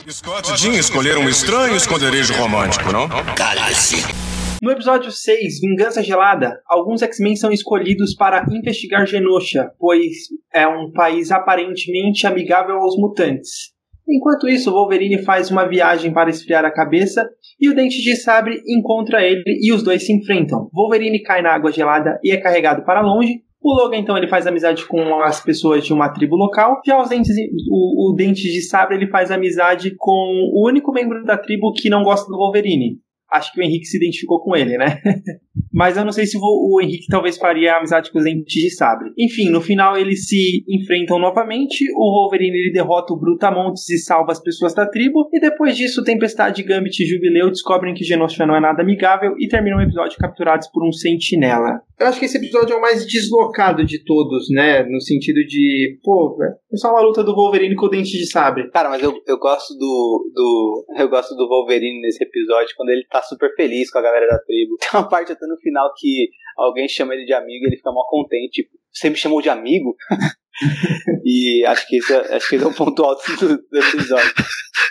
Scott 0.09 0.51
e 0.51 0.57
Jean 0.57 0.77
escolheram 0.77 1.21
um 1.21 1.29
estranho 1.29 1.77
esconderijo 1.77 2.33
romântico, 2.33 2.91
não? 2.91 3.07
Cale-se. 3.35 4.32
No 4.63 4.71
episódio 4.71 5.11
6, 5.11 5.59
Vingança 5.59 6.01
Gelada, 6.01 6.57
alguns 6.65 7.01
X-Men 7.01 7.35
são 7.35 7.51
escolhidos 7.51 8.15
para 8.15 8.45
investigar 8.49 9.05
Genosha, 9.05 9.69
pois 9.77 10.13
é 10.53 10.65
um 10.65 10.89
país 10.89 11.31
aparentemente 11.31 12.25
amigável 12.25 12.77
aos 12.77 12.95
mutantes. 12.95 13.73
Enquanto 14.07 14.47
isso, 14.47 14.71
Wolverine 14.71 15.21
faz 15.21 15.51
uma 15.51 15.67
viagem 15.67 16.13
para 16.13 16.29
esfriar 16.29 16.63
a 16.63 16.71
cabeça 16.71 17.29
e 17.59 17.69
o 17.69 17.75
Dente 17.75 18.01
de 18.01 18.15
Sabre 18.15 18.61
encontra 18.65 19.21
ele 19.21 19.43
e 19.45 19.73
os 19.73 19.83
dois 19.83 20.05
se 20.05 20.13
enfrentam. 20.13 20.69
Wolverine 20.71 21.21
cai 21.21 21.41
na 21.41 21.53
água 21.53 21.69
gelada 21.69 22.17
e 22.23 22.31
é 22.31 22.37
carregado 22.37 22.85
para 22.85 23.01
longe. 23.01 23.41
O 23.61 23.73
Logan 23.73 23.97
então 23.97 24.17
ele 24.17 24.29
faz 24.29 24.47
amizade 24.47 24.87
com 24.87 25.21
as 25.23 25.43
pessoas 25.43 25.85
de 25.85 25.91
uma 25.91 26.07
tribo 26.07 26.37
local. 26.37 26.79
Já 26.87 27.01
os 27.01 27.09
dentes, 27.09 27.35
o, 27.69 28.11
o 28.11 28.15
Dente 28.15 28.43
de 28.43 28.61
Sabre 28.61 28.95
ele 28.95 29.09
faz 29.09 29.29
amizade 29.29 29.93
com 29.97 30.51
o 30.53 30.65
único 30.65 30.93
membro 30.93 31.21
da 31.25 31.37
tribo 31.37 31.73
que 31.73 31.89
não 31.89 32.03
gosta 32.03 32.31
do 32.31 32.37
Wolverine, 32.37 33.01
acho 33.33 33.51
que 33.51 33.59
o 33.59 33.63
Henrique 33.63 33.85
se 33.85 33.97
identificou 33.97 34.41
com 34.41 34.55
ele, 34.55 34.77
né? 34.77 35.01
Mas 35.71 35.97
eu 35.97 36.05
não 36.05 36.11
sei 36.11 36.25
se 36.25 36.37
o, 36.37 36.41
o 36.41 36.81
Henrique 36.81 37.07
talvez 37.09 37.37
faria 37.37 37.77
amizade 37.77 38.11
com 38.11 38.19
os 38.19 38.23
dentes 38.23 38.61
de 38.61 38.69
sabre. 38.69 39.11
Enfim, 39.17 39.49
no 39.49 39.61
final 39.61 39.97
eles 39.97 40.27
se 40.27 40.63
enfrentam 40.69 41.19
novamente. 41.19 41.85
O 41.95 42.21
Wolverine 42.21 42.57
ele 42.57 42.71
derrota 42.71 43.13
o 43.13 43.19
Brutamontes 43.19 43.89
e 43.89 43.97
salva 43.97 44.31
as 44.31 44.41
pessoas 44.41 44.73
da 44.73 44.85
tribo. 44.85 45.29
E 45.33 45.39
depois 45.39 45.75
disso, 45.75 46.03
Tempestade, 46.03 46.63
Gambit 46.63 47.01
e 47.01 47.05
Jubileu 47.05 47.49
descobrem 47.49 47.93
que 47.93 48.03
Genosha 48.03 48.45
não 48.45 48.55
é 48.55 48.59
nada 48.59 48.81
amigável 48.81 49.35
e 49.39 49.47
terminam 49.47 49.79
o 49.79 49.81
episódio 49.81 50.17
capturados 50.17 50.67
por 50.67 50.87
um 50.87 50.91
sentinela. 50.91 51.81
Eu 51.99 52.07
acho 52.07 52.19
que 52.19 52.25
esse 52.25 52.37
episódio 52.37 52.73
é 52.73 52.77
o 52.77 52.81
mais 52.81 53.05
deslocado 53.05 53.85
de 53.85 54.03
todos, 54.03 54.49
né? 54.49 54.83
No 54.83 54.99
sentido 54.99 55.45
de, 55.45 55.99
pô, 56.03 56.37
é 56.41 56.77
só 56.77 56.89
uma 56.89 57.01
luta 57.01 57.23
do 57.23 57.35
Wolverine 57.35 57.75
com 57.75 57.85
o 57.85 57.89
dente 57.89 58.11
de 58.11 58.29
sabre. 58.29 58.69
Cara, 58.71 58.89
mas 58.89 59.01
eu, 59.01 59.13
eu 59.27 59.37
gosto 59.37 59.73
do, 59.75 60.31
do. 60.33 60.85
Eu 60.97 61.07
gosto 61.07 61.35
do 61.35 61.47
Wolverine 61.47 62.01
nesse 62.01 62.23
episódio 62.23 62.73
quando 62.75 62.89
ele 62.89 63.05
tá 63.09 63.21
super 63.21 63.53
feliz 63.55 63.91
com 63.91 63.99
a 63.99 64.01
galera 64.01 64.27
da 64.27 64.39
tribo. 64.39 64.75
Tem 64.81 64.89
uma 64.99 65.07
parte 65.07 65.31
até 65.43 65.47
no 65.47 65.57
final 65.57 65.93
que 65.95 66.29
alguém 66.57 66.87
chama 66.87 67.13
ele 67.13 67.25
de 67.25 67.33
amigo 67.33 67.65
e 67.65 67.67
ele 67.67 67.77
fica 67.77 67.91
mó 67.91 68.05
contente. 68.07 68.63
Tipo, 68.63 68.77
você 68.91 69.09
me 69.09 69.15
chamou 69.15 69.41
de 69.41 69.49
amigo? 69.49 69.95
e 71.25 71.65
acho 71.65 71.87
que, 71.87 71.97
esse 71.97 72.13
é, 72.13 72.35
acho 72.35 72.49
que 72.49 72.55
esse 72.55 72.63
é 72.63 72.67
o 72.67 72.73
ponto 72.73 73.03
alto 73.03 73.35
do, 73.37 73.57
do 73.57 73.77
episódio. 73.77 74.33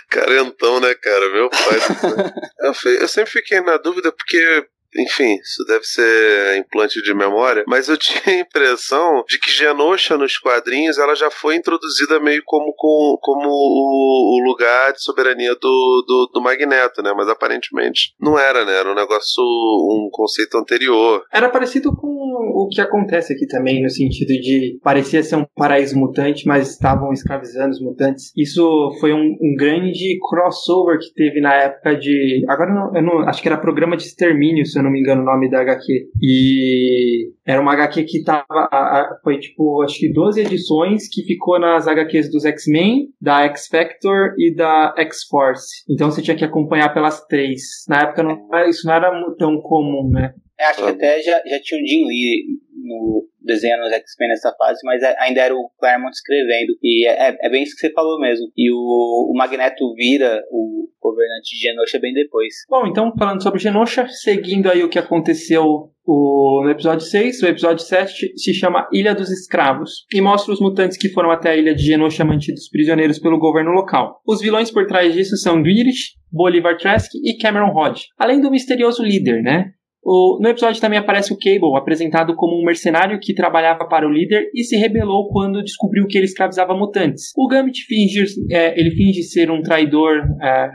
Carentão, 0.09 0.79
né, 0.79 0.93
cara? 0.95 1.29
Meu 1.31 1.49
pai. 1.49 2.33
eu, 2.61 2.91
eu 3.01 3.07
sempre 3.07 3.31
fiquei 3.31 3.61
na 3.61 3.77
dúvida 3.77 4.11
porque. 4.11 4.67
Enfim, 4.97 5.35
isso 5.41 5.63
deve 5.67 5.83
ser 5.83 6.57
implante 6.57 7.01
de 7.01 7.13
memória, 7.13 7.63
mas 7.67 7.89
eu 7.89 7.97
tinha 7.97 8.21
a 8.27 8.39
impressão 8.39 9.23
de 9.27 9.39
que 9.39 9.49
Genosha 9.51 10.17
nos 10.17 10.37
quadrinhos 10.37 10.97
ela 10.97 11.15
já 11.15 11.29
foi 11.31 11.55
introduzida 11.55 12.19
meio 12.19 12.41
como, 12.45 12.73
com, 12.75 13.17
como 13.21 13.47
o, 13.47 14.39
o 14.39 14.43
lugar 14.45 14.93
de 14.93 15.01
soberania 15.01 15.55
do, 15.55 16.03
do, 16.07 16.29
do 16.33 16.41
Magneto, 16.41 17.01
né? 17.01 17.13
Mas 17.15 17.27
aparentemente 17.29 18.13
não 18.19 18.37
era, 18.37 18.65
né? 18.65 18.73
Era 18.79 18.91
um 18.91 18.95
negócio, 18.95 19.41
um 19.43 20.09
conceito 20.11 20.57
anterior. 20.57 21.23
Era 21.31 21.49
parecido 21.49 21.95
com 21.95 22.07
o 22.07 22.67
que 22.69 22.81
acontece 22.81 23.33
aqui 23.33 23.47
também, 23.47 23.81
no 23.81 23.89
sentido 23.89 24.29
de 24.29 24.79
parecia 24.83 25.23
ser 25.23 25.35
um 25.35 25.45
paraíso 25.55 25.97
mutante, 25.97 26.47
mas 26.47 26.69
estavam 26.71 27.11
escravizando 27.11 27.71
os 27.71 27.81
mutantes. 27.81 28.31
Isso 28.35 28.63
foi 28.99 29.13
um, 29.13 29.35
um 29.41 29.55
grande 29.57 30.17
crossover 30.29 30.99
que 30.99 31.13
teve 31.13 31.41
na 31.41 31.53
época 31.53 31.95
de. 31.95 32.43
Agora 32.47 32.69
eu 32.71 32.75
não, 32.75 32.95
eu 32.95 33.01
não- 33.01 33.29
acho 33.29 33.41
que 33.41 33.47
era 33.47 33.57
programa 33.57 33.95
de 33.97 34.03
extermínio, 34.03 34.65
se 34.65 34.77
eu 34.83 34.85
não 34.85 34.91
me 34.91 34.99
engano, 34.99 35.21
o 35.21 35.25
nome 35.25 35.49
da 35.49 35.61
HQ. 35.61 36.09
E 36.21 37.31
era 37.45 37.61
uma 37.61 37.73
HQ 37.73 38.03
que 38.03 38.23
tava. 38.23 38.45
foi 39.23 39.39
tipo, 39.39 39.81
acho 39.83 39.97
que 39.99 40.11
12 40.11 40.41
edições 40.41 41.07
que 41.09 41.23
ficou 41.23 41.59
nas 41.59 41.87
HQs 41.87 42.31
dos 42.31 42.45
X-Men, 42.45 43.07
da 43.21 43.43
X-Factor 43.45 44.33
e 44.37 44.53
da 44.55 44.93
X-Force. 44.97 45.83
Então 45.89 46.11
você 46.11 46.21
tinha 46.21 46.37
que 46.37 46.45
acompanhar 46.45 46.93
pelas 46.93 47.25
três. 47.27 47.61
Na 47.87 48.01
época 48.03 48.23
não, 48.23 48.37
isso 48.67 48.87
não 48.87 48.93
era 48.93 49.11
tão 49.37 49.61
comum, 49.61 50.09
né? 50.09 50.33
É, 50.59 50.65
acho 50.65 50.83
que 50.83 50.89
até 50.89 51.21
já, 51.21 51.41
já 51.45 51.59
tinha 51.61 51.81
o 51.81 51.85
Jim 51.85 52.07
Lee 52.07 52.43
no 52.83 53.25
desenho 53.41 53.77
nos 53.79 53.91
X-Men 53.91 54.29
nessa 54.29 54.53
fase, 54.57 54.79
mas 54.83 55.01
é- 55.01 55.15
ainda 55.19 55.41
era 55.41 55.55
o 55.55 55.69
Claremont 55.79 56.11
escrevendo. 56.13 56.73
E 56.81 57.07
é, 57.07 57.29
é- 57.29 57.37
é 57.41 57.49
bem 57.49 57.63
isso 57.63 57.73
que 57.75 57.81
você 57.87 57.91
falou 57.93 58.19
mesmo. 58.19 58.45
E 58.57 58.71
o, 58.71 58.75
o 59.31 59.33
Magneto 59.35 59.93
vira 59.95 60.41
o 60.51 60.87
governante 61.01 61.55
de 61.55 61.61
Genosha 61.67 61.99
bem 61.99 62.13
depois. 62.13 62.53
Bom, 62.69 62.87
então 62.87 63.11
falando 63.17 63.41
sobre 63.43 63.59
Genosha, 63.59 64.07
seguindo 64.07 64.69
aí 64.69 64.83
o 64.83 64.89
que 64.89 64.99
aconteceu 64.99 65.89
o- 66.05 66.61
no 66.63 66.69
episódio 66.69 67.05
6, 67.05 67.41
o 67.41 67.47
episódio 67.47 67.83
7 67.85 68.33
se 68.37 68.53
chama 68.53 68.87
Ilha 68.91 69.13
dos 69.15 69.29
Escravos 69.31 70.05
e 70.13 70.19
mostra 70.21 70.53
os 70.53 70.59
mutantes 70.59 70.97
que 70.97 71.09
foram 71.09 71.31
até 71.31 71.51
a 71.51 71.55
ilha 71.57 71.73
de 71.75 71.83
Genosha 71.83 72.25
mantidos 72.25 72.69
prisioneiros 72.69 73.19
pelo 73.19 73.39
governo 73.39 73.71
local. 73.71 74.21
Os 74.27 74.41
vilões 74.41 74.69
por 74.71 74.85
trás 74.85 75.13
disso 75.13 75.37
são 75.37 75.63
Girish, 75.63 76.13
Bolivar 76.31 76.77
Trask 76.77 77.11
e 77.15 77.37
Cameron 77.37 77.73
Hodge, 77.73 78.05
além 78.17 78.41
do 78.41 78.51
misterioso 78.51 79.01
líder, 79.03 79.41
né? 79.41 79.71
O, 80.05 80.37
no 80.41 80.49
episódio 80.49 80.81
também 80.81 80.99
aparece 80.99 81.33
o 81.33 81.37
Cable, 81.37 81.77
apresentado 81.77 82.35
como 82.35 82.59
um 82.59 82.65
mercenário 82.65 83.19
que 83.19 83.33
trabalhava 83.33 83.87
para 83.87 84.07
o 84.07 84.11
líder 84.11 84.49
e 84.53 84.63
se 84.63 84.75
rebelou 84.75 85.29
quando 85.29 85.63
descobriu 85.63 86.05
que 86.07 86.17
ele 86.17 86.25
escravizava 86.25 86.75
mutantes. 86.75 87.31
O 87.37 87.47
Gambit 87.47 87.85
finge, 87.85 88.25
é, 88.51 88.79
ele 88.79 88.91
finge 88.91 89.23
ser 89.23 89.49
um 89.49 89.61
traidor 89.61 90.23
é, 90.41 90.69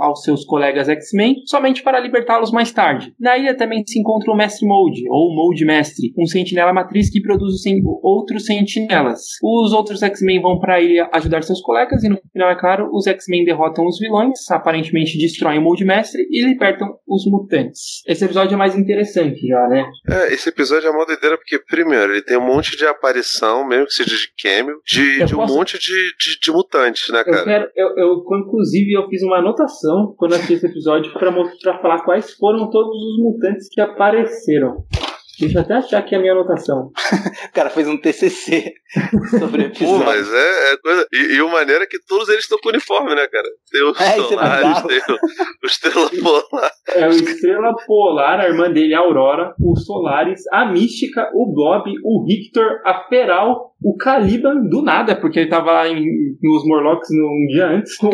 aos 0.00 0.22
seus 0.22 0.44
colegas 0.44 0.88
X-Men 0.88 1.36
somente 1.46 1.82
para 1.82 2.00
libertá-los 2.00 2.50
mais 2.50 2.72
tarde. 2.72 3.12
Na 3.18 3.36
ilha 3.36 3.56
também 3.56 3.82
se 3.86 3.98
encontra 3.98 4.32
o 4.32 4.36
Mestre 4.36 4.66
Mold, 4.66 5.02
ou 5.08 5.34
Mold 5.34 5.64
Mestre, 5.64 6.12
um 6.18 6.26
sentinela 6.26 6.72
matriz 6.72 7.10
que 7.10 7.20
produz 7.20 7.54
outros 8.02 8.46
sentinelas. 8.46 9.20
Os 9.42 9.72
outros 9.72 10.02
X-Men 10.02 10.40
vão 10.40 10.58
para 10.58 10.76
a 10.76 10.80
ilha 10.80 11.08
ajudar 11.12 11.42
seus 11.42 11.60
colegas 11.60 12.02
e 12.04 12.08
no 12.08 12.18
final, 12.32 12.50
é 12.50 12.58
claro, 12.58 12.90
os 12.92 13.06
X-Men 13.06 13.44
derrotam 13.44 13.86
os 13.86 13.98
vilões, 13.98 14.50
aparentemente 14.50 15.18
destroem 15.18 15.58
o 15.58 15.62
Mold 15.62 15.84
Mestre 15.84 16.26
e 16.30 16.44
libertam 16.44 16.88
os 17.06 17.24
mutantes. 17.26 18.02
Esse 18.06 18.24
episódio 18.24 18.54
é 18.54 18.58
mais 18.58 18.73
interessante 18.76 19.46
já, 19.46 19.68
né? 19.68 19.86
É, 20.08 20.32
esse 20.32 20.48
episódio 20.48 20.88
é 20.88 20.90
uma 20.90 21.06
doideira 21.06 21.36
porque, 21.36 21.58
primeiro, 21.58 22.12
ele 22.12 22.22
tem 22.22 22.36
um 22.36 22.46
monte 22.46 22.76
de 22.76 22.86
aparição, 22.86 23.66
mesmo 23.66 23.86
que 23.86 23.94
seja 23.94 24.16
de 24.16 24.28
cameo, 24.42 24.80
de, 24.86 25.24
de 25.24 25.34
um 25.34 25.46
monte 25.46 25.78
de, 25.78 25.92
de, 26.18 26.38
de, 26.40 26.52
mutantes, 26.52 27.08
né, 27.10 27.24
cara? 27.24 27.38
Eu, 27.38 27.44
quero, 27.44 27.70
eu, 27.76 27.88
eu, 27.96 28.24
inclusive, 28.38 28.92
eu 28.92 29.08
fiz 29.08 29.22
uma 29.22 29.38
anotação 29.38 30.14
quando 30.16 30.34
assisti 30.34 30.54
esse 30.54 30.66
episódio 30.66 31.12
para 31.12 31.30
mostrar, 31.30 31.80
falar 31.80 32.02
quais 32.04 32.32
foram 32.34 32.70
todos 32.70 32.96
os 32.96 33.22
mutantes 33.22 33.68
que 33.70 33.80
apareceram. 33.80 34.84
Deixa 35.38 35.58
eu 35.58 35.62
até 35.62 35.74
achar 35.74 35.98
aqui 35.98 36.14
a 36.14 36.18
minha 36.18 36.32
anotação. 36.32 36.90
o 37.48 37.52
cara 37.52 37.70
fez 37.70 37.88
um 37.88 37.96
TCC 37.96 38.72
sobre 39.38 39.62
o 39.62 39.66
episódio. 39.66 39.98
Pô, 39.98 40.04
mas 40.04 40.32
é, 40.32 40.72
é 40.72 40.76
coisa. 40.76 41.06
E, 41.12 41.34
e 41.34 41.42
o 41.42 41.50
maneiro 41.50 41.82
é 41.82 41.86
que 41.86 41.98
todos 42.06 42.28
eles 42.28 42.44
estão 42.44 42.58
com 42.58 42.68
uniforme, 42.68 43.14
né, 43.14 43.26
cara? 43.26 43.48
Tem 43.70 43.82
o 43.82 43.90
é, 43.90 44.28
Solaris, 44.28 44.82
tem 44.86 44.98
o, 44.98 45.18
o 45.62 45.66
Estrela 45.66 46.10
Polar. 46.22 46.70
É, 46.88 47.06
o 47.06 47.10
Estrela 47.10 47.74
Polar, 47.86 48.40
a 48.40 48.48
irmã 48.48 48.70
dele, 48.70 48.94
a 48.94 49.00
Aurora, 49.00 49.54
o 49.60 49.76
Solaris, 49.76 50.42
a 50.52 50.66
Mística, 50.66 51.30
o 51.34 51.52
Bob, 51.52 51.92
o 52.04 52.24
Victor, 52.24 52.80
a 52.84 53.06
Feral, 53.08 53.73
o 53.84 53.94
Caliban, 53.98 54.66
do 54.70 54.80
nada, 54.80 55.14
porque 55.14 55.40
ele 55.40 55.50
tava 55.50 55.86
em, 55.86 56.06
nos 56.42 56.66
Morlocks 56.66 57.10
um 57.10 57.46
dia 57.48 57.66
antes. 57.66 57.92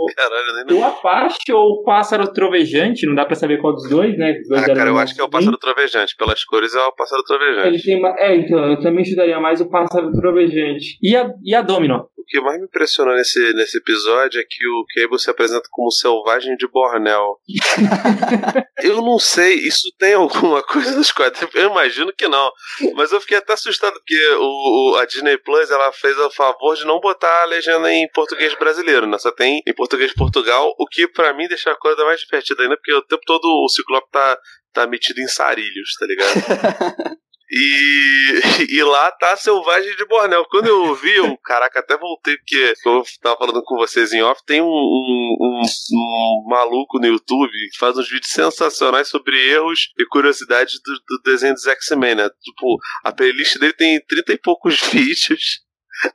O, 0.00 0.06
Caralho, 0.16 0.78
o 0.78 0.84
Apache 0.84 1.52
ou 1.52 1.72
o 1.72 1.82
Pássaro 1.82 2.32
Trovejante, 2.32 3.06
não 3.06 3.14
dá 3.14 3.24
pra 3.26 3.34
saber 3.34 3.58
qual 3.58 3.74
dos 3.74 3.88
dois, 3.88 4.16
né? 4.16 4.34
Dois 4.48 4.62
ah, 4.62 4.74
cara, 4.74 4.88
eu 4.88 4.98
acho 4.98 5.14
que 5.14 5.20
é 5.20 5.24
o 5.24 5.28
Pássaro 5.28 5.58
Trovejante, 5.58 6.16
pelas 6.16 6.42
cores 6.44 6.74
é 6.74 6.82
o 6.82 6.92
Pássaro 6.92 7.22
Trovejante. 7.22 7.68
Ele 7.68 7.82
tem 7.82 7.98
uma... 7.98 8.14
É, 8.18 8.36
então, 8.36 8.58
eu 8.70 8.80
também 8.80 9.02
estudaria 9.02 9.38
mais 9.38 9.60
o 9.60 9.68
Pássaro 9.68 10.10
Trovejante. 10.12 10.98
E 11.02 11.14
a, 11.14 11.30
e 11.44 11.54
a 11.54 11.60
Domino? 11.60 12.06
O 12.30 12.38
que 12.38 12.40
mais 12.40 12.58
me 12.60 12.66
impressionou 12.66 13.16
nesse, 13.16 13.52
nesse 13.54 13.78
episódio 13.78 14.40
é 14.40 14.44
que 14.48 14.64
o 14.64 14.84
Cable 14.94 15.18
se 15.18 15.28
apresenta 15.28 15.68
como 15.68 15.90
selvagem 15.90 16.56
de 16.56 16.68
Bornel. 16.68 17.40
eu 18.84 19.02
não 19.02 19.18
sei, 19.18 19.54
isso 19.54 19.92
tem 19.98 20.14
alguma 20.14 20.62
coisa 20.62 20.94
nos 20.96 21.10
quadrinhos? 21.10 21.52
Eu 21.56 21.70
imagino 21.70 22.12
que 22.16 22.28
não. 22.28 22.52
Mas 22.94 23.10
eu 23.10 23.20
fiquei 23.20 23.38
até 23.38 23.54
assustado, 23.54 23.94
porque 23.94 24.28
o, 24.34 24.92
o, 24.92 24.96
a 24.98 25.06
Disney 25.06 25.38
Plus 25.38 25.72
ela 25.72 25.90
fez 25.90 26.16
o 26.18 26.30
favor 26.30 26.76
de 26.76 26.84
não 26.84 27.00
botar 27.00 27.42
a 27.42 27.46
legenda 27.46 27.92
em 27.92 28.08
português 28.12 28.54
brasileiro, 28.54 29.08
né? 29.08 29.18
Só 29.18 29.32
tem 29.32 29.60
em 29.66 29.74
português 29.74 30.10
de 30.10 30.16
Portugal, 30.16 30.72
o 30.78 30.86
que 30.86 31.08
para 31.08 31.34
mim 31.34 31.48
deixa 31.48 31.72
a 31.72 31.76
coisa 31.76 32.04
mais 32.04 32.20
divertida 32.20 32.62
ainda, 32.62 32.76
porque 32.76 32.94
o 32.94 33.02
tempo 33.02 33.22
todo 33.26 33.44
o 33.44 33.68
Ciclope 33.68 34.08
tá 34.12 34.38
tá 34.72 34.86
metido 34.86 35.20
em 35.20 35.26
sarilhos, 35.26 35.96
tá 35.98 36.06
ligado? 36.06 36.30
E, 37.50 38.40
e 38.78 38.82
lá 38.84 39.10
tá 39.12 39.36
Selvagem 39.36 39.96
de 39.96 40.04
Bornel. 40.06 40.44
Quando 40.46 40.68
eu 40.68 40.84
ouvi, 40.84 41.16
eu, 41.16 41.36
caraca, 41.38 41.80
até 41.80 41.96
voltei, 41.96 42.36
porque 42.36 42.74
eu 42.86 43.02
tava 43.20 43.38
falando 43.38 43.62
com 43.64 43.76
vocês 43.76 44.12
em 44.12 44.22
off, 44.22 44.40
tem 44.46 44.62
um, 44.62 44.66
um, 44.66 45.36
um, 45.40 45.62
um 45.92 46.44
maluco 46.48 47.00
no 47.00 47.06
YouTube 47.06 47.50
que 47.72 47.78
faz 47.78 47.98
uns 47.98 48.08
vídeos 48.08 48.30
sensacionais 48.30 49.08
sobre 49.08 49.36
erros 49.50 49.90
e 49.98 50.06
curiosidades 50.06 50.80
do, 50.84 50.94
do 50.94 51.22
desenho 51.24 51.54
dos 51.54 51.66
X-Men, 51.66 52.14
né? 52.14 52.30
Tipo, 52.40 52.78
a 53.04 53.12
playlist 53.12 53.58
dele 53.58 53.72
tem 53.72 54.00
30 54.06 54.32
e 54.32 54.38
poucos 54.38 54.80
vídeos. 54.92 55.60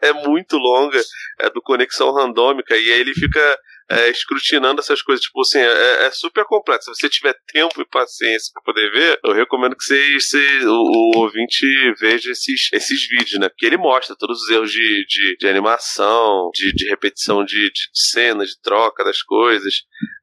É 0.02 0.14
muito 0.14 0.58
longa, 0.58 1.00
é 1.42 1.50
do 1.50 1.62
Conexão 1.62 2.12
Randômica, 2.12 2.76
e 2.76 2.92
aí 2.92 3.02
ele 3.02 3.14
fica 3.14 3.60
é, 3.90 4.10
escrutinando 4.10 4.82
essas 4.82 5.02
coisas. 5.02 5.26
Tipo 5.26 5.42
assim, 5.42 5.60
é, 5.60 6.06
é, 6.06 6.12
super 6.12 6.46
complexo. 6.46 6.94
Se 6.94 7.02
você 7.02 7.10
tiver 7.10 7.36
tempo 7.48 7.82
e 7.82 7.86
paciência 7.86 8.52
para 8.54 8.64
poder 8.64 8.92
ver, 8.92 9.20
eu 9.24 9.34
recomendo 9.34 9.76
que 9.76 9.84
você, 9.84 10.20
você 10.20 10.66
o, 10.66 10.72
o, 10.72 11.18
ouvinte 11.20 11.66
veja 12.00 12.32
esses, 12.32 12.70
esses 12.74 13.08
vídeos, 13.08 13.40
né? 13.40 13.50
Porque 13.50 13.66
ele 13.66 13.78
mostra 13.78 14.16
todos 14.16 14.42
os 14.42 14.50
erros 14.50 14.72
de, 14.72 15.06
de, 15.08 15.38
de 15.38 15.48
animação, 15.48 16.50
de, 16.54 16.74
de 16.74 16.90
repetição 16.90 17.44
de, 17.44 17.70
de, 17.72 17.90
cena, 17.94 18.46
de 18.46 18.60
troca 18.62 19.04
das 19.04 19.22
coisas. 19.22 19.74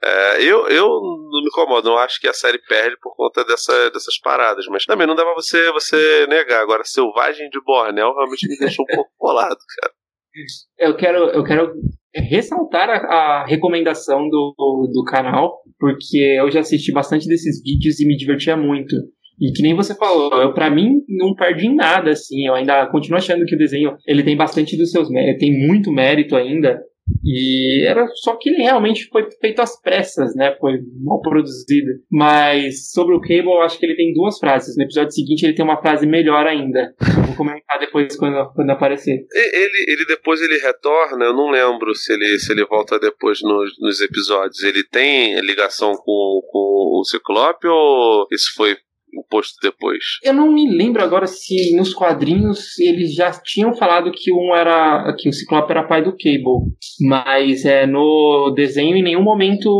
É, 0.02 0.42
eu, 0.42 0.68
eu 0.68 0.86
não 0.86 1.42
me 1.42 1.48
incomodo, 1.48 1.88
não 1.88 1.98
acho 1.98 2.20
que 2.20 2.28
a 2.28 2.32
série 2.32 2.58
perde 2.58 2.96
por 3.00 3.14
conta 3.16 3.44
dessa, 3.44 3.90
dessas 3.90 4.18
paradas, 4.18 4.66
mas 4.66 4.84
também 4.84 5.06
não 5.06 5.14
dá 5.14 5.24
pra 5.24 5.34
você, 5.34 5.70
você 5.72 6.26
negar. 6.26 6.62
Agora, 6.62 6.84
Selvagem 6.84 7.48
de 7.48 7.60
Bornel 7.60 8.14
realmente 8.14 8.48
me 8.48 8.58
deixou 8.58 8.84
um 8.84 8.94
pouco 8.94 9.10
bolado, 9.18 9.58
cara. 9.80 10.01
Eu 10.78 10.96
quero, 10.96 11.30
eu 11.30 11.44
quero 11.44 11.72
ressaltar 12.14 12.88
a, 12.88 12.96
a 12.96 13.46
recomendação 13.46 14.28
do, 14.28 14.54
do 14.92 15.04
canal, 15.04 15.58
porque 15.78 16.18
eu 16.18 16.50
já 16.50 16.60
assisti 16.60 16.92
bastante 16.92 17.26
desses 17.26 17.62
vídeos 17.62 18.00
e 18.00 18.06
me 18.06 18.16
divertia 18.16 18.56
muito. 18.56 18.94
E 19.40 19.50
que 19.52 19.62
nem 19.62 19.74
você 19.74 19.94
falou, 19.94 20.40
eu 20.40 20.52
para 20.52 20.70
mim 20.70 21.00
não 21.08 21.34
perdi 21.34 21.66
em 21.66 21.74
nada 21.74 22.10
assim, 22.10 22.46
eu 22.46 22.54
ainda 22.54 22.86
continuo 22.86 23.18
achando 23.18 23.44
que 23.44 23.54
o 23.54 23.58
desenho 23.58 23.96
ele 24.06 24.22
tem 24.22 24.36
bastante 24.36 24.76
dos 24.76 24.90
seus 24.90 25.08
méritos, 25.10 25.40
tem 25.40 25.66
muito 25.66 25.90
mérito 25.90 26.36
ainda, 26.36 26.80
e 27.24 27.84
era 27.86 28.06
só 28.14 28.36
que 28.36 28.50
ele 28.50 28.62
realmente 28.62 29.08
foi 29.08 29.28
feito 29.40 29.60
às 29.60 29.80
pressas, 29.80 30.34
né? 30.34 30.56
Foi 30.60 30.78
mal 31.00 31.20
produzido. 31.20 31.92
Mas 32.10 32.90
sobre 32.90 33.14
o 33.14 33.20
Cable, 33.20 33.52
eu 33.52 33.62
acho 33.62 33.78
que 33.78 33.86
ele 33.86 33.96
tem 33.96 34.12
duas 34.12 34.38
frases. 34.38 34.76
No 34.76 34.84
episódio 34.84 35.12
seguinte, 35.12 35.44
ele 35.44 35.54
tem 35.54 35.64
uma 35.64 35.80
frase 35.80 36.06
melhor 36.06 36.46
ainda. 36.46 36.94
Eu 37.00 37.22
vou 37.24 37.36
comentar 37.36 37.78
depois 37.78 38.16
quando, 38.16 38.52
quando 38.54 38.70
aparecer. 38.70 39.24
Ele, 39.32 39.84
ele 39.88 40.04
depois 40.06 40.40
ele 40.40 40.58
retorna, 40.58 41.24
eu 41.24 41.34
não 41.34 41.50
lembro 41.50 41.94
se 41.94 42.12
ele, 42.12 42.38
se 42.38 42.52
ele 42.52 42.64
volta 42.64 42.98
depois 42.98 43.40
nos, 43.42 43.70
nos 43.78 44.00
episódios. 44.00 44.62
Ele 44.62 44.84
tem 44.84 45.40
ligação 45.40 45.92
com, 45.92 46.40
com 46.50 47.00
o 47.00 47.04
Ciclope 47.04 47.66
ou 47.66 48.26
isso 48.32 48.52
foi 48.56 48.76
posto 49.28 49.54
depois. 49.62 50.02
Eu 50.22 50.32
não 50.32 50.52
me 50.52 50.70
lembro 50.70 51.02
agora 51.02 51.26
se 51.26 51.74
nos 51.76 51.92
quadrinhos 51.92 52.78
eles 52.78 53.14
já 53.14 53.30
tinham 53.30 53.74
falado 53.74 54.12
que 54.12 54.32
um 54.32 54.54
era 54.54 55.14
que 55.18 55.28
o 55.28 55.32
Ciclope 55.32 55.70
era 55.70 55.86
pai 55.86 56.02
do 56.02 56.12
Cable, 56.12 56.72
mas 57.00 57.64
é 57.64 57.86
no 57.86 58.52
desenho 58.54 58.96
em 58.96 59.02
nenhum 59.02 59.22
momento 59.22 59.70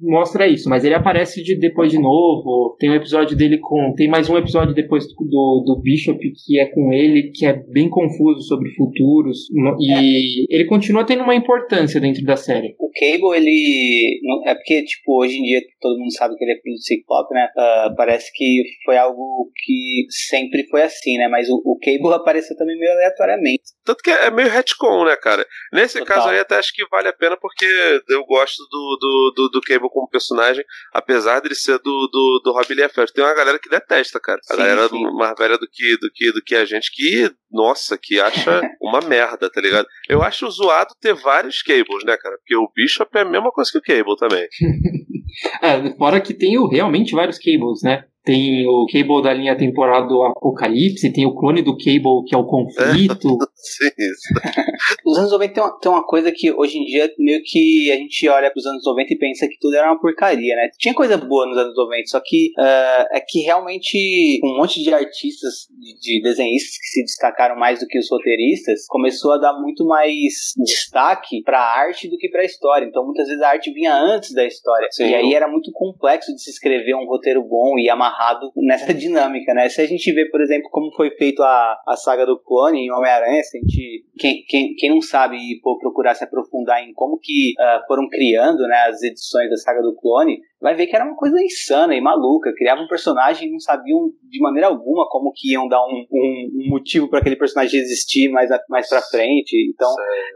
mostra 0.00 0.48
isso, 0.48 0.68
mas 0.68 0.84
ele 0.84 0.94
aparece 0.94 1.42
de, 1.42 1.58
depois 1.58 1.90
de 1.90 1.98
novo. 1.98 2.76
Tem 2.78 2.90
um 2.90 2.94
episódio 2.94 3.36
dele 3.36 3.58
com. 3.58 3.92
Tem 3.96 4.08
mais 4.08 4.28
um 4.28 4.36
episódio 4.36 4.74
depois 4.74 5.06
do, 5.06 5.62
do 5.66 5.80
Bishop 5.82 6.18
que 6.18 6.58
é 6.58 6.66
com 6.66 6.92
ele, 6.92 7.30
que 7.34 7.44
é 7.44 7.52
bem 7.52 7.88
confuso 7.88 8.40
sobre 8.42 8.70
futuros. 8.70 9.48
E 9.78 9.92
é. 9.92 10.56
ele 10.56 10.64
continua 10.66 11.04
tendo 11.04 11.22
uma 11.22 11.34
importância 11.34 12.00
dentro 12.00 12.24
da 12.24 12.36
série. 12.36 12.74
O 12.78 12.90
Cable, 12.92 13.36
ele. 13.36 14.20
É 14.46 14.54
porque, 14.54 14.82
tipo, 14.84 15.20
hoje 15.20 15.38
em 15.38 15.42
dia 15.42 15.60
todo 15.80 15.98
mundo 15.98 16.12
sabe 16.12 16.36
que 16.36 16.44
ele 16.44 16.52
é 16.52 16.60
filho 16.60 16.74
do 16.74 16.82
Ciclope, 16.82 17.34
né? 17.34 17.48
Uh, 17.56 17.96
parece 17.96 18.30
que 18.34 18.62
foi 18.84 18.96
algo 18.96 19.50
que 19.64 20.06
sempre 20.28 20.66
foi 20.68 20.82
assim, 20.82 21.18
né? 21.18 21.28
Mas 21.28 21.48
o, 21.48 21.60
o 21.64 21.78
Cable 21.78 22.14
apareceu 22.14 22.56
também 22.56 22.78
meio 22.78 22.92
aleatoriamente. 22.92 23.62
Tanto 23.84 24.02
que 24.02 24.10
é 24.10 24.30
meio 24.30 24.48
retcon, 24.48 25.04
né, 25.04 25.16
cara? 25.16 25.44
Nesse 25.72 25.98
Total. 25.98 26.16
caso 26.16 26.28
aí, 26.28 26.38
até 26.38 26.56
acho 26.56 26.72
que 26.74 26.86
vale 26.90 27.08
a 27.08 27.12
pena 27.12 27.36
porque 27.36 27.66
eu 28.08 28.24
gosto 28.24 28.62
do, 28.70 28.98
do, 29.00 29.32
do, 29.36 29.48
do 29.50 29.60
Cable 29.60 29.89
como 29.90 30.08
personagem, 30.08 30.64
apesar 30.92 31.40
dele 31.40 31.54
ser 31.54 31.78
do, 31.78 32.08
do, 32.08 32.40
do 32.44 32.52
Rob 32.52 32.72
Liefeld. 32.72 33.12
Tem 33.12 33.24
uma 33.24 33.34
galera 33.34 33.58
que 33.58 33.68
detesta, 33.68 34.20
cara. 34.20 34.40
A 34.50 34.54
sim, 34.54 34.58
galera 34.58 34.88
sim. 34.88 35.02
mais 35.12 35.34
velha 35.38 35.58
do 35.58 35.68
que, 35.70 35.96
do, 35.98 36.10
que, 36.12 36.32
do 36.32 36.42
que 36.42 36.54
a 36.54 36.64
gente 36.64 36.90
que, 36.92 37.30
nossa, 37.50 37.98
que 38.00 38.20
acha 38.20 38.60
uma 38.80 39.00
merda, 39.00 39.50
tá 39.50 39.60
ligado? 39.60 39.86
Eu 40.08 40.22
acho 40.22 40.50
zoado 40.50 40.94
ter 41.00 41.14
vários 41.14 41.62
Cables, 41.62 42.04
né, 42.04 42.16
cara? 42.16 42.36
Porque 42.38 42.56
o 42.56 42.70
Bishop 42.74 43.10
é 43.16 43.22
a 43.22 43.24
mesma 43.24 43.50
coisa 43.50 43.70
que 43.70 43.78
o 43.78 43.82
Cable 43.82 44.16
também. 44.16 44.46
é, 45.62 45.96
fora 45.96 46.20
que 46.20 46.34
tem 46.34 46.56
realmente 46.68 47.14
vários 47.14 47.38
Cables, 47.38 47.82
né? 47.82 48.04
Tem 48.24 48.66
o 48.66 48.86
Cable 48.86 49.22
da 49.22 49.32
linha 49.32 49.56
temporal 49.56 50.06
do 50.06 50.22
Apocalipse, 50.22 51.12
tem 51.12 51.26
o 51.26 51.34
clone 51.34 51.62
do 51.62 51.76
Cable 51.76 52.24
que 52.26 52.34
é 52.34 52.38
o 52.38 52.46
conflito. 52.46 53.38
Os 55.04 55.18
anos 55.18 55.32
90 55.32 55.52
tem 55.52 55.62
uma, 55.62 55.78
tem 55.78 55.92
uma, 55.92 56.06
coisa 56.06 56.32
que 56.32 56.52
hoje 56.52 56.78
em 56.78 56.84
dia 56.84 57.12
meio 57.18 57.42
que 57.44 57.90
a 57.90 57.96
gente 57.96 58.28
olha 58.28 58.50
pros 58.50 58.66
anos 58.66 58.84
90 58.84 59.12
e 59.12 59.18
pensa 59.18 59.48
que 59.48 59.58
tudo 59.58 59.76
era 59.76 59.90
uma 59.90 60.00
porcaria, 60.00 60.54
né? 60.56 60.68
Tinha 60.78 60.94
coisa 60.94 61.16
boa 61.16 61.46
nos 61.46 61.58
anos 61.58 61.74
90, 61.76 62.06
só 62.06 62.20
que 62.24 62.52
uh, 62.58 63.06
é 63.12 63.20
que 63.26 63.40
realmente 63.40 64.40
um 64.42 64.56
monte 64.56 64.82
de 64.82 64.92
artistas, 64.92 65.68
de, 65.78 65.98
de 66.00 66.22
desenhistas 66.22 66.76
que 66.78 66.86
se 66.86 67.02
destacaram 67.04 67.56
mais 67.56 67.80
do 67.80 67.86
que 67.86 67.98
os 67.98 68.10
roteiristas, 68.10 68.86
começou 68.86 69.32
a 69.32 69.38
dar 69.38 69.52
muito 69.60 69.84
mais 69.84 70.52
destaque 70.56 71.42
pra 71.42 71.60
arte 71.60 72.08
do 72.08 72.16
que 72.16 72.28
pra 72.28 72.44
história. 72.44 72.86
Então 72.86 73.04
muitas 73.04 73.28
vezes 73.28 73.42
a 73.42 73.48
arte 73.48 73.72
vinha 73.72 73.94
antes 73.94 74.32
da 74.34 74.46
história. 74.46 74.88
Sim. 74.90 75.10
E 75.10 75.14
aí 75.14 75.34
era 75.34 75.48
muito 75.48 75.70
complexo 75.72 76.34
de 76.34 76.42
se 76.42 76.50
escrever 76.50 76.94
um 76.94 77.06
roteiro 77.06 77.42
bom 77.42 77.78
e 77.78 77.88
amarrar 77.88 78.09
amarrado 78.10 78.52
nessa 78.56 78.92
dinâmica, 78.94 79.54
né? 79.54 79.68
Se 79.68 79.80
a 79.80 79.86
gente 79.86 80.12
vê, 80.12 80.26
por 80.26 80.40
exemplo, 80.40 80.68
como 80.70 80.92
foi 80.94 81.10
feito 81.12 81.42
a, 81.42 81.80
a 81.86 81.96
saga 81.96 82.26
do 82.26 82.38
clone 82.38 82.80
em 82.80 82.92
Homem-Aranha, 82.92 83.40
a 83.40 83.56
gente, 83.56 84.04
quem, 84.18 84.44
quem, 84.46 84.74
quem 84.74 84.90
não 84.90 85.00
sabe 85.00 85.36
e 85.36 85.60
for 85.62 85.78
procurar 85.78 86.14
se 86.14 86.24
aprofundar 86.24 86.82
em 86.82 86.92
como 86.92 87.18
que 87.18 87.54
uh, 87.58 87.86
foram 87.86 88.08
criando 88.08 88.66
né, 88.66 88.84
as 88.88 89.02
edições 89.02 89.48
da 89.48 89.56
saga 89.56 89.80
do 89.80 89.94
clone, 89.94 90.40
vai 90.60 90.74
ver 90.74 90.86
que 90.86 90.94
era 90.94 91.04
uma 91.04 91.16
coisa 91.16 91.40
insana 91.42 91.94
e 91.94 92.00
maluca. 92.00 92.52
Criava 92.54 92.82
um 92.82 92.86
personagem 92.86 93.48
e 93.48 93.52
não 93.52 93.58
sabiam 93.58 94.10
de 94.22 94.40
maneira 94.40 94.68
alguma 94.68 95.08
como 95.08 95.32
que 95.34 95.52
iam 95.52 95.66
dar 95.66 95.80
um, 95.80 96.06
um, 96.10 96.50
um 96.54 96.68
motivo 96.68 97.08
para 97.08 97.20
aquele 97.20 97.36
personagem 97.36 97.80
existir 97.80 98.28
mais, 98.30 98.50
mais 98.68 98.88
pra 98.88 99.00
frente. 99.00 99.56
Então, 99.72 99.88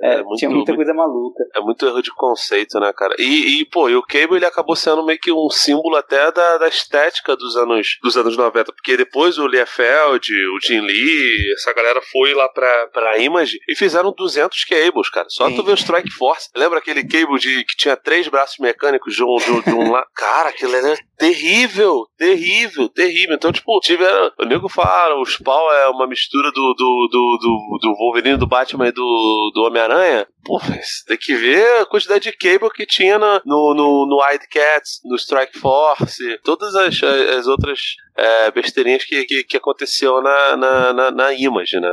é, 0.03 0.15
é, 0.15 0.23
muito, 0.23 0.37
tinha 0.37 0.51
muita 0.51 0.75
coisa 0.75 0.95
maluca. 0.95 1.45
É 1.55 1.61
muito 1.61 1.87
erro 1.87 2.03
de 2.03 2.13
conceito, 2.15 2.81
né, 2.81 2.93
cara? 2.97 3.15
E, 3.19 3.61
e, 3.61 3.65
pô, 3.67 3.89
e 3.89 3.97
o 3.97 4.03
Cable 4.03 4.37
ele 4.37 4.47
acabou 4.47 4.75
sendo 4.75 5.05
meio 5.05 5.19
que 5.19 5.33
um 5.33 5.51
símbolo 5.51 5.97
até 5.97 6.33
da, 6.33 6.59
da 6.59 6.69
estética 6.69 7.37
dos 7.37 7.57
anos, 7.57 7.99
dos 8.03 8.17
anos 8.17 8.37
90, 8.37 8.73
porque 8.73 8.97
depois 8.97 9.39
o 9.39 9.47
Liefeld, 9.47 10.33
o 10.49 10.61
Jim 10.61 10.81
Lee, 10.81 11.53
essa 11.55 11.73
galera 11.75 12.01
foi 12.11 12.33
lá 12.35 12.49
pra, 12.49 12.87
pra 12.89 13.19
Image 13.19 13.59
e 13.69 13.77
fizeram 13.77 14.13
200 14.17 14.65
Cables, 14.65 15.11
cara. 15.11 15.27
Só 15.29 15.49
Sim. 15.49 15.57
tu 15.57 15.63
ver 15.63 15.73
o 15.73 15.77
Strike 15.77 16.11
Force. 16.11 16.49
Lembra 16.57 16.79
aquele 16.79 17.03
Cable 17.07 17.39
de, 17.39 17.65
que 17.65 17.77
tinha 17.77 17.97
três 17.97 18.27
braços 18.29 18.59
mecânicos 18.59 19.15
de 19.15 19.23
um, 19.23 19.37
de 19.37 19.51
um, 19.51 19.61
de 19.61 19.75
um 19.75 19.91
lá? 19.93 20.07
Cara, 20.15 20.51
aquilo 20.51 20.77
era 20.77 20.97
terrível, 21.19 22.07
terrível, 22.17 22.89
terrível. 22.89 23.35
Então, 23.35 23.51
tipo, 23.51 23.81
tiveram. 23.81 24.31
O 24.39 24.45
nego 24.45 24.69
fala, 24.69 25.21
o 25.21 25.27
Spawn 25.27 25.73
é 25.73 25.89
uma 25.89 26.07
mistura 26.07 26.53
do, 26.53 26.75
do, 26.75 27.09
do, 27.11 27.39
do, 27.41 27.79
do 27.83 27.97
Wolverine, 27.97 28.37
do 28.37 28.47
Batman 28.47 28.89
e 28.89 28.93
do, 28.93 29.51
do 29.53 29.65
Homem-Aranha. 29.65 30.25
Pô, 30.45 30.61
tem 31.09 31.19
que 31.19 31.35
ver 31.35 31.81
a 31.81 31.87
quantidade 31.87 32.31
de 32.31 32.37
cable 32.37 32.71
que 32.71 32.87
tinha 32.87 33.19
no, 33.19 33.41
no, 33.45 33.75
no, 33.75 34.07
no 34.07 34.19
Cats, 34.53 35.01
no 35.05 35.17
Strike 35.17 35.59
Force, 35.59 36.39
todas 36.45 36.77
as, 36.77 37.03
as 37.03 37.47
outras 37.49 37.81
é, 38.17 38.53
besteirinhas 38.53 39.05
que, 39.05 39.25
que, 39.25 39.43
que 39.43 39.57
aconteceu 39.57 40.23
na, 40.23 40.57
na, 40.57 40.93
na, 40.93 41.11
na 41.11 41.33
Image, 41.33 41.81
né? 41.81 41.93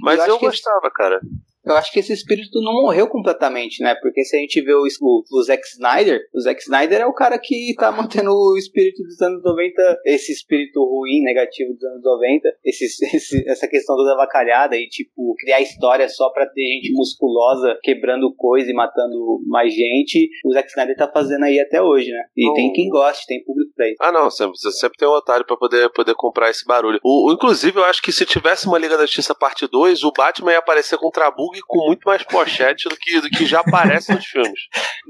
Mas 0.00 0.18
eu, 0.20 0.34
eu 0.34 0.38
gostava, 0.40 0.90
cara 0.90 1.20
eu 1.64 1.76
acho 1.76 1.92
que 1.92 2.00
esse 2.00 2.12
espírito 2.12 2.60
não 2.60 2.82
morreu 2.82 3.08
completamente, 3.08 3.82
né? 3.82 3.94
Porque 4.00 4.24
se 4.24 4.36
a 4.36 4.40
gente 4.40 4.60
vê 4.60 4.74
o, 4.74 4.82
o, 4.82 5.22
o 5.32 5.42
Zack 5.42 5.62
Snyder, 5.66 6.20
o 6.34 6.40
Zack 6.40 6.60
Snyder 6.60 7.00
é 7.00 7.06
o 7.06 7.14
cara 7.14 7.38
que 7.38 7.74
tá 7.76 7.92
mantendo 7.92 8.30
o 8.30 8.56
espírito 8.58 9.02
dos 9.02 9.20
anos 9.20 9.42
90, 9.42 10.00
esse 10.06 10.32
espírito 10.32 10.82
ruim, 10.84 11.22
negativo 11.22 11.72
dos 11.74 11.84
anos 11.84 12.02
90, 12.02 12.48
esse, 12.64 12.84
esse, 13.16 13.48
essa 13.48 13.68
questão 13.68 13.96
toda 13.96 14.12
avacalhada 14.12 14.76
e, 14.76 14.88
tipo, 14.88 15.34
criar 15.38 15.60
história 15.60 16.08
só 16.08 16.30
pra 16.30 16.46
ter 16.46 16.62
gente 16.62 16.92
musculosa 16.92 17.78
quebrando 17.82 18.34
coisa 18.34 18.70
e 18.70 18.74
matando 18.74 19.40
mais 19.46 19.72
gente, 19.72 20.28
o 20.44 20.52
Zack 20.52 20.68
Snyder 20.68 20.96
tá 20.96 21.10
fazendo 21.12 21.44
aí 21.44 21.60
até 21.60 21.80
hoje, 21.80 22.10
né? 22.10 22.24
E 22.36 22.48
oh. 22.48 22.54
tem 22.54 22.72
quem 22.72 22.88
goste, 22.88 23.26
tem 23.26 23.42
público 23.44 23.72
pra 23.76 23.88
isso. 23.88 23.96
Ah, 24.00 24.10
não, 24.10 24.30
sempre, 24.30 24.56
sempre 24.58 24.98
tem 24.98 25.06
um 25.06 25.12
otário 25.12 25.46
pra 25.46 25.56
poder, 25.56 25.88
poder 25.90 26.14
comprar 26.14 26.50
esse 26.50 26.64
barulho. 26.64 26.98
O, 27.04 27.30
o, 27.30 27.32
inclusive, 27.32 27.78
eu 27.78 27.84
acho 27.84 28.02
que 28.02 28.10
se 28.10 28.26
tivesse 28.26 28.66
uma 28.66 28.78
Liga 28.78 28.96
da 28.96 29.06
Justiça 29.06 29.34
parte 29.34 29.66
2, 29.68 30.02
o 30.02 30.12
Batman 30.12 30.52
ia 30.52 30.58
aparecer 30.58 30.98
com 30.98 31.06
o 31.06 31.12
Trabuco 31.12 31.51
com 31.66 31.86
muito 31.86 32.04
mais 32.04 32.22
pochete 32.22 32.88
do 32.88 32.96
que, 32.96 33.20
do 33.20 33.28
que 33.28 33.46
já 33.46 33.60
aparece 33.60 34.12
nos 34.12 34.24
filmes. 34.24 34.60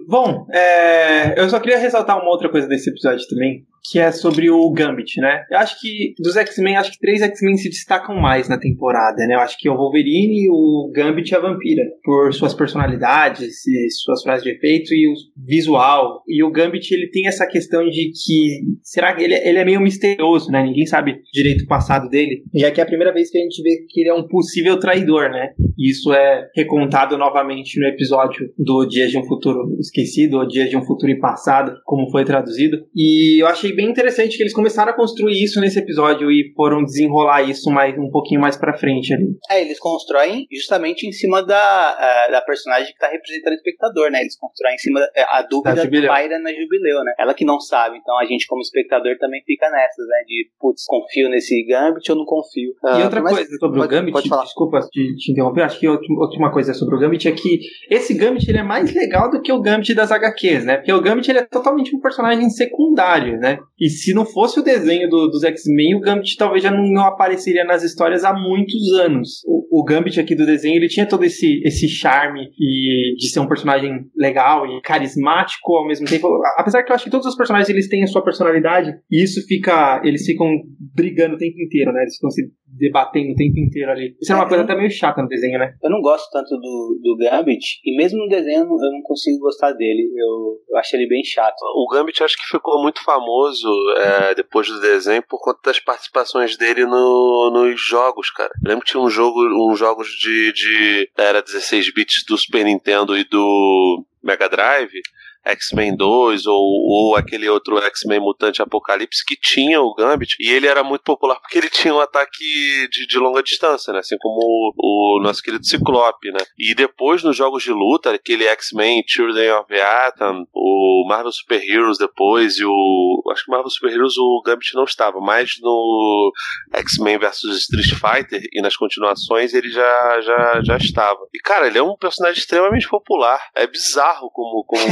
Bom, 0.08 0.46
é, 0.52 1.38
eu 1.40 1.48
só 1.48 1.60
queria 1.60 1.78
ressaltar 1.78 2.18
uma 2.18 2.30
outra 2.30 2.48
coisa 2.48 2.66
desse 2.66 2.90
episódio 2.90 3.26
também, 3.28 3.66
que 3.84 3.98
é 3.98 4.12
sobre 4.12 4.50
o 4.50 4.70
Gambit, 4.70 5.20
né? 5.20 5.44
Eu 5.50 5.58
acho 5.58 5.80
que 5.80 6.14
dos 6.18 6.36
X-Men, 6.36 6.76
acho 6.76 6.92
que 6.92 6.98
três 6.98 7.20
X-Men 7.20 7.56
se 7.56 7.68
destacam 7.68 8.16
mais 8.16 8.48
na 8.48 8.58
temporada, 8.58 9.26
né? 9.26 9.34
Eu 9.34 9.40
acho 9.40 9.58
que 9.58 9.68
o 9.68 9.76
Wolverine, 9.76 10.48
o 10.50 10.90
Gambit 10.94 11.30
e 11.30 11.34
a 11.34 11.40
Vampira, 11.40 11.82
por 12.04 12.32
suas 12.32 12.54
personalidades 12.54 13.66
e 13.66 13.90
suas 13.90 14.22
frases 14.22 14.44
de 14.44 14.50
efeito 14.50 14.94
e 14.94 15.08
o 15.08 15.14
visual. 15.36 16.22
E 16.28 16.42
o 16.42 16.50
Gambit, 16.50 16.92
ele 16.92 17.08
tem 17.10 17.26
essa 17.26 17.46
questão 17.46 17.84
de 17.88 18.12
que, 18.12 18.60
será 18.82 19.14
que 19.14 19.22
ele, 19.22 19.34
ele 19.34 19.58
é 19.58 19.64
meio 19.64 19.80
misterioso, 19.80 20.50
né? 20.50 20.62
Ninguém 20.62 20.86
sabe 20.86 21.20
direito 21.32 21.64
o 21.64 21.68
passado 21.68 22.08
dele, 22.08 22.42
já 22.54 22.70
que 22.70 22.80
é 22.80 22.84
a 22.84 22.86
primeira 22.86 23.12
vez 23.12 23.30
que 23.30 23.38
a 23.38 23.42
gente 23.42 23.62
vê 23.62 23.84
que 23.88 24.00
ele 24.00 24.10
é 24.10 24.14
um 24.14 24.28
possível 24.28 24.78
traidor, 24.78 25.30
né? 25.30 25.50
E 25.76 25.90
isso 25.90 26.12
é 26.12 26.48
recontado 26.54 27.18
novamente 27.18 27.80
no 27.80 27.86
episódio 27.86 28.48
do 28.56 28.86
Dias 28.86 29.10
de 29.10 29.18
um 29.18 29.24
Futuro 29.24 29.76
Esquecido, 29.80 30.38
ou 30.38 30.46
Dias 30.46 30.70
de 30.70 30.76
um 30.76 30.84
Futuro 30.84 31.12
Passado, 31.18 31.74
como 31.84 32.10
foi 32.10 32.24
traduzido. 32.24 32.78
E 32.94 33.42
eu 33.42 33.46
achei 33.46 33.71
bem 33.74 33.88
interessante 33.88 34.36
que 34.36 34.42
eles 34.42 34.52
começaram 34.52 34.92
a 34.92 34.96
construir 34.96 35.42
isso 35.42 35.60
nesse 35.60 35.78
episódio 35.78 36.30
e 36.30 36.52
foram 36.54 36.84
desenrolar 36.84 37.42
isso 37.42 37.70
mais 37.70 37.96
um 37.98 38.10
pouquinho 38.10 38.40
mais 38.40 38.56
pra 38.56 38.76
frente 38.76 39.12
ali. 39.12 39.36
É, 39.50 39.60
eles 39.60 39.78
constroem 39.78 40.46
justamente 40.50 41.06
em 41.06 41.12
cima 41.12 41.42
da, 41.42 42.26
uh, 42.28 42.32
da 42.32 42.40
personagem 42.42 42.92
que 42.92 42.98
tá 42.98 43.08
representando 43.08 43.52
o 43.52 43.56
espectador, 43.56 44.10
né? 44.10 44.20
Eles 44.20 44.36
constroem 44.38 44.74
em 44.74 44.78
cima 44.78 45.00
da, 45.00 45.06
é, 45.16 45.22
a 45.22 45.42
dúvida 45.42 45.88
que 45.88 46.06
paira 46.06 46.38
na 46.38 46.50
Jubileu, 46.50 47.04
né? 47.04 47.12
Ela 47.18 47.34
que 47.34 47.44
não 47.44 47.60
sabe, 47.60 47.98
então 47.98 48.18
a 48.18 48.24
gente 48.24 48.46
como 48.46 48.60
espectador 48.62 49.16
também 49.18 49.42
fica 49.44 49.70
nessas, 49.70 50.06
né? 50.06 50.24
De, 50.26 50.50
putz, 50.58 50.84
confio 50.86 51.28
nesse 51.28 51.64
Gambit 51.66 52.10
ou 52.10 52.18
não 52.18 52.24
confio. 52.24 52.72
E 52.98 53.02
outra 53.02 53.22
coisa 53.22 53.56
sobre 53.58 53.80
pode, 53.80 53.94
o 53.94 53.96
Gambit, 53.96 54.12
pode 54.12 54.28
falar. 54.28 54.44
desculpa 54.44 54.80
te, 54.90 55.16
te 55.16 55.32
interromper, 55.32 55.62
acho 55.62 55.78
que 55.78 55.88
outra 55.88 56.50
coisa 56.50 56.74
sobre 56.74 56.96
o 56.96 56.98
Gambit 56.98 57.28
é 57.28 57.32
que 57.32 57.60
esse 57.90 58.14
Gambit 58.14 58.48
ele 58.48 58.58
é 58.58 58.62
mais 58.62 58.92
legal 58.94 59.30
do 59.30 59.40
que 59.40 59.52
o 59.52 59.60
Gambit 59.60 59.94
das 59.94 60.10
HQs, 60.10 60.64
né? 60.64 60.76
Porque 60.76 60.92
o 60.92 61.00
Gambit 61.00 61.30
ele 61.30 61.38
é 61.38 61.44
totalmente 61.44 61.94
um 61.94 62.00
personagem 62.00 62.48
secundário, 62.50 63.38
né? 63.38 63.58
E 63.78 63.88
se 63.88 64.14
não 64.14 64.24
fosse 64.24 64.60
o 64.60 64.62
desenho 64.62 65.08
do, 65.08 65.28
dos 65.28 65.42
X-Men, 65.42 65.96
o 65.96 66.00
Gambit 66.00 66.36
talvez 66.36 66.62
já 66.62 66.70
não, 66.70 66.82
não, 66.88 67.02
apareceria 67.04 67.64
nas 67.64 67.82
histórias 67.82 68.24
há 68.24 68.32
muitos 68.32 68.92
anos. 69.00 69.42
O, 69.46 69.80
o, 69.80 69.84
Gambit 69.84 70.20
aqui 70.20 70.34
do 70.34 70.46
desenho, 70.46 70.76
ele 70.76 70.88
tinha 70.88 71.06
todo 71.06 71.24
esse, 71.24 71.60
esse 71.64 71.88
charme 71.88 72.48
e 72.58 73.14
de 73.16 73.28
ser 73.30 73.40
um 73.40 73.48
personagem 73.48 74.06
legal 74.16 74.66
e 74.66 74.80
carismático 74.82 75.74
ao 75.74 75.86
mesmo 75.86 76.06
tempo. 76.06 76.28
Apesar 76.56 76.82
que 76.82 76.90
eu 76.90 76.94
acho 76.94 77.04
que 77.04 77.10
todos 77.10 77.26
os 77.26 77.36
personagens 77.36 77.68
eles 77.68 77.88
têm 77.88 78.02
a 78.02 78.06
sua 78.06 78.22
personalidade 78.22 78.94
e 79.10 79.22
isso 79.22 79.44
fica, 79.46 80.00
eles 80.04 80.24
ficam 80.24 80.48
brigando 80.94 81.34
o 81.34 81.38
tempo 81.38 81.60
inteiro, 81.60 81.92
né? 81.92 82.02
Eles 82.02 82.16
ficam 82.16 82.30
se 82.30 82.42
debatendo 82.78 83.32
o 83.32 83.36
tempo 83.36 83.58
inteiro 83.58 83.90
ali. 83.90 84.16
Isso 84.20 84.32
é 84.32 84.34
uma 84.34 84.44
é, 84.44 84.48
coisa 84.48 84.64
até 84.64 84.74
meio 84.74 84.90
chata 84.90 85.22
no 85.22 85.28
desenho, 85.28 85.58
né? 85.58 85.74
Eu 85.82 85.90
não 85.90 86.00
gosto 86.00 86.30
tanto 86.30 86.56
do, 86.56 86.98
do 87.02 87.16
Gambit 87.16 87.80
e 87.84 87.96
mesmo 87.96 88.18
no 88.18 88.28
desenho 88.28 88.62
eu 88.62 88.92
não 88.92 89.02
consigo 89.02 89.38
gostar 89.40 89.72
dele. 89.72 90.10
Eu, 90.16 90.58
eu 90.70 90.76
acho 90.78 90.96
ele 90.96 91.06
bem 91.06 91.22
chato. 91.24 91.56
O 91.60 91.86
Gambit 91.92 92.22
acho 92.22 92.36
que 92.36 92.56
ficou 92.56 92.82
muito 92.82 93.02
famoso 93.04 93.51
é, 93.96 94.34
depois 94.34 94.68
do 94.68 94.80
desenho 94.80 95.22
por 95.22 95.40
conta 95.40 95.60
das 95.64 95.80
participações 95.80 96.56
dele 96.56 96.84
no, 96.84 97.50
nos 97.52 97.80
jogos, 97.80 98.30
cara. 98.30 98.50
Eu 98.64 98.70
lembro 98.70 98.84
que 98.84 98.92
tinha 98.92 99.02
um 99.02 99.10
jogo, 99.10 99.40
uns 99.70 99.78
jogos 99.78 100.08
de, 100.08 100.52
de 100.52 101.10
era 101.16 101.42
16 101.42 101.92
bits 101.92 102.24
do 102.26 102.36
Super 102.36 102.64
Nintendo 102.64 103.16
e 103.16 103.24
do 103.24 104.04
Mega 104.22 104.48
Drive 104.48 105.00
X-Men 105.44 105.96
2 105.96 106.46
ou, 106.46 106.54
ou 106.54 107.16
aquele 107.16 107.48
outro 107.48 107.78
X-Men 107.78 108.20
Mutante 108.20 108.62
Apocalipse 108.62 109.24
que 109.24 109.36
tinha 109.36 109.80
o 109.80 109.94
Gambit 109.94 110.36
e 110.38 110.50
ele 110.50 110.66
era 110.66 110.82
muito 110.84 111.02
popular 111.02 111.38
porque 111.40 111.58
ele 111.58 111.68
tinha 111.68 111.94
um 111.94 112.00
ataque 112.00 112.88
de, 112.90 113.06
de 113.06 113.18
longa 113.18 113.42
distância, 113.42 113.92
né? 113.92 114.00
Assim 114.00 114.16
como 114.18 114.38
o, 114.40 115.18
o, 115.18 115.22
nosso 115.22 115.42
querido 115.42 115.66
Ciclope, 115.66 116.30
né? 116.30 116.40
E 116.58 116.74
depois 116.74 117.22
nos 117.22 117.36
jogos 117.36 117.62
de 117.62 117.72
luta, 117.72 118.12
aquele 118.12 118.46
X-Men 118.46 119.02
Children 119.06 119.52
of 119.52 119.80
Atom, 119.80 120.44
o 120.54 121.06
Marvel 121.08 121.32
Super 121.32 121.62
Heroes 121.62 121.98
depois 121.98 122.58
e 122.58 122.64
o 122.64 123.22
acho 123.30 123.44
que 123.44 123.50
Marvel 123.50 123.70
Super 123.70 123.92
Heroes 123.92 124.16
o 124.18 124.42
Gambit 124.44 124.74
não 124.74 124.84
estava, 124.84 125.20
mas 125.20 125.54
no 125.60 126.32
X-Men 126.74 127.18
versus 127.18 127.58
Street 127.58 127.90
Fighter 127.90 128.42
e 128.52 128.60
nas 128.60 128.76
continuações 128.76 129.54
ele 129.54 129.70
já, 129.70 130.20
já, 130.20 130.60
já 130.62 130.76
estava. 130.76 131.20
E 131.34 131.38
cara, 131.38 131.66
ele 131.66 131.78
é 131.78 131.82
um 131.82 131.96
personagem 131.96 132.38
extremamente 132.38 132.88
popular. 132.88 133.40
É 133.54 133.66
bizarro 133.66 134.30
como, 134.30 134.64
como 134.64 134.82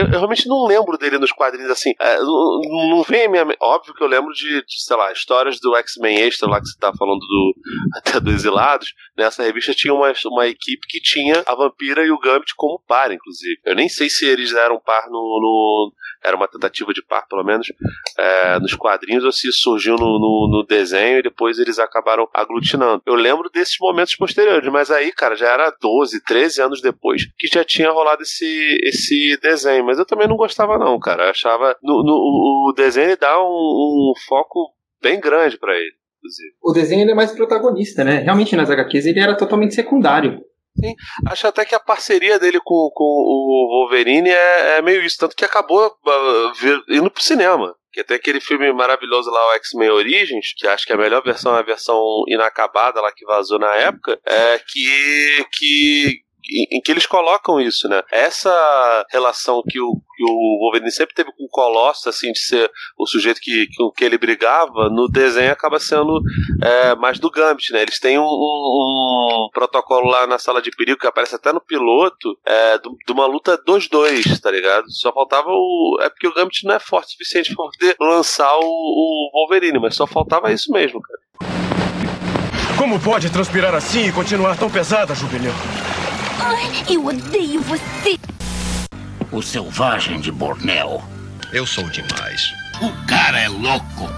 eu, 0.00 0.06
eu, 0.06 0.18
realmente 0.18 0.48
não 0.48 0.66
lembro 0.66 0.96
dele 0.96 1.18
nos 1.18 1.32
quadrinhos 1.32 1.70
assim. 1.70 1.92
É, 2.00 2.18
não, 2.18 2.60
não 2.88 3.02
vem 3.02 3.24
a 3.24 3.28
minha. 3.28 3.46
Óbvio 3.60 3.94
que 3.94 4.02
eu 4.02 4.08
lembro 4.08 4.32
de, 4.32 4.64
de 4.64 4.82
sei 4.82 4.96
lá, 4.96 5.12
histórias 5.12 5.58
do 5.60 5.76
X-Men 5.76 6.20
Extra 6.20 6.48
lá 6.48 6.60
que 6.60 6.66
você 6.66 6.78
tá 6.78 6.92
falando 6.96 7.20
do 7.20 7.54
até 7.98 8.20
do 8.20 8.30
Exilados. 8.30 8.94
Nessa 9.16 9.42
revista 9.42 9.74
tinha 9.74 9.92
uma, 9.92 10.12
uma 10.26 10.46
equipe 10.46 10.86
que 10.88 11.00
tinha 11.00 11.42
a 11.46 11.54
Vampira 11.54 12.04
e 12.04 12.10
o 12.10 12.18
Gambit 12.18 12.54
como 12.56 12.82
par, 12.86 13.12
inclusive. 13.12 13.60
Eu 13.64 13.74
nem 13.74 13.88
sei 13.88 14.08
se 14.08 14.26
eles 14.26 14.54
eram 14.54 14.80
par 14.80 15.06
no. 15.06 15.12
no 15.12 15.92
era 16.22 16.36
uma 16.36 16.48
tentativa 16.48 16.92
de 16.92 17.02
par, 17.02 17.26
pelo 17.28 17.42
menos, 17.42 17.66
é, 18.18 18.58
nos 18.58 18.74
quadrinhos, 18.74 19.24
ou 19.24 19.32
se 19.32 19.50
surgiu 19.52 19.96
no, 19.96 20.18
no, 20.18 20.48
no 20.50 20.66
desenho 20.66 21.18
e 21.18 21.22
depois 21.22 21.58
eles 21.58 21.78
acabaram 21.78 22.28
aglutinando. 22.34 23.02
Eu 23.06 23.14
lembro 23.14 23.48
desses 23.48 23.76
momentos 23.80 24.14
posteriores, 24.16 24.70
mas 24.70 24.90
aí, 24.90 25.12
cara, 25.12 25.34
já 25.34 25.48
era 25.48 25.74
12, 25.80 26.22
13 26.22 26.62
anos 26.62 26.82
depois 26.82 27.22
que 27.38 27.48
já 27.48 27.64
tinha 27.64 27.90
rolado 27.90 28.22
esse, 28.22 28.78
esse 28.82 29.38
desenho 29.40 29.84
mas 29.90 29.98
eu 29.98 30.06
também 30.06 30.28
não 30.28 30.36
gostava 30.36 30.78
não, 30.78 31.00
cara. 31.00 31.24
Eu 31.24 31.30
achava 31.30 31.76
no, 31.82 32.04
no, 32.04 32.68
o 32.70 32.72
desenho 32.76 33.16
dá 33.18 33.42
um, 33.42 33.48
um 33.48 34.12
foco 34.28 34.72
bem 35.02 35.18
grande 35.18 35.58
para 35.58 35.74
ele. 35.74 35.92
Inclusive. 36.18 36.54
O 36.62 36.72
desenho 36.72 37.02
ele 37.02 37.10
é 37.10 37.14
mais 37.14 37.32
protagonista, 37.32 38.04
né? 38.04 38.18
Realmente 38.20 38.54
nas 38.54 38.70
HQs 38.70 39.06
ele 39.06 39.18
era 39.18 39.36
totalmente 39.36 39.74
secundário. 39.74 40.40
Sim, 40.78 40.94
acho 41.26 41.48
até 41.48 41.64
que 41.64 41.74
a 41.74 41.80
parceria 41.80 42.38
dele 42.38 42.60
com, 42.60 42.88
com 42.94 43.04
o 43.04 43.80
Wolverine 43.80 44.30
é, 44.30 44.78
é 44.78 44.82
meio 44.82 45.02
isso, 45.02 45.18
tanto 45.18 45.34
que 45.34 45.44
acabou 45.44 45.88
uh, 45.88 46.82
indo 46.88 47.10
pro 47.10 47.20
cinema. 47.20 47.74
Que 47.92 48.04
tem 48.04 48.16
aquele 48.16 48.40
filme 48.40 48.72
maravilhoso 48.72 49.28
lá, 49.28 49.48
o 49.48 49.54
X-Men 49.54 49.90
Origins, 49.90 50.54
que 50.56 50.68
acho 50.68 50.86
que 50.86 50.92
a 50.92 50.96
melhor 50.96 51.24
versão 51.24 51.56
é 51.56 51.58
a 51.58 51.64
versão 51.64 52.00
inacabada 52.28 53.00
lá 53.00 53.10
que 53.10 53.24
vazou 53.24 53.58
na 53.58 53.74
época, 53.74 54.20
é 54.24 54.60
que, 54.60 55.44
que 55.52 56.20
em, 56.50 56.80
que 56.80 56.90
eles 56.90 57.06
colocam 57.06 57.60
isso, 57.60 57.88
né? 57.88 58.02
Essa 58.10 59.06
relação 59.10 59.62
que 59.68 59.80
o, 59.80 59.92
que 60.16 60.24
o 60.24 60.58
Wolverine 60.60 60.90
sempre 60.90 61.14
teve 61.14 61.30
com 61.32 61.44
o 61.44 61.48
Colosso, 61.48 62.08
assim, 62.08 62.32
de 62.32 62.40
ser 62.40 62.70
o 62.98 63.06
sujeito 63.06 63.40
que, 63.40 63.68
com 63.76 63.90
que 63.90 64.04
ele 64.04 64.18
brigava, 64.18 64.88
no 64.90 65.08
desenho 65.08 65.52
acaba 65.52 65.78
sendo 65.78 66.20
é, 66.62 66.94
mais 66.96 67.18
do 67.18 67.30
Gambit, 67.30 67.72
né? 67.72 67.82
Eles 67.82 67.98
têm 67.98 68.18
um, 68.18 68.24
um, 68.24 69.46
um, 69.46 69.50
protocolo 69.52 70.10
lá 70.10 70.26
na 70.26 70.38
sala 70.38 70.60
de 70.60 70.70
perigo 70.70 70.98
que 70.98 71.06
aparece 71.06 71.34
até 71.34 71.52
no 71.52 71.60
piloto, 71.60 72.38
é, 72.46 72.78
de 72.78 73.12
uma 73.12 73.26
luta 73.26 73.58
2-2, 73.66 74.40
tá 74.40 74.50
ligado? 74.50 74.90
Só 74.90 75.12
faltava 75.12 75.48
o. 75.48 75.98
É 76.02 76.08
porque 76.08 76.28
o 76.28 76.34
Gambit 76.34 76.66
não 76.66 76.74
é 76.74 76.80
forte 76.80 77.08
o 77.08 77.10
suficiente 77.12 77.54
pra 77.54 77.64
poder 77.64 77.96
lançar 78.00 78.56
o, 78.56 78.64
o 78.64 79.30
Wolverine, 79.32 79.78
mas 79.78 79.94
só 79.94 80.06
faltava 80.06 80.52
isso 80.52 80.72
mesmo, 80.72 81.00
cara. 81.00 81.20
Como 82.76 82.98
pode 82.98 83.30
transpirar 83.30 83.74
assim 83.74 84.08
e 84.08 84.12
continuar 84.12 84.56
tão 84.56 84.70
pesada, 84.70 85.14
Jubileu? 85.14 85.52
Ai, 86.38 86.84
eu 86.88 87.06
odeio 87.06 87.60
você! 87.62 88.18
O 89.32 89.42
selvagem 89.42 90.20
de 90.20 90.30
Borneo. 90.30 91.02
Eu 91.52 91.66
sou 91.66 91.84
demais. 91.88 92.52
O 92.80 93.06
cara 93.06 93.40
é 93.40 93.48
louco. 93.48 94.08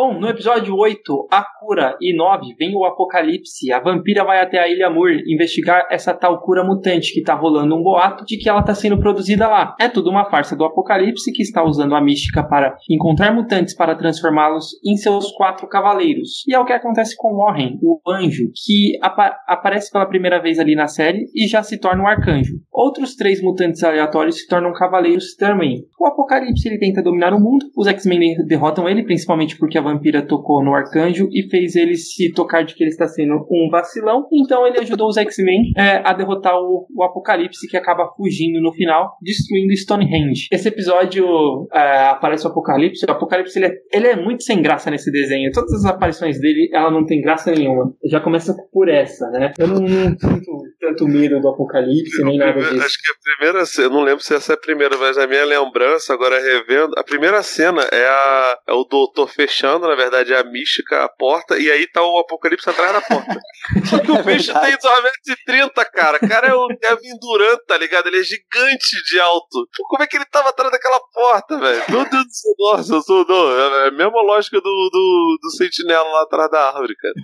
Bom, 0.00 0.16
no 0.16 0.28
episódio 0.28 0.76
8, 0.76 1.26
A 1.28 1.44
Cura 1.58 1.96
e 2.00 2.16
9, 2.16 2.54
vem 2.56 2.72
o 2.76 2.84
Apocalipse. 2.84 3.72
A 3.72 3.80
vampira 3.80 4.22
vai 4.22 4.40
até 4.40 4.56
a 4.60 4.68
Ilha 4.68 4.88
Moore 4.88 5.24
investigar 5.26 5.88
essa 5.90 6.14
tal 6.14 6.40
cura 6.40 6.62
mutante 6.62 7.12
que 7.12 7.20
tá 7.20 7.34
rolando 7.34 7.74
um 7.74 7.82
boato 7.82 8.24
de 8.24 8.36
que 8.36 8.48
ela 8.48 8.62
tá 8.62 8.76
sendo 8.76 9.00
produzida 9.00 9.48
lá. 9.48 9.74
É 9.80 9.88
tudo 9.88 10.08
uma 10.08 10.30
farsa 10.30 10.54
do 10.54 10.64
Apocalipse 10.64 11.32
que 11.32 11.42
está 11.42 11.64
usando 11.64 11.96
a 11.96 12.00
mística 12.00 12.44
para 12.44 12.76
encontrar 12.88 13.34
mutantes 13.34 13.74
para 13.74 13.96
transformá-los 13.96 14.66
em 14.86 14.96
seus 14.96 15.32
quatro 15.32 15.66
cavaleiros. 15.66 16.44
E 16.46 16.54
é 16.54 16.60
o 16.60 16.64
que 16.64 16.72
acontece 16.72 17.16
com 17.16 17.34
Warren, 17.34 17.80
o 17.82 18.00
anjo, 18.08 18.52
que 18.64 18.92
apa 19.02 19.36
aparece 19.48 19.90
pela 19.90 20.06
primeira 20.06 20.40
vez 20.40 20.60
ali 20.60 20.76
na 20.76 20.86
série 20.86 21.26
e 21.34 21.48
já 21.48 21.60
se 21.64 21.76
torna 21.76 22.04
um 22.04 22.06
arcanjo. 22.06 22.54
Outros 22.72 23.16
três 23.16 23.42
mutantes 23.42 23.82
aleatórios 23.82 24.38
se 24.38 24.46
tornam 24.46 24.72
cavaleiros 24.72 25.34
também. 25.34 25.82
O 25.98 26.06
Apocalipse 26.06 26.68
ele 26.68 26.78
tenta 26.78 27.02
dominar 27.02 27.34
o 27.34 27.40
mundo, 27.40 27.66
os 27.76 27.88
X-Men 27.88 28.46
derrotam 28.46 28.88
ele, 28.88 29.02
principalmente 29.02 29.58
porque 29.58 29.76
a 29.76 29.87
vampira 29.92 30.22
tocou 30.22 30.62
no 30.64 30.74
arcanjo 30.74 31.28
e 31.32 31.48
fez 31.48 31.76
ele 31.76 31.96
se 31.96 32.32
tocar 32.32 32.62
de 32.62 32.74
que 32.74 32.82
ele 32.82 32.90
está 32.90 33.06
sendo 33.06 33.46
um 33.50 33.68
vacilão. 33.70 34.26
Então 34.32 34.66
ele 34.66 34.78
ajudou 34.78 35.08
os 35.08 35.16
X-Men 35.16 35.72
é, 35.76 36.02
a 36.04 36.12
derrotar 36.12 36.54
o, 36.56 36.86
o, 36.94 37.02
Apocalipse, 37.02 37.68
que 37.68 37.76
acaba 37.76 38.08
fugindo 38.16 38.60
no 38.60 38.72
final, 38.72 39.16
destruindo 39.22 39.72
Stonehenge. 39.76 40.48
Esse 40.52 40.68
episódio 40.68 41.26
é, 41.72 42.06
aparece 42.06 42.46
o 42.46 42.50
Apocalipse. 42.50 43.04
O 43.06 43.12
Apocalipse 43.12 43.58
ele 43.58 43.66
é, 43.66 43.72
ele 43.92 44.06
é, 44.08 44.16
muito 44.16 44.42
sem 44.42 44.62
graça 44.62 44.90
nesse 44.90 45.10
desenho. 45.10 45.50
Todas 45.52 45.72
as 45.72 45.84
aparições 45.84 46.40
dele, 46.40 46.70
ela 46.72 46.90
não 46.90 47.04
tem 47.04 47.20
graça 47.20 47.50
nenhuma. 47.50 47.92
Já 48.04 48.20
começa 48.20 48.54
por 48.72 48.88
essa, 48.88 49.28
né? 49.30 49.52
Eu 49.58 49.66
não, 49.66 49.80
não 49.80 50.18
sinto 50.18 50.58
tanto 50.80 51.06
medo 51.06 51.40
do 51.40 51.48
Apocalipse, 51.48 52.22
nem 52.24 52.38
nada 52.38 52.60
disso. 52.60 52.84
Acho 52.84 52.98
que 52.98 53.10
a 53.10 53.36
primeira 53.36 53.64
eu 53.78 53.90
não 53.90 54.02
lembro 54.02 54.22
se 54.22 54.34
essa 54.34 54.52
é 54.52 54.54
a 54.54 54.58
primeira, 54.58 54.96
mas 54.96 55.18
a 55.18 55.26
minha 55.26 55.44
lembrança, 55.44 56.12
agora 56.12 56.40
revendo, 56.40 56.94
a 56.96 57.04
primeira 57.04 57.42
cena 57.42 57.82
é, 57.92 58.06
a, 58.06 58.58
é 58.68 58.72
o 58.72 58.84
doutor 58.84 59.28
fechando 59.28 59.77
na 59.86 59.94
verdade, 59.94 60.32
é 60.32 60.38
a 60.38 60.44
mística, 60.44 61.04
a 61.04 61.08
porta, 61.08 61.58
e 61.58 61.70
aí 61.70 61.86
tá 61.86 62.02
o 62.02 62.18
apocalipse 62.18 62.68
atrás 62.68 62.92
da 62.92 63.00
porta. 63.00 63.38
Só 63.88 63.98
que 63.98 64.10
o 64.10 64.16
é 64.16 64.22
bicho 64.22 64.52
tem 64.52 64.72
2,30m, 64.76 65.70
cara. 65.92 66.18
O 66.22 66.28
cara 66.28 66.48
é 66.48 66.54
o 66.54 66.68
Kevin 66.68 67.18
Durant, 67.20 67.58
tá 67.66 67.76
ligado? 67.76 68.06
Ele 68.06 68.20
é 68.20 68.22
gigante 68.22 69.02
de 69.10 69.20
alto. 69.20 69.68
Como 69.88 70.02
é 70.02 70.06
que 70.06 70.16
ele 70.16 70.24
tava 70.26 70.48
atrás 70.50 70.70
daquela 70.70 71.00
porta, 71.12 71.58
velho? 71.58 71.82
Meu 71.88 72.08
Deus 72.08 72.24
do 72.24 72.32
céu, 72.32 72.52
nossa, 72.58 72.94
eu 72.94 73.02
sou. 73.02 73.26
Não, 73.28 73.50
é 73.52 73.88
a 73.88 73.90
mesma 73.90 74.22
lógica 74.22 74.60
do, 74.60 74.90
do, 74.92 75.38
do 75.42 75.50
sentinela 75.50 76.08
lá 76.08 76.22
atrás 76.22 76.50
da 76.50 76.68
árvore, 76.68 76.94
cara. 76.96 77.14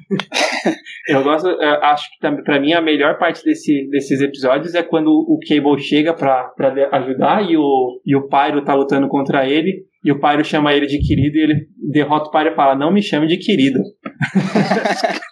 eu 1.09 1.23
gosto, 1.23 1.49
eu 1.49 1.85
acho 1.85 2.09
que 2.11 2.43
pra 2.43 2.61
mim 2.61 2.73
a 2.73 2.81
melhor 2.81 3.19
parte 3.19 3.45
desse, 3.45 3.89
desses 3.91 4.21
episódios 4.21 4.75
é 4.75 4.83
quando 4.83 5.09
o 5.09 5.39
Cable 5.47 5.83
chega 5.83 6.15
pra, 6.15 6.45
pra 6.57 6.73
ajudar 6.99 7.43
e 7.49 7.57
o, 7.57 8.01
e 8.05 8.17
o 8.17 8.29
Pyro 8.29 8.65
tá 8.65 8.75
lutando 8.75 9.09
contra 9.09 9.49
ele. 9.49 9.87
E 10.05 10.13
o 10.13 10.21
Pyro 10.21 10.45
chama 10.45 10.75
ele 10.75 10.87
de 10.87 10.99
querido 10.99 11.39
e 11.39 11.41
ele 11.41 11.67
derrota 11.91 12.29
o 12.29 12.31
Pyro 12.31 12.53
e 12.53 12.55
fala: 12.55 12.77
Não 12.77 12.93
me 12.93 13.03
chame 13.03 13.27
de 13.27 13.39
querido. 13.39 13.79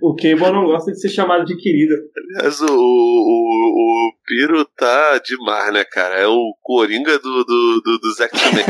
o 0.00 0.14
Cable 0.14 0.52
não 0.52 0.64
gosta 0.64 0.92
de 0.92 1.00
ser 1.00 1.08
chamado 1.08 1.44
de 1.44 1.56
querido. 1.56 1.94
Aliás, 2.38 2.60
o, 2.60 2.66
o, 2.66 2.70
o 2.70 4.12
Piro 4.24 4.64
tá 4.76 5.18
demais, 5.18 5.72
né, 5.72 5.84
cara? 5.84 6.20
É 6.20 6.26
o 6.26 6.54
Coringa 6.62 7.18
do, 7.18 7.44
do, 7.44 7.80
do, 7.80 7.98
dos 7.98 8.20
X-Men. 8.20 8.64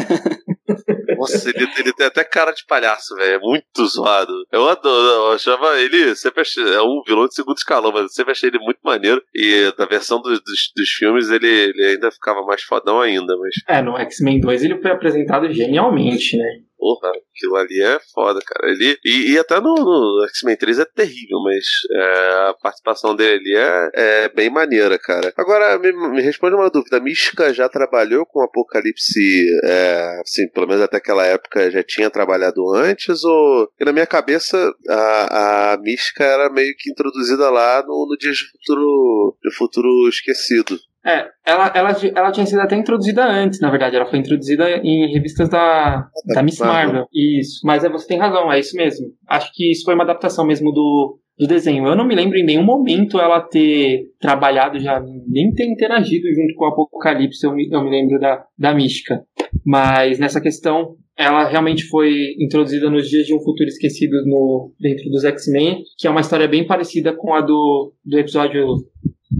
Nossa, 1.33 1.51
ele, 1.51 1.68
ele, 1.79 1.93
tem 1.93 2.07
até 2.07 2.22
cara 2.25 2.53
de 2.53 2.64
palhaço, 2.66 3.14
velho. 3.16 3.35
É 3.35 3.39
muito 3.39 3.87
zoado. 3.87 4.33
Eu 4.53 4.68
adoro, 4.68 5.29
eu 5.29 5.33
achava 5.33 5.79
ele. 5.81 6.14
Sempre 6.14 6.43
achei, 6.43 6.62
é 6.62 6.83
um 6.83 7.03
vilão 7.07 7.27
de 7.27 7.35
segundo 7.35 7.57
escalão, 7.57 7.93
mas 7.93 8.03
eu 8.03 8.09
sempre 8.09 8.33
achei 8.33 8.49
ele 8.49 8.59
muito 8.59 8.81
maneiro. 8.83 9.22
E 9.35 9.72
na 9.79 9.87
versão 9.87 10.20
dos, 10.20 10.41
dos, 10.41 10.72
dos 10.77 10.89
filmes 10.91 11.31
ele, 11.31 11.47
ele 11.47 11.85
ainda 11.85 12.11
ficava 12.11 12.43
mais 12.43 12.62
fodão 12.62 13.01
ainda. 13.01 13.37
Mas... 13.39 13.55
É, 13.68 13.83
no 13.83 13.97
X-Men 13.99 14.41
2 14.41 14.64
ele 14.64 14.81
foi 14.81 14.91
apresentado 14.91 15.53
genialmente, 15.53 16.37
né? 16.37 16.61
Porra, 16.85 17.12
aquilo 17.35 17.57
ali 17.57 17.80
é 17.80 17.99
foda, 18.12 18.41
cara. 18.45 18.70
Ele, 18.70 18.99
e, 19.03 19.32
e 19.32 19.39
até 19.39 19.59
no, 19.59 19.74
no 19.74 20.26
X-Men 20.28 20.55
3 20.55 20.80
é 20.80 20.85
terrível, 20.85 21.39
mas 21.43 21.64
é, 21.91 22.49
a 22.51 22.55
participação 22.61 23.16
dele 23.16 23.39
ali 23.39 23.57
é, 23.57 23.91
é 23.95 24.28
bem 24.28 24.51
maneira, 24.51 24.99
cara. 24.99 25.32
Agora, 25.35 25.78
me, 25.78 25.91
me, 25.93 26.20
responde 26.20 26.55
uma 26.55 26.68
dúvida. 26.68 26.99
A 26.99 27.01
Mística 27.01 27.55
já 27.55 27.70
trabalhou 27.70 28.26
com 28.26 28.43
Apocalipse, 28.43 29.47
é, 29.64 30.20
assim, 30.20 30.47
pelo 30.51 30.66
menos 30.66 30.82
até 30.82 30.99
aquela 30.99 31.24
época 31.24 31.70
já 31.70 31.82
tinha 31.82 32.11
trabalhado 32.11 32.61
antes? 32.74 33.24
Ou. 33.24 33.66
Na 33.80 33.91
minha 33.91 34.07
cabeça, 34.07 34.70
a, 34.87 35.72
a 35.72 35.78
Mística 35.78 36.22
era 36.22 36.51
meio 36.51 36.74
que 36.76 36.91
introduzida 36.91 37.49
lá 37.49 37.82
no, 37.82 38.07
no 38.11 38.16
Dias 38.18 38.37
de 38.37 38.45
Futuro, 38.51 39.39
de 39.43 39.55
Futuro 39.55 40.09
Esquecido. 40.11 40.78
É, 41.07 41.26
ela, 41.44 41.70
ela, 41.74 41.96
ela 42.16 42.32
tinha 42.32 42.46
sido 42.46 42.61
até 42.61 42.76
introduzida 42.76 43.24
antes, 43.26 43.61
na 43.61 43.70
verdade. 43.70 43.94
Ela 43.94 44.07
foi 44.07 44.18
introduzida 44.18 44.78
em 44.82 45.12
revistas 45.12 45.48
da, 45.48 46.09
da 46.34 46.42
Miss 46.42 46.59
Marvel. 46.59 47.07
Isso. 47.12 47.61
Mas 47.64 47.84
é, 47.84 47.90
você 47.90 48.07
tem 48.07 48.18
razão, 48.18 48.50
é 48.50 48.59
isso 48.59 48.74
mesmo. 48.76 49.07
Acho 49.28 49.50
que 49.52 49.70
isso 49.70 49.84
foi 49.84 49.94
uma 49.94 50.05
adaptação 50.05 50.46
mesmo 50.46 50.72
do, 50.72 51.18
do 51.38 51.46
desenho. 51.46 51.86
Eu 51.86 51.96
não 51.96 52.07
me 52.07 52.14
lembro 52.14 52.38
em 52.38 52.44
nenhum 52.44 52.64
momento 52.64 53.20
ela 53.20 53.40
ter 53.40 54.05
trabalhado 54.18 54.78
já, 54.78 55.00
nem 55.28 55.52
ter 55.52 55.66
interagido 55.66 56.26
junto 56.34 56.55
com 56.55 56.64
o 56.64 56.68
Apocalipse, 56.68 57.44
eu 57.44 57.52
me, 57.52 57.68
eu 57.70 57.82
me 57.82 57.90
lembro 57.90 58.18
da, 58.18 58.44
da 58.59 58.74
Mística. 58.74 59.22
Mas 59.64 60.18
nessa 60.18 60.40
questão, 60.40 60.96
ela 61.18 61.46
realmente 61.46 61.84
foi 61.84 62.34
introduzida 62.40 62.88
nos 62.88 63.09
Dias 63.09 63.26
de 63.26 63.34
um 63.34 63.40
Futuro 63.40 63.68
Esquecido 63.68 64.24
no, 64.24 64.72
dentro 64.80 65.11
dos 65.11 65.24
X-Men, 65.24 65.82
que 65.98 66.07
é 66.07 66.11
uma 66.11 66.20
história 66.20 66.48
bem 66.48 66.66
parecida 66.66 67.12
com 67.12 67.34
a 67.34 67.40
do, 67.40 67.92
do 68.05 68.18
episódio 68.18 68.64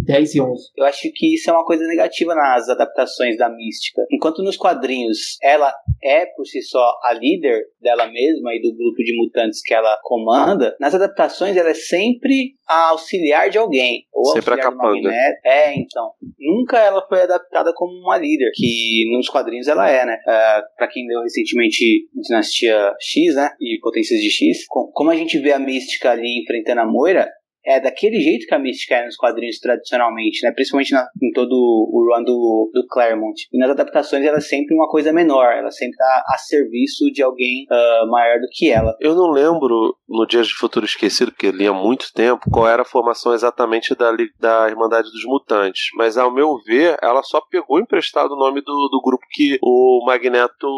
10 0.07 0.35
e 0.35 0.41
11. 0.41 0.63
Eu 0.77 0.85
acho 0.85 1.11
que 1.15 1.35
isso 1.35 1.51
é 1.51 1.53
uma 1.53 1.65
coisa 1.65 1.87
negativa 1.87 2.35
nas 2.35 2.69
adaptações 2.69 3.37
da 3.37 3.49
mística. 3.49 4.03
Enquanto 4.11 4.43
nos 4.43 4.57
quadrinhos 4.57 5.39
ela 5.43 5.73
é 6.03 6.27
por 6.27 6.45
si 6.47 6.63
só 6.63 6.99
a 7.03 7.13
líder 7.13 7.63
dela 7.81 8.07
mesma 8.07 8.55
e 8.55 8.61
do 8.61 8.75
grupo 8.75 9.03
de 9.03 9.17
mutantes 9.17 9.63
que 9.63 9.73
ela 9.73 9.99
comanda, 10.03 10.77
nas 10.81 10.95
adaptações 10.95 11.57
ela 11.57 11.71
é 11.71 11.75
sempre 11.75 12.55
a 12.69 12.91
auxiliar 12.91 13.51
de 13.51 13.59
alguém. 13.59 14.07
Ou 14.13 14.33
sempre 14.33 14.51
auxiliar 14.53 14.69
a 14.69 14.73
capanga. 14.73 15.13
É, 15.45 15.75
então. 15.75 16.13
Nunca 16.39 16.79
ela 16.79 17.07
foi 17.09 17.23
adaptada 17.23 17.73
como 17.75 17.93
uma 18.01 18.19
líder, 18.19 18.51
que 18.55 19.11
nos 19.13 19.29
quadrinhos 19.29 19.69
ela 19.69 19.89
é, 19.89 20.05
né? 20.05 20.17
Uh, 20.27 20.77
pra 20.77 20.89
quem 20.89 21.07
leu 21.07 21.23
recentemente 21.23 22.09
Dinastia 22.15 22.93
X, 23.01 23.35
né? 23.35 23.51
E 23.61 23.79
Potências 23.81 24.21
de 24.21 24.31
X, 24.31 24.67
como 24.67 25.11
a 25.11 25.17
gente 25.17 25.39
vê 25.39 25.53
a 25.53 25.59
mística 25.59 26.11
ali 26.11 26.43
enfrentando 26.43 26.81
a 26.81 26.87
Moira, 26.87 27.31
é 27.67 27.81
daquele 27.81 28.21
jeito 28.21 28.47
que 28.47 28.55
a 28.55 28.59
Mística 28.59 28.95
é 28.97 29.05
nos 29.05 29.17
quadrinhos 29.17 29.59
tradicionalmente, 29.59 30.45
né? 30.45 30.53
Principalmente 30.53 30.93
na, 30.93 31.07
em 31.23 31.33
todo 31.33 31.53
o 31.53 32.11
run 32.11 32.23
do, 32.25 32.71
do 32.73 32.87
Claremont. 32.87 33.49
E 33.53 33.59
nas 33.59 33.71
adaptações 33.71 34.25
ela 34.25 34.39
é 34.39 34.41
sempre 34.41 34.75
uma 34.75 34.89
coisa 34.89 35.13
menor, 35.13 35.53
ela 35.53 35.71
sempre 35.71 35.97
tá 35.97 36.25
a 36.29 36.39
serviço 36.39 37.11
de 37.13 37.23
alguém 37.23 37.67
uh, 37.71 38.11
maior 38.11 38.39
do 38.41 38.49
que 38.53 38.71
ela. 38.71 38.95
Eu 39.01 39.15
não 39.15 39.31
lembro, 39.31 39.97
no 40.09 40.27
Dias 40.27 40.49
de 40.49 40.55
Futuro 40.55 40.85
Esquecido, 40.85 41.33
que 41.33 41.51
li 41.51 41.67
há 41.67 41.73
muito 41.73 42.13
tempo, 42.13 42.51
qual 42.51 42.69
era 42.69 42.83
a 42.83 42.87
formação 42.87 43.33
exatamente 43.33 43.95
da, 43.95 44.13
da 44.39 44.69
Irmandade 44.69 45.11
dos 45.11 45.25
Mutantes. 45.25 45.89
Mas 45.97 46.19
ao 46.19 46.33
meu 46.33 46.59
ver, 46.67 46.97
ela 47.03 47.23
só 47.23 47.41
pegou 47.41 47.81
emprestado 47.81 48.33
o 48.33 48.39
nome 48.39 48.61
do, 48.61 48.89
do 48.91 49.01
grupo 49.03 49.25
que 49.31 49.59
o 49.63 50.05
Magneto 50.07 50.69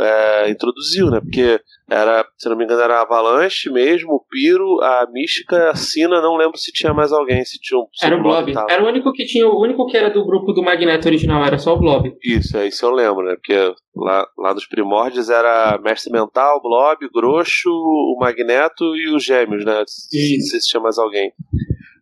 é, 0.00 0.50
introduziu, 0.50 1.10
né? 1.10 1.20
Porque 1.20 1.60
era, 1.88 2.24
se 2.38 2.48
não 2.48 2.56
me 2.56 2.64
engano, 2.64 2.80
era 2.80 2.98
a 2.98 3.02
Avalanche 3.02 3.70
mesmo, 3.70 4.14
o 4.14 4.24
Piro, 4.30 4.80
a 4.82 5.06
Mística, 5.10 5.70
a 5.70 5.74
Sina, 5.74 6.03
não 6.08 6.36
lembro 6.36 6.56
se 6.58 6.72
tinha 6.72 6.92
mais 6.92 7.12
alguém, 7.12 7.44
se 7.44 7.58
tinha 7.60 7.78
um. 7.78 7.86
Se 7.92 8.04
era 8.04 8.16
o 8.16 8.22
Blob. 8.22 8.52
Tava. 8.52 8.66
Era 8.70 8.82
o 8.82 8.86
único 8.86 9.12
que 9.12 9.24
tinha, 9.24 9.46
o 9.46 9.60
único 9.60 9.86
que 9.86 9.96
era 9.96 10.10
do 10.10 10.24
grupo 10.24 10.52
do 10.52 10.62
Magneto 10.62 11.08
original, 11.08 11.44
era 11.44 11.58
só 11.58 11.74
o 11.74 11.78
Blob. 11.78 12.16
Isso, 12.22 12.56
é 12.56 12.66
isso 12.66 12.84
eu 12.84 12.90
lembro, 12.90 13.24
né? 13.24 13.34
Porque 13.36 13.74
lá, 13.96 14.26
lá 14.38 14.54
nos 14.54 14.66
primórdios 14.66 15.30
era 15.30 15.78
Mestre 15.82 16.12
Mental, 16.12 16.60
Blob, 16.62 17.08
Groxo, 17.12 17.70
o 17.70 18.16
Magneto 18.18 18.96
e 18.96 19.14
os 19.14 19.24
Gêmeos, 19.24 19.64
né? 19.64 19.82
Isso. 19.82 20.38
Não 20.38 20.46
sei 20.46 20.60
se 20.60 20.68
tinha 20.68 20.82
mais 20.82 20.98
alguém. 20.98 21.32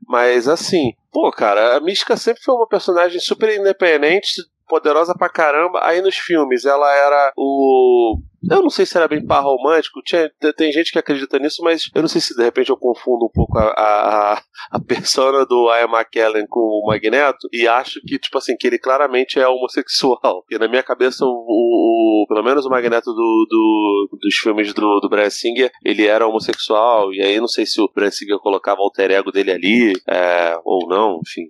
Mas 0.07 0.47
assim, 0.47 0.93
pô, 1.11 1.31
cara, 1.31 1.77
a 1.77 1.81
Mística 1.81 2.17
sempre 2.17 2.43
foi 2.43 2.55
uma 2.55 2.69
personagem 2.69 3.19
super 3.19 3.59
independente, 3.59 4.43
poderosa 4.73 5.15
pra 5.15 5.29
caramba. 5.29 5.81
Aí 5.83 6.01
nos 6.01 6.17
filmes 6.17 6.65
ela 6.65 6.91
era 6.91 7.33
o 7.37 8.17
eu 8.51 8.61
não 8.61 8.71
sei 8.71 8.85
se 8.85 8.97
era 8.97 9.07
bem 9.07 9.25
par 9.25 9.45
romântico, 9.45 10.03
tinha, 10.03 10.29
tem 10.57 10.73
gente 10.73 10.91
que 10.91 10.99
acredita 10.99 11.39
nisso, 11.39 11.63
mas 11.63 11.89
eu 11.95 12.01
não 12.01 12.09
sei 12.09 12.21
se 12.21 12.35
de 12.35 12.43
repente 12.43 12.71
eu 12.71 12.77
confundo 12.77 13.27
um 13.27 13.31
pouco 13.33 13.57
a, 13.57 13.69
a, 13.69 14.43
a 14.73 14.81
persona 14.81 15.47
do 15.47 15.73
Ian 15.73 15.97
McKellen 15.97 16.47
com 16.49 16.59
o 16.59 16.85
Magneto 16.85 17.47
e 17.53 17.69
acho 17.69 18.01
que, 18.01 18.19
tipo 18.19 18.39
assim, 18.39 18.57
que 18.57 18.67
ele 18.67 18.81
claramente 18.81 19.39
é 19.39 19.47
homossexual. 19.47 20.45
E 20.51 20.59
na 20.59 20.67
minha 20.67 20.83
cabeça, 20.83 21.25
o, 21.25 21.29
o, 21.29 22.27
pelo 22.27 22.43
menos 22.43 22.67
o 22.67 22.71
Magneto 22.71 23.13
do, 23.13 23.47
do, 23.49 24.19
dos 24.21 24.35
filmes 24.35 24.75
do, 24.75 24.99
do 24.99 25.09
Brian 25.09 25.31
Singer, 25.31 25.71
ele 25.85 26.07
era 26.07 26.27
homossexual, 26.27 27.13
e 27.13 27.23
aí 27.23 27.39
não 27.39 27.49
sei 27.49 27.65
se 27.65 27.81
o 27.81 27.89
Brian 27.95 28.11
Singer 28.11 28.39
colocava 28.39 28.81
o 28.81 28.85
alter 28.85 29.13
ego 29.13 29.31
dele 29.31 29.53
ali, 29.53 29.93
é, 30.09 30.59
ou 30.65 30.89
não, 30.89 31.21
enfim. 31.25 31.49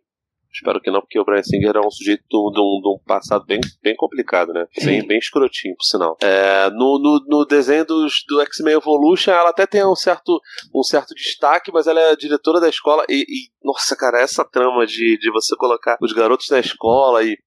Espero 0.54 0.80
que 0.80 0.90
não, 0.90 1.00
porque 1.00 1.18
o 1.18 1.24
Brian 1.24 1.42
Singer 1.42 1.76
é 1.76 1.80
um 1.80 1.90
sujeito 1.90 2.24
de 2.28 2.36
um, 2.36 2.98
passado 3.06 3.44
bem, 3.46 3.60
bem 3.82 3.96
complicado, 3.96 4.52
né? 4.52 4.66
Bem, 4.84 5.06
bem 5.06 5.18
escrotinho, 5.18 5.74
por 5.76 5.84
sinal. 5.84 6.16
É, 6.20 6.68
no, 6.70 6.98
no, 6.98 7.24
no, 7.26 7.46
desenho 7.46 7.86
dos, 7.86 8.22
do 8.28 8.40
X-Men 8.42 8.74
Evolution, 8.74 9.32
ela 9.32 9.50
até 9.50 9.66
tem 9.66 9.84
um 9.86 9.96
certo, 9.96 10.40
um 10.74 10.82
certo 10.82 11.14
destaque, 11.14 11.72
mas 11.72 11.86
ela 11.86 12.00
é 12.00 12.16
diretora 12.16 12.60
da 12.60 12.68
escola 12.68 13.04
e, 13.08 13.22
e 13.22 13.50
nossa, 13.64 13.96
cara, 13.96 14.20
essa 14.20 14.44
trama 14.44 14.86
de, 14.86 15.16
de 15.18 15.30
você 15.30 15.56
colocar 15.56 15.96
os 16.00 16.12
garotos 16.12 16.48
na 16.50 16.60
escola 16.60 17.22
e 17.22 17.38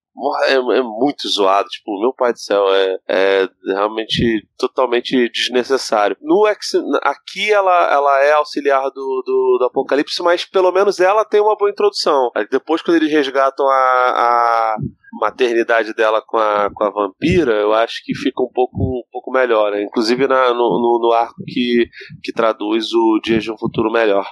é, 0.45 0.53
é, 0.53 0.81
muito 0.81 1.27
zoado. 1.27 1.67
Tipo, 1.69 1.99
meu 1.99 2.13
pai 2.13 2.31
do 2.31 2.39
céu, 2.39 2.63
é, 2.73 2.97
é 3.07 3.49
realmente 3.65 4.47
totalmente 4.57 5.29
desnecessário. 5.29 6.17
No 6.21 6.47
X, 6.47 6.73
aqui 7.01 7.51
ela, 7.51 7.91
ela 7.91 8.23
é 8.23 8.33
auxiliar 8.33 8.83
do, 8.91 9.23
do, 9.25 9.57
do, 9.59 9.65
Apocalipse, 9.65 10.21
mas 10.23 10.45
pelo 10.45 10.71
menos 10.71 10.99
ela 10.99 11.25
tem 11.25 11.41
uma 11.41 11.55
boa 11.57 11.69
introdução. 11.69 12.31
Depois, 12.49 12.81
quando 12.81 12.97
eles 12.97 13.11
resgatam 13.11 13.67
a, 13.67 13.73
a 13.73 14.77
maternidade 15.19 15.93
dela 15.93 16.21
com 16.21 16.37
a, 16.37 16.69
com 16.73 16.83
a 16.83 16.89
vampira, 16.89 17.53
eu 17.53 17.73
acho 17.73 18.01
que 18.03 18.15
fica 18.15 18.41
um 18.41 18.49
pouco, 18.53 18.77
um 18.77 19.11
pouco 19.11 19.31
melhor. 19.31 19.71
Né? 19.71 19.83
Inclusive 19.83 20.27
na, 20.27 20.49
no, 20.49 20.79
no, 20.79 20.99
no, 21.01 21.11
arco 21.11 21.43
que, 21.45 21.89
que 22.23 22.31
traduz 22.31 22.93
o 22.93 23.19
Dias 23.23 23.43
de 23.43 23.51
um 23.51 23.57
Futuro 23.57 23.91
Melhor. 23.91 24.27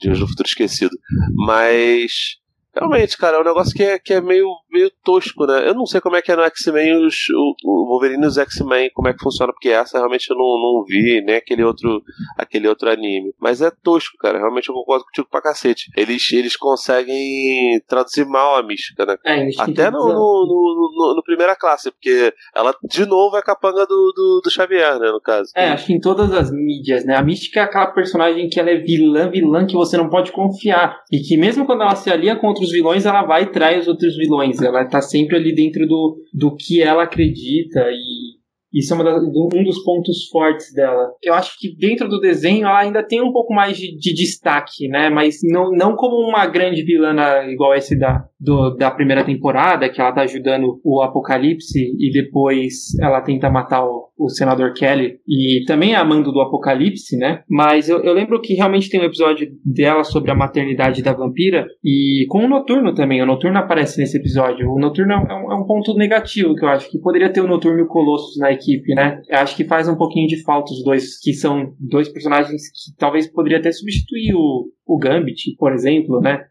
Dias 0.00 0.18
de 0.18 0.24
um 0.24 0.28
Futuro 0.28 0.48
Esquecido. 0.48 0.96
Mas 1.34 2.38
Realmente, 2.74 3.16
cara, 3.16 3.36
é 3.36 3.40
um 3.40 3.44
negócio 3.44 3.72
que 3.72 3.84
é, 3.84 3.98
que 4.00 4.12
é 4.12 4.20
meio, 4.20 4.48
meio 4.74 4.90
tosco, 5.04 5.46
né? 5.46 5.68
Eu 5.68 5.74
não 5.74 5.86
sei 5.86 6.00
como 6.00 6.16
é 6.16 6.22
que 6.22 6.32
é 6.32 6.36
no 6.36 6.42
X-Men 6.42 7.06
os, 7.06 7.14
o, 7.30 7.54
o 7.64 7.88
Wolverine 7.88 8.24
e 8.24 8.26
os 8.26 8.36
X-Men, 8.36 8.90
como 8.92 9.08
é 9.08 9.12
que 9.12 9.22
funciona, 9.22 9.52
porque 9.52 9.68
essa 9.68 9.98
realmente 9.98 10.28
eu 10.28 10.36
não, 10.36 10.44
não 10.44 10.84
vi, 10.84 11.22
nem 11.24 11.36
aquele 11.36 11.62
outro, 11.62 12.02
aquele 12.36 12.66
outro 12.68 12.90
anime. 12.90 13.32
Mas 13.38 13.62
é 13.62 13.70
tosco, 13.70 14.18
cara. 14.18 14.38
Realmente 14.38 14.68
eu 14.68 14.74
concordo 14.74 15.04
contigo 15.04 15.28
pra 15.30 15.40
cacete. 15.40 15.90
Eles, 15.96 16.30
eles 16.32 16.56
conseguem 16.56 17.80
traduzir 17.86 18.26
mal 18.26 18.56
a 18.56 18.62
mística, 18.62 19.06
né? 19.06 19.16
É, 19.24 19.48
Até 19.58 19.90
no, 19.90 19.98
no, 19.98 20.12
no, 20.12 20.90
no, 20.96 21.14
no, 21.16 21.22
primeira 21.22 21.54
classe, 21.54 21.90
porque 21.90 22.34
ela 22.54 22.74
de 22.82 23.06
novo 23.06 23.36
é 23.36 23.42
capanga 23.42 23.86
do, 23.86 24.12
do, 24.14 24.40
do, 24.42 24.50
Xavier, 24.50 24.98
né? 24.98 25.10
No 25.10 25.20
caso. 25.20 25.50
É, 25.54 25.68
acho 25.68 25.86
que 25.86 25.92
em 25.92 26.00
todas 26.00 26.32
as 26.32 26.50
mídias, 26.50 27.04
né? 27.04 27.16
A 27.16 27.22
mística 27.22 27.60
é 27.60 27.62
aquela 27.62 27.86
personagem 27.86 28.48
que 28.48 28.58
ela 28.58 28.70
é 28.70 28.76
vilã, 28.76 29.30
vilã 29.30 29.66
que 29.66 29.74
você 29.74 29.96
não 29.96 30.08
pode 30.08 30.32
confiar. 30.32 30.98
E 31.12 31.20
que 31.20 31.36
mesmo 31.36 31.64
quando 31.64 31.82
ela 31.82 31.94
se 31.94 32.10
alia 32.10 32.36
contra 32.36 32.64
os 32.64 32.70
vilões, 32.70 33.06
ela 33.06 33.22
vai 33.22 33.44
e 33.44 33.52
trai 33.52 33.78
os 33.78 33.86
outros 33.86 34.16
vilões. 34.16 34.60
Ela 34.64 34.84
tá 34.84 35.00
sempre 35.00 35.36
ali 35.36 35.54
dentro 35.54 35.86
do, 35.86 36.16
do 36.32 36.56
que 36.56 36.82
ela 36.82 37.04
acredita 37.04 37.80
e 37.90 38.44
isso 38.74 38.92
é 38.92 39.04
da, 39.04 39.16
um 39.18 39.62
dos 39.62 39.84
pontos 39.84 40.26
fortes 40.28 40.74
dela. 40.74 41.12
Eu 41.22 41.32
acho 41.34 41.56
que 41.60 41.76
dentro 41.76 42.08
do 42.08 42.18
desenho 42.18 42.66
ela 42.66 42.80
ainda 42.80 43.04
tem 43.06 43.22
um 43.22 43.32
pouco 43.32 43.54
mais 43.54 43.76
de, 43.76 43.96
de 43.96 44.12
destaque, 44.12 44.88
né? 44.88 45.08
Mas 45.08 45.38
não, 45.44 45.70
não 45.70 45.94
como 45.94 46.16
uma 46.16 46.44
grande 46.46 46.82
vilã 46.82 47.14
igual 47.48 47.72
esse 47.72 47.96
da, 47.96 48.24
do, 48.44 48.76
da 48.76 48.90
primeira 48.90 49.24
temporada, 49.24 49.88
que 49.88 50.00
ela 50.00 50.12
tá 50.12 50.22
ajudando 50.22 50.80
o 50.84 51.02
Apocalipse 51.02 51.78
e 51.98 52.12
depois 52.12 52.96
ela 53.00 53.22
tenta 53.22 53.50
matar 53.50 53.84
o, 53.84 54.10
o 54.18 54.28
senador 54.28 54.74
Kelly 54.74 55.18
e 55.26 55.64
também 55.66 55.94
é 55.94 55.96
a 55.96 56.04
mando 56.04 56.30
do 56.30 56.40
Apocalipse, 56.40 57.16
né? 57.16 57.42
Mas 57.48 57.88
eu, 57.88 58.02
eu 58.04 58.12
lembro 58.12 58.40
que 58.40 58.54
realmente 58.54 58.90
tem 58.90 59.00
um 59.00 59.04
episódio 59.04 59.48
dela 59.64 60.04
sobre 60.04 60.30
a 60.30 60.34
maternidade 60.34 61.02
da 61.02 61.12
vampira 61.12 61.66
e 61.82 62.26
com 62.28 62.44
o 62.44 62.48
Noturno 62.48 62.94
também. 62.94 63.22
O 63.22 63.26
Noturno 63.26 63.58
aparece 63.58 63.98
nesse 63.98 64.18
episódio. 64.18 64.70
O 64.70 64.78
Noturno 64.78 65.14
é 65.14 65.16
um, 65.16 65.52
é 65.52 65.54
um 65.54 65.64
ponto 65.64 65.94
negativo 65.94 66.54
que 66.54 66.64
eu 66.64 66.68
acho 66.68 66.90
que 66.90 66.98
poderia 66.98 67.32
ter 67.32 67.40
o 67.40 67.48
Noturno 67.48 67.78
e 67.78 67.82
o 67.82 67.88
Colossus 67.88 68.36
na 68.38 68.52
equipe, 68.52 68.94
né? 68.94 69.22
Eu 69.28 69.38
acho 69.38 69.56
que 69.56 69.64
faz 69.64 69.88
um 69.88 69.96
pouquinho 69.96 70.28
de 70.28 70.42
falta 70.42 70.72
os 70.72 70.84
dois, 70.84 71.18
que 71.20 71.32
são 71.32 71.74
dois 71.80 72.08
personagens 72.08 72.62
que 72.70 72.96
talvez 72.98 73.26
poderia 73.26 73.58
até 73.58 73.72
substituir 73.72 74.34
o, 74.34 74.66
o 74.86 74.98
Gambit, 74.98 75.56
por 75.58 75.72
exemplo, 75.72 76.20
né? 76.20 76.44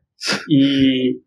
E 0.49 1.17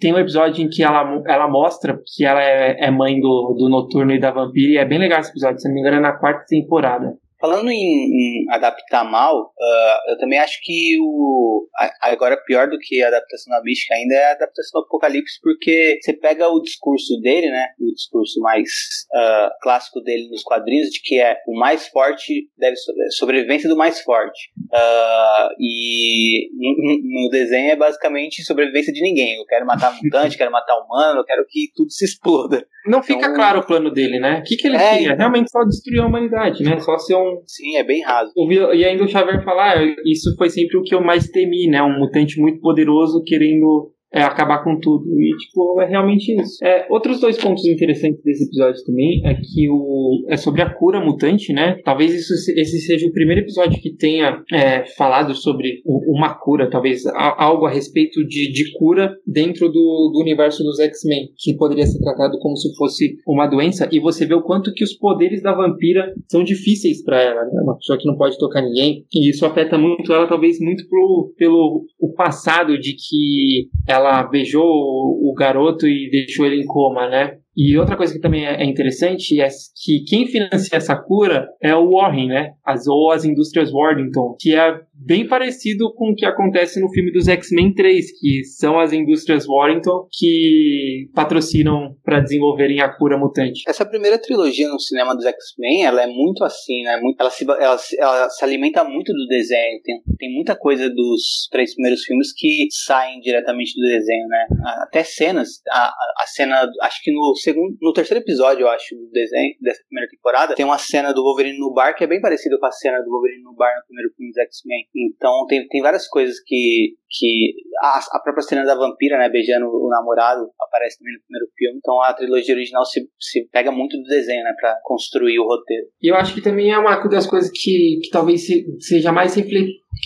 tem 0.00 0.12
um 0.12 0.18
episódio 0.18 0.64
em 0.64 0.68
que 0.68 0.82
ela, 0.82 1.22
ela 1.26 1.48
mostra 1.48 2.00
que 2.14 2.24
ela 2.24 2.42
é, 2.42 2.86
é 2.86 2.90
mãe 2.90 3.20
do, 3.20 3.54
do 3.56 3.68
Noturno 3.68 4.12
e 4.12 4.20
da 4.20 4.30
Vampira, 4.30 4.72
e 4.72 4.76
é 4.76 4.84
bem 4.84 4.98
legal 4.98 5.20
esse 5.20 5.30
episódio, 5.30 5.60
se 5.60 5.68
não 5.68 5.74
me 5.74 5.80
engano, 5.80 5.96
é 5.98 6.00
na 6.00 6.12
quarta 6.12 6.44
temporada. 6.48 7.14
Falando 7.40 7.70
em, 7.70 7.76
em 7.76 8.46
adaptar 8.50 9.04
mal, 9.04 9.52
uh, 9.58 10.10
eu 10.10 10.18
também 10.18 10.38
acho 10.38 10.58
que 10.62 10.96
o 11.00 11.66
agora 12.00 12.36
pior 12.46 12.68
do 12.68 12.78
que 12.78 13.02
a 13.02 13.08
adaptação 13.08 13.50
da 13.50 13.62
mística 13.62 13.94
ainda 13.94 14.14
é 14.14 14.24
a 14.24 14.32
adaptação 14.32 14.80
do 14.80 14.86
Apocalipse, 14.86 15.38
porque 15.42 15.98
você 16.00 16.14
pega 16.14 16.48
o 16.48 16.62
discurso 16.62 17.20
dele, 17.20 17.50
né, 17.50 17.68
o 17.78 17.92
discurso 17.92 18.40
mais 18.40 18.70
uh, 19.14 19.50
clássico 19.60 20.00
dele 20.00 20.28
nos 20.30 20.42
quadrinhos, 20.42 20.88
de 20.88 21.00
que 21.02 21.20
é 21.20 21.36
o 21.46 21.58
mais 21.58 21.88
forte 21.88 22.48
deve 22.58 22.76
sobrevivência 23.10 23.68
do 23.68 23.76
mais 23.76 24.00
forte, 24.00 24.50
uh, 24.72 25.48
e 25.60 26.48
no 26.56 27.28
desenho 27.28 27.72
é 27.72 27.76
basicamente 27.76 28.44
sobrevivência 28.44 28.92
de 28.92 29.02
ninguém. 29.02 29.36
Eu 29.36 29.46
quero 29.46 29.66
matar 29.66 29.94
mutante, 30.02 30.38
quero 30.38 30.50
matar 30.52 30.78
humano, 30.78 31.20
eu 31.20 31.24
quero 31.24 31.44
que 31.48 31.70
tudo 31.74 31.90
se 31.90 32.04
exploda. 32.04 32.66
Não 32.86 33.02
fica 33.02 33.20
então, 33.20 33.34
claro 33.34 33.60
o 33.60 33.66
plano 33.66 33.90
dele, 33.90 34.20
né? 34.20 34.38
O 34.38 34.42
que, 34.44 34.56
que 34.56 34.68
ele 34.68 34.76
é, 34.76 34.90
queria? 34.90 35.16
Realmente 35.16 35.50
só 35.50 35.64
destruir 35.64 36.00
a 36.00 36.06
humanidade, 36.06 36.62
né? 36.62 36.78
Só 36.78 36.96
ser 36.98 37.16
um 37.16 37.25
Sim, 37.46 37.76
é 37.76 37.84
bem 37.84 38.02
raso. 38.02 38.32
E 38.74 38.84
ainda 38.84 39.04
o 39.04 39.08
Xavier 39.08 39.44
falar, 39.44 39.78
ah, 39.78 39.94
isso 40.04 40.34
foi 40.36 40.50
sempre 40.50 40.76
o 40.76 40.82
que 40.82 40.94
eu 40.94 41.00
mais 41.00 41.28
temi, 41.28 41.68
né? 41.68 41.82
Um 41.82 41.98
mutante 41.98 42.40
muito 42.40 42.60
poderoso 42.60 43.22
querendo 43.24 43.92
é, 44.12 44.22
acabar 44.22 44.62
com 44.62 44.78
tudo. 44.78 45.04
E, 45.20 45.36
tipo, 45.36 45.80
é 45.80 45.86
realmente 45.86 46.32
isso. 46.40 46.64
É, 46.64 46.86
outros 46.90 47.20
dois 47.20 47.36
pontos 47.36 47.64
interessantes 47.66 48.22
desse 48.22 48.44
episódio 48.44 48.82
também 48.84 49.20
é 49.24 49.34
que 49.34 49.68
o, 49.70 50.24
é 50.28 50.36
sobre 50.36 50.62
a 50.62 50.70
cura 50.70 51.00
mutante, 51.00 51.52
né? 51.52 51.76
Talvez 51.84 52.14
isso, 52.14 52.32
esse 52.52 52.80
seja 52.80 53.06
o 53.06 53.12
primeiro 53.12 53.42
episódio 53.42 53.80
que 53.80 53.94
tenha 53.94 54.42
é, 54.52 54.84
falado 54.96 55.34
sobre 55.34 55.82
o, 55.84 56.16
uma 56.16 56.34
cura, 56.34 56.70
talvez 56.70 57.04
a, 57.06 57.44
algo 57.44 57.66
a 57.66 57.70
respeito 57.70 58.26
de, 58.26 58.52
de 58.52 58.72
cura 58.78 59.14
dentro 59.26 59.68
do, 59.68 60.10
do 60.12 60.20
universo 60.20 60.62
dos 60.62 60.78
X-Men, 60.80 61.28
que 61.36 61.56
poderia 61.56 61.86
ser 61.86 61.98
tratado 61.98 62.38
como 62.38 62.56
se 62.56 62.74
fosse 62.76 63.16
uma 63.26 63.46
doença. 63.46 63.88
E 63.92 64.00
você 64.00 64.24
vê 64.24 64.34
o 64.34 64.42
quanto 64.42 64.72
que 64.72 64.84
os 64.84 64.94
poderes 64.94 65.42
da 65.42 65.54
vampira 65.54 66.14
são 66.30 66.42
difíceis 66.42 67.02
para 67.02 67.20
ela, 67.20 67.44
né? 67.44 67.60
Uma 67.62 67.76
pessoa 67.76 67.98
que 67.98 68.06
não 68.06 68.16
pode 68.16 68.38
tocar 68.38 68.62
ninguém. 68.62 69.04
E 69.12 69.28
isso 69.28 69.44
afeta 69.44 69.76
muito 69.76 70.12
ela, 70.12 70.26
talvez 70.26 70.58
muito 70.60 70.88
pro, 70.88 71.34
pelo 71.36 71.84
o 72.00 72.12
passado 72.14 72.78
de 72.78 72.94
que 72.94 73.68
ela 73.86 73.95
beijou 74.24 74.64
o, 74.64 75.34
garoto 75.34 75.86
e 75.86 76.10
deixou 76.10 76.46
ele 76.46 76.62
em 76.62 76.66
coma, 76.66 77.08
né? 77.08 77.38
E 77.56 77.76
outra 77.78 77.96
coisa 77.96 78.12
que 78.12 78.20
também 78.20 78.46
é, 78.46 78.62
é 78.62 78.64
interessante 78.64 79.40
é 79.40 79.48
que 79.82 80.04
quem 80.06 80.26
financia 80.26 80.76
essa 80.76 80.94
cura 80.94 81.48
é 81.62 81.74
o 81.74 81.90
Warren, 81.90 82.28
né? 82.28 82.50
As, 82.64 82.86
ou 82.86 83.10
as 83.10 83.24
indústrias 83.24 83.72
Worthington, 83.72 84.36
que 84.38 84.54
é 84.54 84.80
bem 84.92 85.26
parecido 85.26 85.92
com 85.94 86.10
o 86.10 86.14
que 86.14 86.26
acontece 86.26 86.80
no 86.80 86.90
filme 86.90 87.12
dos 87.12 87.28
X-Men 87.28 87.74
3, 87.74 88.18
que 88.18 88.44
são 88.44 88.78
as 88.78 88.92
indústrias 88.92 89.46
Warrington 89.46 90.06
que 90.12 91.08
patrocinam 91.14 91.94
para 92.04 92.20
desenvolverem 92.20 92.80
a 92.80 92.88
cura 92.88 93.18
mutante. 93.18 93.62
Essa 93.68 93.86
primeira 93.86 94.18
trilogia 94.18 94.68
no 94.68 94.78
cinema 94.78 95.14
dos 95.14 95.24
X-Men, 95.24 95.84
ela 95.84 96.02
é 96.02 96.06
muito 96.06 96.44
assim, 96.44 96.82
né? 96.82 97.00
Ela, 97.18 97.30
se, 97.30 97.44
ela, 97.44 97.78
ela 97.98 98.28
se 98.28 98.44
alimenta 98.44 98.84
muito 98.84 99.12
do 99.12 99.26
desenho. 99.26 99.80
Tem, 99.82 100.02
tem 100.18 100.34
muita 100.34 100.54
coisa 100.56 100.88
dos 100.90 101.48
três 101.50 101.74
primeiros 101.74 102.02
filmes 102.04 102.32
que 102.34 102.66
saem 102.70 103.20
diretamente 103.20 103.72
do 103.74 103.86
desenho, 103.86 104.28
né? 104.28 104.46
Até 104.82 105.02
cenas. 105.04 105.48
A, 105.70 105.88
a 106.18 106.26
cena, 106.26 106.68
acho 106.82 107.02
que 107.02 107.12
no 107.12 107.34
segundo, 107.46 107.76
no 107.80 107.92
terceiro 107.92 108.22
episódio, 108.22 108.62
eu 108.62 108.68
acho, 108.68 108.96
do 108.96 109.08
desenho 109.10 109.54
dessa 109.60 109.82
primeira 109.88 110.10
temporada, 110.10 110.54
tem 110.54 110.66
uma 110.66 110.78
cena 110.78 111.12
do 111.12 111.22
Wolverine 111.22 111.58
no 111.58 111.72
bar 111.72 111.94
que 111.94 112.02
é 112.02 112.06
bem 112.06 112.20
parecida 112.20 112.58
com 112.58 112.66
a 112.66 112.72
cena 112.72 113.00
do 113.00 113.10
Wolverine 113.10 113.42
no 113.42 113.54
bar 113.54 113.72
no 113.76 113.86
primeiro 113.86 114.10
filme 114.16 114.32
dos 114.32 114.38
X-Men. 114.38 114.84
Então 114.94 115.46
tem, 115.46 115.66
tem 115.68 115.80
várias 115.80 116.08
coisas 116.08 116.36
que. 116.44 116.94
que 117.08 117.54
a, 117.80 118.00
a 118.12 118.20
própria 118.20 118.42
cena 118.42 118.64
da 118.64 118.74
vampira, 118.74 119.16
né, 119.18 119.28
beijando 119.28 119.66
o 119.66 119.88
namorado, 119.88 120.50
aparece 120.60 120.98
também 120.98 121.14
no 121.14 121.22
primeiro 121.22 121.46
filme. 121.56 121.78
Então 121.78 122.02
a 122.02 122.12
trilogia 122.12 122.54
original 122.54 122.84
se, 122.84 123.08
se 123.20 123.48
pega 123.52 123.70
muito 123.70 123.96
do 123.96 124.04
desenho, 124.04 124.42
né, 124.42 124.52
pra 124.58 124.76
construir 124.82 125.38
o 125.38 125.46
roteiro. 125.46 125.86
E 126.02 126.10
eu 126.10 126.16
acho 126.16 126.34
que 126.34 126.40
também 126.40 126.72
é 126.72 126.78
uma 126.78 126.96
das 127.08 127.26
coisas 127.26 127.50
que, 127.50 128.00
que 128.02 128.10
talvez 128.10 128.46
seja 128.80 129.12
mais 129.12 129.36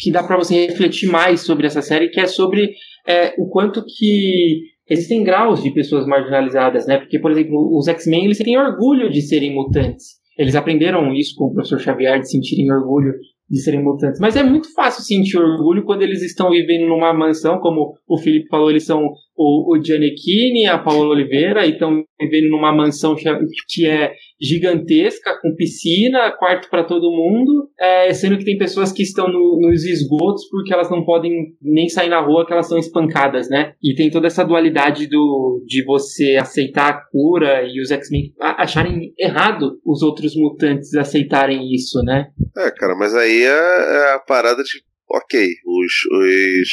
que 0.02 0.10
dá 0.10 0.22
para 0.22 0.36
você 0.36 0.66
refletir 0.66 1.08
mais 1.08 1.40
sobre 1.40 1.66
essa 1.66 1.82
série, 1.82 2.10
que 2.10 2.20
é 2.20 2.26
sobre 2.26 2.74
é, 3.06 3.34
o 3.38 3.48
quanto 3.48 3.84
que 3.84 4.62
existem 4.90 5.22
graus 5.22 5.62
de 5.62 5.70
pessoas 5.70 6.04
marginalizadas, 6.04 6.86
né? 6.86 6.98
Porque, 6.98 7.18
por 7.18 7.30
exemplo, 7.30 7.78
os 7.78 7.86
X-Men 7.86 8.24
eles 8.24 8.38
têm 8.38 8.58
orgulho 8.58 9.08
de 9.08 9.22
serem 9.22 9.54
mutantes. 9.54 10.20
Eles 10.36 10.56
aprenderam 10.56 11.14
isso 11.14 11.34
com 11.36 11.46
o 11.46 11.52
professor 11.54 11.78
Xavier, 11.78 12.18
de 12.18 12.30
sentirem 12.30 12.72
orgulho 12.72 13.12
de 13.48 13.60
serem 13.60 13.82
mutantes. 13.82 14.20
Mas 14.20 14.36
é 14.36 14.42
muito 14.42 14.72
fácil 14.72 15.02
sentir 15.02 15.36
orgulho 15.36 15.84
quando 15.84 16.02
eles 16.02 16.22
estão 16.22 16.50
vivendo 16.50 16.86
numa 16.86 17.12
mansão, 17.12 17.58
como 17.58 17.94
o 18.08 18.18
Felipe 18.18 18.48
falou, 18.48 18.70
eles 18.70 18.84
são 18.84 19.04
o, 19.36 19.76
o 19.76 19.84
Giannichini, 19.84 20.66
a 20.66 20.78
Paola 20.78 21.10
Oliveira, 21.10 21.66
e 21.66 21.72
estão 21.72 22.04
vivendo 22.20 22.48
numa 22.50 22.72
mansão 22.72 23.16
que 23.16 23.86
é 23.86 24.12
gigantesca, 24.40 25.38
com 25.40 25.54
piscina, 25.54 26.32
quarto 26.32 26.70
para 26.70 26.84
todo 26.84 27.10
mundo, 27.10 27.70
é, 27.78 28.12
sendo 28.14 28.38
que 28.38 28.44
tem 28.44 28.56
pessoas 28.56 28.92
que 28.92 29.02
estão 29.02 29.28
no, 29.28 29.58
nos 29.60 29.84
esgotos 29.84 30.48
porque 30.48 30.72
elas 30.72 30.90
não 30.90 31.04
podem 31.04 31.54
nem 31.60 31.88
sair 31.88 32.08
na 32.08 32.20
rua, 32.20 32.46
que 32.46 32.52
elas 32.52 32.68
são 32.68 32.78
espancadas, 32.78 33.48
né? 33.48 33.74
E 33.82 33.94
tem 33.94 34.10
toda 34.10 34.26
essa 34.26 34.44
dualidade 34.44 35.06
do, 35.06 35.62
de 35.66 35.84
você 35.84 36.36
aceitar 36.36 36.88
a 36.88 37.00
cura 37.10 37.62
e 37.62 37.80
os 37.80 37.90
X-Men 37.90 38.32
acharem 38.40 39.12
errado 39.18 39.78
os 39.84 40.02
outros 40.02 40.34
mutantes 40.34 40.94
aceitarem 40.94 41.72
isso, 41.74 42.02
né? 42.02 42.28
É, 42.56 42.70
cara, 42.70 42.94
mas 42.96 43.14
aí 43.14 43.42
é, 43.42 43.46
é 43.46 44.14
a 44.14 44.18
parada 44.18 44.62
de, 44.62 44.82
ok, 45.10 45.46
os, 45.66 45.92
os 46.12 46.68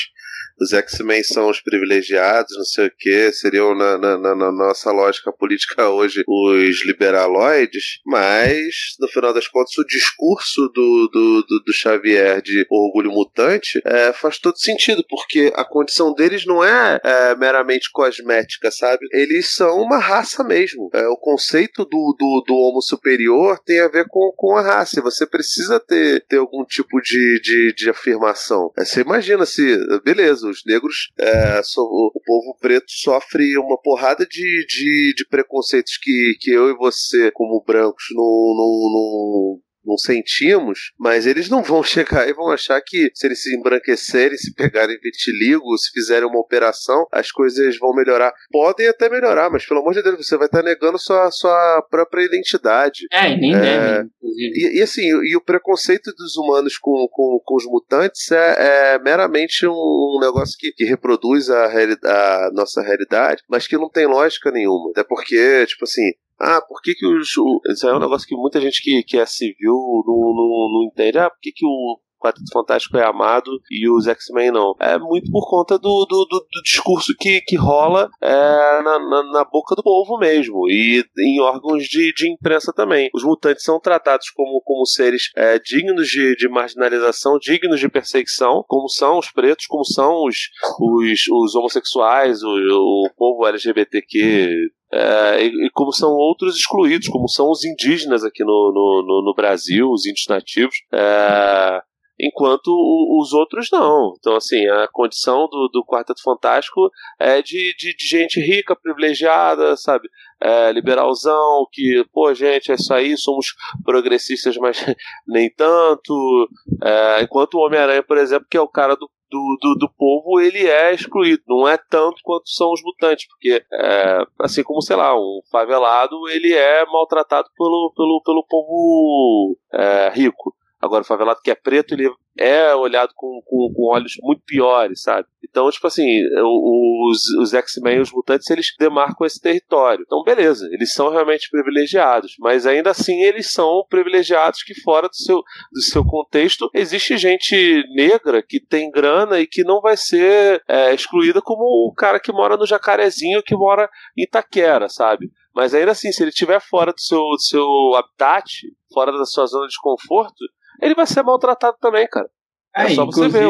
os 0.60 0.74
X-Men 0.74 1.24
são 1.24 1.50
os 1.50 1.62
privilegiados, 1.62 2.56
não 2.58 2.66
sei 2.66 2.88
o 2.88 2.92
que, 2.98 3.32
seriam 3.32 3.76
na, 3.76 3.98
na, 3.98 4.18
na, 4.18 4.52
nossa 4.52 4.92
lógica 4.92 5.32
política 5.32 5.90
hoje 5.90 6.24
os 6.28 6.86
liberaloides, 6.86 8.00
mas 8.06 8.96
no 9.00 9.08
final 9.08 9.34
das 9.34 9.48
contas 9.48 9.78
o 9.78 9.86
discurso 9.86 10.68
do, 10.70 11.10
do, 11.12 11.42
do, 11.44 11.64
do 11.66 11.74
Xavier 11.74 12.42
de 12.42 12.66
orgulho 12.70 13.12
mutante 13.12 13.80
é, 13.86 14.14
faz 14.14 14.38
todo 14.38 14.58
sentido, 14.58 15.04
porque 15.10 15.52
a 15.56 15.64
condição 15.64 16.14
deles 16.14 16.46
não 16.46 16.64
é, 16.64 17.00
é, 17.04 17.36
meramente 17.36 17.92
cosmética, 17.92 18.72
sabe? 18.72 19.08
Eles 19.12 19.54
são 19.54 19.82
uma 19.82 19.98
raça 19.98 20.44
mesmo. 20.44 20.90
É, 20.94 21.08
o 21.08 21.18
conceito 21.18 21.86
do, 21.86 22.16
do, 22.18 22.44
do 22.48 22.56
homo 22.56 22.82
superior 22.82 23.60
tem 23.66 23.80
a 23.80 23.88
ver 23.88 24.06
com, 24.08 24.32
com 24.36 24.56
a 24.56 24.62
raça. 24.62 25.02
Você 25.02 25.26
precisa 25.26 25.80
ter, 25.80 26.26
ter 26.28 26.38
algum 26.38 26.64
tipo 26.66 27.02
de, 27.02 27.40
de, 27.42 27.74
de 27.74 27.90
afirmação. 27.90 28.72
É, 28.78 28.86
você 28.86 29.02
imagina 29.02 29.46
se, 29.46 29.78
beleza, 30.04 30.47
os 30.50 30.64
negros, 30.66 31.12
é, 31.18 31.62
so, 31.64 31.82
o 31.82 32.22
povo 32.26 32.58
preto 32.60 32.90
sofre 32.90 33.58
uma 33.58 33.80
porrada 33.82 34.26
de, 34.26 34.66
de, 34.68 35.14
de 35.16 35.28
preconceitos 35.30 35.98
que, 35.98 36.38
que 36.40 36.52
eu 36.52 36.70
e 36.70 36.78
você, 36.78 37.32
como 37.32 37.64
brancos, 37.66 38.06
não, 38.12 38.24
não, 38.56 38.92
não 38.92 39.67
não 39.88 39.98
sentimos, 39.98 40.92
mas 41.00 41.26
eles 41.26 41.50
não 41.50 41.64
vão 41.64 41.82
chegar 41.84 42.28
e 42.28 42.34
vão 42.34 42.52
achar 42.52 42.80
que 42.82 43.10
se 43.14 43.26
eles 43.26 43.42
se 43.42 43.56
embranquecerem, 43.56 44.38
se 44.38 44.54
pegarem 44.54 45.00
vitiligo, 45.02 45.78
se 45.78 45.92
fizerem 45.92 46.28
uma 46.28 46.40
operação, 46.40 47.08
as 47.12 47.32
coisas 47.32 47.78
vão 47.78 47.94
melhorar. 47.94 48.34
Podem 48.52 48.88
até 48.88 49.10
melhorar, 49.10 49.50
mas 49.50 49.66
pelo 49.66 49.80
amor 49.80 49.94
de 49.94 50.04
Deus, 50.04 50.18
você 50.18 50.38
vai 50.38 50.48
estar 50.48 50.62
negando 50.62 51.00
sua, 51.00 51.32
sua 51.32 51.86
própria 51.90 52.24
identidade. 52.24 53.08
É, 53.12 53.32
e 53.32 53.38
nem 53.38 53.56
é, 53.56 53.60
deve, 53.60 54.10
e, 54.22 54.80
e, 54.80 54.82
assim, 54.82 55.02
e 55.02 55.36
o 55.36 55.42
preconceito 55.42 56.12
dos 56.16 56.36
humanos 56.36 56.78
com, 56.78 57.08
com, 57.12 57.40
com 57.44 57.56
os 57.56 57.66
mutantes 57.66 58.32
é, 58.32 58.94
é 58.94 59.00
meramente 59.00 59.66
um, 59.66 59.72
um, 59.72 60.20
negócio 60.22 60.56
que, 60.58 60.72
que 60.72 60.84
reproduz 60.84 61.50
a, 61.50 61.66
a 61.66 62.52
nossa 62.54 62.82
realidade, 62.82 63.42
mas 63.50 63.68
que 63.68 63.78
não 63.78 63.90
tem 63.90 64.06
lógica 64.06 64.52
nenhuma. 64.52 64.92
Até 64.92 65.04
porque, 65.04 65.66
tipo 65.66 65.86
assim, 65.86 66.12
ah, 66.40 66.62
por 66.62 66.82
que, 66.82 66.94
que 66.94 67.06
os. 67.06 67.30
Isso 67.70 67.88
é 67.88 67.96
um 67.96 68.00
negócio 68.00 68.28
que 68.28 68.36
muita 68.36 68.62
gente 68.62 68.82
que, 68.82 69.04
que 69.04 69.18
é 69.18 69.26
civil 69.26 69.74
não, 70.06 70.34
não, 70.36 70.72
não 70.74 70.84
entende. 70.84 71.18
Ah, 71.18 71.30
por 71.30 71.40
que, 71.42 71.52
que 71.52 71.66
o 71.66 72.00
Quarteto 72.20 72.52
Fantástico 72.52 72.98
é 72.98 73.06
amado 73.06 73.52
e 73.72 73.90
os 73.90 74.08
X-Men 74.08 74.52
não. 74.52 74.76
É 74.80 74.98
muito 74.98 75.32
por 75.32 75.48
conta 75.50 75.78
do, 75.78 76.06
do, 76.06 76.26
do, 76.26 76.40
do 76.40 76.62
discurso 76.64 77.14
que, 77.18 77.42
que 77.42 77.56
rola 77.56 78.10
é, 78.22 78.82
na, 78.82 79.00
na, 79.00 79.24
na, 79.32 79.46
boca 79.46 79.76
do 79.76 79.84
povo 79.84 80.18
mesmo 80.18 80.68
e 80.68 81.04
em 81.20 81.40
órgãos 81.42 81.84
de, 81.84 82.12
de 82.14 82.32
imprensa 82.32 82.74
também. 82.74 83.10
Os 83.14 83.24
mutantes 83.24 83.64
são 83.64 83.80
tratados 83.80 84.30
como, 84.32 84.62
como 84.62 84.86
seres 84.86 85.30
é, 85.36 85.60
dignos 85.60 86.08
de, 86.08 86.36
de 86.36 86.50
marginalização, 86.50 87.38
dignos 87.40 87.80
de 87.80 87.90
perseguição, 87.90 88.64
como 88.68 88.90
são 88.90 89.20
os 89.20 89.32
pretos, 89.32 89.66
como 89.68 89.86
são 89.86 90.26
os, 90.26 90.50
os, 90.80 91.28
os 91.30 91.56
homossexuais, 91.56 92.42
o, 92.44 93.06
o 93.06 93.10
povo 93.16 93.46
LGBTQ, 93.46 94.72
é, 94.92 95.44
e, 95.44 95.48
e, 95.48 95.70
como 95.74 95.92
são 95.92 96.12
outros 96.12 96.56
excluídos, 96.56 97.08
como 97.08 97.28
são 97.28 97.50
os 97.50 97.64
indígenas 97.66 98.24
aqui 98.24 98.44
no, 98.44 98.72
no, 98.74 99.06
no, 99.06 99.22
no 99.26 99.34
Brasil, 99.36 99.90
os 99.90 100.06
índios 100.06 100.26
nativos. 100.30 100.76
É, 100.94 101.82
enquanto 102.20 102.68
os 102.68 103.34
outros 103.34 103.70
não. 103.72 104.14
Então, 104.20 104.36
assim, 104.36 104.68
a 104.68 104.88
condição 104.92 105.48
do, 105.48 105.70
do 105.72 105.86
Quarteto 105.86 106.22
Fantástico 106.22 106.90
é 107.20 107.42
de, 107.42 107.76
de, 107.78 107.96
de 107.96 108.06
gente 108.08 108.40
rica, 108.40 108.76
privilegiada, 108.76 109.76
sabe? 109.78 110.10
É, 110.42 110.72
liberalzão, 110.72 111.68
que, 111.72 112.06
pô, 112.14 112.34
gente, 112.34 112.72
é 112.72 112.76
isso 112.76 112.94
aí, 112.94 113.18
somos 113.18 113.48
progressistas, 113.84 114.58
mas 114.58 114.78
nem 115.28 115.50
tanto. 115.50 116.50
É, 116.84 117.22
enquanto 117.24 117.56
o 117.56 117.66
Homem-Aranha, 117.66 118.04
por 118.04 118.18
exemplo, 118.18 118.48
que 118.50 118.58
é 118.58 118.62
o 118.62 118.68
cara 118.68 118.96
do 118.96 119.10
do, 119.30 119.58
do, 119.62 119.76
do, 119.76 119.90
povo 119.90 120.40
ele 120.40 120.68
é 120.68 120.94
excluído. 120.94 121.44
Não 121.48 121.68
é 121.68 121.78
tanto 121.78 122.22
quanto 122.24 122.50
são 122.50 122.72
os 122.72 122.82
mutantes, 122.82 123.28
porque 123.28 123.62
é, 123.72 124.26
assim 124.40 124.64
como, 124.64 124.82
sei 124.82 124.96
lá, 124.96 125.16
um 125.16 125.42
favelado 125.52 126.16
ele 126.30 126.54
é 126.54 126.86
maltratado 126.86 127.50
pelo, 127.58 127.94
pelo, 127.96 128.22
pelo 128.24 128.46
povo 128.48 129.58
é, 129.74 130.10
rico. 130.14 130.56
Agora, 130.80 131.02
o 131.02 131.06
favelado 131.06 131.40
que 131.44 131.50
é 131.50 131.56
preto, 131.56 131.94
ele 131.94 132.08
é 132.38 132.74
olhado 132.76 133.12
com, 133.16 133.42
com, 133.44 133.74
com 133.74 133.88
olhos 133.88 134.14
muito 134.22 134.44
piores, 134.46 135.02
sabe? 135.02 135.28
Então, 135.50 135.70
tipo 135.72 135.88
assim, 135.88 136.22
os, 136.40 137.30
os 137.42 137.54
X-Men, 137.54 138.02
os 138.02 138.12
mutantes, 138.12 138.48
eles 138.50 138.68
demarcam 138.78 139.26
esse 139.26 139.42
território. 139.42 140.04
Então, 140.06 140.22
beleza, 140.24 140.68
eles 140.72 140.94
são 140.94 141.10
realmente 141.10 141.50
privilegiados, 141.50 142.36
mas 142.40 142.68
ainda 142.68 142.92
assim 142.92 143.24
eles 143.24 143.52
são 143.52 143.84
privilegiados 143.90 144.62
que 144.62 144.80
fora 144.82 145.08
do 145.08 145.16
seu, 145.16 145.42
do 145.72 145.82
seu 145.82 146.06
contexto 146.06 146.70
existe 146.74 147.18
gente 147.18 147.84
negra 147.96 148.44
que 148.44 148.60
tem 148.60 148.92
grana 148.92 149.40
e 149.40 149.48
que 149.48 149.64
não 149.64 149.82
vai 149.82 149.98
ser 149.98 150.62
é, 150.68 150.94
excluída 150.94 151.42
como 151.42 151.64
o 151.64 151.94
cara 151.94 152.20
que 152.20 152.32
mora 152.32 152.56
no 152.56 152.68
Jacarezinho, 152.68 153.42
que 153.42 153.56
mora 153.56 153.90
em 154.16 154.24
Itaquera, 154.24 154.90
sabe? 154.90 155.32
Mas 155.56 155.74
ainda 155.74 155.92
assim, 155.92 156.12
se 156.12 156.22
ele 156.22 156.30
estiver 156.30 156.62
fora 156.62 156.94
do 156.94 157.02
seu, 157.02 157.20
do 157.20 157.42
seu 157.42 157.96
habitat, 157.96 158.62
fora 158.94 159.12
da 159.12 159.26
sua 159.26 159.48
zona 159.48 159.68
de 159.68 159.76
conforto, 159.82 160.36
ele 160.82 160.96
vai 160.96 161.06
ser 161.06 161.24
maltratado 161.24 161.78
também, 161.80 162.08
cara. 162.08 162.30
É, 162.76 162.86
é 162.86 162.90
só 162.90 163.04
inclusive... 163.04 163.32
você 163.32 163.40
ver. 163.40 163.48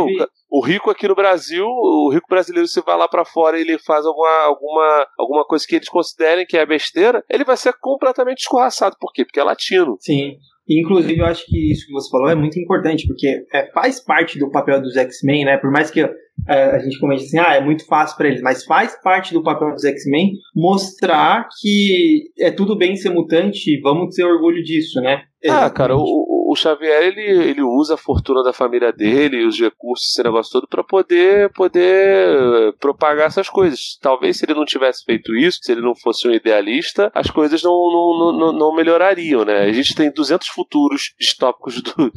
O, 0.49 0.59
o, 0.59 0.65
rico 0.65 0.89
aqui 0.89 1.07
no 1.07 1.15
Brasil, 1.15 1.65
o 1.65 2.09
rico 2.13 2.27
brasileiro, 2.29 2.67
se 2.67 2.81
vai 2.81 2.97
lá 2.97 3.07
para 3.07 3.25
fora 3.25 3.57
e 3.57 3.61
ele 3.61 3.77
faz 3.77 4.05
alguma, 4.05 4.43
alguma, 4.45 5.07
alguma 5.19 5.45
coisa 5.45 5.65
que 5.67 5.75
eles 5.75 5.89
considerem 5.89 6.45
que 6.45 6.57
é 6.57 6.65
besteira, 6.65 7.23
ele 7.29 7.43
vai 7.43 7.57
ser 7.57 7.73
completamente 7.79 8.39
escorraçado. 8.39 8.95
Por 8.99 9.11
quê? 9.11 9.25
Porque 9.25 9.39
é 9.39 9.43
latino. 9.43 9.97
Sim. 9.99 10.37
Inclusive, 10.69 11.19
eu 11.19 11.25
acho 11.25 11.45
que 11.45 11.71
isso 11.71 11.85
que 11.85 11.93
você 11.93 12.09
falou 12.09 12.29
é 12.29 12.35
muito 12.35 12.59
importante, 12.59 13.07
porque 13.07 13.45
é, 13.53 13.71
faz 13.71 14.03
parte 14.03 14.37
do 14.37 14.51
papel 14.51 14.81
dos 14.81 14.97
X-Men, 14.97 15.45
né? 15.45 15.57
Por 15.57 15.71
mais 15.71 15.89
que 15.89 16.01
é, 16.01 16.63
a 16.75 16.79
gente 16.79 16.99
comente 16.99 17.23
assim, 17.23 17.39
ah, 17.39 17.55
é 17.55 17.61
muito 17.61 17.85
fácil 17.85 18.17
para 18.17 18.27
eles, 18.27 18.41
mas 18.41 18.65
faz 18.65 19.01
parte 19.01 19.33
do 19.33 19.41
papel 19.41 19.71
dos 19.71 19.85
X-Men 19.85 20.33
mostrar 20.53 21.47
que 21.61 22.23
é 22.37 22.51
tudo 22.51 22.77
bem 22.77 22.97
ser 22.97 23.09
mutante 23.09 23.75
e 23.75 23.79
vamos 23.79 24.13
ter 24.13 24.25
orgulho 24.25 24.61
disso, 24.61 24.99
né? 24.99 25.23
Ah, 25.49 25.69
cara, 25.69 25.95
o, 25.95 26.36
o 26.49 26.55
Xavier 26.55 27.03
ele, 27.03 27.21
ele 27.21 27.61
usa 27.61 27.95
a 27.95 27.97
fortuna 27.97 28.41
da 28.41 28.53
família 28.53 28.93
dele, 28.93 29.45
os 29.45 29.59
recursos, 29.59 30.11
esse 30.11 30.23
negócio 30.23 30.49
todo, 30.53 30.65
para 30.65 30.81
poder, 30.81 31.51
poder 31.51 32.73
propagar 32.79 33.27
essas 33.27 33.49
coisas. 33.49 33.99
Talvez 34.01 34.37
se 34.37 34.45
ele 34.45 34.53
não 34.53 34.63
tivesse 34.63 35.03
feito 35.03 35.35
isso, 35.35 35.59
se 35.61 35.73
ele 35.73 35.81
não 35.81 35.93
fosse 35.93 36.25
um 36.25 36.31
idealista, 36.31 37.11
as 37.13 37.29
coisas 37.29 37.61
não, 37.61 37.73
não, 37.73 38.31
não, 38.31 38.53
não 38.53 38.73
melhorariam, 38.73 39.43
né? 39.43 39.63
A 39.63 39.73
gente 39.73 39.93
tem 39.93 40.09
200 40.09 40.47
futuros 40.47 41.13
distópicos 41.19 41.81
do, 41.81 42.13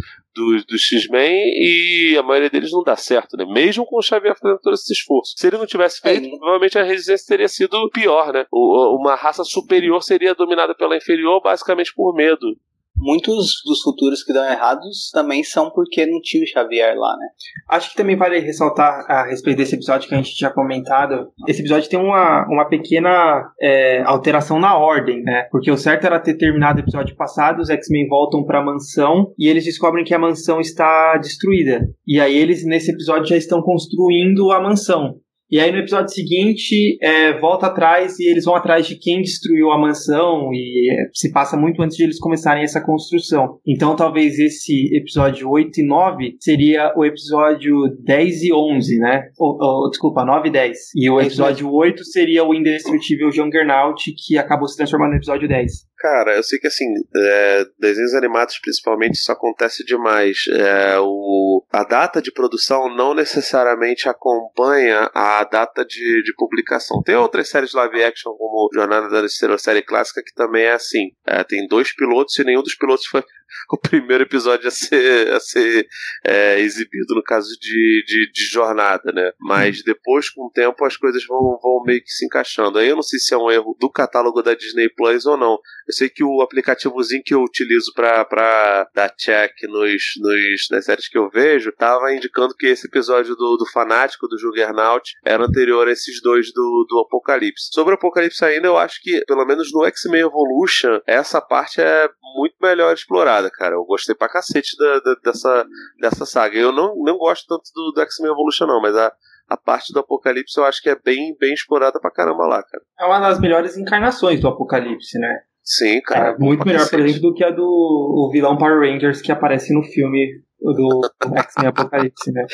do, 0.63 0.79
X-Men 0.79 1.33
e 1.57 2.17
a 2.17 2.23
maioria 2.23 2.51
deles 2.51 2.71
não 2.71 2.85
dá 2.85 2.95
certo, 2.95 3.37
né? 3.37 3.45
Mesmo 3.45 3.85
com 3.85 3.99
o 3.99 4.03
Xavier 4.03 4.39
fazendo 4.39 4.61
todo 4.61 4.75
esse 4.75 4.93
esforço. 4.93 5.35
Se 5.37 5.49
ele 5.49 5.59
não 5.59 5.67
tivesse 5.67 6.01
feito, 6.01 6.25
é. 6.25 6.31
provavelmente 6.39 6.79
a 6.79 6.85
resistência 6.85 7.27
teria 7.27 7.49
sido 7.49 7.91
pior, 7.91 8.33
né? 8.33 8.47
O, 8.53 8.97
uma 8.97 9.17
raça 9.17 9.43
superior 9.43 10.01
seria 10.05 10.37
dominada 10.37 10.73
pela 10.73 10.97
inferior 10.97 11.43
basicamente 11.43 11.93
por 11.93 12.15
medo 12.15 12.57
muitos 13.01 13.63
dos 13.65 13.81
futuros 13.83 14.23
que 14.23 14.33
dão 14.33 14.45
errados 14.45 15.11
também 15.13 15.43
são 15.43 15.71
porque 15.71 16.07
não 16.07 16.21
tinha 16.21 16.45
o 16.45 16.47
Xavier 16.47 16.97
lá, 16.97 17.17
né? 17.17 17.27
Acho 17.69 17.91
que 17.91 17.97
também 17.97 18.17
vale 18.17 18.39
ressaltar 18.39 19.05
a 19.09 19.27
respeito 19.27 19.57
desse 19.57 19.75
episódio 19.75 20.09
que 20.09 20.15
a 20.15 20.19
gente 20.19 20.35
tinha 20.35 20.51
comentado. 20.51 21.29
Esse 21.49 21.61
episódio 21.61 21.89
tem 21.89 21.99
uma, 21.99 22.47
uma 22.49 22.69
pequena 22.69 23.51
é, 23.61 24.03
alteração 24.03 24.61
na 24.61 24.77
ordem, 24.77 25.23
né? 25.23 25.49
Porque 25.51 25.71
o 25.71 25.77
certo 25.77 26.05
era 26.05 26.21
ter 26.21 26.35
terminado 26.35 26.79
o 26.79 26.83
episódio 26.83 27.17
passado, 27.17 27.61
os 27.61 27.71
X-Men 27.71 28.09
voltam 28.09 28.45
para 28.45 28.61
a 28.61 28.65
mansão 28.65 29.33
e 29.39 29.49
eles 29.49 29.65
descobrem 29.65 30.05
que 30.05 30.15
a 30.15 30.19
mansão 30.19 30.61
está 30.61 31.17
destruída. 31.17 31.81
E 32.07 32.21
aí 32.21 32.37
eles, 32.37 32.65
nesse 32.65 32.93
episódio, 32.93 33.27
já 33.27 33.37
estão 33.37 33.63
construindo 33.63 34.51
a 34.53 34.61
mansão. 34.61 35.15
E 35.51 35.59
aí 35.59 35.73
no 35.73 35.79
episódio 35.79 36.15
seguinte, 36.15 36.97
é, 37.03 37.39
volta 37.41 37.67
atrás 37.67 38.19
e 38.21 38.31
eles 38.31 38.45
vão 38.45 38.55
atrás 38.55 38.87
de 38.87 38.97
quem 38.97 39.21
destruiu 39.21 39.73
a 39.73 39.79
mansão 39.79 40.51
e 40.53 40.93
é, 40.93 41.11
se 41.13 41.33
passa 41.33 41.57
muito 41.57 41.83
antes 41.83 41.97
de 41.97 42.05
eles 42.05 42.21
começarem 42.21 42.63
essa 42.63 42.81
construção. 42.81 43.59
Então 43.67 43.97
talvez 43.97 44.39
esse 44.39 44.97
episódio 44.97 45.51
8 45.51 45.81
e 45.81 45.87
9 45.87 46.37
seria 46.39 46.93
o 46.97 47.05
episódio 47.05 47.75
10 48.05 48.43
e 48.45 48.53
11, 48.53 48.99
né? 48.99 49.25
Ou, 49.39 49.59
ou, 49.61 49.91
desculpa, 49.91 50.25
9 50.25 50.49
e 50.49 50.53
10. 50.53 50.79
E 50.95 51.11
o 51.11 51.21
episódio 51.21 51.69
8 51.73 52.05
seria 52.05 52.45
o 52.45 52.55
indestrutível 52.55 53.33
Juggernaut 53.33 54.01
que 54.17 54.39
acabou 54.39 54.69
se 54.69 54.77
transformando 54.77 55.11
no 55.11 55.17
episódio 55.17 55.49
10. 55.49 55.90
Cara, 56.01 56.35
eu 56.35 56.43
sei 56.43 56.59
que 56.59 56.67
assim, 56.67 56.87
é, 57.15 57.67
desenhos 57.79 58.15
animados 58.15 58.59
principalmente 58.59 59.17
isso 59.17 59.31
acontece 59.31 59.85
demais. 59.85 60.45
É, 60.49 60.99
o, 60.99 61.63
a 61.71 61.85
data 61.85 62.23
de 62.23 62.33
produção 62.33 62.89
não 62.97 63.13
necessariamente 63.13 64.09
acompanha 64.09 65.11
a 65.15 65.45
data 65.45 65.85
de, 65.85 66.23
de 66.23 66.35
publicação. 66.37 67.03
Tem 67.03 67.17
outras 67.17 67.51
séries 67.51 67.75
live 67.75 68.03
action, 68.03 68.33
como 68.33 68.71
Jornada 68.73 69.11
da 69.11 69.27
Estrela, 69.27 69.59
série 69.59 69.83
clássica, 69.83 70.23
que 70.25 70.33
também 70.33 70.65
é 70.65 70.73
assim. 70.73 71.11
É, 71.27 71.45
tem 71.45 71.69
dois 71.69 71.95
pilotos 71.95 72.39
e 72.39 72.45
nenhum 72.45 72.63
dos 72.63 72.75
pilotos 72.75 73.05
foi 73.05 73.23
o 73.71 73.79
primeiro 73.79 74.25
episódio 74.25 74.69
a 74.69 74.71
ser, 74.71 75.33
a 75.33 75.41
ser 75.41 75.87
é, 76.25 76.61
exibido 76.61 77.15
no 77.15 77.23
caso 77.23 77.49
de, 77.61 78.05
de, 78.07 78.33
de, 78.33 78.45
jornada, 78.51 79.13
né? 79.13 79.33
Mas 79.41 79.83
depois, 79.83 80.29
com 80.31 80.47
o 80.47 80.51
tempo, 80.51 80.85
as 80.85 80.97
coisas 80.97 81.25
vão, 81.27 81.59
vão 81.63 81.83
meio 81.85 82.03
que 82.03 82.11
se 82.11 82.25
encaixando. 82.25 82.79
Aí 82.79 82.89
eu 82.89 82.97
não 82.97 83.03
sei 83.03 83.19
se 83.19 83.35
é 83.35 83.39
um 83.39 83.51
erro 83.51 83.77
do 83.79 83.91
catálogo 83.91 84.43
da 84.43 84.55
Disney 84.55 84.89
Plus 84.89 85.27
ou 85.27 85.37
não. 85.37 85.59
Eu 85.87 85.93
sei 85.93 86.09
que 86.09 86.25
o 86.25 86.43
aplicativozinho 86.43 87.23
que 87.25 87.35
eu 87.35 87.43
utilizo 87.43 87.93
para 87.95 88.89
dar 88.95 89.11
check 89.17 89.53
nos, 89.65 90.03
nos, 90.21 90.69
nas 90.71 90.85
séries 90.85 91.09
que 91.09 91.19
eu 91.19 91.29
vejo 91.31 91.73
tava 91.73 92.13
indicando 92.13 92.55
que 92.55 92.67
esse 92.67 92.87
episódio 92.87 93.35
do, 93.37 93.57
do 93.57 93.67
Fanático, 93.67 94.29
do 94.29 94.39
Juggernaut, 94.39 95.15
era 95.25 95.45
anterior 95.45 95.89
a 95.89 95.93
esses 95.93 96.21
dois 96.23 96.53
do, 96.53 96.87
do 96.89 97.01
Apocalipse. 97.01 97.71
Sobre 97.73 97.95
o 97.95 97.97
Apocalipse 97.97 98.45
ainda, 98.45 98.67
eu 98.67 98.77
acho 98.77 99.01
que, 99.03 99.23
pelo 99.27 99.45
menos 99.45 99.73
no 99.73 99.85
X-Men 99.87 100.23
Evolution, 100.23 101.01
essa 101.07 101.41
parte 101.41 101.81
é 101.81 102.09
muito 102.35 102.55
melhor 102.61 102.95
explorada, 102.95 103.40
cara. 103.49 103.77
Eu 103.77 103.85
gostei 103.85 104.15
pra 104.15 104.29
cacete 104.29 104.77
da, 104.77 104.99
da, 104.99 105.15
dessa, 105.25 105.65
dessa 106.01 106.27
saga. 106.27 106.59
Eu 106.59 106.73
não, 106.73 106.95
não 106.97 107.17
gosto 107.17 107.47
tanto 107.47 107.71
do, 107.73 107.93
do 107.93 108.01
X-Men 108.03 108.33
Evolution, 108.33 108.67
não, 108.67 108.83
mas 108.83 108.97
a, 108.97 109.13
a 109.49 109.57
parte 109.57 109.93
do 109.93 110.01
Apocalipse 110.01 110.59
eu 110.59 110.65
acho 110.65 110.83
que 110.83 110.91
é 110.91 110.97
bem, 110.97 111.37
bem 111.39 111.55
explorada 111.55 112.01
pra 112.01 112.11
caramba 112.11 112.45
lá, 112.47 112.63
cara. 112.63 112.83
É 112.99 113.05
uma 113.05 113.21
das 113.21 113.39
melhores 113.39 113.77
encarnações 113.77 114.41
do 114.41 114.49
Apocalipse, 114.49 115.19
né? 115.19 115.39
Sim, 115.63 116.01
cara. 116.03 116.31
É 116.31 116.39
muito 116.39 116.67
melhor, 116.67 116.89
por 116.89 116.99
exemplo, 116.99 117.21
do 117.23 117.35
que 117.35 117.45
a 117.45 117.51
do 117.51 117.63
o 117.63 118.31
vilão 118.33 118.59
Power 118.59 118.81
Rangers 118.81 119.23
que 119.23 119.31
aparece 119.31 119.73
no 119.73 119.83
filme 119.85 120.43
do 120.61 121.01
X-Men 121.37 121.69
Apocalipse, 121.69 122.33
né? 122.33 122.47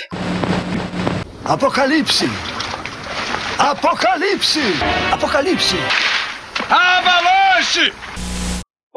Apocalipse! 1.44 2.26
Apocalipse! 3.58 4.60
Apocalipse! 5.12 5.76
Avalanche! 6.68 7.92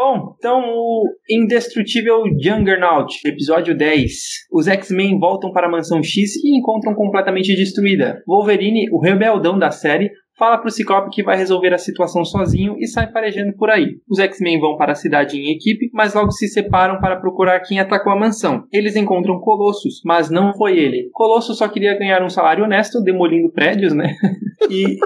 Bom, 0.01 0.33
então 0.37 0.61
o 0.63 1.03
Indestrutível 1.29 2.23
Juggernaut, 2.41 3.13
episódio 3.25 3.75
10. 3.75 4.13
Os 4.49 4.65
X-Men 4.65 5.19
voltam 5.19 5.51
para 5.51 5.67
a 5.67 5.69
Mansão 5.69 6.01
X 6.01 6.37
e 6.37 6.57
encontram 6.57 6.95
completamente 6.95 7.53
destruída. 7.53 8.23
Wolverine, 8.25 8.89
o 8.93 9.01
rebeldão 9.01 9.59
da 9.59 9.71
série, 9.71 10.09
fala 10.37 10.57
pro 10.57 10.71
Ciclope 10.71 11.09
que 11.09 11.21
vai 11.21 11.35
resolver 11.35 11.73
a 11.73 11.77
situação 11.77 12.23
sozinho 12.23 12.77
e 12.79 12.87
sai 12.87 13.11
farejando 13.11 13.51
por 13.57 13.69
aí. 13.69 13.97
Os 14.09 14.19
X-Men 14.19 14.61
vão 14.61 14.77
para 14.77 14.93
a 14.93 14.95
cidade 14.95 15.37
em 15.37 15.51
equipe, 15.51 15.89
mas 15.93 16.13
logo 16.13 16.31
se 16.31 16.47
separam 16.47 17.01
para 17.01 17.19
procurar 17.19 17.59
quem 17.59 17.81
atacou 17.81 18.13
a 18.13 18.17
mansão. 18.17 18.63
Eles 18.71 18.95
encontram 18.95 19.41
Colossus, 19.41 20.01
mas 20.05 20.29
não 20.29 20.53
foi 20.53 20.79
ele. 20.79 21.09
Colossus 21.11 21.57
só 21.57 21.67
queria 21.67 21.99
ganhar 21.99 22.23
um 22.23 22.29
salário 22.29 22.63
honesto, 22.63 23.03
demolindo 23.03 23.51
prédios, 23.51 23.93
né? 23.93 24.15
E 24.71 24.97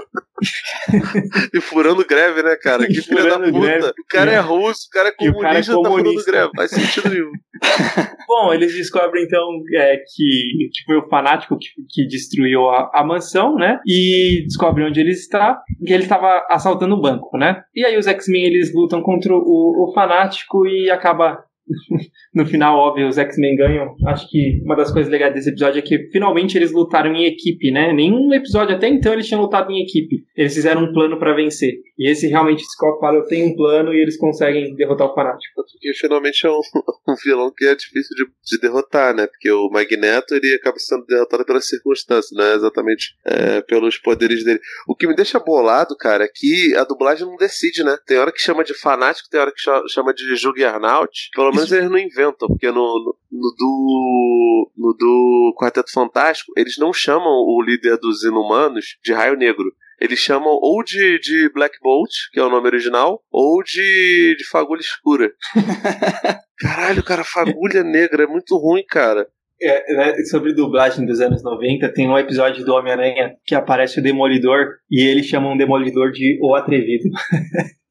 e 1.54 1.60
furando 1.60 2.04
greve, 2.04 2.42
né, 2.42 2.56
cara? 2.56 2.86
Que 2.86 3.00
filha 3.00 3.24
da 3.24 3.38
puta. 3.38 3.52
Greve. 3.52 3.88
O 3.88 4.06
cara 4.08 4.32
é 4.32 4.40
russo, 4.40 4.86
o 4.88 4.90
cara 4.90 5.08
é 5.08 5.12
comunista, 5.12 5.38
o 5.38 5.42
cara 5.42 5.58
é 5.58 5.62
comunista. 5.62 5.82
tá 5.82 5.90
furando 5.90 6.24
greve. 6.24 6.50
Faz 6.56 6.70
sentido 6.70 7.08
nenhum. 7.08 7.32
Bom, 8.26 8.52
eles 8.52 8.74
descobrem 8.74 9.24
então 9.24 9.46
é, 9.74 9.96
que, 9.96 10.68
que 10.72 10.84
foi 10.86 10.96
o 10.96 11.08
fanático 11.08 11.56
que, 11.58 11.68
que 11.88 12.06
destruiu 12.06 12.68
a, 12.68 12.90
a, 12.92 13.04
mansão, 13.04 13.54
né? 13.54 13.78
E 13.86 14.42
descobrem 14.44 14.88
onde 14.88 15.00
ele 15.00 15.12
está, 15.12 15.60
que 15.84 15.92
ele 15.92 16.02
estava 16.02 16.44
assaltando 16.50 16.94
o 16.94 17.00
banco, 17.00 17.36
né? 17.38 17.62
E 17.74 17.84
aí 17.84 17.96
os 17.96 18.06
X-Men 18.06 18.44
eles 18.44 18.74
lutam 18.74 19.02
contra 19.02 19.32
o, 19.32 19.88
o 19.88 19.92
fanático 19.94 20.66
e 20.66 20.90
acaba 20.90 21.44
no 22.34 22.46
final, 22.46 22.76
óbvio, 22.76 23.08
os 23.08 23.18
X-Men 23.18 23.56
ganham. 23.56 23.94
Acho 24.06 24.28
que 24.28 24.60
uma 24.64 24.76
das 24.76 24.92
coisas 24.92 25.10
legais 25.10 25.32
desse 25.32 25.50
episódio 25.50 25.78
é 25.78 25.82
que 25.82 26.10
finalmente 26.10 26.56
eles 26.56 26.72
lutaram 26.72 27.12
em 27.14 27.24
equipe, 27.24 27.70
né? 27.70 27.92
Nenhum 27.92 28.32
episódio 28.32 28.74
até 28.74 28.88
então 28.88 29.12
eles 29.12 29.26
tinham 29.26 29.40
lutado 29.40 29.70
em 29.70 29.82
equipe. 29.82 30.24
Eles 30.36 30.54
fizeram 30.54 30.84
um 30.84 30.92
plano 30.92 31.18
para 31.18 31.34
vencer. 31.34 31.74
E 31.98 32.10
esse 32.10 32.26
realmente 32.26 32.64
Scott 32.64 32.98
fala, 33.00 33.18
eu 33.18 33.26
tenho 33.26 33.46
um 33.46 33.56
plano 33.56 33.94
e 33.94 34.02
eles 34.02 34.16
conseguem 34.16 34.74
derrotar 34.74 35.06
o 35.06 35.14
Fanático. 35.14 35.54
Porque 35.54 35.92
finalmente 35.94 36.46
é 36.46 36.50
um, 36.50 36.60
um 37.08 37.14
vilão 37.24 37.52
que 37.56 37.64
é 37.64 37.74
difícil 37.74 38.16
de, 38.16 38.24
de, 38.24 38.60
derrotar, 38.60 39.14
né? 39.14 39.26
Porque 39.26 39.50
o 39.50 39.68
Magneto 39.70 40.34
ele 40.34 40.54
acaba 40.54 40.78
sendo 40.78 41.06
derrotado 41.06 41.44
pelas 41.44 41.66
circunstâncias, 41.66 42.36
né? 42.36 42.54
Exatamente 42.54 43.14
é, 43.24 43.62
pelos 43.62 43.96
poderes 43.98 44.44
dele. 44.44 44.60
O 44.88 44.94
que 44.94 45.06
me 45.06 45.14
deixa 45.14 45.38
bolado, 45.38 45.96
cara, 45.96 46.24
é 46.24 46.28
que 46.32 46.74
a 46.76 46.84
dublagem 46.84 47.26
não 47.26 47.36
decide, 47.36 47.84
né? 47.84 47.96
Tem 48.06 48.18
hora 48.18 48.32
que 48.32 48.40
chama 48.40 48.64
de 48.64 48.74
Fanático, 48.74 49.28
tem 49.30 49.40
hora 49.40 49.52
que 49.52 49.88
chama 49.88 50.12
de 50.12 50.34
Juggernaut. 50.36 51.30
Pelo 51.34 51.53
menos 51.54 51.72
eles 51.72 51.90
não 51.90 51.98
inventam, 51.98 52.48
porque 52.48 52.68
no, 52.68 52.74
no, 52.74 53.16
no, 53.30 53.54
do, 53.56 54.70
no 54.76 54.92
do 54.92 55.54
Quarteto 55.58 55.92
Fantástico, 55.92 56.52
eles 56.56 56.76
não 56.78 56.92
chamam 56.92 57.32
o 57.32 57.62
líder 57.62 57.96
dos 57.98 58.22
inumanos 58.24 58.96
de 59.02 59.12
Raio 59.12 59.36
Negro. 59.36 59.72
Eles 60.00 60.18
chamam 60.18 60.58
ou 60.60 60.82
de, 60.82 61.18
de 61.20 61.50
Black 61.54 61.78
Bolt, 61.80 62.10
que 62.32 62.40
é 62.40 62.42
o 62.42 62.50
nome 62.50 62.66
original, 62.66 63.22
ou 63.30 63.62
de, 63.62 64.34
de 64.36 64.48
Fagulha 64.48 64.80
Escura. 64.80 65.32
Caralho, 66.58 67.02
cara, 67.02 67.24
Fagulha 67.24 67.82
Negra 67.82 68.24
é 68.24 68.26
muito 68.26 68.56
ruim, 68.56 68.84
cara. 68.88 69.26
É, 69.62 69.94
né, 69.94 70.24
sobre 70.24 70.52
dublagem 70.52 71.06
dos 71.06 71.20
anos 71.20 71.42
90, 71.42 71.92
tem 71.92 72.08
um 72.08 72.18
episódio 72.18 72.64
do 72.64 72.74
Homem-Aranha 72.74 73.34
que 73.46 73.54
aparece 73.54 74.00
o 74.00 74.02
Demolidor 74.02 74.74
e 74.90 75.00
eles 75.02 75.26
chamam 75.26 75.54
o 75.54 75.56
Demolidor 75.56 76.10
de 76.10 76.38
O 76.42 76.54
Atrevido. 76.54 77.08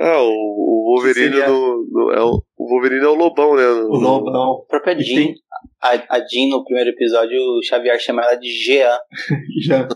ah, 0.00 0.22
o, 0.22 0.28
o 0.28 0.94
Wolverine 0.94 1.36
seria... 1.36 1.48
no, 1.48 1.86
no, 1.90 2.12
é 2.12 2.22
o, 2.22 2.42
o 2.56 2.68
Wolverine 2.68 3.04
é 3.04 3.08
o 3.08 3.14
Lobão, 3.14 3.56
né? 3.56 3.66
O 3.66 3.96
Lobão. 3.96 4.50
O 4.52 4.66
próprio 4.66 5.00
Jean, 5.00 5.34
a, 5.82 5.90
a 6.16 6.18
Jean 6.20 6.48
no 6.48 6.64
primeiro 6.64 6.90
episódio, 6.90 7.38
o 7.38 7.62
Xavier 7.62 7.98
chama 7.98 8.22
ela 8.22 8.36
de 8.36 8.48
Jean. 8.48 8.96
Jean. 9.60 9.88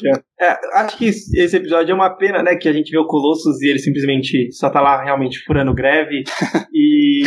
Jean. 0.00 0.22
É, 0.40 0.56
acho 0.74 0.96
que 0.96 1.06
esse 1.06 1.56
episódio 1.56 1.90
é 1.90 1.94
uma 1.96 2.16
pena, 2.16 2.44
né? 2.44 2.54
Que 2.54 2.68
a 2.68 2.72
gente 2.72 2.92
vê 2.92 2.98
o 2.98 3.08
Colossus 3.08 3.60
e 3.60 3.70
ele 3.70 3.80
simplesmente 3.80 4.52
só 4.52 4.70
tá 4.70 4.80
lá 4.80 5.02
realmente 5.02 5.40
furando 5.40 5.74
greve 5.74 6.22
e 6.72 7.22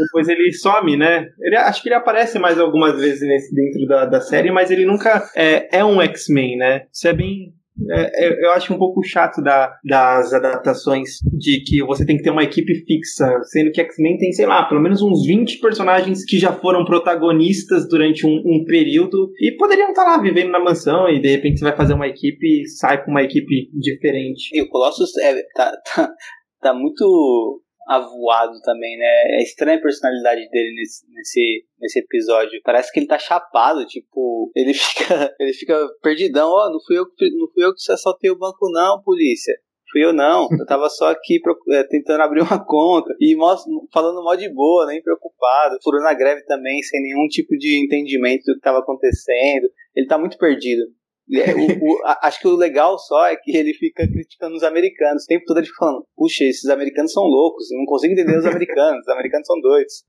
depois 0.00 0.28
ele 0.28 0.52
some, 0.52 0.96
né? 0.96 1.26
Ele, 1.40 1.56
acho 1.56 1.82
que 1.82 1.88
ele 1.88 1.96
aparece 1.96 2.38
mais 2.38 2.60
algumas 2.60 3.00
vezes 3.00 3.20
nesse, 3.26 3.52
dentro 3.52 3.84
da, 3.88 4.06
da 4.06 4.20
série, 4.20 4.52
mas 4.52 4.70
ele 4.70 4.86
nunca 4.86 5.28
é, 5.34 5.76
é 5.76 5.84
um 5.84 6.00
X-Men, 6.00 6.56
né? 6.56 6.82
Isso 6.92 7.08
é 7.08 7.12
bem, 7.12 7.52
é, 7.90 8.26
é, 8.26 8.44
eu 8.44 8.52
acho 8.52 8.72
um 8.72 8.78
pouco 8.78 9.02
chato 9.02 9.42
da, 9.42 9.74
das 9.84 10.32
adaptações 10.32 11.18
de 11.32 11.62
que 11.64 11.82
você 11.84 12.04
tem 12.04 12.16
que 12.16 12.22
ter 12.22 12.30
uma 12.30 12.44
equipe 12.44 12.74
fixa, 12.86 13.40
sendo 13.44 13.72
que 13.72 13.80
X-Men 13.80 14.18
tem, 14.18 14.32
sei 14.32 14.46
lá, 14.46 14.64
pelo 14.64 14.80
menos 14.80 15.02
uns 15.02 15.24
20 15.26 15.58
personagens 15.58 16.24
que 16.24 16.38
já 16.38 16.52
foram 16.52 16.84
protagonistas 16.84 17.88
durante 17.88 18.26
um, 18.26 18.42
um 18.44 18.64
período 18.64 19.30
e 19.40 19.52
poderiam 19.56 19.90
estar 19.90 20.04
lá 20.04 20.20
vivendo 20.20 20.50
na 20.50 20.60
mansão 20.60 21.08
e 21.08 21.20
de 21.20 21.28
repente 21.28 21.58
você 21.58 21.64
vai 21.64 21.76
fazer 21.76 21.94
uma 21.94 22.06
equipe 22.08 22.62
e 22.62 22.68
sai 22.68 23.02
com 23.04 23.10
uma 23.10 23.22
equipe 23.22 23.70
diferente. 23.72 24.50
E 24.52 24.62
o 24.62 24.68
Colossus 24.68 25.16
é, 25.18 25.42
tá, 25.54 25.72
tá, 25.94 26.10
tá 26.60 26.74
muito 26.74 27.62
avoado 27.88 28.60
também, 28.62 28.96
né? 28.96 29.38
É 29.38 29.42
estranha 29.42 29.78
a 29.78 29.82
personalidade 29.82 30.48
dele 30.50 30.74
nesse, 30.74 31.06
nesse, 31.12 31.64
nesse 31.80 31.98
episódio. 31.98 32.60
Parece 32.64 32.92
que 32.92 33.00
ele 33.00 33.06
tá 33.06 33.18
chapado, 33.18 33.84
tipo, 33.86 34.50
ele 34.54 34.74
fica, 34.74 35.34
ele 35.38 35.52
fica 35.52 35.88
perdidão. 36.02 36.48
Ó, 36.48 36.66
oh, 36.66 36.72
não 36.72 36.80
fui 36.86 36.98
eu 36.98 37.04
não 37.04 37.48
fui 37.52 37.64
eu 37.64 37.74
que 37.74 37.92
assaltei 37.92 38.30
o 38.30 38.38
banco 38.38 38.70
não, 38.70 39.02
polícia. 39.02 39.54
Fui 39.92 40.02
eu 40.02 40.12
não, 40.14 40.48
eu 40.58 40.64
tava 40.64 40.88
só 40.88 41.10
aqui 41.10 41.38
é, 41.68 41.84
tentando 41.84 42.22
abrir 42.22 42.40
uma 42.40 42.58
conta 42.64 43.14
e 43.20 43.36
falando 43.92 44.24
mó 44.24 44.34
de 44.34 44.48
boa, 44.48 44.86
nem 44.86 45.02
preocupado, 45.02 45.76
furando 45.84 46.08
a 46.08 46.14
greve 46.14 46.42
também, 46.46 46.80
sem 46.80 47.02
nenhum 47.02 47.28
tipo 47.28 47.54
de 47.58 47.84
entendimento 47.84 48.42
do 48.46 48.54
que 48.54 48.60
tava 48.60 48.78
acontecendo. 48.78 49.68
Ele 49.94 50.06
tá 50.06 50.16
muito 50.16 50.38
perdido. 50.38 50.84
É, 51.30 51.54
o, 51.54 51.84
o, 51.84 52.02
acho 52.22 52.40
que 52.40 52.48
o 52.48 52.56
legal 52.56 52.98
só 52.98 53.26
é 53.26 53.36
que 53.36 53.56
ele 53.56 53.72
fica 53.74 54.06
criticando 54.06 54.56
os 54.56 54.62
americanos. 54.62 55.24
O 55.24 55.26
tempo 55.26 55.44
todo 55.46 55.58
ele 55.58 55.66
fica 55.66 55.78
falando: 55.78 56.06
puxa, 56.16 56.44
esses 56.44 56.68
americanos 56.68 57.12
são 57.12 57.22
loucos, 57.22 57.66
não 57.70 57.84
consigo 57.86 58.12
entender 58.12 58.36
os 58.36 58.46
americanos, 58.46 59.00
os 59.00 59.08
americanos 59.08 59.46
são 59.46 59.60
doidos. 59.60 60.04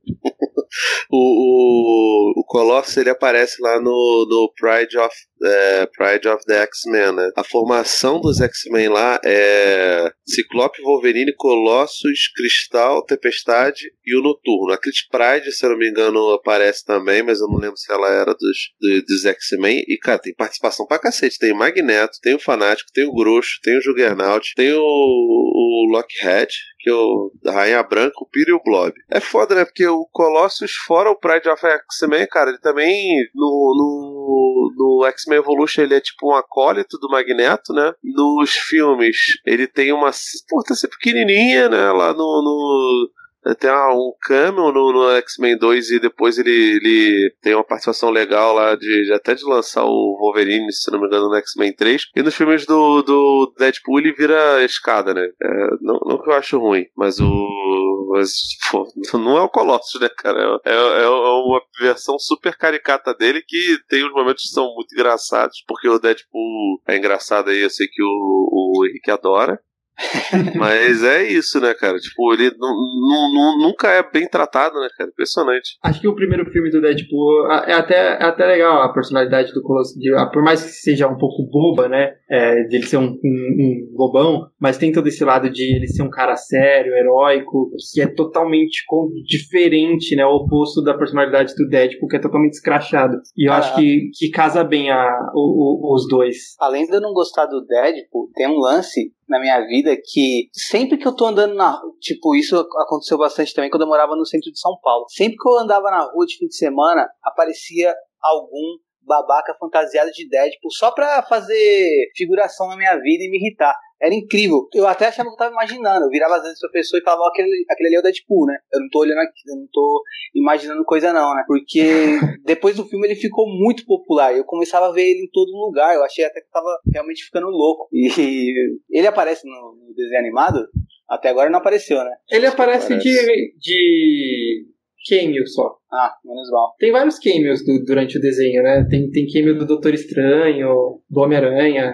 O, 1.10 1.18
o, 1.18 2.42
o 2.42 2.44
Colossus 2.46 2.98
ele 2.98 3.10
aparece 3.10 3.62
lá 3.62 3.80
no, 3.80 4.28
no 4.30 4.52
Pride 4.56 4.98
of 4.98 5.16
é, 5.44 5.86
Pride 5.88 6.28
of 6.28 6.46
the 6.46 6.62
X-Men, 6.64 7.14
né? 7.14 7.30
A 7.36 7.44
formação 7.44 8.22
dos 8.22 8.40
X-Men 8.40 8.90
lá 8.90 9.20
é 9.24 10.10
Ciclope, 10.26 10.82
Wolverine, 10.82 11.36
Colossus, 11.36 12.32
Cristal, 12.34 13.06
Tempestade 13.06 13.92
e 14.06 14.16
o 14.18 14.22
Noturno. 14.22 14.74
A 14.74 14.78
Crit 14.78 15.08
Pride, 15.12 15.52
se 15.52 15.66
eu 15.66 15.72
não 15.72 15.78
me 15.78 15.90
engano, 15.90 16.32
aparece 16.32 16.86
também, 16.86 17.22
mas 17.24 17.40
eu 17.40 17.48
não 17.48 17.58
lembro 17.58 17.78
se 17.78 17.92
ela 17.92 18.10
era 18.10 18.34
dos, 18.34 18.58
dos, 18.80 19.06
dos 19.06 19.26
X-Men. 19.26 19.84
E, 19.88 19.98
cara, 19.98 20.20
tem 20.20 20.34
participação 20.34 20.86
pra 20.86 21.00
cacete. 21.00 21.38
Tem 21.38 21.52
o 21.52 21.58
Magneto, 21.58 22.20
tem 22.22 22.36
o 22.36 22.40
Fanático, 22.40 22.92
tem 22.94 23.06
o 23.06 23.14
Grosso, 23.14 23.60
tem 23.62 23.78
o 23.78 23.82
Juggernaut, 23.82 24.54
tem 24.56 24.74
o, 24.74 24.82
o 24.82 25.88
Lockhead, 25.92 26.54
que 26.84 26.92
o 26.92 27.32
Rainha 27.46 27.82
Branca, 27.82 28.14
o 28.20 28.28
Piro 28.30 28.50
e 28.52 28.54
o 28.54 28.62
Blob. 28.62 28.94
É 29.10 29.22
foda, 29.22 29.56
né? 29.56 29.64
Porque 29.64 29.88
o 29.88 30.06
Colossus, 30.12 30.74
fora 30.86 31.10
o 31.10 31.16
Pride 31.16 31.48
of 31.48 31.66
X-Men, 31.66 32.28
cara, 32.28 32.50
ele 32.50 32.60
também 32.60 32.94
no, 33.34 33.74
no 33.78 34.74
no, 34.76 35.06
X-Men 35.06 35.40
Evolution 35.40 35.84
ele 35.84 35.96
é 35.96 36.02
tipo 36.02 36.30
um 36.30 36.36
acólito 36.36 36.98
do 36.98 37.10
Magneto, 37.10 37.74
né? 37.74 37.94
Nos 38.04 38.52
filmes 38.52 39.18
ele 39.46 39.66
tem 39.66 39.94
uma 39.94 40.12
importância 40.46 40.90
pequenininha, 40.90 41.70
né? 41.70 41.92
Lá 41.92 42.14
no, 42.14 42.18
no 42.18 43.10
tem 43.60 43.70
um 43.70 44.14
cameo 44.22 44.72
no, 44.72 44.94
no 44.94 45.12
X-Men 45.18 45.58
2 45.58 45.92
e 45.92 46.00
depois 46.00 46.38
ele, 46.38 46.50
ele 46.50 47.36
tem 47.42 47.54
uma 47.54 47.64
participação 47.64 48.10
legal 48.10 48.54
lá 48.54 48.76
de, 48.76 49.06
de, 49.06 49.14
até 49.14 49.36
de 49.36 49.44
lançar 49.44 49.84
o 49.84 50.18
Wolverine, 50.20 50.72
se 50.72 50.90
não 50.92 51.00
me 51.00 51.08
engano, 51.08 51.28
no 51.28 51.36
X-Men 51.36 51.74
3. 51.74 52.04
E 52.16 52.22
nos 52.22 52.36
filmes 52.36 52.66
do, 52.66 53.02
do 53.02 53.54
Deadpool 53.58 54.00
ele 54.00 54.14
vira 54.14 54.64
escada, 54.64 55.14
né? 55.14 55.28
É, 55.42 55.68
não, 55.82 56.00
não 56.06 56.22
que 56.22 56.30
eu 56.30 56.34
acho 56.34 56.58
ruim, 56.58 56.86
mas 56.96 57.20
o. 57.20 58.10
Mas, 58.14 58.32
pô, 58.72 58.88
não 59.18 59.38
é 59.38 59.42
o 59.42 59.50
Colossus, 59.50 60.00
né, 60.00 60.10
cara? 60.10 60.60
É, 60.66 60.72
é, 60.72 61.04
é, 61.04 61.10
uma 61.10 61.62
versão 61.80 62.18
super 62.20 62.56
caricata 62.56 63.14
dele 63.14 63.44
que 63.46 63.78
tem 63.90 64.06
uns 64.06 64.14
momentos 64.14 64.44
que 64.44 64.54
são 64.54 64.74
muito 64.76 64.94
engraçados, 64.94 65.64
porque 65.68 65.90
o 65.90 66.00
Deadpool 66.00 66.82
é 66.88 66.98
engraçado 66.98 67.50
aí, 67.50 67.62
eu 67.62 67.70
sei 67.70 67.88
que 67.88 68.04
o, 68.04 68.08
o 68.08 68.86
Henrique 68.86 69.12
adora. 69.12 69.60
Mas 70.58 71.04
é 71.04 71.24
isso, 71.24 71.60
né, 71.60 71.74
cara? 71.74 71.98
Tipo, 72.00 72.34
ele 72.34 72.52
nunca 72.58 73.90
é 73.90 74.04
bem 74.04 74.28
tratado, 74.28 74.80
né, 74.80 74.88
cara? 74.98 75.10
Impressionante. 75.10 75.78
Acho 75.84 76.02
que 76.02 76.08
o 76.08 76.16
primeiro 76.16 76.50
filme 76.52 76.72
do 76.72 76.82
Deadpool 76.82 77.52
é 77.68 77.74
até, 77.74 77.96
é 77.96 78.24
até 78.24 78.46
legal 78.46 78.82
a 78.82 78.92
personalidade 78.92 79.54
do 79.54 79.62
Colossus. 79.62 79.94
Por 80.32 80.44
mais 80.44 80.64
que 80.64 80.72
seja 80.72 81.08
um 81.08 81.18
pouco 81.18 81.48
boba, 81.50 81.88
né? 81.88 82.14
É, 82.30 82.64
de 82.64 82.78
ele 82.78 82.88
ser 82.88 82.98
um, 82.98 83.06
um, 83.06 83.14
um, 83.14 83.96
bobão, 83.96 84.48
mas 84.60 84.78
tem 84.78 84.92
todo 84.92 85.08
esse 85.08 85.24
lado 85.24 85.50
de 85.50 85.76
ele 85.76 85.88
ser 85.88 86.02
um 86.02 86.10
cara 86.10 86.36
sério, 86.36 86.94
heróico, 86.94 87.70
que 87.94 88.02
é 88.02 88.08
totalmente 88.08 88.84
diferente, 89.26 90.16
né? 90.16 90.26
O 90.26 90.38
oposto 90.38 90.82
da 90.82 90.98
personalidade 90.98 91.54
do 91.56 91.68
Deadpool, 91.68 92.10
que 92.10 92.18
é 92.18 92.22
totalmente 92.22 92.54
escrachado. 92.54 93.18
E 93.38 93.48
eu 93.48 93.54
ah, 93.54 93.58
acho 93.58 93.76
que, 93.76 94.10
que 94.18 94.30
casa 94.32 94.64
bem 94.64 94.90
a, 94.90 95.32
o, 95.36 95.92
o, 95.92 95.96
os 95.96 96.08
dois. 96.08 96.56
Além 96.60 96.86
de 96.86 96.96
eu 96.96 97.02
não 97.02 97.14
gostar 97.14 97.46
do 97.46 97.64
Deadpool, 97.66 98.30
tem 98.34 98.48
um 98.48 98.58
lance 98.58 99.14
na 99.28 99.40
minha 99.40 99.60
vida 99.66 99.96
que 99.96 100.50
sempre 100.52 100.98
que 100.98 101.08
eu 101.08 101.16
tô 101.16 101.26
andando 101.26 101.56
na 101.56 101.82
tipo, 102.00 102.36
isso 102.36 102.58
aconteceu 102.58 103.18
bastante 103.18 103.54
também 103.54 103.70
quando 103.70 103.84
eu 103.84 103.88
morava 103.88 104.16
no 104.16 104.26
centro 104.26 104.52
de 104.52 104.60
São 104.60 104.78
Paulo. 104.82 105.06
Sempre 105.10 105.38
que 105.38 105.48
eu 105.48 105.60
andava 105.60 105.90
na 105.90 106.04
rua 106.04 106.26
de 106.26 106.38
fim 106.38 106.48
de 106.48 106.56
semana, 106.56 107.08
aparecia 107.24 107.94
algum 108.22 108.78
babaca 109.06 109.56
fantasiado 109.60 110.12
de 110.12 110.28
Deadpool 110.28 110.72
só 110.72 110.92
pra 110.92 111.24
fazer 111.24 112.12
figuração 112.16 112.68
na 112.68 112.78
minha 112.78 112.96
vida 112.96 113.24
e 113.24 113.30
me 113.30 113.38
irritar. 113.38 113.76
Era 114.02 114.14
incrível. 114.14 114.68
Eu 114.74 114.86
até 114.86 115.08
achava 115.08 115.30
que 115.30 115.34
eu 115.36 115.38
tava 115.38 115.52
imaginando. 115.52 116.06
Eu 116.06 116.10
virava 116.10 116.36
às 116.36 116.44
vezes 116.44 116.60
pra 116.60 116.70
pessoa 116.72 117.00
e 117.00 117.04
falava, 117.04 117.26
aquele, 117.30 117.66
aquele 117.70 117.88
ali 117.88 117.96
é 117.96 118.00
o 118.00 118.02
Deadpool, 118.02 118.46
né? 118.48 118.58
Eu 118.74 118.82
não 118.82 118.90
tô 118.90 119.00
olhando 119.00 119.20
aqui, 119.20 119.42
eu 119.48 119.56
não 119.56 119.68
tô 119.72 120.04
imaginando 120.36 120.84
coisa 120.84 121.14
não, 121.14 121.34
né? 121.34 121.44
Porque 121.48 121.82
depois 122.44 122.76
do 122.76 122.86
filme 122.86 123.08
ele 123.08 123.16
ficou 123.16 123.48
muito 123.48 123.86
popular. 123.86 124.36
Eu 124.36 124.44
começava 124.44 124.88
a 124.88 124.92
ver 124.92 125.04
ele 125.04 125.24
em 125.24 125.30
todo 125.32 125.52
lugar. 125.52 125.96
Eu 125.96 126.04
achei 126.04 126.26
até 126.26 126.42
que 126.42 126.48
eu 126.48 126.52
tava 126.52 126.80
realmente 126.94 127.24
ficando 127.24 127.48
louco. 127.48 127.88
E 127.94 128.10
ele 128.92 129.08
aparece 129.08 129.48
no, 129.48 129.78
no 129.88 129.94
desenho 129.96 130.20
animado? 130.20 130.68
Até 131.10 131.30
agora 131.30 131.50
não 131.50 131.60
apareceu, 131.60 132.04
né? 132.04 132.12
Ele 132.30 132.48
aparece, 132.48 132.88
aparece. 132.88 133.04
de, 133.04 133.56
de 133.58 134.73
cameo 135.08 135.48
só. 135.48 135.76
Ah, 135.92 136.14
menos 136.24 136.50
mal. 136.52 136.74
Tem 136.80 136.92
vários 136.92 137.20
cameos 137.20 137.64
do, 137.66 137.84
durante 137.84 138.18
o 138.18 138.22
desenho, 138.22 138.64
né? 138.64 138.86
Tem, 138.90 139.10
tem 139.10 139.28
cameo 139.28 139.58
do 139.58 139.66
Doutor 139.66 139.94
Estranho, 139.94 141.00
do 141.10 141.22
Homem-Aranha, 141.22 141.94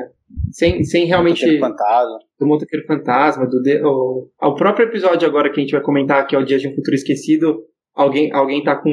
sem, 0.52 0.84
sem 0.84 1.06
realmente. 1.06 1.46
Do 1.46 1.60
Fantasma. 1.60 2.20
Do 2.40 2.48
Motoqueiro 2.48 2.86
Fantasma, 2.86 3.48
do 3.48 3.62
de, 3.62 3.82
o, 3.84 4.30
o 4.42 4.56
próprio 4.56 4.88
episódio 4.88 5.28
agora 5.28 5.52
que 5.52 5.60
a 5.60 5.64
gente 5.64 5.74
vai 5.74 5.82
comentar, 5.82 6.26
que 6.26 6.36
é 6.36 6.40
o 6.40 6.46
Dia 6.46 6.58
de 6.58 6.68
um 6.68 6.76
Futuro 6.76 6.96
Esquecido, 6.96 7.64
alguém, 7.94 8.32
alguém 8.34 8.64
tá 8.64 8.76
com. 8.76 8.92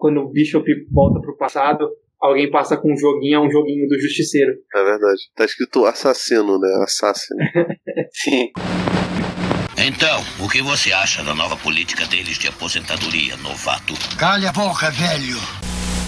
Quando 0.00 0.20
o 0.20 0.30
Bishop 0.30 0.64
volta 0.92 1.20
pro 1.20 1.36
passado, 1.36 1.88
alguém 2.20 2.50
passa 2.50 2.76
com 2.76 2.92
um 2.92 2.96
joguinho, 2.96 3.36
é 3.36 3.40
um 3.40 3.50
joguinho 3.50 3.88
do 3.88 3.98
Justiceiro. 3.98 4.52
É 4.74 4.84
verdade. 4.84 5.30
Tá 5.34 5.44
escrito 5.44 5.86
assassino, 5.86 6.58
né? 6.58 6.68
Assassino. 6.82 7.40
Sim. 8.12 8.50
Então, 9.80 10.20
o 10.44 10.46
que 10.46 10.60
você 10.60 10.92
acha 10.92 11.24
da 11.24 11.34
nova 11.34 11.56
política 11.56 12.04
deles 12.04 12.36
de 12.36 12.46
aposentadoria, 12.46 13.34
novato? 13.38 13.96
Calha 14.20 14.50
a 14.50 14.52
boca, 14.52 14.92
velho! 14.92 15.40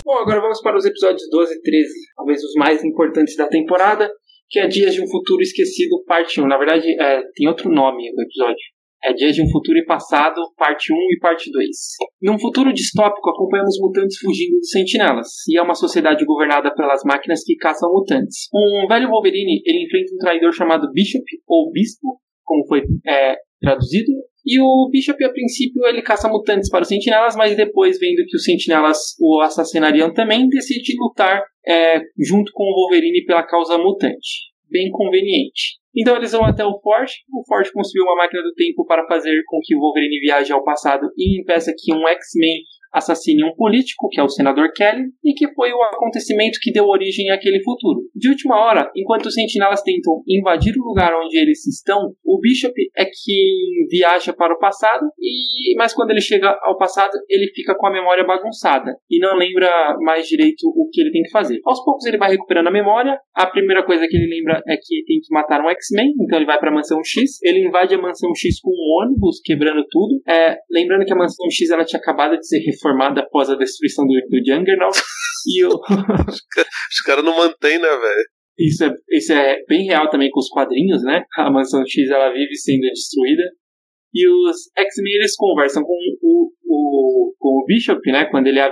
Bom, 0.04 0.12
agora 0.12 0.42
vamos 0.42 0.60
para 0.60 0.76
os 0.76 0.84
episódios 0.84 1.22
12 1.30 1.54
e 1.54 1.62
13, 1.62 1.88
talvez 2.14 2.44
os 2.44 2.52
mais 2.58 2.84
importantes 2.84 3.34
da 3.34 3.48
temporada, 3.48 4.12
que 4.50 4.60
é 4.60 4.66
Dias 4.66 4.92
de 4.92 5.00
um 5.00 5.08
Futuro 5.08 5.40
Esquecido, 5.40 6.04
parte 6.04 6.38
1. 6.38 6.46
Na 6.46 6.58
verdade, 6.58 6.84
é, 7.00 7.22
tem 7.34 7.48
outro 7.48 7.72
nome 7.72 8.12
o 8.12 8.20
episódio. 8.20 8.60
É 9.02 9.14
Dias 9.14 9.34
de 9.34 9.40
um 9.40 9.48
Futuro 9.48 9.78
e 9.78 9.86
Passado, 9.86 10.38
parte 10.58 10.92
1 10.92 10.96
e 11.16 11.18
parte 11.18 11.50
2. 11.50 11.66
Num 12.20 12.38
futuro 12.38 12.74
distópico, 12.74 13.30
acompanhamos 13.30 13.78
mutantes 13.80 14.18
fugindo 14.18 14.58
dos 14.58 14.68
sentinelas, 14.68 15.28
e 15.48 15.58
é 15.58 15.62
uma 15.62 15.74
sociedade 15.74 16.26
governada 16.26 16.74
pelas 16.74 17.00
máquinas 17.06 17.42
que 17.42 17.56
caçam 17.56 17.90
mutantes. 17.90 18.48
Um 18.52 18.86
velho 18.86 19.08
Wolverine, 19.08 19.62
ele 19.64 19.86
enfrenta 19.86 20.14
um 20.14 20.18
traidor 20.18 20.52
chamado 20.52 20.92
Bishop, 20.92 21.24
ou 21.48 21.72
Bispo, 21.72 22.20
como 22.44 22.66
foi 22.66 22.82
é, 23.06 23.36
traduzido. 23.60 24.12
E 24.44 24.60
o 24.60 24.88
Bishop, 24.90 25.22
a 25.24 25.30
princípio, 25.30 25.86
ele 25.86 26.02
caça 26.02 26.28
mutantes 26.28 26.68
para 26.68 26.82
os 26.82 26.88
sentinelas, 26.88 27.36
mas 27.36 27.56
depois, 27.56 27.98
vendo 27.98 28.24
que 28.26 28.36
os 28.36 28.44
sentinelas 28.44 28.98
o 29.20 29.40
assassinariam 29.40 30.12
também, 30.12 30.48
decide 30.48 30.96
lutar 30.98 31.42
é, 31.66 32.00
junto 32.18 32.50
com 32.52 32.64
o 32.64 32.74
Wolverine 32.74 33.24
pela 33.24 33.46
causa 33.46 33.78
mutante. 33.78 34.50
Bem 34.68 34.90
conveniente. 34.90 35.78
Então 35.94 36.16
eles 36.16 36.32
vão 36.32 36.44
até 36.44 36.64
o 36.64 36.80
Forte. 36.80 37.22
O 37.32 37.44
Forte 37.46 37.70
construiu 37.72 38.04
uma 38.04 38.16
máquina 38.16 38.42
do 38.42 38.52
tempo 38.54 38.84
para 38.86 39.06
fazer 39.06 39.42
com 39.46 39.60
que 39.62 39.76
o 39.76 39.78
Wolverine 39.78 40.20
viaje 40.20 40.52
ao 40.52 40.64
passado 40.64 41.06
e 41.16 41.40
impeça 41.40 41.72
que 41.76 41.94
um 41.94 42.08
X-Men 42.08 42.62
assassine 42.92 43.44
um 43.44 43.54
político, 43.54 44.08
que 44.10 44.20
é 44.20 44.22
o 44.22 44.28
senador 44.28 44.72
Kelly, 44.74 45.04
e 45.24 45.32
que 45.34 45.52
foi 45.54 45.72
o 45.72 45.82
acontecimento 45.82 46.58
que 46.60 46.72
deu 46.72 46.86
origem 46.86 47.30
àquele 47.30 47.62
futuro. 47.62 48.02
De 48.14 48.28
última 48.28 48.56
hora, 48.56 48.90
enquanto 48.96 49.26
os 49.26 49.34
sentinelas 49.34 49.82
tentam 49.82 50.22
invadir 50.28 50.74
o 50.76 50.84
lugar 50.84 51.12
onde 51.14 51.38
eles 51.38 51.66
estão, 51.66 52.12
o 52.24 52.40
Bishop 52.40 52.74
é 52.96 53.04
que 53.04 53.86
viaja 53.90 54.32
para 54.32 54.54
o 54.54 54.58
passado, 54.58 55.06
e 55.18 55.74
mas 55.76 55.94
quando 55.94 56.10
ele 56.10 56.20
chega 56.20 56.56
ao 56.62 56.76
passado, 56.76 57.12
ele 57.28 57.50
fica 57.54 57.74
com 57.74 57.86
a 57.86 57.92
memória 57.92 58.24
bagunçada 58.24 58.94
e 59.10 59.18
não 59.18 59.36
lembra 59.36 59.70
mais 60.00 60.26
direito 60.26 60.66
o 60.66 60.88
que 60.92 61.00
ele 61.00 61.10
tem 61.10 61.22
que 61.22 61.30
fazer. 61.30 61.60
Aos 61.64 61.82
poucos 61.84 62.04
ele 62.06 62.18
vai 62.18 62.30
recuperando 62.30 62.68
a 62.68 62.72
memória. 62.72 63.18
A 63.34 63.46
primeira 63.46 63.84
coisa 63.84 64.06
que 64.06 64.16
ele 64.16 64.26
lembra 64.26 64.62
é 64.66 64.76
que 64.76 65.04
tem 65.06 65.18
que 65.20 65.32
matar 65.32 65.60
um 65.60 65.68
X-Men, 65.70 66.12
então 66.20 66.38
ele 66.38 66.46
vai 66.46 66.58
para 66.58 66.70
a 66.70 66.74
mansão 66.74 67.00
X. 67.04 67.38
Ele 67.42 67.66
invade 67.66 67.94
a 67.94 67.98
mansão 67.98 68.30
X 68.34 68.60
com 68.60 68.70
um 68.70 69.04
ônibus, 69.04 69.40
quebrando 69.42 69.84
tudo. 69.90 70.20
É, 70.28 70.56
lembrando 70.70 71.04
que 71.04 71.12
a 71.12 71.16
mansão 71.16 71.50
X 71.50 71.70
ela 71.70 71.84
tinha 71.84 72.00
acabado 72.00 72.36
de 72.38 72.46
ser 72.46 72.60
reformada 72.82 73.20
após 73.20 73.48
a 73.48 73.54
destruição 73.54 74.04
do, 74.06 74.12
do 74.12 74.38
Juggernaut. 74.38 74.98
e 75.46 75.64
os 75.64 77.00
caras 77.04 77.24
não 77.24 77.36
mantêm, 77.36 77.78
né, 77.78 77.88
velho? 77.88 78.26
Isso 78.58 78.84
é, 78.84 78.90
isso 79.10 79.32
é 79.32 79.56
bem 79.66 79.86
real 79.86 80.10
também 80.10 80.30
com 80.30 80.40
os 80.40 80.48
quadrinhos, 80.48 81.02
né? 81.02 81.24
A 81.36 81.50
mansão 81.50 81.82
X 81.86 82.10
ela 82.10 82.32
vive 82.32 82.54
sendo 82.54 82.82
destruída. 82.82 83.42
E 84.14 84.28
os 84.28 84.70
X-Men 84.76 85.14
eles 85.14 85.34
conversam 85.36 85.82
com 85.82 85.96
o, 86.22 86.52
o, 86.66 87.34
com 87.38 87.48
o 87.48 87.64
Bishop, 87.66 87.98
né? 88.12 88.26
Quando 88.26 88.46
ele 88.46 88.58
é 88.58 88.70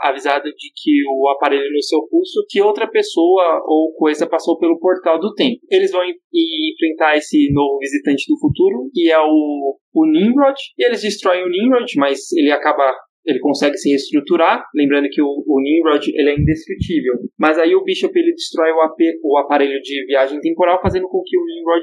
avisado 0.00 0.44
de 0.44 0.70
que 0.74 1.02
o 1.06 1.28
aparelho 1.28 1.70
no 1.70 1.82
seu 1.82 2.00
pulso, 2.08 2.46
que 2.48 2.62
outra 2.62 2.90
pessoa 2.90 3.60
ou 3.66 3.92
coisa 3.92 4.26
passou 4.26 4.58
pelo 4.58 4.78
portal 4.78 5.20
do 5.20 5.34
tempo. 5.34 5.60
Eles 5.70 5.92
vão 5.92 6.02
enfrentar 6.04 7.18
esse 7.18 7.52
novo 7.52 7.78
visitante 7.78 8.24
do 8.26 8.40
futuro, 8.40 8.88
que 8.94 9.10
é 9.12 9.18
o, 9.18 9.78
o 9.94 10.06
Nimrod. 10.10 10.56
E 10.78 10.86
eles 10.86 11.02
destroem 11.02 11.44
o 11.44 11.50
Nimrod, 11.50 11.92
mas 11.96 12.32
ele 12.32 12.50
acaba 12.50 12.90
ele 13.24 13.40
consegue 13.40 13.76
se 13.76 13.90
reestruturar, 13.90 14.64
lembrando 14.74 15.08
que 15.10 15.20
o, 15.20 15.26
o 15.26 15.60
Nimrod 15.60 16.06
ele 16.14 16.30
é 16.30 16.34
indestrutível. 16.34 17.14
Mas 17.38 17.58
aí 17.58 17.74
o 17.74 17.84
Bishop 17.84 18.16
ele 18.18 18.32
destrói 18.32 18.70
o, 18.70 18.80
AP, 18.80 18.98
o 19.22 19.38
aparelho 19.38 19.80
de 19.82 20.06
viagem 20.06 20.40
temporal, 20.40 20.80
fazendo 20.80 21.08
com 21.08 21.22
que 21.24 21.36
o 21.36 21.44
Nimrod 21.44 21.82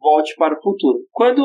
volte 0.00 0.34
para 0.36 0.58
o 0.58 0.62
futuro. 0.62 1.00
Quando 1.12 1.42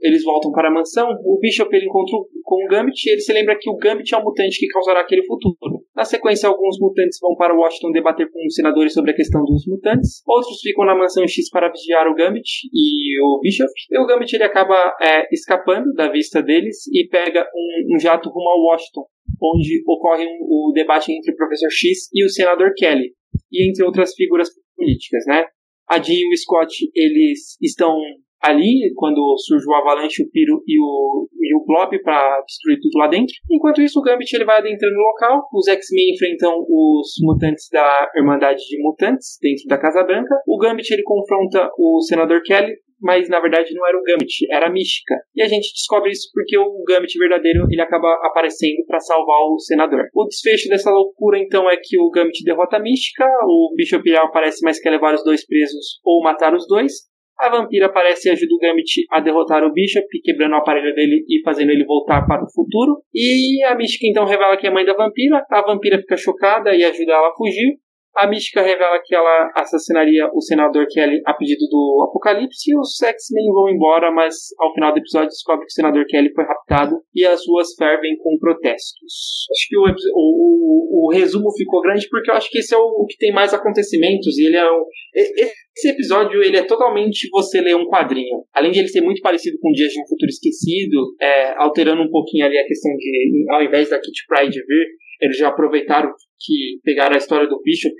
eles 0.00 0.22
voltam 0.24 0.52
para 0.52 0.68
a 0.68 0.72
mansão, 0.72 1.08
o 1.24 1.38
Bishop 1.40 1.74
ele 1.74 1.86
encontra 1.86 2.16
com 2.42 2.64
o 2.64 2.68
Gambit 2.68 3.06
e 3.06 3.12
ele 3.12 3.20
se 3.20 3.32
lembra 3.32 3.56
que 3.58 3.70
o 3.70 3.76
Gambit 3.76 4.14
é 4.14 4.18
o 4.18 4.24
mutante 4.24 4.58
que 4.58 4.68
causará 4.68 5.00
aquele 5.00 5.24
futuro. 5.24 5.80
Na 5.94 6.04
sequência, 6.04 6.48
alguns 6.48 6.78
mutantes 6.80 7.18
vão 7.20 7.34
para 7.36 7.54
Washington 7.54 7.92
debater 7.92 8.30
com 8.30 8.46
os 8.46 8.54
senadores 8.54 8.92
sobre 8.92 9.10
a 9.10 9.14
questão 9.14 9.44
dos 9.44 9.66
mutantes. 9.66 10.22
Outros 10.26 10.60
ficam 10.62 10.84
na 10.84 10.96
mansão 10.96 11.26
X 11.26 11.50
para 11.50 11.70
vigiar 11.70 12.06
o 12.06 12.14
Gambit 12.14 12.68
e 12.72 13.22
o 13.22 13.40
Bishop. 13.40 13.70
E 13.90 13.98
o 13.98 14.06
Gambit 14.06 14.32
ele 14.32 14.44
acaba 14.44 14.76
é, 15.00 15.26
escapando 15.32 15.92
da 15.94 16.10
vista 16.10 16.42
deles 16.42 16.86
e 16.92 17.08
pega 17.08 17.44
um, 17.54 17.96
um 17.96 17.98
jato 17.98 18.28
rumo 18.30 18.50
a 18.50 18.72
Washington, 18.72 19.04
onde 19.42 19.82
ocorre 19.86 20.24
um, 20.24 20.68
o 20.68 20.72
debate 20.72 21.12
entre 21.12 21.32
o 21.32 21.36
Professor 21.36 21.70
X 21.70 22.08
e 22.14 22.24
o 22.24 22.28
senador 22.28 22.72
Kelly, 22.76 23.12
e 23.52 23.68
entre 23.68 23.84
outras 23.84 24.14
figuras 24.14 24.48
políticas, 24.76 25.24
né? 25.26 25.44
A 25.90 26.00
Jean 26.00 26.14
e 26.14 26.32
o 26.32 26.36
Scott, 26.36 26.72
eles 26.94 27.56
estão 27.60 27.96
ali 28.42 28.92
quando 28.96 29.36
surge 29.38 29.66
o 29.68 29.74
Avalanche, 29.74 30.22
o 30.22 30.30
Piro 30.30 30.62
e 30.66 30.80
o, 30.80 31.28
e 31.34 31.54
o 31.56 31.64
Blob 31.66 32.00
para 32.02 32.40
destruir 32.46 32.78
tudo 32.80 32.98
lá 32.98 33.08
dentro. 33.08 33.34
Enquanto 33.50 33.82
isso, 33.82 33.98
o 33.98 34.02
Gambit 34.02 34.32
ele 34.32 34.44
vai 34.44 34.58
adentrando 34.58 34.94
no 34.94 35.02
local. 35.02 35.48
Os 35.52 35.68
X-Men 35.68 36.14
enfrentam 36.14 36.52
os 36.68 37.12
mutantes 37.22 37.68
da 37.70 38.10
Irmandade 38.16 38.60
de 38.60 38.82
Mutantes 38.82 39.36
dentro 39.42 39.66
da 39.68 39.78
Casa 39.78 40.02
Branca. 40.04 40.34
O 40.46 40.58
Gambit 40.58 40.90
ele 40.90 41.02
confronta 41.02 41.68
o 41.78 42.00
Senador 42.02 42.40
Kelly 42.42 42.72
mas 43.00 43.28
na 43.28 43.40
verdade 43.40 43.74
não 43.74 43.86
era 43.86 43.98
o 43.98 44.02
Gambit, 44.02 44.46
era 44.50 44.66
a 44.66 44.70
Mística. 44.70 45.14
E 45.34 45.42
a 45.42 45.48
gente 45.48 45.72
descobre 45.72 46.10
isso 46.10 46.28
porque 46.32 46.58
o 46.58 46.84
Gambit 46.86 47.18
verdadeiro 47.18 47.66
ele 47.70 47.80
acaba 47.80 48.08
aparecendo 48.24 48.84
para 48.86 49.00
salvar 49.00 49.40
o 49.40 49.58
senador. 49.58 50.08
O 50.14 50.26
desfecho 50.26 50.68
dessa 50.68 50.90
loucura 50.90 51.38
então 51.38 51.68
é 51.70 51.76
que 51.76 51.98
o 51.98 52.10
Gambit 52.10 52.44
derrota 52.44 52.76
a 52.76 52.80
Mística, 52.80 53.24
o 53.44 53.74
Bishop 53.76 54.04
aparece, 54.16 54.64
mas 54.64 54.80
quer 54.80 54.90
levar 54.90 55.14
os 55.14 55.24
dois 55.24 55.46
presos 55.46 56.00
ou 56.04 56.22
matar 56.22 56.54
os 56.54 56.66
dois. 56.66 57.10
A 57.40 57.48
vampira 57.48 57.86
aparece 57.86 58.28
e 58.28 58.32
ajuda 58.32 58.54
o 58.54 58.58
Gambit 58.58 59.06
a 59.10 59.18
derrotar 59.18 59.64
o 59.64 59.72
Bishop, 59.72 60.06
quebrando 60.22 60.52
o 60.52 60.56
aparelho 60.56 60.94
dele 60.94 61.24
e 61.26 61.40
fazendo 61.42 61.70
ele 61.70 61.86
voltar 61.86 62.26
para 62.26 62.44
o 62.44 62.52
futuro. 62.52 63.02
E 63.14 63.64
a 63.64 63.74
Mística 63.74 64.06
então 64.06 64.26
revela 64.26 64.58
que 64.58 64.66
é 64.66 64.70
mãe 64.70 64.84
da 64.84 64.92
vampira. 64.92 65.42
A 65.50 65.62
vampira 65.62 65.98
fica 65.98 66.18
chocada 66.18 66.74
e 66.74 66.84
ajuda 66.84 67.12
ela 67.12 67.28
a 67.28 67.34
fugir. 67.34 67.78
A 68.16 68.26
Mística 68.26 68.60
revela 68.60 69.00
que 69.04 69.14
ela 69.14 69.52
assassinaria 69.54 70.28
o 70.34 70.40
senador 70.40 70.86
Kelly 70.90 71.20
a 71.24 71.32
pedido 71.32 71.66
do 71.70 72.06
Apocalipse 72.08 72.70
e 72.70 72.76
os 72.76 72.96
X-Men 73.00 73.52
vão 73.52 73.68
embora, 73.68 74.10
mas 74.10 74.34
ao 74.58 74.74
final 74.74 74.92
do 74.92 74.98
episódio 74.98 75.28
descobre 75.28 75.64
que 75.64 75.70
o 75.70 75.74
senador 75.74 76.04
Kelly 76.06 76.32
foi 76.34 76.44
raptado 76.44 76.96
e 77.14 77.24
as 77.24 77.40
ruas 77.46 77.68
fervem 77.78 78.16
com 78.18 78.36
protestos. 78.38 79.46
Acho 79.52 79.68
que 79.68 79.78
o, 79.78 79.84
o, 80.14 81.06
o, 81.06 81.12
resumo 81.12 81.52
ficou 81.56 81.80
grande 81.80 82.08
porque 82.10 82.30
eu 82.30 82.34
acho 82.34 82.50
que 82.50 82.58
esse 82.58 82.74
é 82.74 82.78
o, 82.78 82.82
o 82.82 83.06
que 83.06 83.16
tem 83.16 83.32
mais 83.32 83.54
acontecimentos 83.54 84.36
e 84.38 84.46
ele 84.46 84.56
é 84.56 84.68
o, 84.68 84.86
esse 85.14 85.88
episódio 85.88 86.42
ele 86.42 86.56
é 86.56 86.62
totalmente 86.62 87.28
você 87.30 87.60
ler 87.60 87.76
um 87.76 87.86
quadrinho. 87.86 88.44
Além 88.52 88.72
de 88.72 88.80
ele 88.80 88.88
ser 88.88 89.00
muito 89.00 89.20
parecido 89.22 89.56
com 89.60 89.70
Dias 89.72 89.92
de 89.92 90.00
um 90.00 90.06
Futuro 90.06 90.28
Esquecido, 90.28 91.14
é, 91.20 91.54
alterando 91.56 92.02
um 92.02 92.10
pouquinho 92.10 92.44
ali 92.44 92.58
a 92.58 92.66
questão 92.66 92.90
de, 92.96 93.44
ao 93.50 93.62
invés 93.62 93.88
da 93.88 94.00
Kit 94.00 94.24
Pride 94.28 94.60
vir, 94.66 94.86
eles 95.20 95.36
já 95.36 95.48
aproveitaram 95.48 96.10
que 96.38 96.80
pegaram 96.82 97.14
a 97.14 97.18
história 97.18 97.48
do 97.48 97.60
Bishop 97.62 97.94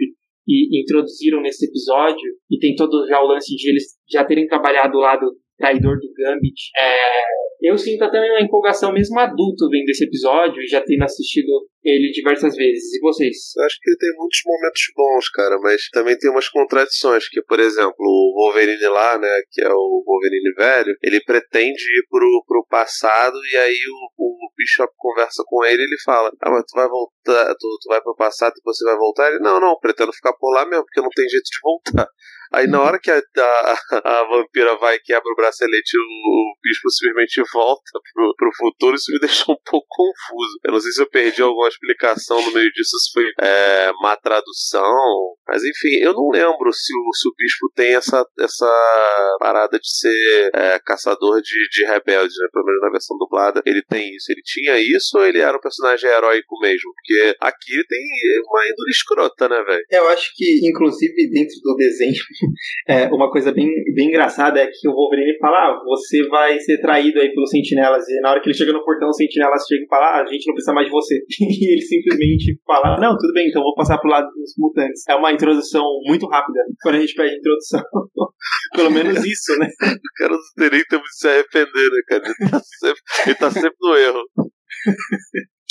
e 0.49 0.81
introduziram 0.83 1.41
nesse 1.41 1.67
episódio, 1.67 2.29
e 2.51 2.59
tem 2.59 2.75
todo 2.75 3.07
já 3.07 3.21
o 3.21 3.27
lance 3.27 3.55
de 3.55 3.71
eles 3.71 3.85
já 4.11 4.25
terem 4.25 4.47
trabalhado 4.47 4.97
o 4.97 5.01
lado 5.01 5.27
traidor 5.61 5.99
do 6.01 6.13
Gambit. 6.17 6.73
É, 6.77 7.69
eu 7.69 7.77
sinto 7.77 8.03
até 8.03 8.19
uma 8.19 8.41
empolgação 8.41 8.93
mesmo 8.93 9.21
adulto 9.21 9.69
vendo 9.69 9.91
esse 9.91 10.05
episódio 10.05 10.63
e 10.63 10.67
já 10.67 10.81
tendo 10.81 11.05
assistido 11.05 11.69
ele 11.85 12.11
diversas 12.11 12.57
vezes. 12.57 12.95
E 12.95 13.01
vocês? 13.01 13.37
Eu 13.57 13.65
acho 13.65 13.77
que 13.81 13.91
ele 13.91 13.99
tem 13.99 14.11
muitos 14.17 14.41
momentos 14.45 14.83
bons, 14.97 15.29
cara, 15.31 15.59
mas 15.61 15.89
também 15.93 16.17
tem 16.17 16.31
umas 16.31 16.49
contradições, 16.49 17.29
que, 17.29 17.43
por 17.43 17.61
exemplo, 17.61 17.95
o 17.99 18.35
Wolverine 18.37 18.89
lá, 18.89 19.19
né, 19.19 19.43
que 19.51 19.63
é 19.63 19.69
o 19.69 20.03
Wolverine 20.07 20.53
velho, 20.57 20.97
ele 21.03 21.21
pretende 21.21 21.83
ir 21.83 22.07
pro, 22.09 22.45
pro 22.47 22.67
passado 22.69 23.37
e 23.53 23.57
aí 23.57 23.79
o, 24.19 24.25
o 24.25 24.53
Bishop 24.57 24.93
conversa 24.97 25.43
com 25.47 25.65
ele 25.65 25.83
e 25.83 25.85
ele 25.85 25.97
fala, 26.05 26.33
ah, 26.41 26.51
mas 26.51 26.65
tu 26.65 26.75
vai 26.75 26.89
voltar, 26.89 27.55
tu, 27.59 27.79
tu 27.83 27.89
vai 27.89 28.01
pro 28.01 28.17
passado 28.17 28.55
e 28.57 28.63
você 28.65 28.85
vai 28.85 28.97
voltar? 28.97 29.29
Ele, 29.29 29.41
não, 29.41 29.61
não, 29.61 29.79
pretendo 29.79 30.13
ficar 30.13 30.33
por 30.35 30.53
lá 30.55 30.65
mesmo, 30.67 30.85
porque 30.85 31.01
não 31.01 31.11
tem 31.11 31.29
jeito 31.29 31.45
de 31.45 31.61
voltar. 31.63 32.09
Aí 32.53 32.67
na 32.67 32.83
hora 32.83 32.99
que 32.99 33.11
a, 33.11 33.19
a, 33.19 33.77
a 34.21 34.25
vampira 34.29 34.77
vai 34.77 34.97
e 34.97 35.01
quebra 35.01 35.33
o 35.33 35.37
bracelete, 35.37 35.97
o, 35.97 36.01
o 36.01 36.55
bispo 36.63 36.91
simplesmente 36.91 37.43
volta 37.53 37.93
pro, 38.13 38.35
pro 38.37 38.51
futuro, 38.57 38.97
isso 38.97 39.13
me 39.13 39.19
deixou 39.21 39.55
um 39.55 39.71
pouco 39.71 39.87
confuso. 39.89 40.59
Eu 40.65 40.73
não 40.73 40.81
sei 40.81 40.93
se 40.93 41.03
eu 41.03 41.09
perdi 41.09 41.43
alguma 41.43 41.69
explicação 41.69 42.41
no 42.43 42.53
meio 42.53 42.71
disso, 42.73 42.99
se 42.99 43.13
foi 43.13 43.33
é, 43.41 43.93
má 44.01 44.17
tradução, 44.17 45.37
mas 45.47 45.63
enfim, 45.63 45.97
eu 46.03 46.13
não 46.13 46.29
lembro 46.31 46.73
se 46.73 46.93
o, 46.95 47.15
se 47.15 47.29
o 47.29 47.35
bispo 47.37 47.71
tem 47.75 47.95
essa, 47.95 48.25
essa 48.39 49.37
parada 49.39 49.79
de 49.79 49.89
ser 49.89 50.51
é, 50.55 50.79
caçador 50.79 51.41
de, 51.41 51.69
de 51.71 51.85
rebeldes, 51.87 52.37
né? 52.37 52.49
Pelo 52.53 52.67
menos 52.67 52.81
na 52.81 52.91
versão 52.91 53.17
dublada, 53.17 53.63
ele 53.65 53.83
tem 53.83 54.15
isso. 54.15 54.31
Ele 54.31 54.43
tinha 54.45 54.79
isso 54.79 55.19
ou 55.19 55.25
ele 55.25 55.39
era 55.39 55.57
um 55.57 55.61
personagem 55.61 56.09
heróico 56.09 56.59
mesmo? 56.61 56.93
Porque 56.95 57.37
aqui 57.41 57.75
ele 57.75 57.85
tem 57.87 58.01
uma 58.47 58.65
índole 58.65 58.91
escrota, 58.91 59.49
né, 59.49 59.63
velho? 59.63 59.85
Eu 59.91 60.09
acho 60.09 60.33
que, 60.35 60.69
inclusive, 60.69 61.31
dentro 61.31 61.57
do 61.63 61.75
desenho, 61.77 62.15
é, 62.89 63.07
uma 63.09 63.31
coisa 63.31 63.53
bem, 63.53 63.69
bem 63.95 64.09
engraçada 64.09 64.61
é 64.61 64.67
que 64.67 64.89
o 64.89 64.93
Wolverine 64.93 65.39
fala: 65.39 65.57
ah, 65.57 65.81
você 65.85 66.27
vai 66.29 66.59
ser 66.59 66.81
traído 66.81 67.21
aí 67.21 67.33
pelos 67.33 67.51
sentinelas. 67.51 68.09
E 68.09 68.21
na 68.21 68.31
hora 68.31 68.41
que 68.41 68.49
ele 68.49 68.57
chega 68.57 68.73
no 68.73 68.85
portão, 68.85 69.09
os 69.09 69.17
sentinelas 69.17 69.63
chegam 69.67 69.85
e 69.85 69.89
falam: 69.89 70.09
ah, 70.09 70.23
a 70.23 70.27
gente 70.27 70.47
não 70.47 70.55
precisa 70.55 70.73
mais 70.73 70.87
de 70.87 70.93
você. 70.93 71.21
E 71.61 71.73
ele 71.73 71.83
simplesmente 71.83 72.59
fala: 72.67 72.99
não, 72.99 73.17
tudo 73.17 73.33
bem, 73.33 73.49
então 73.49 73.63
vou 73.63 73.75
passar 73.75 73.99
pro 73.99 74.11
lado 74.11 74.27
dos 74.33 74.55
mutantes. 74.59 75.03
É 75.09 75.15
uma 75.15 75.33
introdução 75.33 75.85
muito 76.07 76.27
rápida 76.27 76.61
quando 76.83 76.97
a 76.97 77.01
gente 77.01 77.15
pede 77.15 77.37
introdução. 77.37 77.83
Pelo 78.75 78.91
menos 78.91 79.25
isso, 79.25 79.59
né? 79.59 79.67
O 79.67 80.19
cara 80.19 80.33
não 80.33 80.39
tem 80.57 80.71
nem 80.71 80.85
tempo 80.85 81.05
de 81.05 81.19
se 81.19 81.29
arrepender, 81.29 81.91
né, 81.91 82.01
cara? 82.09 82.23
Ele 82.27 82.51
tá 82.51 82.61
sempre, 82.61 83.03
ele 83.27 83.35
tá 83.35 83.51
sempre 83.51 83.77
no 83.81 83.97
erro. 83.97 84.23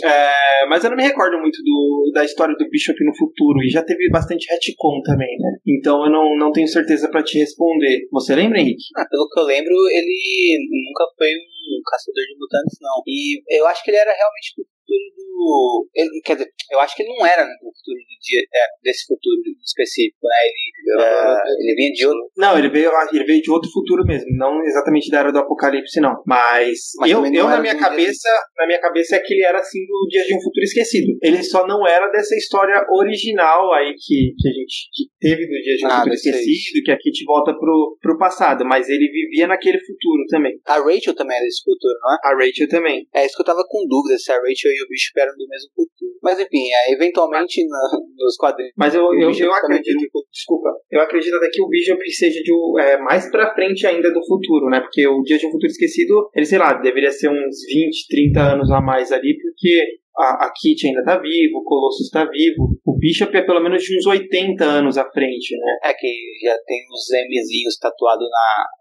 É, 0.04 0.66
mas 0.68 0.84
eu 0.84 0.90
não 0.90 0.98
me 0.98 1.04
recordo 1.04 1.38
muito 1.40 1.62
do, 1.64 2.12
da 2.14 2.24
história 2.24 2.56
do 2.56 2.70
Bishop 2.70 2.98
no 3.04 3.16
futuro. 3.16 3.62
E 3.64 3.70
já 3.70 3.84
teve 3.84 4.10
bastante 4.10 4.48
retcon 4.50 5.02
também, 5.04 5.38
né? 5.38 5.58
Então 5.68 6.06
eu 6.06 6.12
não, 6.12 6.38
não 6.38 6.52
tenho 6.52 6.68
certeza 6.68 7.10
para 7.10 7.24
te 7.24 7.40
responder. 7.40 8.08
Você 8.12 8.36
lembra, 8.36 8.60
Henrique? 8.60 8.84
Ah, 8.98 9.06
pelo 9.10 9.28
que 9.30 9.40
eu 9.40 9.46
lembro, 9.46 9.74
ele 9.92 10.58
nunca 10.70 11.06
foi 11.18 11.30
um 11.30 11.82
caçador 11.86 12.24
de 12.24 12.38
mutantes, 12.40 12.78
não. 12.82 13.02
E 13.06 13.42
eu 13.58 13.68
acho 13.68 13.84
que 13.84 13.92
ele 13.92 13.98
era 13.98 14.12
realmente 14.12 14.56
futuro 14.90 15.14
do. 15.16 15.88
Ele, 15.94 16.22
quer 16.26 16.34
dizer, 16.34 16.50
eu 16.72 16.80
acho 16.80 16.96
que 16.96 17.04
ele 17.04 17.14
não 17.18 17.26
era 17.26 17.44
no 17.46 17.70
futuro 17.72 17.98
do 17.98 18.16
dia, 18.22 18.42
é, 18.42 18.66
desse 18.84 19.06
futuro 19.06 19.38
específico, 19.64 20.18
né? 20.24 20.36
Ele, 20.46 21.04
é, 21.04 21.36
ele 21.62 21.76
vinha 21.76 21.92
de 21.92 22.06
outro. 22.06 22.32
Não, 22.38 22.58
ele 22.58 22.70
veio, 22.70 22.92
ele 23.14 23.26
veio 23.26 23.42
de 23.42 23.52
outro 23.52 23.70
futuro 23.72 24.04
mesmo, 24.06 24.28
não 24.38 24.62
exatamente 24.64 25.10
da 25.10 25.20
era 25.20 25.32
do 25.32 25.40
apocalipse, 25.40 26.00
não. 26.02 26.22
Mas, 26.26 26.92
Mas 27.00 27.12
eu, 27.12 27.26
eu 27.26 27.50
na 27.50 27.62
minha 27.62 27.78
cabeça, 27.78 28.30
na 28.58 28.66
minha 28.66 28.80
cabeça 28.80 29.16
é 29.16 29.20
que 29.20 29.34
ele 29.34 29.44
era 29.44 29.60
assim 29.60 29.80
do 29.86 30.08
Dia 30.10 30.24
de 30.26 30.36
um 30.36 30.42
Futuro 30.42 30.64
Esquecido. 30.64 31.18
Ele 31.22 31.44
só 31.44 31.68
não 31.68 31.88
era 31.88 32.08
dessa 32.10 32.36
história 32.36 32.86
original 32.90 33.74
aí 33.74 33.94
que, 33.94 34.34
que 34.38 34.48
a 34.48 34.52
gente 34.52 34.90
que 34.94 35.04
teve 35.20 35.46
do 35.46 35.62
Dia 35.62 35.76
de 35.76 35.86
um 35.86 35.90
ah, 35.90 35.98
Futuro 35.98 36.16
Esquecido, 36.16 36.84
que 36.84 36.92
a 36.92 36.98
Kit 36.98 37.24
volta 37.26 37.54
pro, 37.54 37.98
pro 38.02 38.18
passado, 38.18 38.66
mas 38.66 38.88
ele 38.90 39.10
vivia 39.12 39.48
naquele 39.48 39.80
futuro 39.80 40.24
também. 40.30 40.60
A 40.66 40.80
Rachel 40.80 41.16
também 41.16 41.38
era 41.38 41.46
desse 41.46 41.64
futuro, 41.64 41.94
não 42.02 42.14
é? 42.14 42.18
A 42.24 42.38
Rachel 42.38 42.68
também. 42.70 43.08
É 43.14 43.26
isso 43.26 43.36
que 43.36 43.42
eu 43.42 43.46
tava 43.46 43.64
com 43.68 43.86
dúvida 43.88 44.18
se 44.18 44.32
a 44.32 44.36
Rachel 44.36 44.72
e 44.80 44.84
o 44.84 44.88
bicho 44.88 45.12
eram 45.18 45.34
do 45.36 45.48
mesmo 45.48 45.70
futuro. 45.76 46.16
Mas 46.24 46.40
enfim, 46.40 46.64
é, 46.72 46.94
eventualmente 46.94 47.66
na, 47.68 48.00
nos 48.18 48.36
quadrinhos. 48.36 48.74
Mas 48.78 48.96
eu, 48.96 49.04
eu, 49.14 49.32
eu 49.32 49.54
acredito, 49.54 50.26
desculpa, 50.32 50.70
eu 50.92 51.02
acredito 51.02 51.36
até 51.36 51.50
que 51.50 51.62
o 51.62 51.68
Bishop 51.68 52.00
seja 52.12 52.42
de, 52.42 52.52
é, 52.82 52.98
mais 52.98 53.30
pra 53.30 53.54
frente 53.54 53.86
ainda 53.86 54.12
do 54.12 54.26
futuro, 54.26 54.70
né? 54.70 54.80
Porque 54.80 55.08
o 55.08 55.22
Dia 55.24 55.38
de 55.38 55.48
um 55.48 55.52
Futuro 55.52 55.72
Esquecido, 55.72 56.30
ele, 56.36 56.46
sei 56.46 56.58
lá, 56.58 56.74
deveria 56.74 57.12
ser 57.12 57.30
uns 57.30 57.56
20, 57.68 58.08
30 58.10 58.40
anos 58.42 58.72
a 58.72 58.82
mais 58.82 59.12
ali, 59.12 59.38
porque 59.42 60.00
a, 60.18 60.46
a 60.46 60.54
Kit 60.54 60.88
ainda 60.88 61.04
tá 61.04 61.18
vivo, 61.18 61.60
o 61.60 61.64
Colossus 61.64 62.10
tá 62.10 62.26
vivo. 62.26 62.70
O 62.86 62.98
Bishop 62.98 63.36
é 63.36 63.42
pelo 63.42 63.62
menos 63.62 63.82
de 63.84 63.98
uns 63.98 64.06
80 64.06 64.64
anos 64.64 64.98
à 64.98 65.10
frente, 65.12 65.56
né? 65.56 65.90
É 65.90 65.94
que 65.94 66.08
já 66.44 66.58
tem 66.66 66.82
os 66.92 67.06
Mzinhos 67.30 67.78
tatuados 67.78 68.28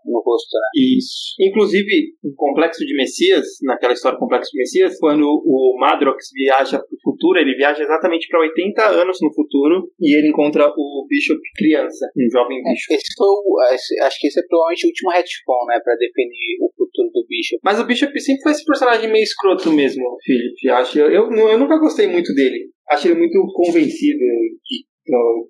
no 0.04 0.20
rosto, 0.24 0.54
né? 0.54 0.68
Isso. 0.96 1.34
Inclusive, 1.40 2.14
o 2.24 2.34
Complexo 2.34 2.84
de 2.84 2.96
Messias, 2.96 3.46
naquela 3.62 3.92
história 3.92 4.18
Complexo 4.18 4.50
de 4.52 4.58
Messias, 4.58 4.98
quando 4.98 5.24
o 5.24 5.76
Madrox 5.78 6.30
viaja 6.34 6.78
pro 6.78 6.98
futuro, 7.02 7.38
ele 7.38 7.54
viaja 7.54 7.82
exatamente 7.82 8.26
para 8.28 8.40
80 8.40 8.82
anos 9.02 9.18
no 9.22 9.32
futuro 9.32 9.90
e 10.00 10.16
ele 10.16 10.28
encontra 10.28 10.66
o 10.66 11.06
Bishop 11.08 11.40
criança, 11.56 12.06
um 12.16 12.30
jovem 12.30 12.58
é, 12.58 12.62
Bishop. 12.62 12.94
Esse 12.94 13.14
foi 13.16 13.28
o, 13.28 13.60
acho 14.06 14.18
que 14.20 14.26
esse 14.26 14.40
é 14.40 14.42
provavelmente 14.48 14.86
o 14.86 14.88
último 14.88 15.10
retcon, 15.10 15.66
né, 15.66 15.80
para 15.82 15.94
definir 15.96 16.58
o 16.60 16.70
futuro 16.76 17.10
do 17.12 17.26
Bishop. 17.28 17.60
Mas 17.62 17.80
o 17.80 17.86
Bishop 17.86 18.20
sempre 18.20 18.42
foi 18.42 18.52
esse 18.52 18.64
personagem 18.64 19.10
meio 19.10 19.22
escroto 19.22 19.70
mesmo, 19.72 20.04
Felipe. 20.24 20.68
Acho 20.70 20.98
eu, 20.98 21.17
eu, 21.18 21.48
eu 21.48 21.58
nunca 21.58 21.78
gostei 21.78 22.06
muito 22.06 22.34
dele. 22.34 22.70
Acho 22.90 23.08
ele 23.08 23.18
muito 23.18 23.38
convencido 23.52 24.18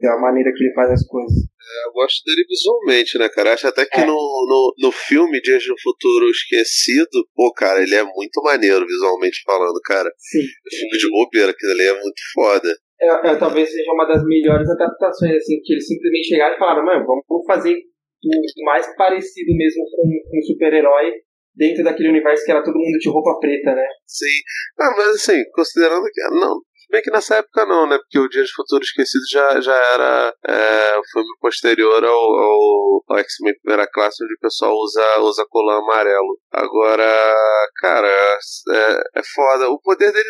da 0.01 0.19
maneira 0.21 0.53
que 0.55 0.65
ele 0.65 0.75
faz 0.75 0.91
as 0.91 1.07
coisas. 1.07 1.35
É, 1.35 1.89
eu 1.89 1.93
gosto 1.93 2.25
dele 2.25 2.47
visualmente, 2.49 3.19
né, 3.19 3.29
cara? 3.29 3.53
Acho 3.53 3.67
até 3.67 3.85
que 3.85 4.01
é. 4.01 4.07
no, 4.07 4.15
no, 4.15 4.75
no 4.79 4.93
filme 4.93 5.41
Dias 5.41 5.63
de 5.63 5.73
um 5.73 5.79
Futuro 5.83 6.31
Esquecido, 6.31 7.27
pô, 7.35 7.53
cara, 7.53 7.83
ele 7.83 7.95
é 7.95 8.03
muito 8.03 8.41
maneiro 8.43 8.87
visualmente 8.87 9.43
falando, 9.45 9.79
cara. 9.85 10.11
Sim. 10.17 10.41
Eu 10.41 10.79
fico 10.79 10.97
de 10.97 11.11
bobeira, 11.11 11.51
aquilo 11.51 11.73
ali 11.73 11.83
é 11.83 12.03
muito 12.03 12.21
foda. 12.33 12.69
É, 13.01 13.31
é, 13.31 13.37
talvez 13.37 13.71
seja 13.71 13.93
uma 13.93 14.07
das 14.07 14.25
melhores 14.25 14.69
adaptações, 14.71 15.37
assim, 15.37 15.61
que 15.63 15.75
eles 15.75 15.87
simplesmente 15.87 16.29
chegaram 16.29 16.57
e 16.57 16.59
falaram, 16.59 16.85
mano, 16.85 17.07
vamos 17.07 17.47
fazer 17.47 17.75
o 17.75 18.65
mais 18.65 18.87
parecido 18.97 19.55
mesmo 19.55 19.85
com, 19.85 20.31
com 20.31 20.39
um 20.39 20.43
super-herói 20.43 21.13
dentro 21.59 21.83
daquele 21.83 22.11
universo 22.11 22.45
que 22.45 22.53
era 22.53 22.63
todo 22.63 22.79
mundo 22.79 22.99
de 22.99 23.11
roupa 23.11 23.39
preta, 23.41 23.75
né? 23.75 23.87
Sim. 24.07 24.41
Ah, 24.79 24.95
mas 24.97 25.09
assim, 25.17 25.43
considerando 25.53 26.05
que. 26.05 26.23
Não, 26.31 26.63
bem 26.91 27.03
que 27.03 27.11
nessa 27.11 27.37
época 27.37 27.67
não, 27.67 27.87
né? 27.89 27.99
Porque 27.99 28.19
o 28.19 28.29
Dia 28.29 28.45
de 28.45 28.53
Futuro 28.53 28.83
Esquecido 28.83 29.23
já, 29.31 29.61
já 29.61 29.75
era 29.75 30.33
é, 30.47 31.01
filme 31.13 31.29
posterior 31.41 32.05
ao, 32.05 32.15
ao, 32.15 33.05
ao 33.09 33.19
X-Men 33.19 33.55
Primeira 33.61 33.89
Classe, 33.93 34.23
onde 34.23 34.35
o 34.35 34.41
pessoal 34.41 34.73
usa, 34.73 35.21
usa 35.21 35.47
colã 35.51 35.79
amarelo. 35.79 36.39
Agora, 36.53 37.69
cara, 37.81 38.09
é, 38.09 39.19
é 39.19 39.23
foda. 39.35 39.69
O 39.69 39.81
poder 39.81 40.13
dele, 40.13 40.29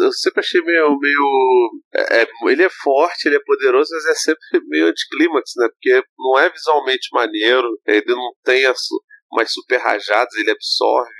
eu 0.00 0.12
sempre 0.12 0.40
achei 0.40 0.60
meio. 0.62 0.98
meio 0.98 1.70
é, 1.94 2.22
é, 2.22 2.26
ele 2.46 2.64
é 2.64 2.70
forte, 2.82 3.28
ele 3.28 3.36
é 3.36 3.44
poderoso, 3.44 3.90
mas 3.92 4.06
é 4.06 4.14
sempre 4.14 4.60
meio 4.68 4.86
anticlímax, 4.86 5.52
né? 5.58 5.68
Porque 5.68 6.02
não 6.18 6.38
é 6.38 6.50
visualmente 6.50 7.08
maneiro, 7.12 7.68
ele 7.86 8.14
não 8.14 8.32
tem 8.42 8.64
as 8.64 8.80
umas 9.36 9.52
super 9.52 9.78
rajadas, 9.78 10.34
ele 10.34 10.50
absorve 10.50 11.10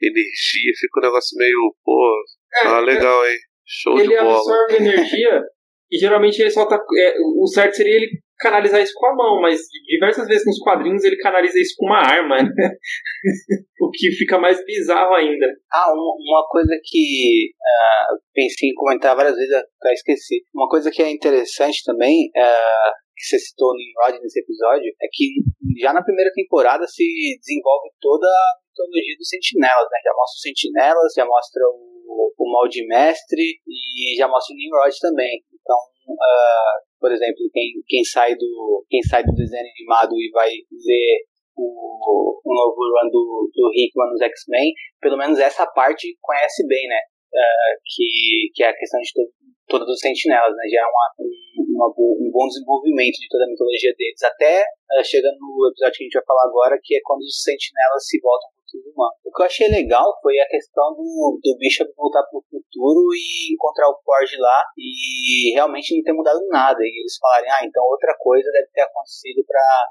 energia, 0.00 0.72
fica 0.78 1.00
um 1.00 1.02
negócio 1.02 1.36
meio, 1.36 1.74
pô, 1.84 2.24
é, 2.62 2.66
ah, 2.66 2.80
legal, 2.80 3.26
hein? 3.26 3.36
Show 3.66 3.98
ele 3.98 4.08
de 4.08 4.16
bola. 4.16 4.36
absorve 4.36 4.76
energia 4.76 5.42
e 5.90 5.98
geralmente 5.98 6.40
ele 6.40 6.50
solta. 6.50 6.76
É, 6.76 7.14
o 7.18 7.46
certo 7.46 7.74
seria 7.74 7.96
ele 7.96 8.10
canalizar 8.38 8.82
isso 8.82 8.92
com 8.94 9.06
a 9.06 9.14
mão, 9.14 9.40
mas 9.40 9.60
diversas 9.86 10.26
vezes 10.26 10.44
nos 10.46 10.58
quadrinhos 10.58 11.02
ele 11.04 11.16
canaliza 11.16 11.58
isso 11.58 11.74
com 11.78 11.86
uma 11.86 12.00
arma, 12.00 12.42
né? 12.42 12.50
o 13.80 13.90
que 13.90 14.10
fica 14.12 14.38
mais 14.38 14.62
bizarro 14.64 15.14
ainda. 15.14 15.46
Ah, 15.72 15.92
uma, 15.92 16.14
uma 16.18 16.46
coisa 16.48 16.76
que 16.84 17.50
uh, 17.54 18.18
pensei 18.34 18.70
em 18.70 18.74
comentar 18.74 19.16
várias 19.16 19.36
vezes, 19.36 19.54
até 19.54 19.92
esqueci. 19.92 20.44
Uma 20.54 20.68
coisa 20.68 20.90
que 20.90 21.02
é 21.02 21.10
interessante 21.10 21.82
também, 21.84 22.30
uh, 22.36 22.92
que 23.14 23.24
você 23.24 23.38
citou 23.38 23.72
no 23.72 23.78
Nimrod 23.78 24.20
nesse 24.20 24.40
episódio, 24.40 24.90
é 25.00 25.06
que 25.10 25.40
já 25.80 25.92
na 25.92 26.02
primeira 26.02 26.30
temporada 26.34 26.86
se 26.86 27.04
desenvolve 27.38 27.88
toda 28.00 28.26
a 28.26 28.58
mitologia 28.68 29.16
dos 29.16 29.28
sentinelas, 29.28 29.88
né? 29.90 29.98
Já 30.02 30.12
mostra 30.12 30.34
os 30.34 30.42
sentinelas, 30.42 31.12
já 31.16 31.24
mostra 31.24 31.62
o, 31.70 32.32
o 32.36 32.52
mal 32.52 32.68
de 32.68 32.86
mestre 32.86 33.60
e 33.66 34.16
já 34.16 34.28
mostra 34.28 34.52
o 34.52 34.56
Nimrod 34.56 34.94
também. 35.00 35.42
Então, 35.52 35.76
uh, 35.76 36.76
por 37.00 37.12
exemplo, 37.12 37.38
quem, 37.52 37.72
quem, 37.86 38.04
sai 38.04 38.34
do, 38.34 38.84
quem 38.88 39.02
sai 39.02 39.22
do 39.22 39.34
desenho 39.34 39.64
animado 39.64 40.12
e 40.18 40.30
vai 40.30 40.50
ver 40.50 41.24
o, 41.56 42.40
o 42.44 42.54
novo 42.54 42.76
run 42.76 43.10
do, 43.10 43.50
do 43.54 43.70
Hickman 43.74 44.10
nos 44.10 44.20
X-Men, 44.20 44.72
pelo 45.00 45.16
menos 45.16 45.38
essa 45.38 45.66
parte 45.66 46.16
conhece 46.20 46.66
bem, 46.66 46.88
né? 46.88 46.98
Uh, 47.34 47.74
que, 47.84 48.50
que 48.54 48.62
é 48.62 48.68
a 48.68 48.76
questão 48.76 49.00
de 49.00 49.10
todo, 49.12 49.30
todos 49.66 49.88
os 49.88 50.00
sentinelas, 50.00 50.54
né? 50.54 50.64
Já 50.70 50.82
é 50.82 50.86
uma, 50.86 51.06
um, 51.20 51.30
uma, 51.74 51.90
um 51.90 52.30
bom 52.30 52.46
desenvolvimento 52.46 53.18
de 53.18 53.28
toda 53.28 53.44
a 53.44 53.50
mitologia 53.50 53.92
deles, 53.98 54.22
até 54.22 54.62
uh, 54.62 55.04
chegando 55.04 55.36
no 55.42 55.68
episódio 55.68 55.98
que 55.98 56.04
a 56.04 56.06
gente 56.06 56.18
vai 56.18 56.26
falar 56.26 56.46
agora, 56.46 56.80
que 56.82 56.96
é 56.96 57.00
quando 57.02 57.22
os 57.22 57.42
sentinelas 57.42 58.06
se 58.06 58.20
voltam 58.22 58.54
humano. 58.82 59.14
O 59.24 59.30
que 59.30 59.42
eu 59.42 59.46
achei 59.46 59.68
legal 59.68 60.06
foi 60.20 60.38
a 60.38 60.48
questão 60.48 60.94
do, 60.94 61.38
do 61.42 61.56
Bishop 61.58 61.90
voltar 61.96 62.22
pro 62.24 62.42
futuro 62.50 63.14
e 63.14 63.54
encontrar 63.54 63.88
o 63.88 64.00
Forge 64.04 64.36
lá 64.38 64.64
e 64.76 65.52
realmente 65.54 65.94
não 65.94 66.02
ter 66.02 66.12
mudado 66.12 66.40
nada. 66.48 66.78
E 66.82 67.00
eles 67.00 67.16
falarem, 67.18 67.50
ah, 67.50 67.64
então 67.64 67.84
outra 67.84 68.14
coisa 68.18 68.50
deve 68.50 68.68
ter 68.72 68.82
acontecido 68.82 69.44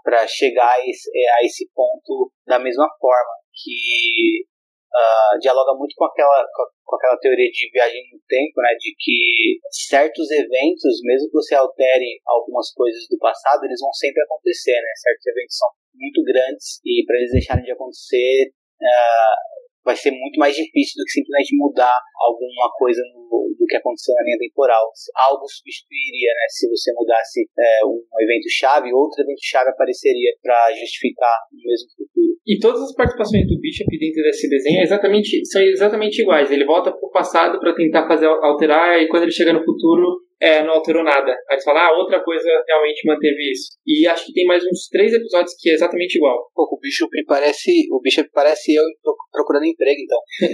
para 0.03 0.27
chegar 0.27 0.73
a 0.73 0.80
esse, 0.85 1.10
a 1.39 1.45
esse 1.45 1.69
ponto 1.73 2.31
da 2.45 2.60
mesma 2.60 2.88
forma. 2.99 3.34
Que 3.53 4.45
uh, 4.94 5.40
dialoga 5.40 5.74
muito 5.78 5.95
com 5.98 6.06
aquela, 6.06 6.45
com, 6.53 6.95
aquela 6.95 7.18
teoria 7.18 7.49
de 7.49 7.72
viagem 7.72 8.02
no 8.14 8.20
tempo, 8.28 8.61
né, 8.61 8.76
de 8.78 8.94
que 8.98 9.60
certos 9.72 10.30
eventos, 10.32 11.02
mesmo 11.03 11.28
que 11.30 11.38
você 11.38 11.56
altere 11.56 12.22
algumas 12.26 12.72
coisas 12.74 13.07
do 13.10 13.18
passado, 13.18 13.65
eles 13.65 13.80
vão 13.82 13.91
sempre 13.94 14.22
acontecer, 14.24 14.78
né, 14.78 14.94
certos 15.02 15.26
eventos 15.28 15.57
são 15.57 15.70
muito 15.94 16.24
grandes 16.24 16.80
e 16.86 17.03
para 17.06 17.18
eles 17.18 17.32
deixarem 17.32 17.64
de 17.64 17.72
acontecer, 17.72 18.53
uh, 18.82 19.62
vai 19.84 19.95
ser 19.95 20.11
muito 20.11 20.39
mais 20.39 20.55
difícil 20.55 20.95
do 20.97 21.05
que 21.05 21.19
simplesmente 21.19 21.55
mudar 21.55 21.97
alguma 22.15 22.72
coisa 22.77 23.01
no, 23.14 23.51
do 23.57 23.65
que 23.65 23.77
aconteceu 23.77 24.15
na 24.15 24.23
linha 24.23 24.39
temporal. 24.39 24.88
Algo 25.27 25.45
substituiria, 25.47 26.31
né? 26.34 26.45
Se 26.49 26.68
você 26.69 26.91
mudasse 26.95 27.43
é, 27.43 27.85
um 27.85 27.99
evento-chave, 28.19 28.93
outro 28.93 29.22
evento-chave 29.23 29.69
apareceria 29.69 30.31
para 30.41 30.72
justificar 30.73 31.38
o 31.51 31.57
mesmo 31.60 31.89
futuro. 31.95 32.34
E 32.45 32.60
todas 32.60 32.81
as 32.81 32.93
participações 32.95 33.47
do 33.47 33.60
Bishop 33.60 33.88
dentro 33.97 34.23
desse 34.23 34.49
desenho 34.49 34.80
é 34.80 34.84
exatamente, 34.84 35.45
são 35.45 35.61
exatamente 35.61 36.22
iguais. 36.22 36.51
Ele 36.51 36.65
volta 36.65 36.91
para 36.91 37.07
o 37.07 37.11
passado 37.11 37.60
para 37.60 37.76
tentar 37.76 38.07
fazer 38.07 38.27
alterar, 38.27 38.99
e 38.99 39.07
quando 39.07 39.23
ele 39.23 39.31
chega 39.31 39.53
no 39.53 39.64
futuro, 39.64 40.23
é, 40.44 40.61
não 40.61 40.74
alterou 40.74 41.06
nada. 41.06 41.34
Aí 41.49 41.57
você 41.57 41.64
fala, 41.64 41.88
ah, 41.88 41.98
outra 41.98 42.22
coisa 42.22 42.49
realmente 42.68 43.07
manteve 43.07 43.49
isso. 43.49 43.78
E 43.88 44.06
acho 44.06 44.26
que 44.26 44.34
tem 44.34 44.45
mais 44.45 44.61
uns 44.65 44.90
três 44.90 45.14
episódios 45.14 45.56
que 45.57 45.70
é 45.70 45.74
exatamente 45.74 46.18
igual. 46.18 46.52
Pô, 46.53 46.68
o 46.70 46.78
bicho 46.82 47.07
parece. 47.26 47.88
O 47.90 48.02
bicho 48.02 48.22
parece 48.34 48.76
eu 48.76 48.84
procurando 49.32 49.65
emprego, 49.65 50.02
então. 50.02 50.20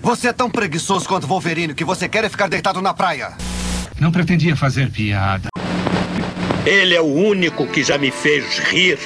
Você 0.00 0.28
é 0.28 0.32
tão 0.32 0.48
preguiçoso 0.50 1.06
quanto 1.06 1.26
Wolverine 1.26 1.74
que 1.74 1.84
você 1.84 2.08
quer 2.08 2.24
é 2.24 2.30
ficar 2.30 2.48
deitado 2.48 2.80
na 2.80 2.94
praia. 2.94 3.36
Não 4.00 4.10
pretendia 4.10 4.56
fazer 4.56 4.90
piada. 4.90 5.50
Ele 6.66 6.94
é 6.94 7.00
o 7.00 7.12
único 7.12 7.70
que 7.70 7.82
já 7.82 7.98
me 7.98 8.10
fez 8.10 8.58
rir. 8.58 8.98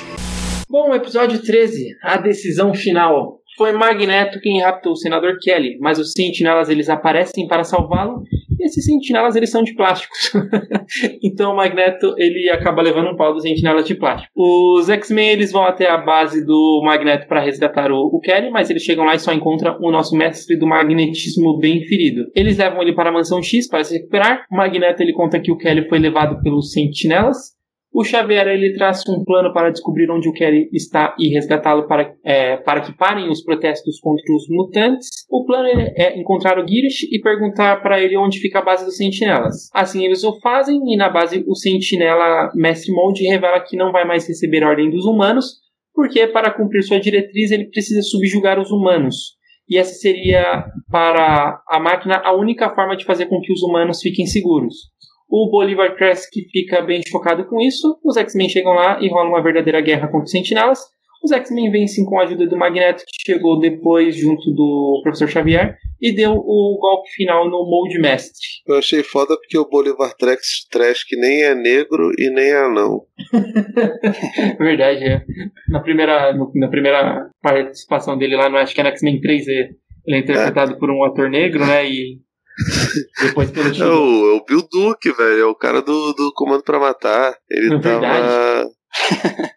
Bom, 0.71 0.95
episódio 0.95 1.43
13, 1.43 1.97
a 2.05 2.19
decisão 2.19 2.73
final. 2.73 3.41
Foi 3.62 3.70
Magneto 3.70 4.40
quem 4.40 4.60
raptou 4.60 4.90
o 4.90 4.97
senador 4.97 5.39
Kelly, 5.40 5.78
mas 5.78 5.97
os 5.97 6.10
sentinelas 6.10 6.68
eles 6.68 6.89
aparecem 6.89 7.47
para 7.47 7.62
salvá-lo 7.62 8.24
e 8.59 8.66
esses 8.66 8.84
sentinelas 8.84 9.36
eles 9.36 9.52
são 9.52 9.62
de 9.62 9.72
plásticos. 9.76 10.32
então 11.22 11.52
o 11.52 11.56
Magneto 11.56 12.12
ele 12.18 12.51
acaba 12.51 12.82
levando 12.82 13.10
um 13.10 13.16
pau 13.16 13.32
dos 13.32 13.44
sentinelas 13.44 13.86
de 13.86 13.94
plástico. 13.94 14.32
Os 14.34 14.90
X-Men 14.90 15.30
eles 15.30 15.52
vão 15.52 15.62
até 15.62 15.89
a 15.89 15.97
base 15.97 16.44
do 16.44 16.82
Magneto 16.84 17.28
para 17.28 17.39
resgatar 17.39 17.93
o, 17.93 18.01
o, 18.12 18.18
Kelly, 18.18 18.51
mas 18.51 18.68
eles 18.68 18.82
chegam 18.82 19.05
lá 19.05 19.14
e 19.14 19.20
só 19.20 19.32
encontram 19.32 19.78
o 19.80 19.93
nosso 19.93 20.16
mestre 20.16 20.56
do 20.56 20.66
magnetismo 20.66 21.56
bem 21.56 21.84
ferido. 21.84 22.24
Eles 22.34 22.59
levam 22.59 22.82
ele 22.82 22.97
para 22.97 23.10
a 23.10 23.12
mansão 23.12 23.40
X 23.40 23.68
para 23.68 23.84
se 23.84 23.97
recuperar. 23.97 24.44
O 24.51 24.56
Magneto 24.56 25.05
ele 25.05 25.12
conta 25.12 25.39
que 25.39 25.52
o 25.52 25.56
Kelly 25.56 25.89
foi 25.89 26.01
levado 26.01 26.43
pelos 26.43 26.72
sentinelas 26.72 27.52
o 27.93 28.02
Xavier 28.02 28.48
ele 28.48 28.73
traça 28.73 29.10
um 29.12 29.23
plano 29.23 29.52
para 29.52 29.70
descobrir 29.70 30.10
onde 30.10 30.27
o 30.28 30.32
Kelly 30.32 30.70
está 30.73 31.14
e 31.19 31.28
resgatá-lo 31.28 31.86
para, 31.86 32.14
é, 32.24 32.56
para 32.56 32.81
que 32.81 32.97
parem 32.97 33.28
os 33.28 33.43
protestos 33.43 34.01
contra 34.01 34.35
os 34.35 34.48
mutantes. 34.48 35.09
O 35.31 35.44
plano 35.44 35.69
é 35.69 36.19
encontrar 36.19 36.59
o 36.59 36.66
Girish 36.66 37.02
e 37.12 37.20
perguntar 37.20 37.82
para 37.82 38.01
ele 38.01 38.16
onde 38.16 38.40
fica 38.40 38.60
a 38.60 38.64
base 38.64 38.85
dos 38.86 38.97
sentinelas. 38.97 39.69
Assim 39.74 40.05
eles 40.05 40.24
o 40.24 40.40
fazem 40.40 40.81
e 40.86 40.97
na 40.97 41.10
base 41.10 41.44
o 41.47 41.55
sentinela 41.55 42.51
Mestre 42.55 42.93
Mold 42.93 43.23
revela 43.24 43.60
que 43.60 43.77
não 43.77 43.93
vai 43.93 44.06
mais 44.06 44.27
receber 44.27 44.64
ordem 44.64 44.90
dos 44.90 45.05
humanos, 45.05 45.60
porque 45.94 46.27
para 46.27 46.51
cumprir 46.51 46.82
sua 46.82 46.98
diretriz 46.98 47.51
ele 47.51 47.66
precisa 47.66 48.01
subjugar 48.01 48.59
os 48.59 48.70
humanos. 48.70 49.36
E 49.69 49.77
essa 49.77 49.93
seria 49.94 50.64
para 50.90 51.62
a 51.69 51.78
máquina 51.78 52.23
a 52.24 52.35
única 52.35 52.74
forma 52.74 52.97
de 52.97 53.05
fazer 53.05 53.27
com 53.27 53.40
que 53.40 53.52
os 53.52 53.62
humanos 53.62 54.01
fiquem 54.01 54.27
seguros. 54.27 54.91
O 55.35 55.49
Bolivar 55.49 55.97
Crest 55.97 56.29
fica 56.53 56.83
bem 56.83 57.01
chocado 57.09 57.47
com 57.47 57.59
isso. 57.59 57.99
Os 58.05 58.19
X-Men 58.19 58.51
chegam 58.51 58.75
lá 58.75 59.01
e 59.01 59.09
rola 59.09 59.31
uma 59.31 59.43
verdadeira 59.43 59.81
guerra 59.81 60.07
contra 60.09 60.25
os 60.27 60.31
Sentinelas. 60.31 60.79
Os 61.25 61.33
X-Men 61.33 61.71
vencem 61.71 62.05
com 62.05 62.21
a 62.21 62.25
ajuda 62.25 62.47
do 62.47 62.55
Magneto, 62.55 63.03
que 63.07 63.33
chegou 63.33 63.59
depois 63.59 64.15
junto 64.15 64.51
do 64.51 65.01
Professor 65.03 65.29
Xavier, 65.29 65.79
e 65.99 66.15
deu 66.15 66.33
o 66.33 66.79
golpe 66.79 67.09
final 67.13 67.47
no 67.49 67.65
Mold 67.65 67.99
Mestre. 67.99 68.47
Eu 68.67 68.77
achei 68.77 69.03
foda 69.03 69.35
porque 69.39 69.57
o 69.57 69.67
Bolivar 69.67 70.15
Trash, 70.19 70.67
Trash 70.71 71.03
que 71.05 71.17
nem 71.17 71.45
é 71.45 71.55
negro 71.55 72.11
e 72.19 72.29
nem 72.29 72.51
é 72.51 72.67
anão. 72.67 73.07
Verdade, 74.61 75.03
é. 75.03 75.25
Na 75.71 75.81
primeira, 75.81 76.35
na 76.55 76.69
primeira 76.69 77.31
participação 77.41 78.19
dele 78.19 78.37
lá, 78.37 78.51
no, 78.51 78.59
acho 78.59 78.75
que 78.75 78.83
é 78.83 78.85
no 78.85 78.91
X-Men 78.91 79.19
3, 79.19 79.49
ele 79.49 79.77
é 80.09 80.19
interpretado 80.19 80.73
é. 80.73 80.77
por 80.77 80.91
um 80.91 81.03
ator 81.05 81.31
negro, 81.31 81.65
né? 81.65 81.89
E 81.89 82.21
depois 83.23 83.51
pelo 83.51 83.69
é 83.69 83.87
o, 83.87 84.37
é 84.37 84.45
Bill 84.47 84.66
Duke, 84.70 85.12
velho. 85.12 85.41
É 85.41 85.45
o 85.47 85.55
cara 85.55 85.81
do, 85.81 86.12
do 86.12 86.33
Comando 86.35 86.62
pra 86.62 86.79
Matar. 86.79 87.37
Ele 87.51 87.74
é 87.74 87.81
tava. 87.81 88.66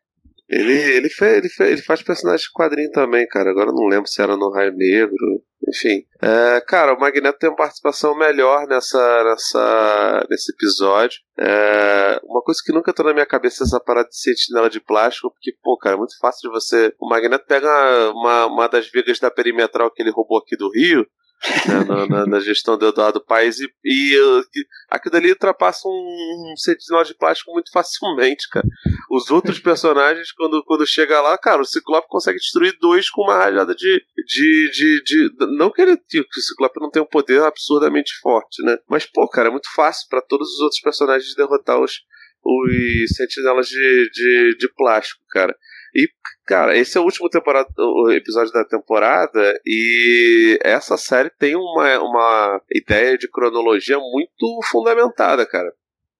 ele, 0.49 0.73
ele, 0.73 1.09
fez, 1.09 1.37
ele, 1.37 1.49
fez, 1.49 1.71
ele 1.71 1.81
faz 1.81 2.01
personagem 2.01 2.45
de 2.45 2.51
quadrinho 2.53 2.91
também, 2.91 3.27
cara. 3.27 3.49
Agora 3.49 3.71
não 3.71 3.87
lembro 3.87 4.07
se 4.07 4.21
era 4.21 4.37
no 4.37 4.51
Raio 4.51 4.73
Negro. 4.75 5.41
Enfim. 5.67 6.03
É, 6.21 6.61
cara, 6.61 6.93
o 6.93 6.99
Magneto 6.99 7.39
tem 7.39 7.49
uma 7.49 7.55
participação 7.55 8.15
melhor 8.15 8.67
nessa, 8.67 9.23
nessa, 9.23 10.27
nesse 10.29 10.51
episódio. 10.51 11.19
É, 11.39 12.19
uma 12.23 12.41
coisa 12.41 12.61
que 12.63 12.71
nunca 12.71 12.91
entrou 12.91 13.07
na 13.07 13.13
minha 13.13 13.25
cabeça 13.25 13.63
é 13.63 13.65
essa 13.65 13.79
parada 13.79 14.07
de 14.07 14.17
sentinela 14.17 14.69
de 14.69 14.79
plástico, 14.79 15.31
porque, 15.31 15.53
pô, 15.63 15.75
cara, 15.77 15.95
é 15.95 15.97
muito 15.97 16.17
fácil 16.19 16.49
de 16.49 16.55
você. 16.55 16.93
O 16.99 17.09
Magneto 17.09 17.45
pega 17.47 17.67
uma, 18.11 18.45
uma 18.45 18.67
das 18.67 18.89
vigas 18.91 19.19
da 19.19 19.31
perimetral 19.31 19.91
que 19.91 20.03
ele 20.03 20.11
roubou 20.11 20.37
aqui 20.37 20.55
do 20.55 20.69
Rio 20.69 21.05
né, 21.67 21.83
na, 21.87 22.07
na, 22.07 22.25
na, 22.25 22.39
gestão 22.39 22.77
do 22.77 22.87
Eduardo 22.87 23.23
Paes 23.23 23.59
e, 23.59 23.69
e 23.83 24.17
aquilo 24.89 25.11
dali 25.11 25.29
ultrapassa 25.29 25.87
um, 25.87 25.91
um 25.91 26.57
sentinela 26.57 27.03
de 27.03 27.13
plástico 27.13 27.51
muito 27.51 27.71
facilmente, 27.71 28.49
cara. 28.49 28.65
Os 29.11 29.29
outros 29.29 29.59
personagens, 29.61 30.31
quando, 30.31 30.63
quando 30.63 30.87
chega 30.87 31.21
lá, 31.21 31.37
cara, 31.37 31.61
o 31.61 31.65
Ciclope 31.65 32.07
consegue 32.09 32.37
destruir 32.37 32.75
dois 32.79 33.09
com 33.09 33.23
uma 33.23 33.37
rajada 33.37 33.75
de. 33.75 34.01
de, 34.25 34.71
de, 34.71 35.03
de 35.03 35.47
não 35.57 35.71
que 35.71 35.81
ele 35.81 35.97
que 35.97 36.19
o 36.19 36.41
Ciclope 36.41 36.79
não 36.79 36.89
tem 36.89 37.01
um 37.01 37.07
poder 37.07 37.41
absurdamente 37.41 38.13
forte, 38.21 38.63
né? 38.63 38.77
Mas, 38.89 39.05
pô, 39.05 39.27
cara, 39.27 39.49
é 39.49 39.51
muito 39.51 39.71
fácil 39.73 40.07
para 40.09 40.21
todos 40.21 40.47
os 40.55 40.59
outros 40.61 40.81
personagens 40.81 41.35
derrotar 41.35 41.79
os, 41.79 42.01
os 42.43 43.15
sentinelas 43.15 43.67
de, 43.67 44.09
de, 44.11 44.57
de 44.57 44.73
plástico, 44.75 45.21
cara. 45.29 45.55
E, 45.95 46.09
cara, 46.45 46.77
esse 46.77 46.97
é 46.97 47.01
o 47.01 47.05
último 47.05 47.29
temporada, 47.29 47.69
o 47.77 48.11
episódio 48.11 48.51
da 48.51 48.65
temporada 48.65 49.57
e 49.65 50.59
essa 50.61 50.97
série 50.97 51.29
tem 51.29 51.55
uma, 51.55 51.99
uma 51.99 52.61
ideia 52.69 53.17
de 53.17 53.29
cronologia 53.29 53.97
muito 53.97 54.59
fundamentada, 54.69 55.45
cara. 55.45 55.71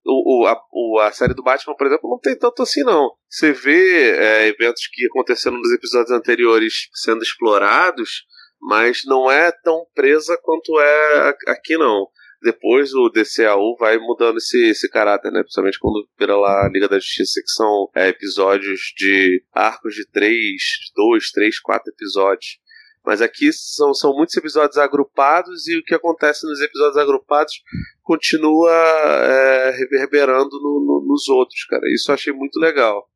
O, 0.05 0.43
o, 0.43 0.47
a, 0.47 0.57
o, 0.71 0.99
a 0.99 1.11
série 1.11 1.33
do 1.33 1.43
Batman, 1.43 1.75
por 1.75 1.87
exemplo, 1.87 2.09
não 2.09 2.19
tem 2.19 2.37
tanto 2.37 2.63
assim, 2.63 2.83
não. 2.83 3.11
Você 3.27 3.51
vê 3.51 4.11
é, 4.11 4.47
eventos 4.47 4.87
que 4.87 5.05
aconteceram 5.07 5.57
nos 5.57 5.71
episódios 5.73 6.11
anteriores 6.11 6.89
sendo 6.93 7.21
explorados, 7.21 8.23
mas 8.61 9.01
não 9.05 9.29
é 9.29 9.51
tão 9.51 9.85
presa 9.93 10.39
quanto 10.41 10.79
é 10.79 11.35
aqui, 11.47 11.75
não 11.75 12.07
depois 12.41 12.93
o 12.93 13.09
DCAU 13.09 13.75
vai 13.77 13.97
mudando 13.97 14.37
esse, 14.37 14.69
esse 14.69 14.89
caráter, 14.89 15.31
né? 15.31 15.41
Principalmente 15.41 15.79
quando 15.79 16.07
vira 16.17 16.35
lá 16.35 16.65
a 16.65 16.69
Liga 16.69 16.87
da 16.87 16.99
Justiça, 16.99 17.41
que 17.41 17.51
são 17.51 17.89
é, 17.95 18.09
episódios 18.09 18.93
de 18.95 19.43
arcos 19.53 19.95
de 19.95 20.05
três, 20.07 20.61
dois, 20.95 21.31
três, 21.31 21.59
quatro 21.59 21.91
episódios. 21.91 22.59
Mas 23.05 23.21
aqui 23.21 23.51
são, 23.53 23.93
são 23.93 24.15
muitos 24.15 24.35
episódios 24.35 24.77
agrupados 24.77 25.67
e 25.67 25.77
o 25.77 25.83
que 25.83 25.93
acontece 25.93 26.45
nos 26.47 26.59
episódios 26.59 26.97
agrupados 26.97 27.53
continua 28.01 28.71
é, 28.71 29.71
reverberando 29.71 30.59
no, 30.59 30.79
no, 30.79 31.05
nos 31.07 31.27
outros, 31.29 31.63
cara. 31.65 31.83
Isso 31.93 32.09
eu 32.09 32.15
achei 32.15 32.33
muito 32.33 32.59
legal. 32.59 33.07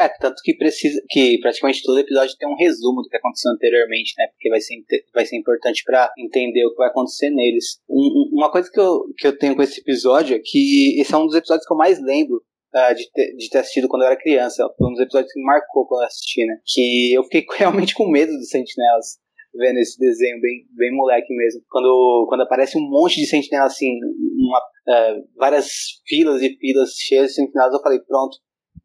É, 0.00 0.08
tanto 0.08 0.40
que 0.42 0.54
precisa 0.54 0.98
que 1.10 1.38
praticamente 1.40 1.82
todo 1.82 1.98
episódio 1.98 2.34
tem 2.38 2.48
um 2.48 2.56
resumo 2.56 3.02
do 3.02 3.08
que 3.10 3.18
aconteceu 3.18 3.52
anteriormente, 3.52 4.14
né? 4.16 4.28
Porque 4.28 4.48
vai 4.48 4.58
ser, 4.58 4.76
vai 5.12 5.26
ser 5.26 5.36
importante 5.36 5.82
para 5.84 6.10
entender 6.18 6.64
o 6.64 6.70
que 6.70 6.78
vai 6.78 6.88
acontecer 6.88 7.28
neles. 7.28 7.82
Um, 7.86 8.30
uma 8.32 8.50
coisa 8.50 8.70
que 8.72 8.80
eu, 8.80 9.04
que 9.18 9.26
eu 9.26 9.36
tenho 9.36 9.54
com 9.54 9.62
esse 9.62 9.78
episódio 9.78 10.36
é 10.36 10.40
que 10.42 10.98
esse 10.98 11.12
é 11.12 11.18
um 11.18 11.26
dos 11.26 11.34
episódios 11.34 11.66
que 11.66 11.72
eu 11.74 11.76
mais 11.76 12.00
lembro 12.00 12.36
uh, 12.74 12.94
de, 12.94 13.10
ter, 13.12 13.36
de 13.36 13.50
ter 13.50 13.58
assistido 13.58 13.88
quando 13.88 14.02
eu 14.02 14.06
era 14.06 14.16
criança. 14.16 14.66
Foi 14.78 14.88
um 14.88 14.92
dos 14.92 15.00
episódios 15.00 15.30
que 15.30 15.38
me 15.38 15.44
marcou 15.44 15.86
quando 15.86 16.00
eu 16.00 16.06
assisti, 16.06 16.46
né? 16.46 16.56
Que 16.64 17.12
eu 17.12 17.22
fiquei 17.24 17.44
realmente 17.58 17.94
com 17.94 18.10
medo 18.10 18.32
dos 18.32 18.48
sentinelas 18.48 19.18
vendo 19.52 19.78
esse 19.80 19.98
desenho 19.98 20.40
bem, 20.40 20.64
bem 20.76 20.96
moleque 20.96 21.34
mesmo. 21.34 21.60
Quando, 21.68 22.26
quando 22.28 22.42
aparece 22.42 22.78
um 22.78 22.88
monte 22.88 23.20
de 23.20 23.26
sentinelas 23.26 23.72
assim, 23.72 23.98
uma, 24.38 24.58
uh, 24.58 25.28
várias 25.36 25.68
filas 26.06 26.40
e 26.40 26.56
filas 26.56 26.90
cheias 26.92 27.28
de 27.28 27.34
sentinelas, 27.34 27.74
eu 27.74 27.82
falei, 27.82 27.98
pronto, 28.00 28.38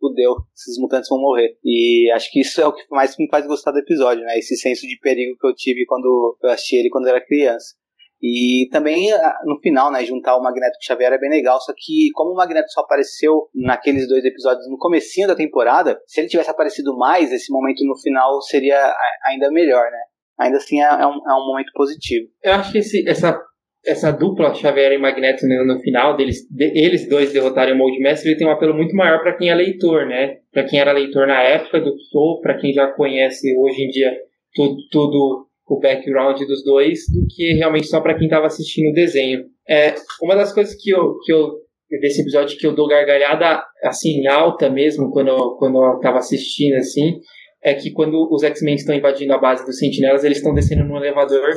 fudeu, 0.07 0.36
esses 0.56 0.80
mutantes 0.80 1.10
vão 1.10 1.19
morrer. 1.19 1.57
E 1.64 2.11
acho 2.11 2.32
que 2.32 2.41
isso 2.41 2.61
é 2.61 2.68
o 2.68 2.73
que 2.73 2.84
mais 2.91 3.15
me 3.18 3.27
faz 3.30 3.45
gostar 3.48 3.72
do 3.72 3.80
episódio, 3.80 4.23
né? 4.23 4.38
Esse 4.38 4.56
senso 4.56 4.82
de 4.82 4.98
perigo 4.99 5.38
que 5.40 5.48
eu 5.48 5.56
tive 5.56 5.86
quando 5.86 6.38
eu 6.44 6.49
assisti 6.49 6.76
ele 6.76 6.90
quando 6.90 7.07
eu 7.07 7.15
era 7.15 7.26
criança. 7.26 7.76
E 8.22 8.68
também, 8.72 9.11
no 9.44 9.60
final, 9.60 9.91
né, 9.91 10.03
juntar 10.03 10.36
o 10.36 10.41
Magneto 10.41 10.77
com 10.77 10.84
o 10.84 10.86
Xavier 10.86 11.14
é 11.14 11.19
bem 11.19 11.30
legal, 11.30 11.60
só 11.61 11.73
que 11.77 12.10
como 12.14 12.32
o 12.32 12.36
Magneto 12.36 12.72
só 12.72 12.82
apareceu 12.82 13.49
naqueles 13.53 14.07
dois 14.07 14.23
episódios 14.23 14.68
no 14.69 14.77
comecinho 14.77 15.27
da 15.27 15.36
temporada, 15.36 15.99
se 16.07 16.22
ele 16.22 16.30
tivesse 16.30 16.49
aparecido 16.49 16.98
mais, 16.98 17.32
esse 17.32 17.52
momento 17.52 17.86
no 17.86 17.95
final 17.99 18.41
seria 18.41 18.95
ainda 19.26 19.52
melhor, 19.52 19.91
né? 19.91 19.99
Ainda 20.40 20.57
assim 20.57 20.82
é, 20.82 20.86
é 20.86 21.06
um, 21.06 21.18
é 21.30 21.34
um 21.34 21.45
momento 21.45 21.72
positivo. 21.73 22.27
Eu 22.41 22.53
acho 22.53 22.72
que 22.72 22.80
esse, 22.80 23.07
essa 23.07 23.40
essa 23.85 24.11
dupla 24.11 24.53
Xavier 24.53 24.93
e 24.93 24.97
Magneto 24.97 25.47
no, 25.47 25.65
no 25.65 25.79
final 25.79 26.15
deles, 26.15 26.47
de, 26.49 26.71
eles 26.75 27.07
dois 27.07 27.31
derrotarem 27.31 27.73
o 27.73 27.77
Mold 27.77 27.99
Master, 27.99 28.31
ele 28.31 28.37
tem 28.37 28.47
um 28.47 28.51
apelo 28.51 28.73
muito 28.73 28.95
maior 28.95 29.21
para 29.21 29.33
quem 29.33 29.49
é 29.49 29.55
leitor, 29.55 30.05
né? 30.07 30.37
Para 30.51 30.63
quem 30.63 30.79
era 30.79 30.91
leitor 30.91 31.27
na 31.27 31.41
época 31.41 31.79
do 31.79 31.97
Soul, 31.99 32.41
para 32.41 32.57
quem 32.57 32.73
já 32.73 32.87
conhece 32.87 33.55
hoje 33.57 33.83
em 33.83 33.87
dia 33.89 34.11
tudo, 34.53 34.75
tudo 34.91 35.47
o 35.67 35.79
background 35.79 36.39
dos 36.39 36.63
dois, 36.63 36.99
do 37.11 37.25
que 37.27 37.53
realmente 37.53 37.87
só 37.87 37.99
para 37.99 38.15
quem 38.15 38.25
estava 38.25 38.47
assistindo 38.47 38.91
o 38.91 38.93
desenho. 38.93 39.45
É 39.67 39.95
uma 40.21 40.35
das 40.35 40.53
coisas 40.53 40.75
que 40.75 40.91
eu, 40.91 41.17
que 41.23 41.33
eu 41.33 41.65
desse 42.01 42.21
episódio 42.21 42.57
que 42.57 42.65
eu 42.65 42.73
dou 42.73 42.87
gargalhada 42.87 43.63
assim 43.83 44.25
alta 44.27 44.69
mesmo 44.69 45.11
quando 45.11 45.55
quando 45.57 45.77
eu 45.77 45.99
tava 45.99 46.17
assistindo 46.17 46.75
assim 46.75 47.19
é 47.63 47.73
que 47.73 47.91
quando 47.91 48.27
os 48.31 48.43
X-Men 48.43 48.75
estão 48.75 48.95
invadindo 48.95 49.33
a 49.33 49.39
base 49.39 49.65
dos 49.65 49.79
Sentinelas, 49.79 50.23
eles 50.23 50.37
estão 50.37 50.53
descendo 50.53 50.83
no 50.83 50.97
elevador 50.97 51.49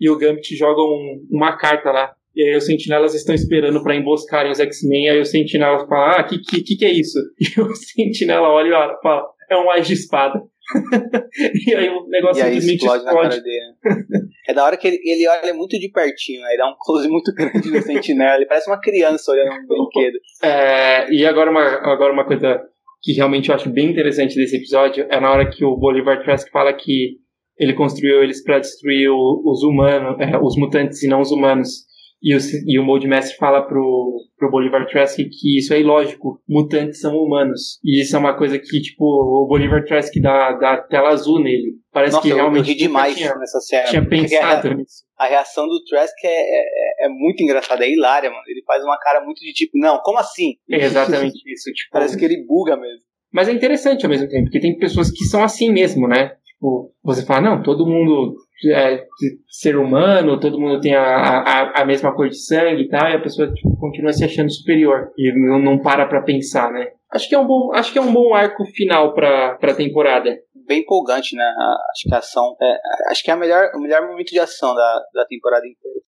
e 0.00 0.10
o 0.10 0.16
Gambit 0.16 0.54
joga 0.56 0.80
um, 0.80 1.26
uma 1.30 1.56
carta 1.56 1.90
lá. 1.90 2.14
E 2.34 2.42
aí 2.42 2.56
os 2.56 2.66
sentinelas 2.66 3.14
estão 3.14 3.34
esperando 3.34 3.82
para 3.82 3.96
emboscarem 3.96 4.52
os 4.52 4.60
X-Men. 4.60 5.08
Aí 5.08 5.20
o 5.20 5.24
sentinela 5.24 5.86
fala: 5.88 6.16
Ah, 6.18 6.24
que, 6.24 6.38
que, 6.38 6.76
que 6.76 6.84
é 6.84 6.92
isso? 6.92 7.18
E 7.40 7.60
o 7.60 7.74
sentinela 7.74 8.48
olha 8.48 8.68
e 8.68 9.02
fala: 9.02 9.26
É 9.50 9.56
um 9.56 9.70
ás 9.70 9.86
de 9.86 9.94
espada. 9.94 10.42
e 11.66 11.74
aí 11.74 11.88
o 11.88 12.06
negócio 12.08 12.42
aí 12.42 12.60
simplesmente 12.60 12.84
explode, 12.84 13.04
explode. 13.04 13.42
dele. 13.42 14.26
É 14.48 14.52
da 14.52 14.64
hora 14.64 14.76
que 14.76 14.86
ele, 14.86 14.98
ele 15.04 15.26
olha 15.28 15.54
muito 15.54 15.78
de 15.78 15.88
pertinho, 15.90 16.44
aí 16.44 16.56
dá 16.56 16.68
um 16.68 16.74
close 16.78 17.08
muito 17.08 17.32
grande 17.32 17.70
no 17.70 17.80
sentinela. 17.80 18.36
Ele 18.36 18.46
parece 18.46 18.68
uma 18.68 18.80
criança 18.80 19.32
olhando 19.32 19.54
um 19.54 19.66
brinquedo. 19.66 20.18
É, 20.42 21.10
e 21.10 21.24
agora 21.24 21.50
uma, 21.50 21.62
agora 21.62 22.12
uma 22.12 22.26
coisa 22.26 22.60
que 23.02 23.12
realmente 23.12 23.48
eu 23.48 23.54
acho 23.54 23.70
bem 23.70 23.90
interessante 23.90 24.34
desse 24.34 24.56
episódio 24.56 25.06
é 25.08 25.20
na 25.20 25.30
hora 25.30 25.48
que 25.48 25.64
o 25.64 25.76
Bolivar 25.76 26.22
Trask 26.22 26.50
fala 26.50 26.72
que 26.72 27.18
ele 27.58 27.74
construiu 27.74 28.22
eles 28.22 28.42
para 28.42 28.58
destruir 28.58 29.10
os 29.10 29.62
humanos, 29.62 30.16
é, 30.20 30.36
os 30.38 30.56
mutantes 30.56 31.02
e 31.02 31.08
não 31.08 31.20
os 31.20 31.30
humanos. 31.30 31.86
E 32.22 32.34
o, 32.34 32.38
e 32.66 32.78
o 32.78 32.84
Mold 32.84 33.06
Master 33.06 33.36
fala 33.36 33.62
pro, 33.62 34.16
pro 34.38 34.50
Bolivar 34.50 34.86
Trask 34.86 35.16
que 35.16 35.58
isso 35.58 35.72
é 35.74 35.80
ilógico, 35.80 36.40
mutantes 36.48 37.00
são 37.00 37.14
humanos. 37.14 37.78
E 37.84 38.00
isso 38.00 38.16
é 38.16 38.18
uma 38.18 38.36
coisa 38.36 38.58
que, 38.58 38.80
tipo, 38.80 39.04
o 39.04 39.46
Bolivar 39.46 39.84
Trask 39.84 40.12
dá, 40.20 40.52
dá 40.52 40.78
tela 40.78 41.10
azul 41.10 41.42
nele. 41.42 41.74
Parece 41.92 42.14
Nossa, 42.14 42.26
que 42.26 42.34
realmente. 42.34 42.70
Eu 42.70 42.76
demais 42.76 43.16
tinha, 43.16 43.34
nessa 43.34 43.60
cena. 43.60 43.84
Tinha 43.84 44.08
pensado 44.08 44.68
a, 44.68 44.74
nisso. 44.74 45.04
A 45.18 45.26
reação 45.26 45.68
do 45.68 45.84
Trask 45.84 46.14
é, 46.24 46.28
é, 46.28 47.06
é, 47.06 47.08
muito 47.08 47.42
engraçada, 47.42 47.84
é 47.84 47.92
hilária, 47.92 48.30
mano. 48.30 48.42
Ele 48.48 48.62
faz 48.66 48.82
uma 48.82 48.98
cara 48.98 49.22
muito 49.22 49.38
de 49.38 49.52
tipo, 49.52 49.78
não, 49.78 49.98
como 49.98 50.18
assim? 50.18 50.54
É 50.70 50.84
exatamente 50.84 51.38
isso. 51.52 51.70
Tipo, 51.72 51.92
Parece 51.92 52.18
que 52.18 52.24
ele 52.24 52.44
buga 52.46 52.76
mesmo. 52.76 53.04
Mas 53.32 53.48
é 53.48 53.52
interessante 53.52 54.04
ao 54.04 54.10
mesmo 54.10 54.28
tempo, 54.28 54.44
porque 54.44 54.60
tem 54.60 54.78
pessoas 54.78 55.10
que 55.10 55.24
são 55.24 55.44
assim 55.44 55.70
mesmo, 55.70 56.08
né? 56.08 56.32
Tipo, 56.56 56.90
você 57.04 57.24
fala, 57.24 57.42
não, 57.42 57.62
todo 57.62 57.86
mundo 57.86 58.34
é 58.72 59.04
ser 59.48 59.76
humano, 59.76 60.40
todo 60.40 60.58
mundo 60.58 60.80
tem 60.80 60.94
a, 60.94 61.04
a, 61.04 61.82
a 61.82 61.84
mesma 61.84 62.14
cor 62.14 62.30
de 62.30 62.38
sangue 62.38 62.84
e 62.84 62.88
tal, 62.88 63.08
e 63.10 63.14
a 63.14 63.20
pessoa 63.20 63.52
tipo, 63.52 63.76
continua 63.78 64.12
se 64.12 64.24
achando 64.24 64.50
superior 64.50 65.10
e 65.18 65.32
não, 65.32 65.58
não 65.58 65.78
para 65.78 66.06
pra 66.06 66.22
pensar, 66.22 66.72
né? 66.72 66.88
Acho 67.12 67.28
que 67.28 67.34
é 67.34 67.38
um 67.38 67.46
bom, 67.46 67.74
acho 67.74 67.92
que 67.92 67.98
é 67.98 68.02
um 68.02 68.12
bom 68.12 68.34
arco 68.34 68.64
final 68.74 69.12
pra, 69.12 69.54
pra 69.56 69.74
temporada. 69.74 70.34
Bem 70.66 70.80
empolgante, 70.80 71.36
né? 71.36 71.44
Acho 71.92 72.08
que 72.08 72.14
a 72.14 72.18
ação. 72.18 72.56
É, 72.60 73.10
acho 73.10 73.22
que 73.22 73.30
é 73.30 73.34
a 73.34 73.36
melhor, 73.36 73.70
o 73.74 73.80
melhor 73.80 74.08
momento 74.08 74.30
de 74.30 74.40
ação 74.40 74.74
da, 74.74 75.02
da 75.14 75.24
temporada 75.26 75.64
inteira. 75.64 76.00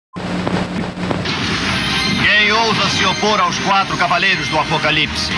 Quem 2.26 2.52
ousa 2.52 2.90
se 2.90 3.06
opor 3.06 3.40
aos 3.40 3.60
quatro 3.60 3.96
cavaleiros 3.98 4.48
do 4.50 4.58
Apocalipse? 4.58 5.32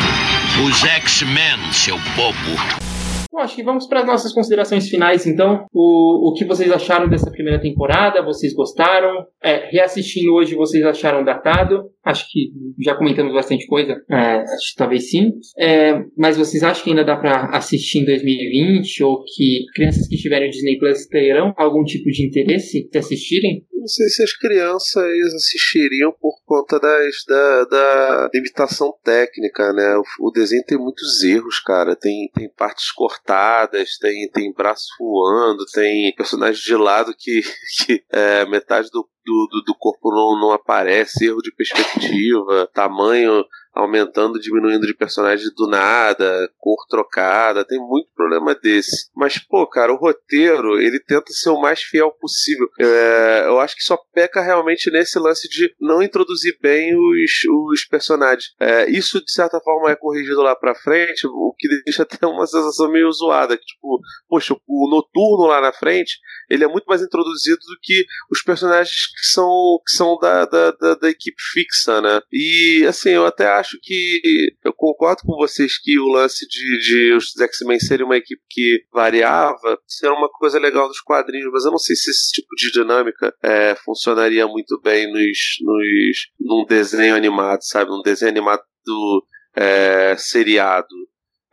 Os 0.65 0.84
X-Men, 0.86 1.73
seu 1.73 1.98
bobo. 2.15 2.88
Bom, 3.31 3.39
acho 3.39 3.56
que 3.56 3.64
vamos 3.64 3.88
para 3.88 3.99
as 3.99 4.07
nossas 4.07 4.34
considerações 4.34 4.89
finais, 4.89 5.27
então. 5.27 5.65
O, 5.72 6.30
o 6.30 6.34
que 6.34 6.45
vocês 6.45 6.72
acharam 6.72 7.07
dessa 7.07 7.30
primeira 7.30 7.61
temporada? 7.61 8.23
Vocês 8.23 8.53
gostaram? 8.53 9.23
É, 9.41 9.69
reassistindo 9.69 10.34
hoje, 10.34 10.56
vocês 10.56 10.84
acharam 10.84 11.23
datado? 11.23 11.91
Acho 12.03 12.26
que 12.31 12.51
já 12.84 12.95
comentamos 12.95 13.31
bastante 13.31 13.68
coisa. 13.68 14.01
É, 14.10 14.41
acho 14.41 14.72
que 14.72 14.77
talvez 14.77 15.11
sim. 15.11 15.31
É, 15.60 16.01
mas 16.18 16.38
vocês 16.38 16.64
acham 16.64 16.84
que 16.84 16.89
ainda 16.89 17.03
dá 17.03 17.15
para 17.15 17.56
assistir 17.56 17.99
em 17.99 18.06
2020? 18.06 19.03
Ou 19.03 19.23
que 19.23 19.65
crianças 19.76 20.07
que 20.07 20.18
tiverem 20.18 20.49
Disney 20.49 20.80
Plus 20.80 21.06
terão 21.06 21.53
algum 21.56 21.84
tipo 21.84 22.10
de 22.10 22.26
interesse 22.26 22.89
de 22.89 22.97
assistirem? 22.97 23.64
Não 23.80 23.88
sei 23.88 24.10
se 24.10 24.22
as 24.22 24.34
crianças 24.34 25.34
assistiriam 25.34 26.11
por 26.19 26.38
conta 26.45 26.77
das, 26.80 27.23
da, 27.26 27.64
da 27.64 28.30
limitação 28.34 28.93
técnica, 29.03 29.72
né? 29.72 29.95
O, 29.95 30.27
o 30.27 30.31
desenho 30.31 30.65
tem 30.65 30.77
muitos 30.77 31.23
erros, 31.23 31.61
cara. 31.61 31.95
Tem, 31.95 32.30
tem 32.34 32.49
partes 32.49 32.91
cortadas, 32.91 33.97
tem, 33.97 34.30
tem 34.30 34.53
braço 34.53 34.88
voando, 34.99 35.64
tem 35.73 36.14
personagens 36.14 36.64
de 36.64 36.76
lado 36.76 37.15
que, 37.18 37.41
que 37.85 38.03
é, 38.11 38.45
metade 38.45 38.89
do 38.91 39.07
do, 39.26 39.64
do, 39.64 39.76
corpo 39.76 40.10
não, 40.11 40.39
não 40.39 40.51
aparece, 40.51 41.26
erro 41.26 41.41
de 41.41 41.51
perspectiva, 41.51 42.68
tamanho 42.73 43.45
aumentando, 43.73 44.39
diminuindo 44.39 44.85
de 44.85 44.95
personagem 44.95 45.49
do 45.55 45.67
nada, 45.67 46.49
cor 46.57 46.85
trocada, 46.89 47.65
tem 47.65 47.79
muito 47.79 48.09
problema 48.15 48.55
desse. 48.55 49.09
Mas, 49.15 49.37
pô, 49.37 49.65
cara, 49.67 49.93
o 49.93 49.97
roteiro, 49.97 50.79
ele 50.79 50.99
tenta 50.99 51.31
ser 51.31 51.49
o 51.49 51.61
mais 51.61 51.81
fiel 51.81 52.11
possível. 52.11 52.67
É, 52.79 53.43
eu 53.45 53.59
acho 53.59 53.75
que 53.75 53.83
só 53.83 53.97
peca 54.13 54.41
realmente 54.41 54.91
nesse 54.91 55.19
lance 55.19 55.47
de 55.47 55.73
não 55.79 56.01
introduzir 56.01 56.57
bem 56.61 56.95
os, 56.95 57.31
os 57.71 57.85
personagens. 57.85 58.53
É, 58.59 58.89
isso, 58.89 59.23
de 59.23 59.31
certa 59.31 59.59
forma, 59.59 59.91
é 59.91 59.95
corrigido 59.95 60.41
lá 60.41 60.55
pra 60.55 60.75
frente, 60.75 61.27
o 61.27 61.53
que 61.57 61.67
deixa 61.85 62.03
até 62.03 62.25
uma 62.25 62.47
sensação 62.47 62.91
meio 62.91 63.11
zoada. 63.11 63.57
Que, 63.57 63.65
tipo, 63.65 63.99
poxa, 64.27 64.55
o 64.67 64.89
noturno 64.89 65.45
lá 65.47 65.61
na 65.61 65.71
frente, 65.71 66.17
ele 66.49 66.63
é 66.63 66.67
muito 66.67 66.85
mais 66.85 67.01
introduzido 67.01 67.59
do 67.59 67.77
que 67.81 68.05
os 68.31 68.41
personagens 68.41 69.07
que 69.07 69.25
são, 69.27 69.79
que 69.85 69.95
são 69.95 70.17
da, 70.17 70.45
da, 70.45 70.71
da, 70.71 70.95
da 70.95 71.09
equipe 71.09 71.41
fixa, 71.53 72.01
né? 72.01 72.21
E, 72.31 72.85
assim, 72.87 73.09
eu 73.09 73.25
até 73.25 73.59
acho 73.60 73.77
que 73.81 74.22
eu 74.64 74.73
concordo 74.73 75.22
com 75.23 75.36
vocês 75.36 75.77
que 75.77 75.99
o 75.99 76.07
lance 76.07 76.48
de, 76.48 76.80
de 76.80 77.14
os 77.14 77.34
X-Men 77.38 77.80
serem 77.80 78.06
uma 78.06 78.18
equipe 78.18 78.41
que 78.49 78.84
variava 78.91 79.77
ser 79.88 80.10
uma 80.10 80.30
coisa 80.30 80.57
legal 80.60 80.88
nos 80.88 81.02
quadrinhos, 81.02 81.52
mas 81.52 81.65
eu 81.65 81.72
não 81.72 81.77
sei 81.77 81.95
se 81.95 82.10
esse 82.10 82.31
tipo 82.31 82.56
de 82.56 82.72
dinâmica 82.72 83.34
é, 83.44 83.76
funcionaria 83.76 84.48
muito 84.48 84.80
bem 84.81 85.11
nos, 85.11 85.38
nos, 85.61 86.18
num 86.40 86.65
desenho 86.65 87.15
animado, 87.15 87.60
sabe? 87.61 87.91
Num 87.91 88.02
desenho 88.02 88.31
animado 88.31 88.61
do 88.86 89.26
é, 89.56 90.15
seriado. 90.18 90.88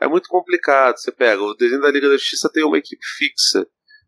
É 0.01 0.07
muito 0.07 0.29
complicado. 0.29 0.97
Você 0.97 1.11
pega 1.11 1.43
o 1.43 1.55
desenho 1.55 1.81
da 1.81 1.91
Liga 1.91 2.09
da 2.09 2.17
Justiça 2.17 2.51
tem 2.53 2.65
uma 2.65 2.79
equipe 2.79 3.05
fixa. 3.19 3.67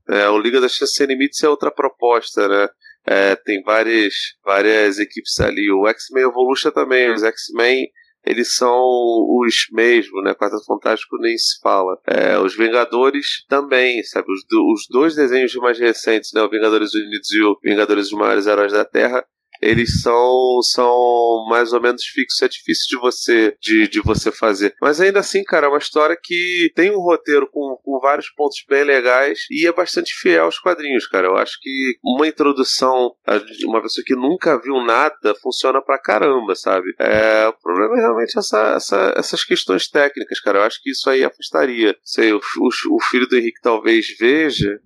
É, 0.08 0.28
o 0.28 0.38
Liga 0.38 0.60
da 0.60 0.68
Justiça 0.68 0.92
Sem 0.92 1.06
Limites 1.06 1.42
é 1.42 1.48
outra 1.48 1.70
proposta, 1.70 2.48
né? 2.48 2.68
É, 3.10 3.34
tem 3.36 3.62
várias, 3.62 4.12
várias 4.44 4.98
equipes 4.98 5.40
ali. 5.40 5.72
O 5.72 5.88
X-Men 5.88 6.24
Evolution 6.24 6.70
também. 6.70 7.10
Os 7.10 7.22
X-Men, 7.22 7.86
eles 8.26 8.54
são 8.54 8.76
os 8.76 9.54
mesmos, 9.72 10.22
né? 10.22 10.34
Quarteto 10.34 10.64
Fantástico 10.66 11.16
nem 11.18 11.36
se 11.38 11.58
fala. 11.62 11.98
É, 12.06 12.38
os 12.38 12.54
Vingadores 12.54 13.46
também, 13.48 14.02
sabe? 14.02 14.26
Os, 14.30 14.40
os, 14.74 14.86
dois 14.90 15.14
desenhos 15.14 15.54
mais 15.54 15.78
recentes, 15.78 16.32
né? 16.34 16.42
O 16.42 16.50
Vingadores 16.50 16.94
Unidos 16.94 17.30
e 17.32 17.42
o 17.42 17.58
Vingadores 17.64 18.10
dos 18.10 18.18
Maiores 18.18 18.46
Heróis 18.46 18.72
da 18.72 18.84
Terra, 18.84 19.24
eles 19.60 20.00
são, 20.02 20.60
são 20.62 21.46
mais 21.48 21.72
ou 21.72 21.80
menos 21.80 22.04
fixos. 22.04 22.42
É 22.42 22.48
difícil 22.48 22.84
de 22.90 22.96
você, 23.00 23.56
de, 23.60 23.88
de 23.88 24.00
você 24.00 24.30
fazer. 24.30 24.74
Mas 24.80 25.00
ainda 25.00 25.20
assim, 25.20 25.42
cara, 25.44 25.66
é 25.66 25.68
uma 25.68 25.78
história 25.78 26.16
que 26.20 26.70
tem 26.74 26.90
um 26.90 27.00
roteiro 27.00 27.48
com, 27.50 27.76
com 27.82 27.98
vários 28.00 28.30
pontos 28.30 28.62
bem 28.68 28.84
legais 28.84 29.40
e 29.50 29.66
é 29.66 29.72
bastante 29.72 30.12
fiel 30.20 30.44
aos 30.44 30.58
quadrinhos, 30.58 31.06
cara. 31.06 31.26
Eu 31.26 31.36
acho 31.36 31.58
que 31.60 31.98
uma 32.02 32.26
introdução 32.26 33.14
de 33.56 33.66
uma 33.66 33.82
pessoa 33.82 34.04
que 34.04 34.14
nunca 34.14 34.60
viu 34.60 34.82
nada 34.84 35.34
funciona 35.42 35.82
pra 35.82 35.98
caramba, 35.98 36.54
sabe? 36.54 36.94
É, 36.98 37.48
o 37.48 37.52
problema 37.54 37.96
é 37.98 38.00
realmente 38.00 38.38
essa, 38.38 38.74
essa, 38.74 39.14
essas 39.16 39.44
questões 39.44 39.88
técnicas, 39.88 40.40
cara. 40.40 40.58
Eu 40.58 40.62
acho 40.62 40.80
que 40.82 40.90
isso 40.90 41.08
aí 41.08 41.24
afastaria. 41.24 41.96
Sei, 42.02 42.32
o, 42.32 42.38
o, 42.38 42.96
o 42.96 43.02
filho 43.10 43.26
do 43.26 43.36
Henrique 43.36 43.60
talvez 43.60 44.06
veja 44.18 44.80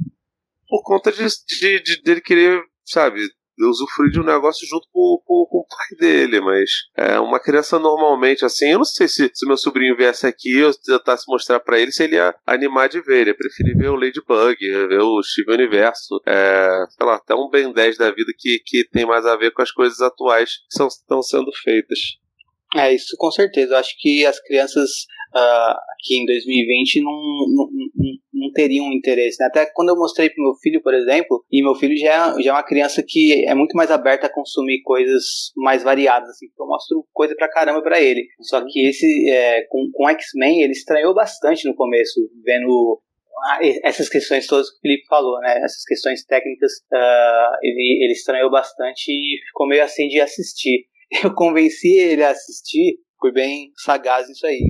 por 0.68 0.82
conta 0.82 1.12
de, 1.12 1.26
de, 1.26 1.82
de 1.82 2.02
dele 2.02 2.22
querer, 2.22 2.62
sabe, 2.82 3.28
usufruir 3.60 4.10
de 4.10 4.20
um 4.20 4.24
negócio 4.24 4.66
junto 4.66 4.86
com, 4.92 5.22
com, 5.24 5.46
com, 5.46 5.58
o 5.58 5.66
pai 5.66 5.98
dele, 5.98 6.40
mas 6.40 6.70
é 6.96 7.18
uma 7.18 7.40
criança 7.40 7.78
normalmente 7.78 8.44
assim. 8.44 8.70
Eu 8.70 8.78
não 8.78 8.84
sei 8.84 9.08
se, 9.08 9.30
se 9.32 9.46
meu 9.46 9.56
sobrinho 9.56 9.96
viesse 9.96 10.26
aqui 10.26 10.58
eu 10.58 10.72
tentasse 10.74 11.24
mostrar 11.28 11.60
para 11.60 11.78
ele 11.78 11.92
se 11.92 12.04
ele 12.04 12.16
ia 12.16 12.34
animar 12.46 12.88
de 12.88 13.00
ver. 13.00 13.22
Ele 13.22 13.34
preferir 13.34 13.76
ver 13.76 13.88
o 13.88 13.96
Ladybug, 13.96 14.56
ver 14.58 15.00
o 15.00 15.22
Steve 15.22 15.52
Universo, 15.52 16.20
é, 16.26 16.84
sei 16.90 17.06
lá, 17.06 17.16
até 17.16 17.34
um 17.34 17.48
Ben 17.50 17.72
10 17.72 17.98
da 17.98 18.10
vida 18.10 18.32
que, 18.36 18.60
que 18.64 18.88
tem 18.90 19.06
mais 19.06 19.26
a 19.26 19.36
ver 19.36 19.52
com 19.52 19.62
as 19.62 19.70
coisas 19.70 20.00
atuais 20.00 20.56
que 20.70 20.84
estão 20.84 21.22
sendo 21.22 21.50
feitas. 21.62 21.98
É, 22.74 22.94
isso 22.94 23.14
com 23.18 23.30
certeza. 23.30 23.74
Eu 23.74 23.78
acho 23.78 23.94
que 23.98 24.24
as 24.24 24.40
crianças 24.40 24.90
uh, 25.34 25.76
aqui 25.94 26.16
em 26.20 26.26
2020 26.26 27.02
não, 27.02 27.10
não, 27.10 27.68
não, 27.94 28.12
não 28.32 28.52
teriam 28.52 28.92
interesse. 28.92 29.38
Né? 29.40 29.46
Até 29.46 29.66
quando 29.66 29.90
eu 29.90 29.96
mostrei 29.96 30.30
pro 30.30 30.42
meu 30.42 30.54
filho, 30.54 30.82
por 30.82 30.94
exemplo, 30.94 31.44
e 31.50 31.62
meu 31.62 31.74
filho 31.74 31.96
já 31.96 32.34
é, 32.36 32.42
já 32.42 32.50
é 32.50 32.52
uma 32.52 32.62
criança 32.62 33.02
que 33.06 33.44
é 33.46 33.54
muito 33.54 33.76
mais 33.76 33.90
aberta 33.90 34.26
a 34.26 34.32
consumir 34.32 34.82
coisas 34.82 35.52
mais 35.56 35.82
variadas, 35.82 36.28
assim, 36.30 36.46
eu 36.58 36.66
mostro 36.66 37.06
coisa 37.12 37.34
pra 37.36 37.50
caramba 37.50 37.82
pra 37.82 38.00
ele. 38.00 38.26
Só 38.40 38.62
que 38.66 38.86
esse, 38.86 39.30
é, 39.30 39.62
com, 39.68 39.90
com 39.92 40.08
X-Men, 40.08 40.62
ele 40.62 40.72
estranhou 40.72 41.14
bastante 41.14 41.66
no 41.68 41.74
começo, 41.74 42.20
vendo 42.44 43.00
essas 43.82 44.08
questões 44.08 44.46
todas 44.46 44.70
que 44.70 44.76
o 44.76 44.80
Felipe 44.80 45.06
falou, 45.08 45.40
né? 45.40 45.58
Essas 45.64 45.82
questões 45.84 46.24
técnicas, 46.24 46.72
uh, 46.92 47.56
ele, 47.60 48.04
ele 48.04 48.12
estranhou 48.12 48.48
bastante 48.48 49.10
e 49.10 49.38
ficou 49.48 49.66
meio 49.66 49.82
assim 49.82 50.06
de 50.06 50.20
assistir. 50.20 50.86
Eu 51.24 51.34
convenci 51.34 51.98
ele 51.98 52.22
a 52.22 52.30
assistir, 52.30 52.98
fui 53.20 53.32
bem 53.32 53.72
sagaz 53.84 54.28
nisso 54.28 54.46
aí 54.46 54.60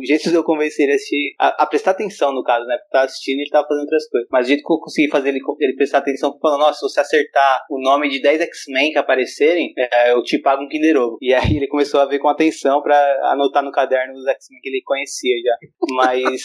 o 0.00 0.06
jeito 0.06 0.28
de 0.28 0.34
eu 0.34 0.42
convencer 0.42 0.84
ele 0.84 0.92
a 0.92 0.94
assistir, 0.96 1.34
a, 1.38 1.62
a, 1.62 1.66
prestar 1.66 1.90
atenção 1.92 2.32
no 2.32 2.42
caso, 2.42 2.64
né? 2.66 2.76
Porque 2.76 2.90
tá 2.90 3.02
assistindo 3.02 3.38
e 3.38 3.42
ele 3.42 3.50
tava 3.50 3.66
fazendo 3.68 3.82
outras 3.82 4.08
coisas. 4.08 4.28
Mas 4.30 4.46
o 4.46 4.48
jeito 4.48 4.62
que 4.64 4.72
eu 4.72 4.78
consegui 4.78 5.10
fazer 5.10 5.28
ele, 5.28 5.40
ele 5.60 5.76
prestar 5.76 5.98
atenção, 5.98 6.36
falando, 6.40 6.60
nossa, 6.60 6.78
se 6.78 6.80
você 6.80 7.00
acertar 7.00 7.64
o 7.70 7.80
nome 7.80 8.08
de 8.08 8.20
10 8.20 8.40
X-Men 8.42 8.92
que 8.92 8.98
aparecerem, 8.98 9.72
é, 9.76 10.12
eu 10.12 10.22
te 10.22 10.38
pago 10.38 10.62
um 10.62 10.68
Kinder 10.68 10.96
Ovo. 10.96 11.18
E 11.20 11.34
aí 11.34 11.56
ele 11.56 11.68
começou 11.68 12.00
a 12.00 12.06
ver 12.06 12.18
com 12.18 12.28
atenção 12.28 12.82
pra 12.82 12.96
anotar 13.32 13.62
no 13.62 13.72
caderno 13.72 14.14
os 14.14 14.26
X-Men 14.26 14.60
que 14.62 14.68
ele 14.68 14.82
conhecia 14.84 15.36
já. 15.44 15.56
Mas. 15.94 16.42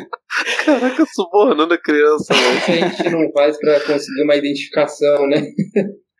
Caraca, 0.64 1.04
subornando 1.12 1.74
a 1.74 1.78
criança, 1.78 2.32
né? 2.32 2.84
a 2.84 2.88
gente 2.88 3.10
não 3.10 3.30
faz 3.32 3.58
pra 3.58 3.80
conseguir 3.80 4.22
uma 4.22 4.36
identificação, 4.36 5.26
né? 5.26 5.42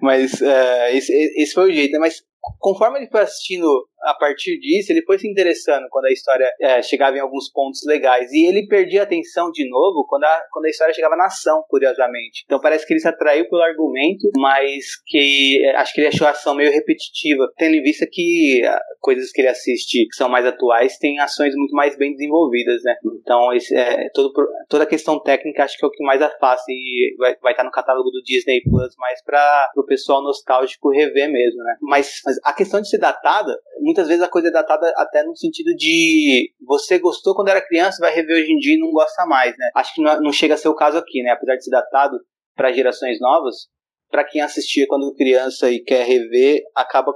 Mas 0.00 0.40
uh, 0.40 0.86
esse, 0.92 1.12
esse 1.36 1.52
foi 1.52 1.70
o 1.70 1.72
jeito, 1.72 1.92
né? 1.92 1.98
Mas 1.98 2.22
conforme 2.58 2.98
ele 2.98 3.10
foi 3.10 3.20
assistindo 3.20 3.68
a 4.04 4.14
partir 4.14 4.58
disso, 4.58 4.92
ele 4.92 5.02
foi 5.02 5.18
se 5.18 5.26
interessando 5.26 5.86
quando 5.90 6.06
a 6.06 6.12
história 6.12 6.52
é, 6.60 6.82
chegava 6.82 7.16
em 7.16 7.20
alguns 7.20 7.50
pontos 7.50 7.80
legais. 7.86 8.30
E 8.32 8.44
ele 8.46 8.66
perdia 8.66 9.00
a 9.00 9.04
atenção 9.04 9.50
de 9.50 9.68
novo 9.68 10.06
quando 10.06 10.24
a, 10.24 10.42
quando 10.52 10.66
a 10.66 10.68
história 10.68 10.92
chegava 10.92 11.16
na 11.16 11.26
ação, 11.26 11.64
curiosamente. 11.68 12.44
Então 12.44 12.60
parece 12.60 12.86
que 12.86 12.92
ele 12.92 13.00
se 13.00 13.08
atraiu 13.08 13.48
pelo 13.48 13.62
argumento, 13.62 14.30
mas 14.36 14.84
que 15.06 15.64
é, 15.64 15.76
acho 15.76 15.94
que 15.94 16.02
ele 16.02 16.08
achou 16.08 16.26
a 16.26 16.30
ação 16.30 16.54
meio 16.54 16.70
repetitiva, 16.70 17.50
tendo 17.56 17.76
em 17.76 17.82
vista 17.82 18.06
que 18.10 18.62
a, 18.66 18.78
coisas 19.00 19.32
que 19.32 19.40
ele 19.40 19.48
assiste 19.48 20.06
que 20.06 20.14
são 20.14 20.28
mais 20.28 20.44
atuais 20.44 20.98
têm 20.98 21.18
ações 21.18 21.54
muito 21.54 21.74
mais 21.74 21.96
bem 21.96 22.12
desenvolvidas, 22.12 22.82
né? 22.82 22.94
Então 23.22 23.52
esse, 23.54 23.74
é, 23.74 24.08
todo, 24.12 24.32
toda 24.68 24.84
a 24.84 24.86
questão 24.86 25.20
técnica 25.20 25.64
acho 25.64 25.78
que 25.78 25.84
é 25.84 25.88
o 25.88 25.90
que 25.90 26.04
mais 26.04 26.20
afasta 26.20 26.64
e 26.68 27.14
vai, 27.18 27.36
vai 27.36 27.52
estar 27.52 27.64
no 27.64 27.70
catálogo 27.70 28.10
do 28.10 28.22
Disney 28.22 28.60
Plus 28.62 28.94
mais 28.98 29.22
para 29.24 29.70
o 29.76 29.84
pessoal 29.84 30.22
nostálgico 30.22 30.90
rever 30.90 31.30
mesmo, 31.30 31.62
né? 31.62 31.76
Mas, 31.80 32.20
mas 32.24 32.33
a 32.42 32.52
questão 32.52 32.80
de 32.80 32.88
ser 32.88 32.98
datada, 32.98 33.56
muitas 33.80 34.08
vezes 34.08 34.22
a 34.22 34.28
coisa 34.28 34.48
é 34.48 34.50
datada 34.50 34.92
até 34.96 35.22
no 35.22 35.36
sentido 35.36 35.74
de 35.76 36.52
você 36.66 36.98
gostou 36.98 37.34
quando 37.34 37.48
era 37.48 37.66
criança, 37.66 37.98
vai 38.00 38.14
rever 38.14 38.36
hoje 38.36 38.52
em 38.52 38.58
dia 38.58 38.74
e 38.74 38.80
não 38.80 38.90
gosta 38.90 39.26
mais, 39.26 39.56
né? 39.58 39.70
Acho 39.74 39.94
que 39.94 40.02
não, 40.02 40.20
não 40.20 40.32
chega 40.32 40.54
a 40.54 40.56
ser 40.56 40.68
o 40.68 40.74
caso 40.74 40.98
aqui, 40.98 41.22
né? 41.22 41.30
Apesar 41.30 41.56
de 41.56 41.64
ser 41.64 41.70
datado 41.70 42.18
para 42.56 42.72
gerações 42.72 43.20
novas, 43.20 43.68
para 44.10 44.24
quem 44.24 44.40
assistia 44.40 44.86
quando 44.88 45.14
criança 45.14 45.70
e 45.70 45.80
quer 45.80 46.06
rever, 46.06 46.62
acaba 46.74 47.12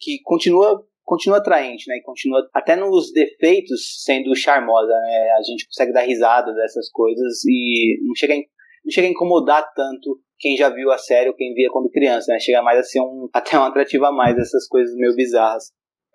que 0.00 0.20
continua 0.22 0.84
continua 1.04 1.38
atraente, 1.38 1.88
né? 1.88 1.96
E 1.96 2.02
continua 2.02 2.46
até 2.52 2.76
nos 2.76 3.10
defeitos 3.12 4.02
sendo 4.04 4.36
charmosa, 4.36 4.92
né? 4.92 5.30
A 5.38 5.42
gente 5.42 5.66
consegue 5.66 5.92
dar 5.92 6.02
risada 6.02 6.52
dessas 6.52 6.90
coisas 6.90 7.44
e 7.46 7.98
não 8.06 8.14
chega 8.14 8.34
não 8.88 8.92
chega 8.92 9.06
a 9.06 9.10
incomodar 9.10 9.62
tanto 9.74 10.18
quem 10.38 10.56
já 10.56 10.70
viu 10.70 10.90
a 10.90 10.98
série 10.98 11.28
ou 11.28 11.34
quem 11.34 11.52
via 11.52 11.68
quando 11.70 11.90
criança, 11.90 12.32
né? 12.32 12.38
Chega 12.40 12.62
mais 12.62 12.78
a 12.78 12.82
ser 12.82 13.00
um, 13.00 13.28
até 13.34 13.58
um 13.58 13.64
atrativo 13.64 14.06
a 14.06 14.12
mais 14.12 14.36
essas 14.38 14.66
coisas 14.66 14.94
meio 14.96 15.14
bizarras. 15.14 15.64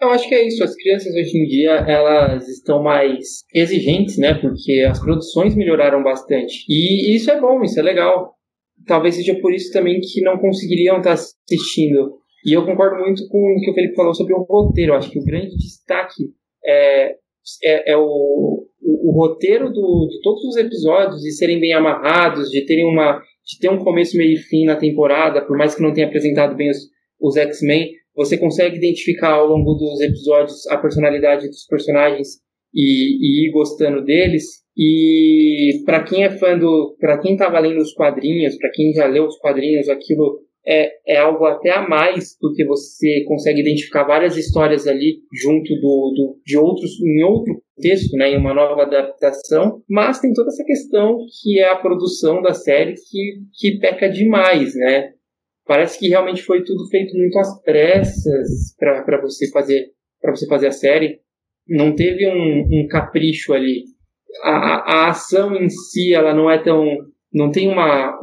Eu 0.01 0.09
acho 0.09 0.27
que 0.27 0.35
é 0.35 0.47
isso. 0.47 0.63
As 0.63 0.75
crianças 0.75 1.13
hoje 1.13 1.37
em 1.37 1.45
dia 1.45 1.71
elas 1.87 2.47
estão 2.49 2.81
mais 2.81 3.43
exigentes, 3.53 4.17
né? 4.17 4.33
Porque 4.33 4.85
as 4.89 4.99
produções 4.99 5.55
melhoraram 5.55 6.03
bastante. 6.03 6.65
E 6.67 7.15
isso 7.15 7.29
é 7.29 7.39
bom, 7.39 7.61
isso 7.63 7.79
é 7.79 7.83
legal. 7.83 8.33
Talvez 8.87 9.15
seja 9.15 9.39
por 9.39 9.53
isso 9.53 9.71
também 9.71 9.99
que 10.01 10.21
não 10.21 10.37
conseguiriam 10.37 10.97
estar 10.97 11.13
assistindo. 11.13 12.17
E 12.45 12.53
eu 12.53 12.65
concordo 12.65 13.01
muito 13.01 13.25
com 13.29 13.37
o 13.37 13.61
que 13.61 13.71
o 13.71 13.73
Felipe 13.73 13.95
falou 13.95 14.13
sobre 14.13 14.33
o 14.33 14.43
roteiro. 14.43 14.93
Eu 14.93 14.97
acho 14.97 15.09
que 15.09 15.19
o 15.19 15.23
grande 15.23 15.55
destaque 15.55 16.23
é, 16.65 17.15
é, 17.63 17.91
é 17.93 17.97
o, 17.97 18.01
o, 18.81 19.09
o, 19.09 19.11
roteiro 19.15 19.69
do, 19.71 20.07
de 20.09 20.21
todos 20.21 20.43
os 20.43 20.57
episódios, 20.57 21.21
de 21.21 21.31
serem 21.31 21.59
bem 21.59 21.73
amarrados, 21.73 22.49
de 22.49 22.65
terem 22.65 22.85
uma 22.85 23.21
de 23.45 23.59
ter 23.59 23.69
um 23.69 23.83
começo, 23.83 24.15
meio 24.15 24.35
e 24.35 24.37
fim 24.37 24.63
na 24.65 24.77
temporada, 24.77 25.45
por 25.45 25.57
mais 25.57 25.75
que 25.75 25.81
não 25.81 25.93
tenha 25.93 26.07
apresentado 26.07 26.55
bem 26.55 26.69
os, 26.69 26.77
os 27.19 27.35
X-Men, 27.35 27.91
você 28.15 28.37
consegue 28.37 28.77
identificar 28.77 29.33
ao 29.33 29.47
longo 29.47 29.73
dos 29.73 29.99
episódios 29.99 30.65
a 30.67 30.77
personalidade 30.77 31.47
dos 31.47 31.65
personagens 31.65 32.39
e, 32.73 33.17
e 33.19 33.47
ir 33.47 33.51
gostando 33.51 34.03
deles. 34.03 34.63
E 34.77 35.83
para 35.85 36.03
quem 36.03 36.23
é 36.23 36.29
fã 36.37 36.57
do, 36.57 36.95
para 36.99 37.19
quem 37.19 37.35
tá 37.35 37.47
lendo 37.59 37.81
os 37.81 37.93
quadrinhos, 37.93 38.57
para 38.57 38.71
quem 38.71 38.93
já 38.93 39.05
leu 39.07 39.25
os 39.25 39.37
quadrinhos, 39.37 39.89
aquilo 39.89 40.39
é, 40.65 40.91
é 41.07 41.17
algo 41.17 41.45
até 41.45 41.71
a 41.71 41.87
mais, 41.87 42.37
porque 42.39 42.65
você 42.65 43.23
consegue 43.27 43.61
identificar 43.61 44.03
várias 44.03 44.37
histórias 44.37 44.87
ali 44.87 45.19
junto 45.33 45.73
do, 45.75 46.13
do 46.15 46.41
de 46.45 46.57
outros 46.57 46.91
em 47.01 47.23
outro 47.23 47.61
texto, 47.79 48.15
né, 48.15 48.29
em 48.29 48.37
uma 48.37 48.53
nova 48.53 48.83
adaptação, 48.83 49.81
mas 49.89 50.19
tem 50.19 50.31
toda 50.33 50.49
essa 50.49 50.63
questão 50.63 51.17
que 51.41 51.59
é 51.59 51.69
a 51.69 51.75
produção 51.75 52.41
da 52.41 52.53
série 52.53 52.93
que, 52.93 53.39
que 53.53 53.79
peca 53.79 54.07
demais, 54.07 54.75
né? 54.75 55.11
Parece 55.65 55.97
que 55.97 56.09
realmente 56.09 56.43
foi 56.43 56.63
tudo 56.63 56.87
feito 56.89 57.17
muito 57.17 57.37
às 57.39 57.61
pressas 57.61 58.75
para 58.77 59.21
você 59.21 59.49
fazer 59.49 59.91
para 60.21 60.33
você 60.33 60.47
fazer 60.47 60.67
a 60.67 60.71
série. 60.71 61.19
Não 61.67 61.95
teve 61.95 62.25
um, 62.27 62.67
um 62.69 62.87
capricho 62.87 63.53
ali. 63.53 63.83
A, 64.41 65.05
a 65.05 65.09
ação 65.09 65.55
em 65.55 65.69
si, 65.69 66.13
ela 66.13 66.33
não 66.33 66.49
é 66.49 66.57
tão 66.57 66.85
não 67.33 67.49
tem 67.49 67.69
uma 67.69 68.17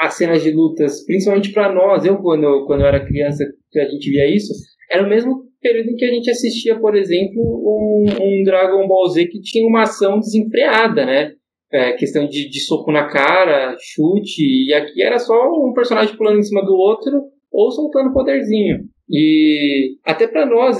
as 0.00 0.14
cenas 0.14 0.42
de 0.42 0.52
lutas, 0.52 1.04
principalmente 1.04 1.52
para 1.52 1.72
nós, 1.72 2.04
eu 2.04 2.18
quando, 2.18 2.64
quando 2.66 2.82
eu 2.82 2.86
era 2.86 3.04
criança, 3.04 3.44
que 3.70 3.80
a 3.80 3.88
gente 3.88 4.10
via 4.10 4.34
isso, 4.34 4.52
era 4.90 5.04
o 5.04 5.08
mesmo 5.08 5.44
período 5.60 5.90
em 5.90 5.96
que 5.96 6.04
a 6.04 6.12
gente 6.12 6.30
assistia, 6.30 6.78
por 6.78 6.94
exemplo, 6.94 7.40
um, 7.40 8.04
um 8.20 8.42
Dragon 8.44 8.86
Ball 8.86 9.08
Z 9.08 9.26
que 9.26 9.40
tinha 9.40 9.66
uma 9.66 9.82
ação 9.82 10.18
desenfreada, 10.18 11.06
né? 11.06 11.32
É, 11.72 11.92
questão 11.92 12.26
de, 12.26 12.50
de 12.50 12.60
soco 12.60 12.92
na 12.92 13.08
cara, 13.08 13.74
chute, 13.80 14.42
e 14.68 14.74
aqui 14.74 15.02
era 15.02 15.18
só 15.18 15.32
um 15.32 15.72
personagem 15.72 16.14
pulando 16.16 16.38
em 16.38 16.42
cima 16.42 16.62
do 16.62 16.74
outro 16.74 17.22
ou 17.50 17.70
soltando 17.70 18.12
poderzinho. 18.12 18.80
E 19.14 19.96
até 20.06 20.26
para 20.26 20.46
nós, 20.46 20.78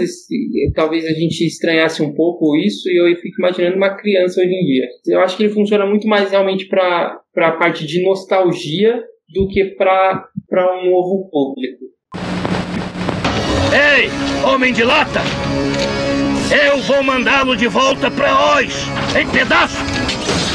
talvez 0.75 1.05
a 1.05 1.13
gente 1.13 1.47
estranhasse 1.47 2.03
um 2.03 2.15
pouco 2.15 2.57
isso, 2.57 2.89
e 2.89 2.97
eu 2.97 3.15
fico 3.17 3.39
imaginando 3.39 3.77
uma 3.77 3.95
criança 3.95 4.41
hoje 4.41 4.55
em 4.55 4.65
dia. 4.65 4.89
Eu 5.07 5.21
acho 5.21 5.37
que 5.37 5.43
ele 5.43 5.53
funciona 5.53 5.85
muito 5.85 6.09
mais 6.09 6.31
realmente 6.31 6.67
para 6.67 7.21
a 7.37 7.53
parte 7.53 7.87
de 7.87 8.03
nostalgia 8.03 9.03
do 9.35 9.49
que 9.49 9.67
para 9.77 10.31
um 10.79 10.91
novo 10.91 11.29
público. 11.31 11.85
Ei, 13.71 14.09
homem 14.51 14.73
de 14.73 14.83
lata! 14.83 15.21
Eu 16.67 16.79
vou 16.79 17.03
mandá-lo 17.03 17.55
de 17.55 17.67
volta 17.69 18.11
para 18.11 18.57
Oz, 18.57 18.75
em 19.19 19.29
pedaços! 19.31 20.52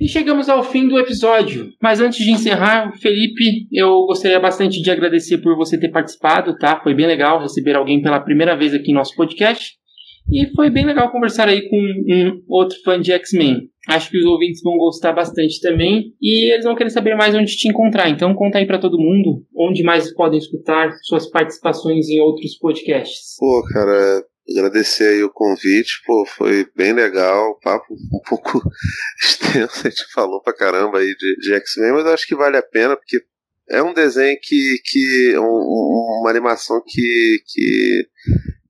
E 0.00 0.08
chegamos 0.08 0.48
ao 0.48 0.64
fim 0.64 0.88
do 0.88 0.98
episódio. 0.98 1.68
Mas 1.80 2.00
antes 2.00 2.24
de 2.24 2.32
encerrar, 2.32 2.90
Felipe, 3.00 3.68
eu 3.70 4.06
gostaria 4.06 4.40
bastante 4.40 4.80
de 4.80 4.90
agradecer 4.90 5.38
por 5.38 5.54
você 5.54 5.78
ter 5.78 5.90
participado, 5.90 6.56
tá? 6.56 6.80
Foi 6.82 6.94
bem 6.94 7.06
legal 7.06 7.38
receber 7.38 7.76
alguém 7.76 8.00
pela 8.00 8.18
primeira 8.18 8.56
vez 8.56 8.72
aqui 8.72 8.92
em 8.92 8.94
nosso 8.94 9.14
podcast. 9.14 9.78
E 10.32 10.46
foi 10.54 10.70
bem 10.70 10.86
legal 10.86 11.10
conversar 11.10 11.48
aí 11.48 11.68
com 11.68 11.76
um 11.76 12.42
outro 12.48 12.78
fã 12.82 12.98
de 12.98 13.12
X-Men. 13.12 13.68
Acho 13.88 14.10
que 14.10 14.18
os 14.18 14.24
ouvintes 14.24 14.62
vão 14.62 14.78
gostar 14.78 15.12
bastante 15.12 15.60
também 15.60 16.14
e 16.20 16.52
eles 16.52 16.64
vão 16.64 16.74
querer 16.74 16.90
saber 16.90 17.14
mais 17.14 17.34
onde 17.34 17.56
te 17.56 17.68
encontrar. 17.68 18.08
Então 18.08 18.34
conta 18.34 18.58
aí 18.58 18.66
para 18.66 18.78
todo 18.78 18.98
mundo 18.98 19.44
onde 19.54 19.82
mais 19.82 20.14
podem 20.14 20.38
escutar 20.38 20.92
suas 21.02 21.28
participações 21.28 22.08
em 22.08 22.20
outros 22.20 22.56
podcasts. 22.56 23.36
Pô, 23.38 23.62
cara, 23.72 24.22
agradecer 24.52 25.08
aí 25.08 25.22
o 25.22 25.30
convite, 25.30 26.02
pô, 26.04 26.26
foi 26.26 26.66
bem 26.76 26.92
legal, 26.92 27.58
papo 27.60 27.94
um 27.94 28.20
pouco 28.28 28.60
extenso, 29.20 29.86
a 29.86 29.90
gente 29.90 30.12
falou 30.12 30.42
pra 30.42 30.52
caramba 30.52 30.98
aí 30.98 31.14
de, 31.14 31.36
de 31.40 31.54
X-Men, 31.54 31.92
mas 31.92 32.06
eu 32.06 32.12
acho 32.12 32.26
que 32.26 32.34
vale 32.34 32.56
a 32.56 32.62
pena, 32.62 32.96
porque 32.96 33.18
é 33.70 33.82
um 33.82 33.94
desenho 33.94 34.36
que, 34.42 34.80
que 34.84 35.38
um, 35.38 36.20
uma 36.20 36.30
animação 36.30 36.82
que, 36.86 37.42
que 37.46 38.08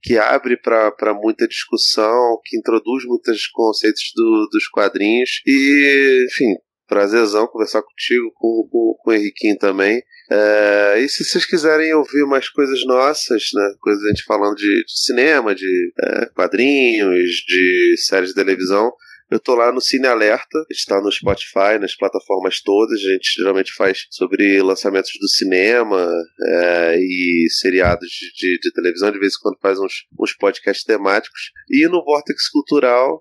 que 0.02 0.16
abre 0.18 0.56
para 0.56 1.14
muita 1.14 1.46
discussão, 1.46 2.40
que 2.44 2.56
introduz 2.56 3.04
muitos 3.04 3.46
conceitos 3.48 4.12
do, 4.14 4.48
dos 4.50 4.66
quadrinhos. 4.68 5.42
E, 5.46 6.26
enfim, 6.26 6.56
prazerzão 6.88 7.46
conversar 7.46 7.82
contigo, 7.82 8.32
com, 8.34 8.68
com, 8.70 8.94
com 8.98 9.10
o 9.10 9.12
Henriquinho 9.12 9.58
também. 9.58 10.02
É, 10.30 11.00
e 11.00 11.08
se 11.08 11.24
vocês 11.24 11.44
quiserem 11.44 11.92
ouvir 11.94 12.24
mais 12.26 12.48
coisas 12.48 12.84
nossas, 12.84 13.48
né, 13.52 13.74
coisas 13.80 14.04
a 14.04 14.08
gente 14.08 14.24
falando 14.24 14.54
de, 14.54 14.84
de 14.84 15.00
cinema, 15.00 15.54
de 15.54 15.92
é, 16.02 16.26
quadrinhos, 16.26 17.30
de 17.46 17.96
séries 17.98 18.28
de 18.28 18.36
televisão, 18.36 18.92
eu 19.30 19.38
tô 19.38 19.54
lá 19.54 19.72
no 19.72 19.80
Cine 19.80 20.08
Alerta, 20.08 20.58
está 20.68 21.00
no 21.00 21.10
Spotify, 21.10 21.78
nas 21.80 21.96
plataformas 21.96 22.60
todas. 22.60 22.98
A 22.98 23.12
gente 23.12 23.34
geralmente 23.38 23.72
faz 23.74 24.06
sobre 24.10 24.60
lançamentos 24.60 25.12
do 25.20 25.28
cinema 25.28 26.12
é, 26.44 26.96
e 26.98 27.46
seriados 27.48 28.08
de, 28.08 28.32
de, 28.34 28.58
de, 28.58 28.72
televisão. 28.72 29.12
De 29.12 29.20
vez 29.20 29.34
em 29.34 29.40
quando 29.40 29.60
faz 29.60 29.78
uns, 29.78 30.06
uns 30.18 30.32
podcasts 30.32 30.84
temáticos. 30.84 31.52
E 31.70 31.86
no 31.86 32.04
Vortex 32.04 32.48
Cultural, 32.48 33.20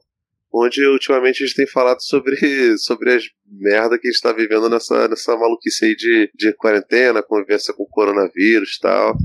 onde 0.54 0.86
ultimamente 0.86 1.44
a 1.44 1.46
gente 1.46 1.56
tem 1.56 1.68
falado 1.68 2.02
sobre, 2.02 2.38
sobre 2.80 3.14
as 3.14 3.24
merda 3.46 3.98
que 3.98 4.08
a 4.08 4.10
gente 4.10 4.16
está 4.16 4.32
vivendo 4.32 4.70
nessa, 4.70 5.08
nessa 5.08 5.36
maluquice 5.36 5.86
aí 5.86 5.96
de, 5.96 6.32
de 6.36 6.54
quarentena, 6.54 7.24
convivência 7.24 7.74
com 7.74 7.84
o 7.84 7.90
coronavírus 7.90 8.76
e 8.78 8.80
tal. 8.80 9.18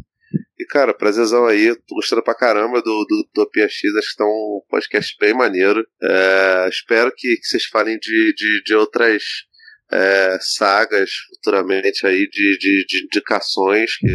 E, 0.59 0.65
cara, 0.67 0.95
prazerzão 0.95 1.47
aí. 1.47 1.75
Tô 1.87 1.97
gostando 1.97 2.23
pra 2.23 2.35
caramba 2.35 2.81
do, 2.81 3.05
do 3.05 3.21
Utopia 3.21 3.69
X. 3.69 3.95
Acho 3.97 4.11
que 4.11 4.17
tá 4.17 4.25
um 4.25 4.63
podcast 4.69 5.17
bem 5.19 5.35
maneiro. 5.35 5.85
É, 6.03 6.69
espero 6.69 7.13
que, 7.15 7.37
que 7.37 7.47
vocês 7.47 7.65
falem 7.65 7.99
de, 7.99 8.33
de, 8.35 8.63
de 8.65 8.75
outras 8.75 9.23
é, 9.93 10.39
sagas 10.41 11.11
futuramente 11.29 12.07
aí, 12.07 12.29
de, 12.29 12.59
de, 12.59 12.85
de 12.87 13.05
indicações 13.05 13.97
que 13.97 14.07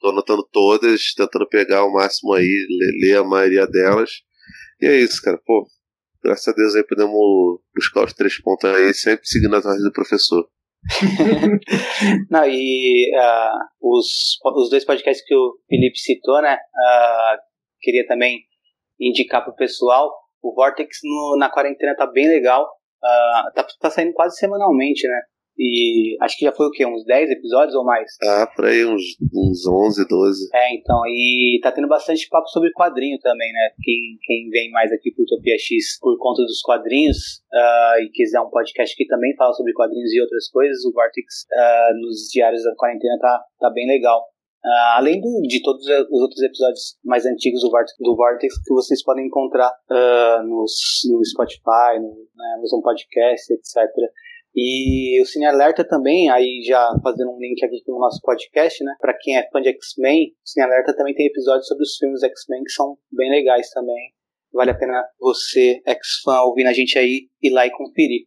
tô 0.00 0.10
anotando 0.10 0.46
todas, 0.50 1.12
tentando 1.14 1.48
pegar 1.48 1.84
o 1.84 1.92
máximo 1.92 2.32
aí, 2.32 2.66
ler, 2.70 3.08
ler 3.08 3.18
a 3.18 3.24
maioria 3.24 3.66
delas. 3.66 4.10
E 4.80 4.86
é 4.86 5.00
isso, 5.00 5.20
cara. 5.22 5.38
Pô, 5.44 5.66
graças 6.22 6.48
a 6.48 6.52
Deus 6.52 6.74
aí 6.74 6.84
podemos 6.84 7.60
buscar 7.74 8.04
os 8.04 8.12
três 8.12 8.40
pontos 8.40 8.68
aí, 8.70 8.92
sempre 8.94 9.26
seguindo 9.26 9.54
as 9.56 9.64
ordens 9.64 9.84
do 9.84 9.92
professor. 9.92 10.48
Não, 12.30 12.44
e 12.46 13.10
uh, 13.14 13.58
os, 13.80 14.38
os 14.44 14.70
dois 14.70 14.84
podcasts 14.84 15.24
que 15.26 15.34
o 15.34 15.58
Felipe 15.68 15.98
citou, 15.98 16.40
né? 16.40 16.54
Uh, 16.54 17.38
queria 17.80 18.06
também 18.06 18.40
indicar 18.98 19.44
pro 19.44 19.54
pessoal. 19.54 20.12
O 20.42 20.54
Vortex 20.54 20.98
no, 21.02 21.36
na 21.38 21.50
quarentena 21.50 21.96
tá 21.96 22.06
bem 22.06 22.28
legal. 22.28 22.64
Uh, 23.02 23.52
tá, 23.54 23.66
tá 23.80 23.90
saindo 23.90 24.12
quase 24.12 24.36
semanalmente, 24.36 25.06
né? 25.06 25.20
E 25.58 26.16
acho 26.22 26.38
que 26.38 26.44
já 26.44 26.52
foi 26.52 26.66
o 26.66 26.70
quê? 26.70 26.86
Uns 26.86 27.04
10 27.04 27.30
episódios 27.30 27.74
ou 27.74 27.84
mais? 27.84 28.12
Ah, 28.22 28.46
por 28.54 28.66
aí, 28.66 28.84
uns, 28.86 29.02
uns 29.34 29.66
11, 29.66 30.06
12. 30.06 30.48
É, 30.54 30.74
então. 30.74 31.02
E 31.06 31.58
tá 31.60 31.72
tendo 31.72 31.88
bastante 31.88 32.28
papo 32.28 32.46
sobre 32.48 32.70
quadrinho 32.72 33.18
também, 33.18 33.52
né? 33.52 33.70
Quem, 33.82 34.16
quem 34.22 34.48
vem 34.50 34.70
mais 34.70 34.92
aqui 34.92 35.10
pro 35.10 35.24
Utopia 35.24 35.56
X 35.58 35.98
por 36.00 36.16
conta 36.18 36.42
dos 36.42 36.60
quadrinhos 36.62 37.42
uh, 37.52 38.00
e 38.00 38.08
quiser 38.10 38.40
um 38.40 38.50
podcast 38.50 38.94
que 38.94 39.06
também 39.06 39.34
fala 39.36 39.52
sobre 39.52 39.72
quadrinhos 39.72 40.12
e 40.14 40.20
outras 40.20 40.48
coisas, 40.48 40.84
o 40.84 40.92
Vortex 40.92 41.44
uh, 41.50 42.00
nos 42.00 42.30
diários 42.32 42.62
da 42.62 42.74
quarentena 42.76 43.18
tá, 43.20 43.42
tá 43.58 43.70
bem 43.70 43.88
legal. 43.88 44.22
Uh, 44.64 44.98
além 44.98 45.20
do, 45.20 45.40
de 45.42 45.62
todos 45.62 45.82
os 45.86 46.20
outros 46.20 46.42
episódios 46.42 46.98
mais 47.04 47.24
antigos 47.26 47.62
do 47.62 47.70
Vortex, 47.70 47.96
do 47.98 48.14
Vortex 48.14 48.54
que 48.62 48.74
vocês 48.74 49.02
podem 49.02 49.26
encontrar 49.26 49.72
uh, 49.90 50.42
nos, 50.42 51.00
no 51.10 51.24
Spotify, 51.24 51.98
no 51.98 52.14
né, 52.36 52.54
Amazon 52.58 52.80
Podcast, 52.80 53.52
etc. 53.52 53.88
E 54.54 55.20
o 55.20 55.26
Cine 55.26 55.46
Alerta 55.46 55.86
também, 55.86 56.30
aí 56.30 56.62
já 56.66 56.90
fazendo 57.02 57.30
um 57.30 57.38
link 57.38 57.62
aqui 57.64 57.82
com 57.84 57.92
o 57.92 58.00
nosso 58.00 58.20
podcast, 58.22 58.82
né? 58.82 58.94
Pra 59.00 59.16
quem 59.18 59.36
é 59.36 59.48
fã 59.50 59.60
de 59.60 59.68
X-Men, 59.68 60.28
o 60.28 60.48
Cine 60.48 60.64
Alerta 60.64 60.96
também 60.96 61.14
tem 61.14 61.26
episódios 61.26 61.66
sobre 61.66 61.82
os 61.84 61.96
filmes 61.96 62.22
X-Men 62.22 62.62
que 62.64 62.72
são 62.72 62.96
bem 63.12 63.30
legais 63.30 63.70
também. 63.70 64.12
Vale 64.52 64.70
a 64.70 64.74
pena 64.74 65.04
você, 65.20 65.80
ex-fã, 65.86 66.40
ouvindo 66.40 66.68
a 66.68 66.72
gente 66.72 66.98
aí, 66.98 67.28
ir 67.42 67.50
lá 67.50 67.66
e 67.66 67.70
conferir. 67.70 68.22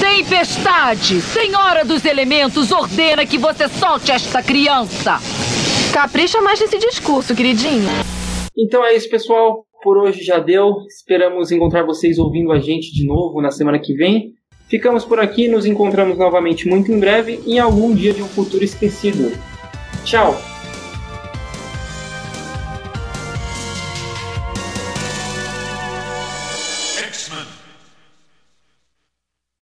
Tempestade! 0.00 1.20
Senhora 1.20 1.84
dos 1.84 2.04
Elementos, 2.04 2.72
ordena 2.72 3.26
que 3.26 3.38
você 3.38 3.68
solte 3.68 4.10
esta 4.10 4.42
criança! 4.42 5.18
Capricha 5.92 6.40
mais 6.40 6.58
nesse 6.58 6.78
discurso, 6.78 7.36
queridinho. 7.36 7.88
Então 8.56 8.84
é 8.84 8.94
isso, 8.94 9.10
pessoal. 9.10 9.66
Por 9.82 9.98
hoje 9.98 10.24
já 10.24 10.38
deu. 10.38 10.72
Esperamos 10.88 11.52
encontrar 11.52 11.84
vocês 11.84 12.18
ouvindo 12.18 12.50
a 12.50 12.58
gente 12.58 12.92
de 12.92 13.06
novo 13.06 13.42
na 13.42 13.50
semana 13.50 13.78
que 13.78 13.94
vem. 13.94 14.32
Ficamos 14.72 15.04
por 15.04 15.20
aqui, 15.20 15.48
nos 15.48 15.66
encontramos 15.66 16.16
novamente 16.16 16.66
muito 16.66 16.90
em 16.90 16.98
breve 16.98 17.42
em 17.46 17.58
algum 17.58 17.94
dia 17.94 18.14
de 18.14 18.22
um 18.22 18.26
futuro 18.26 18.64
esquecido. 18.64 19.30
Tchau! 20.02 20.51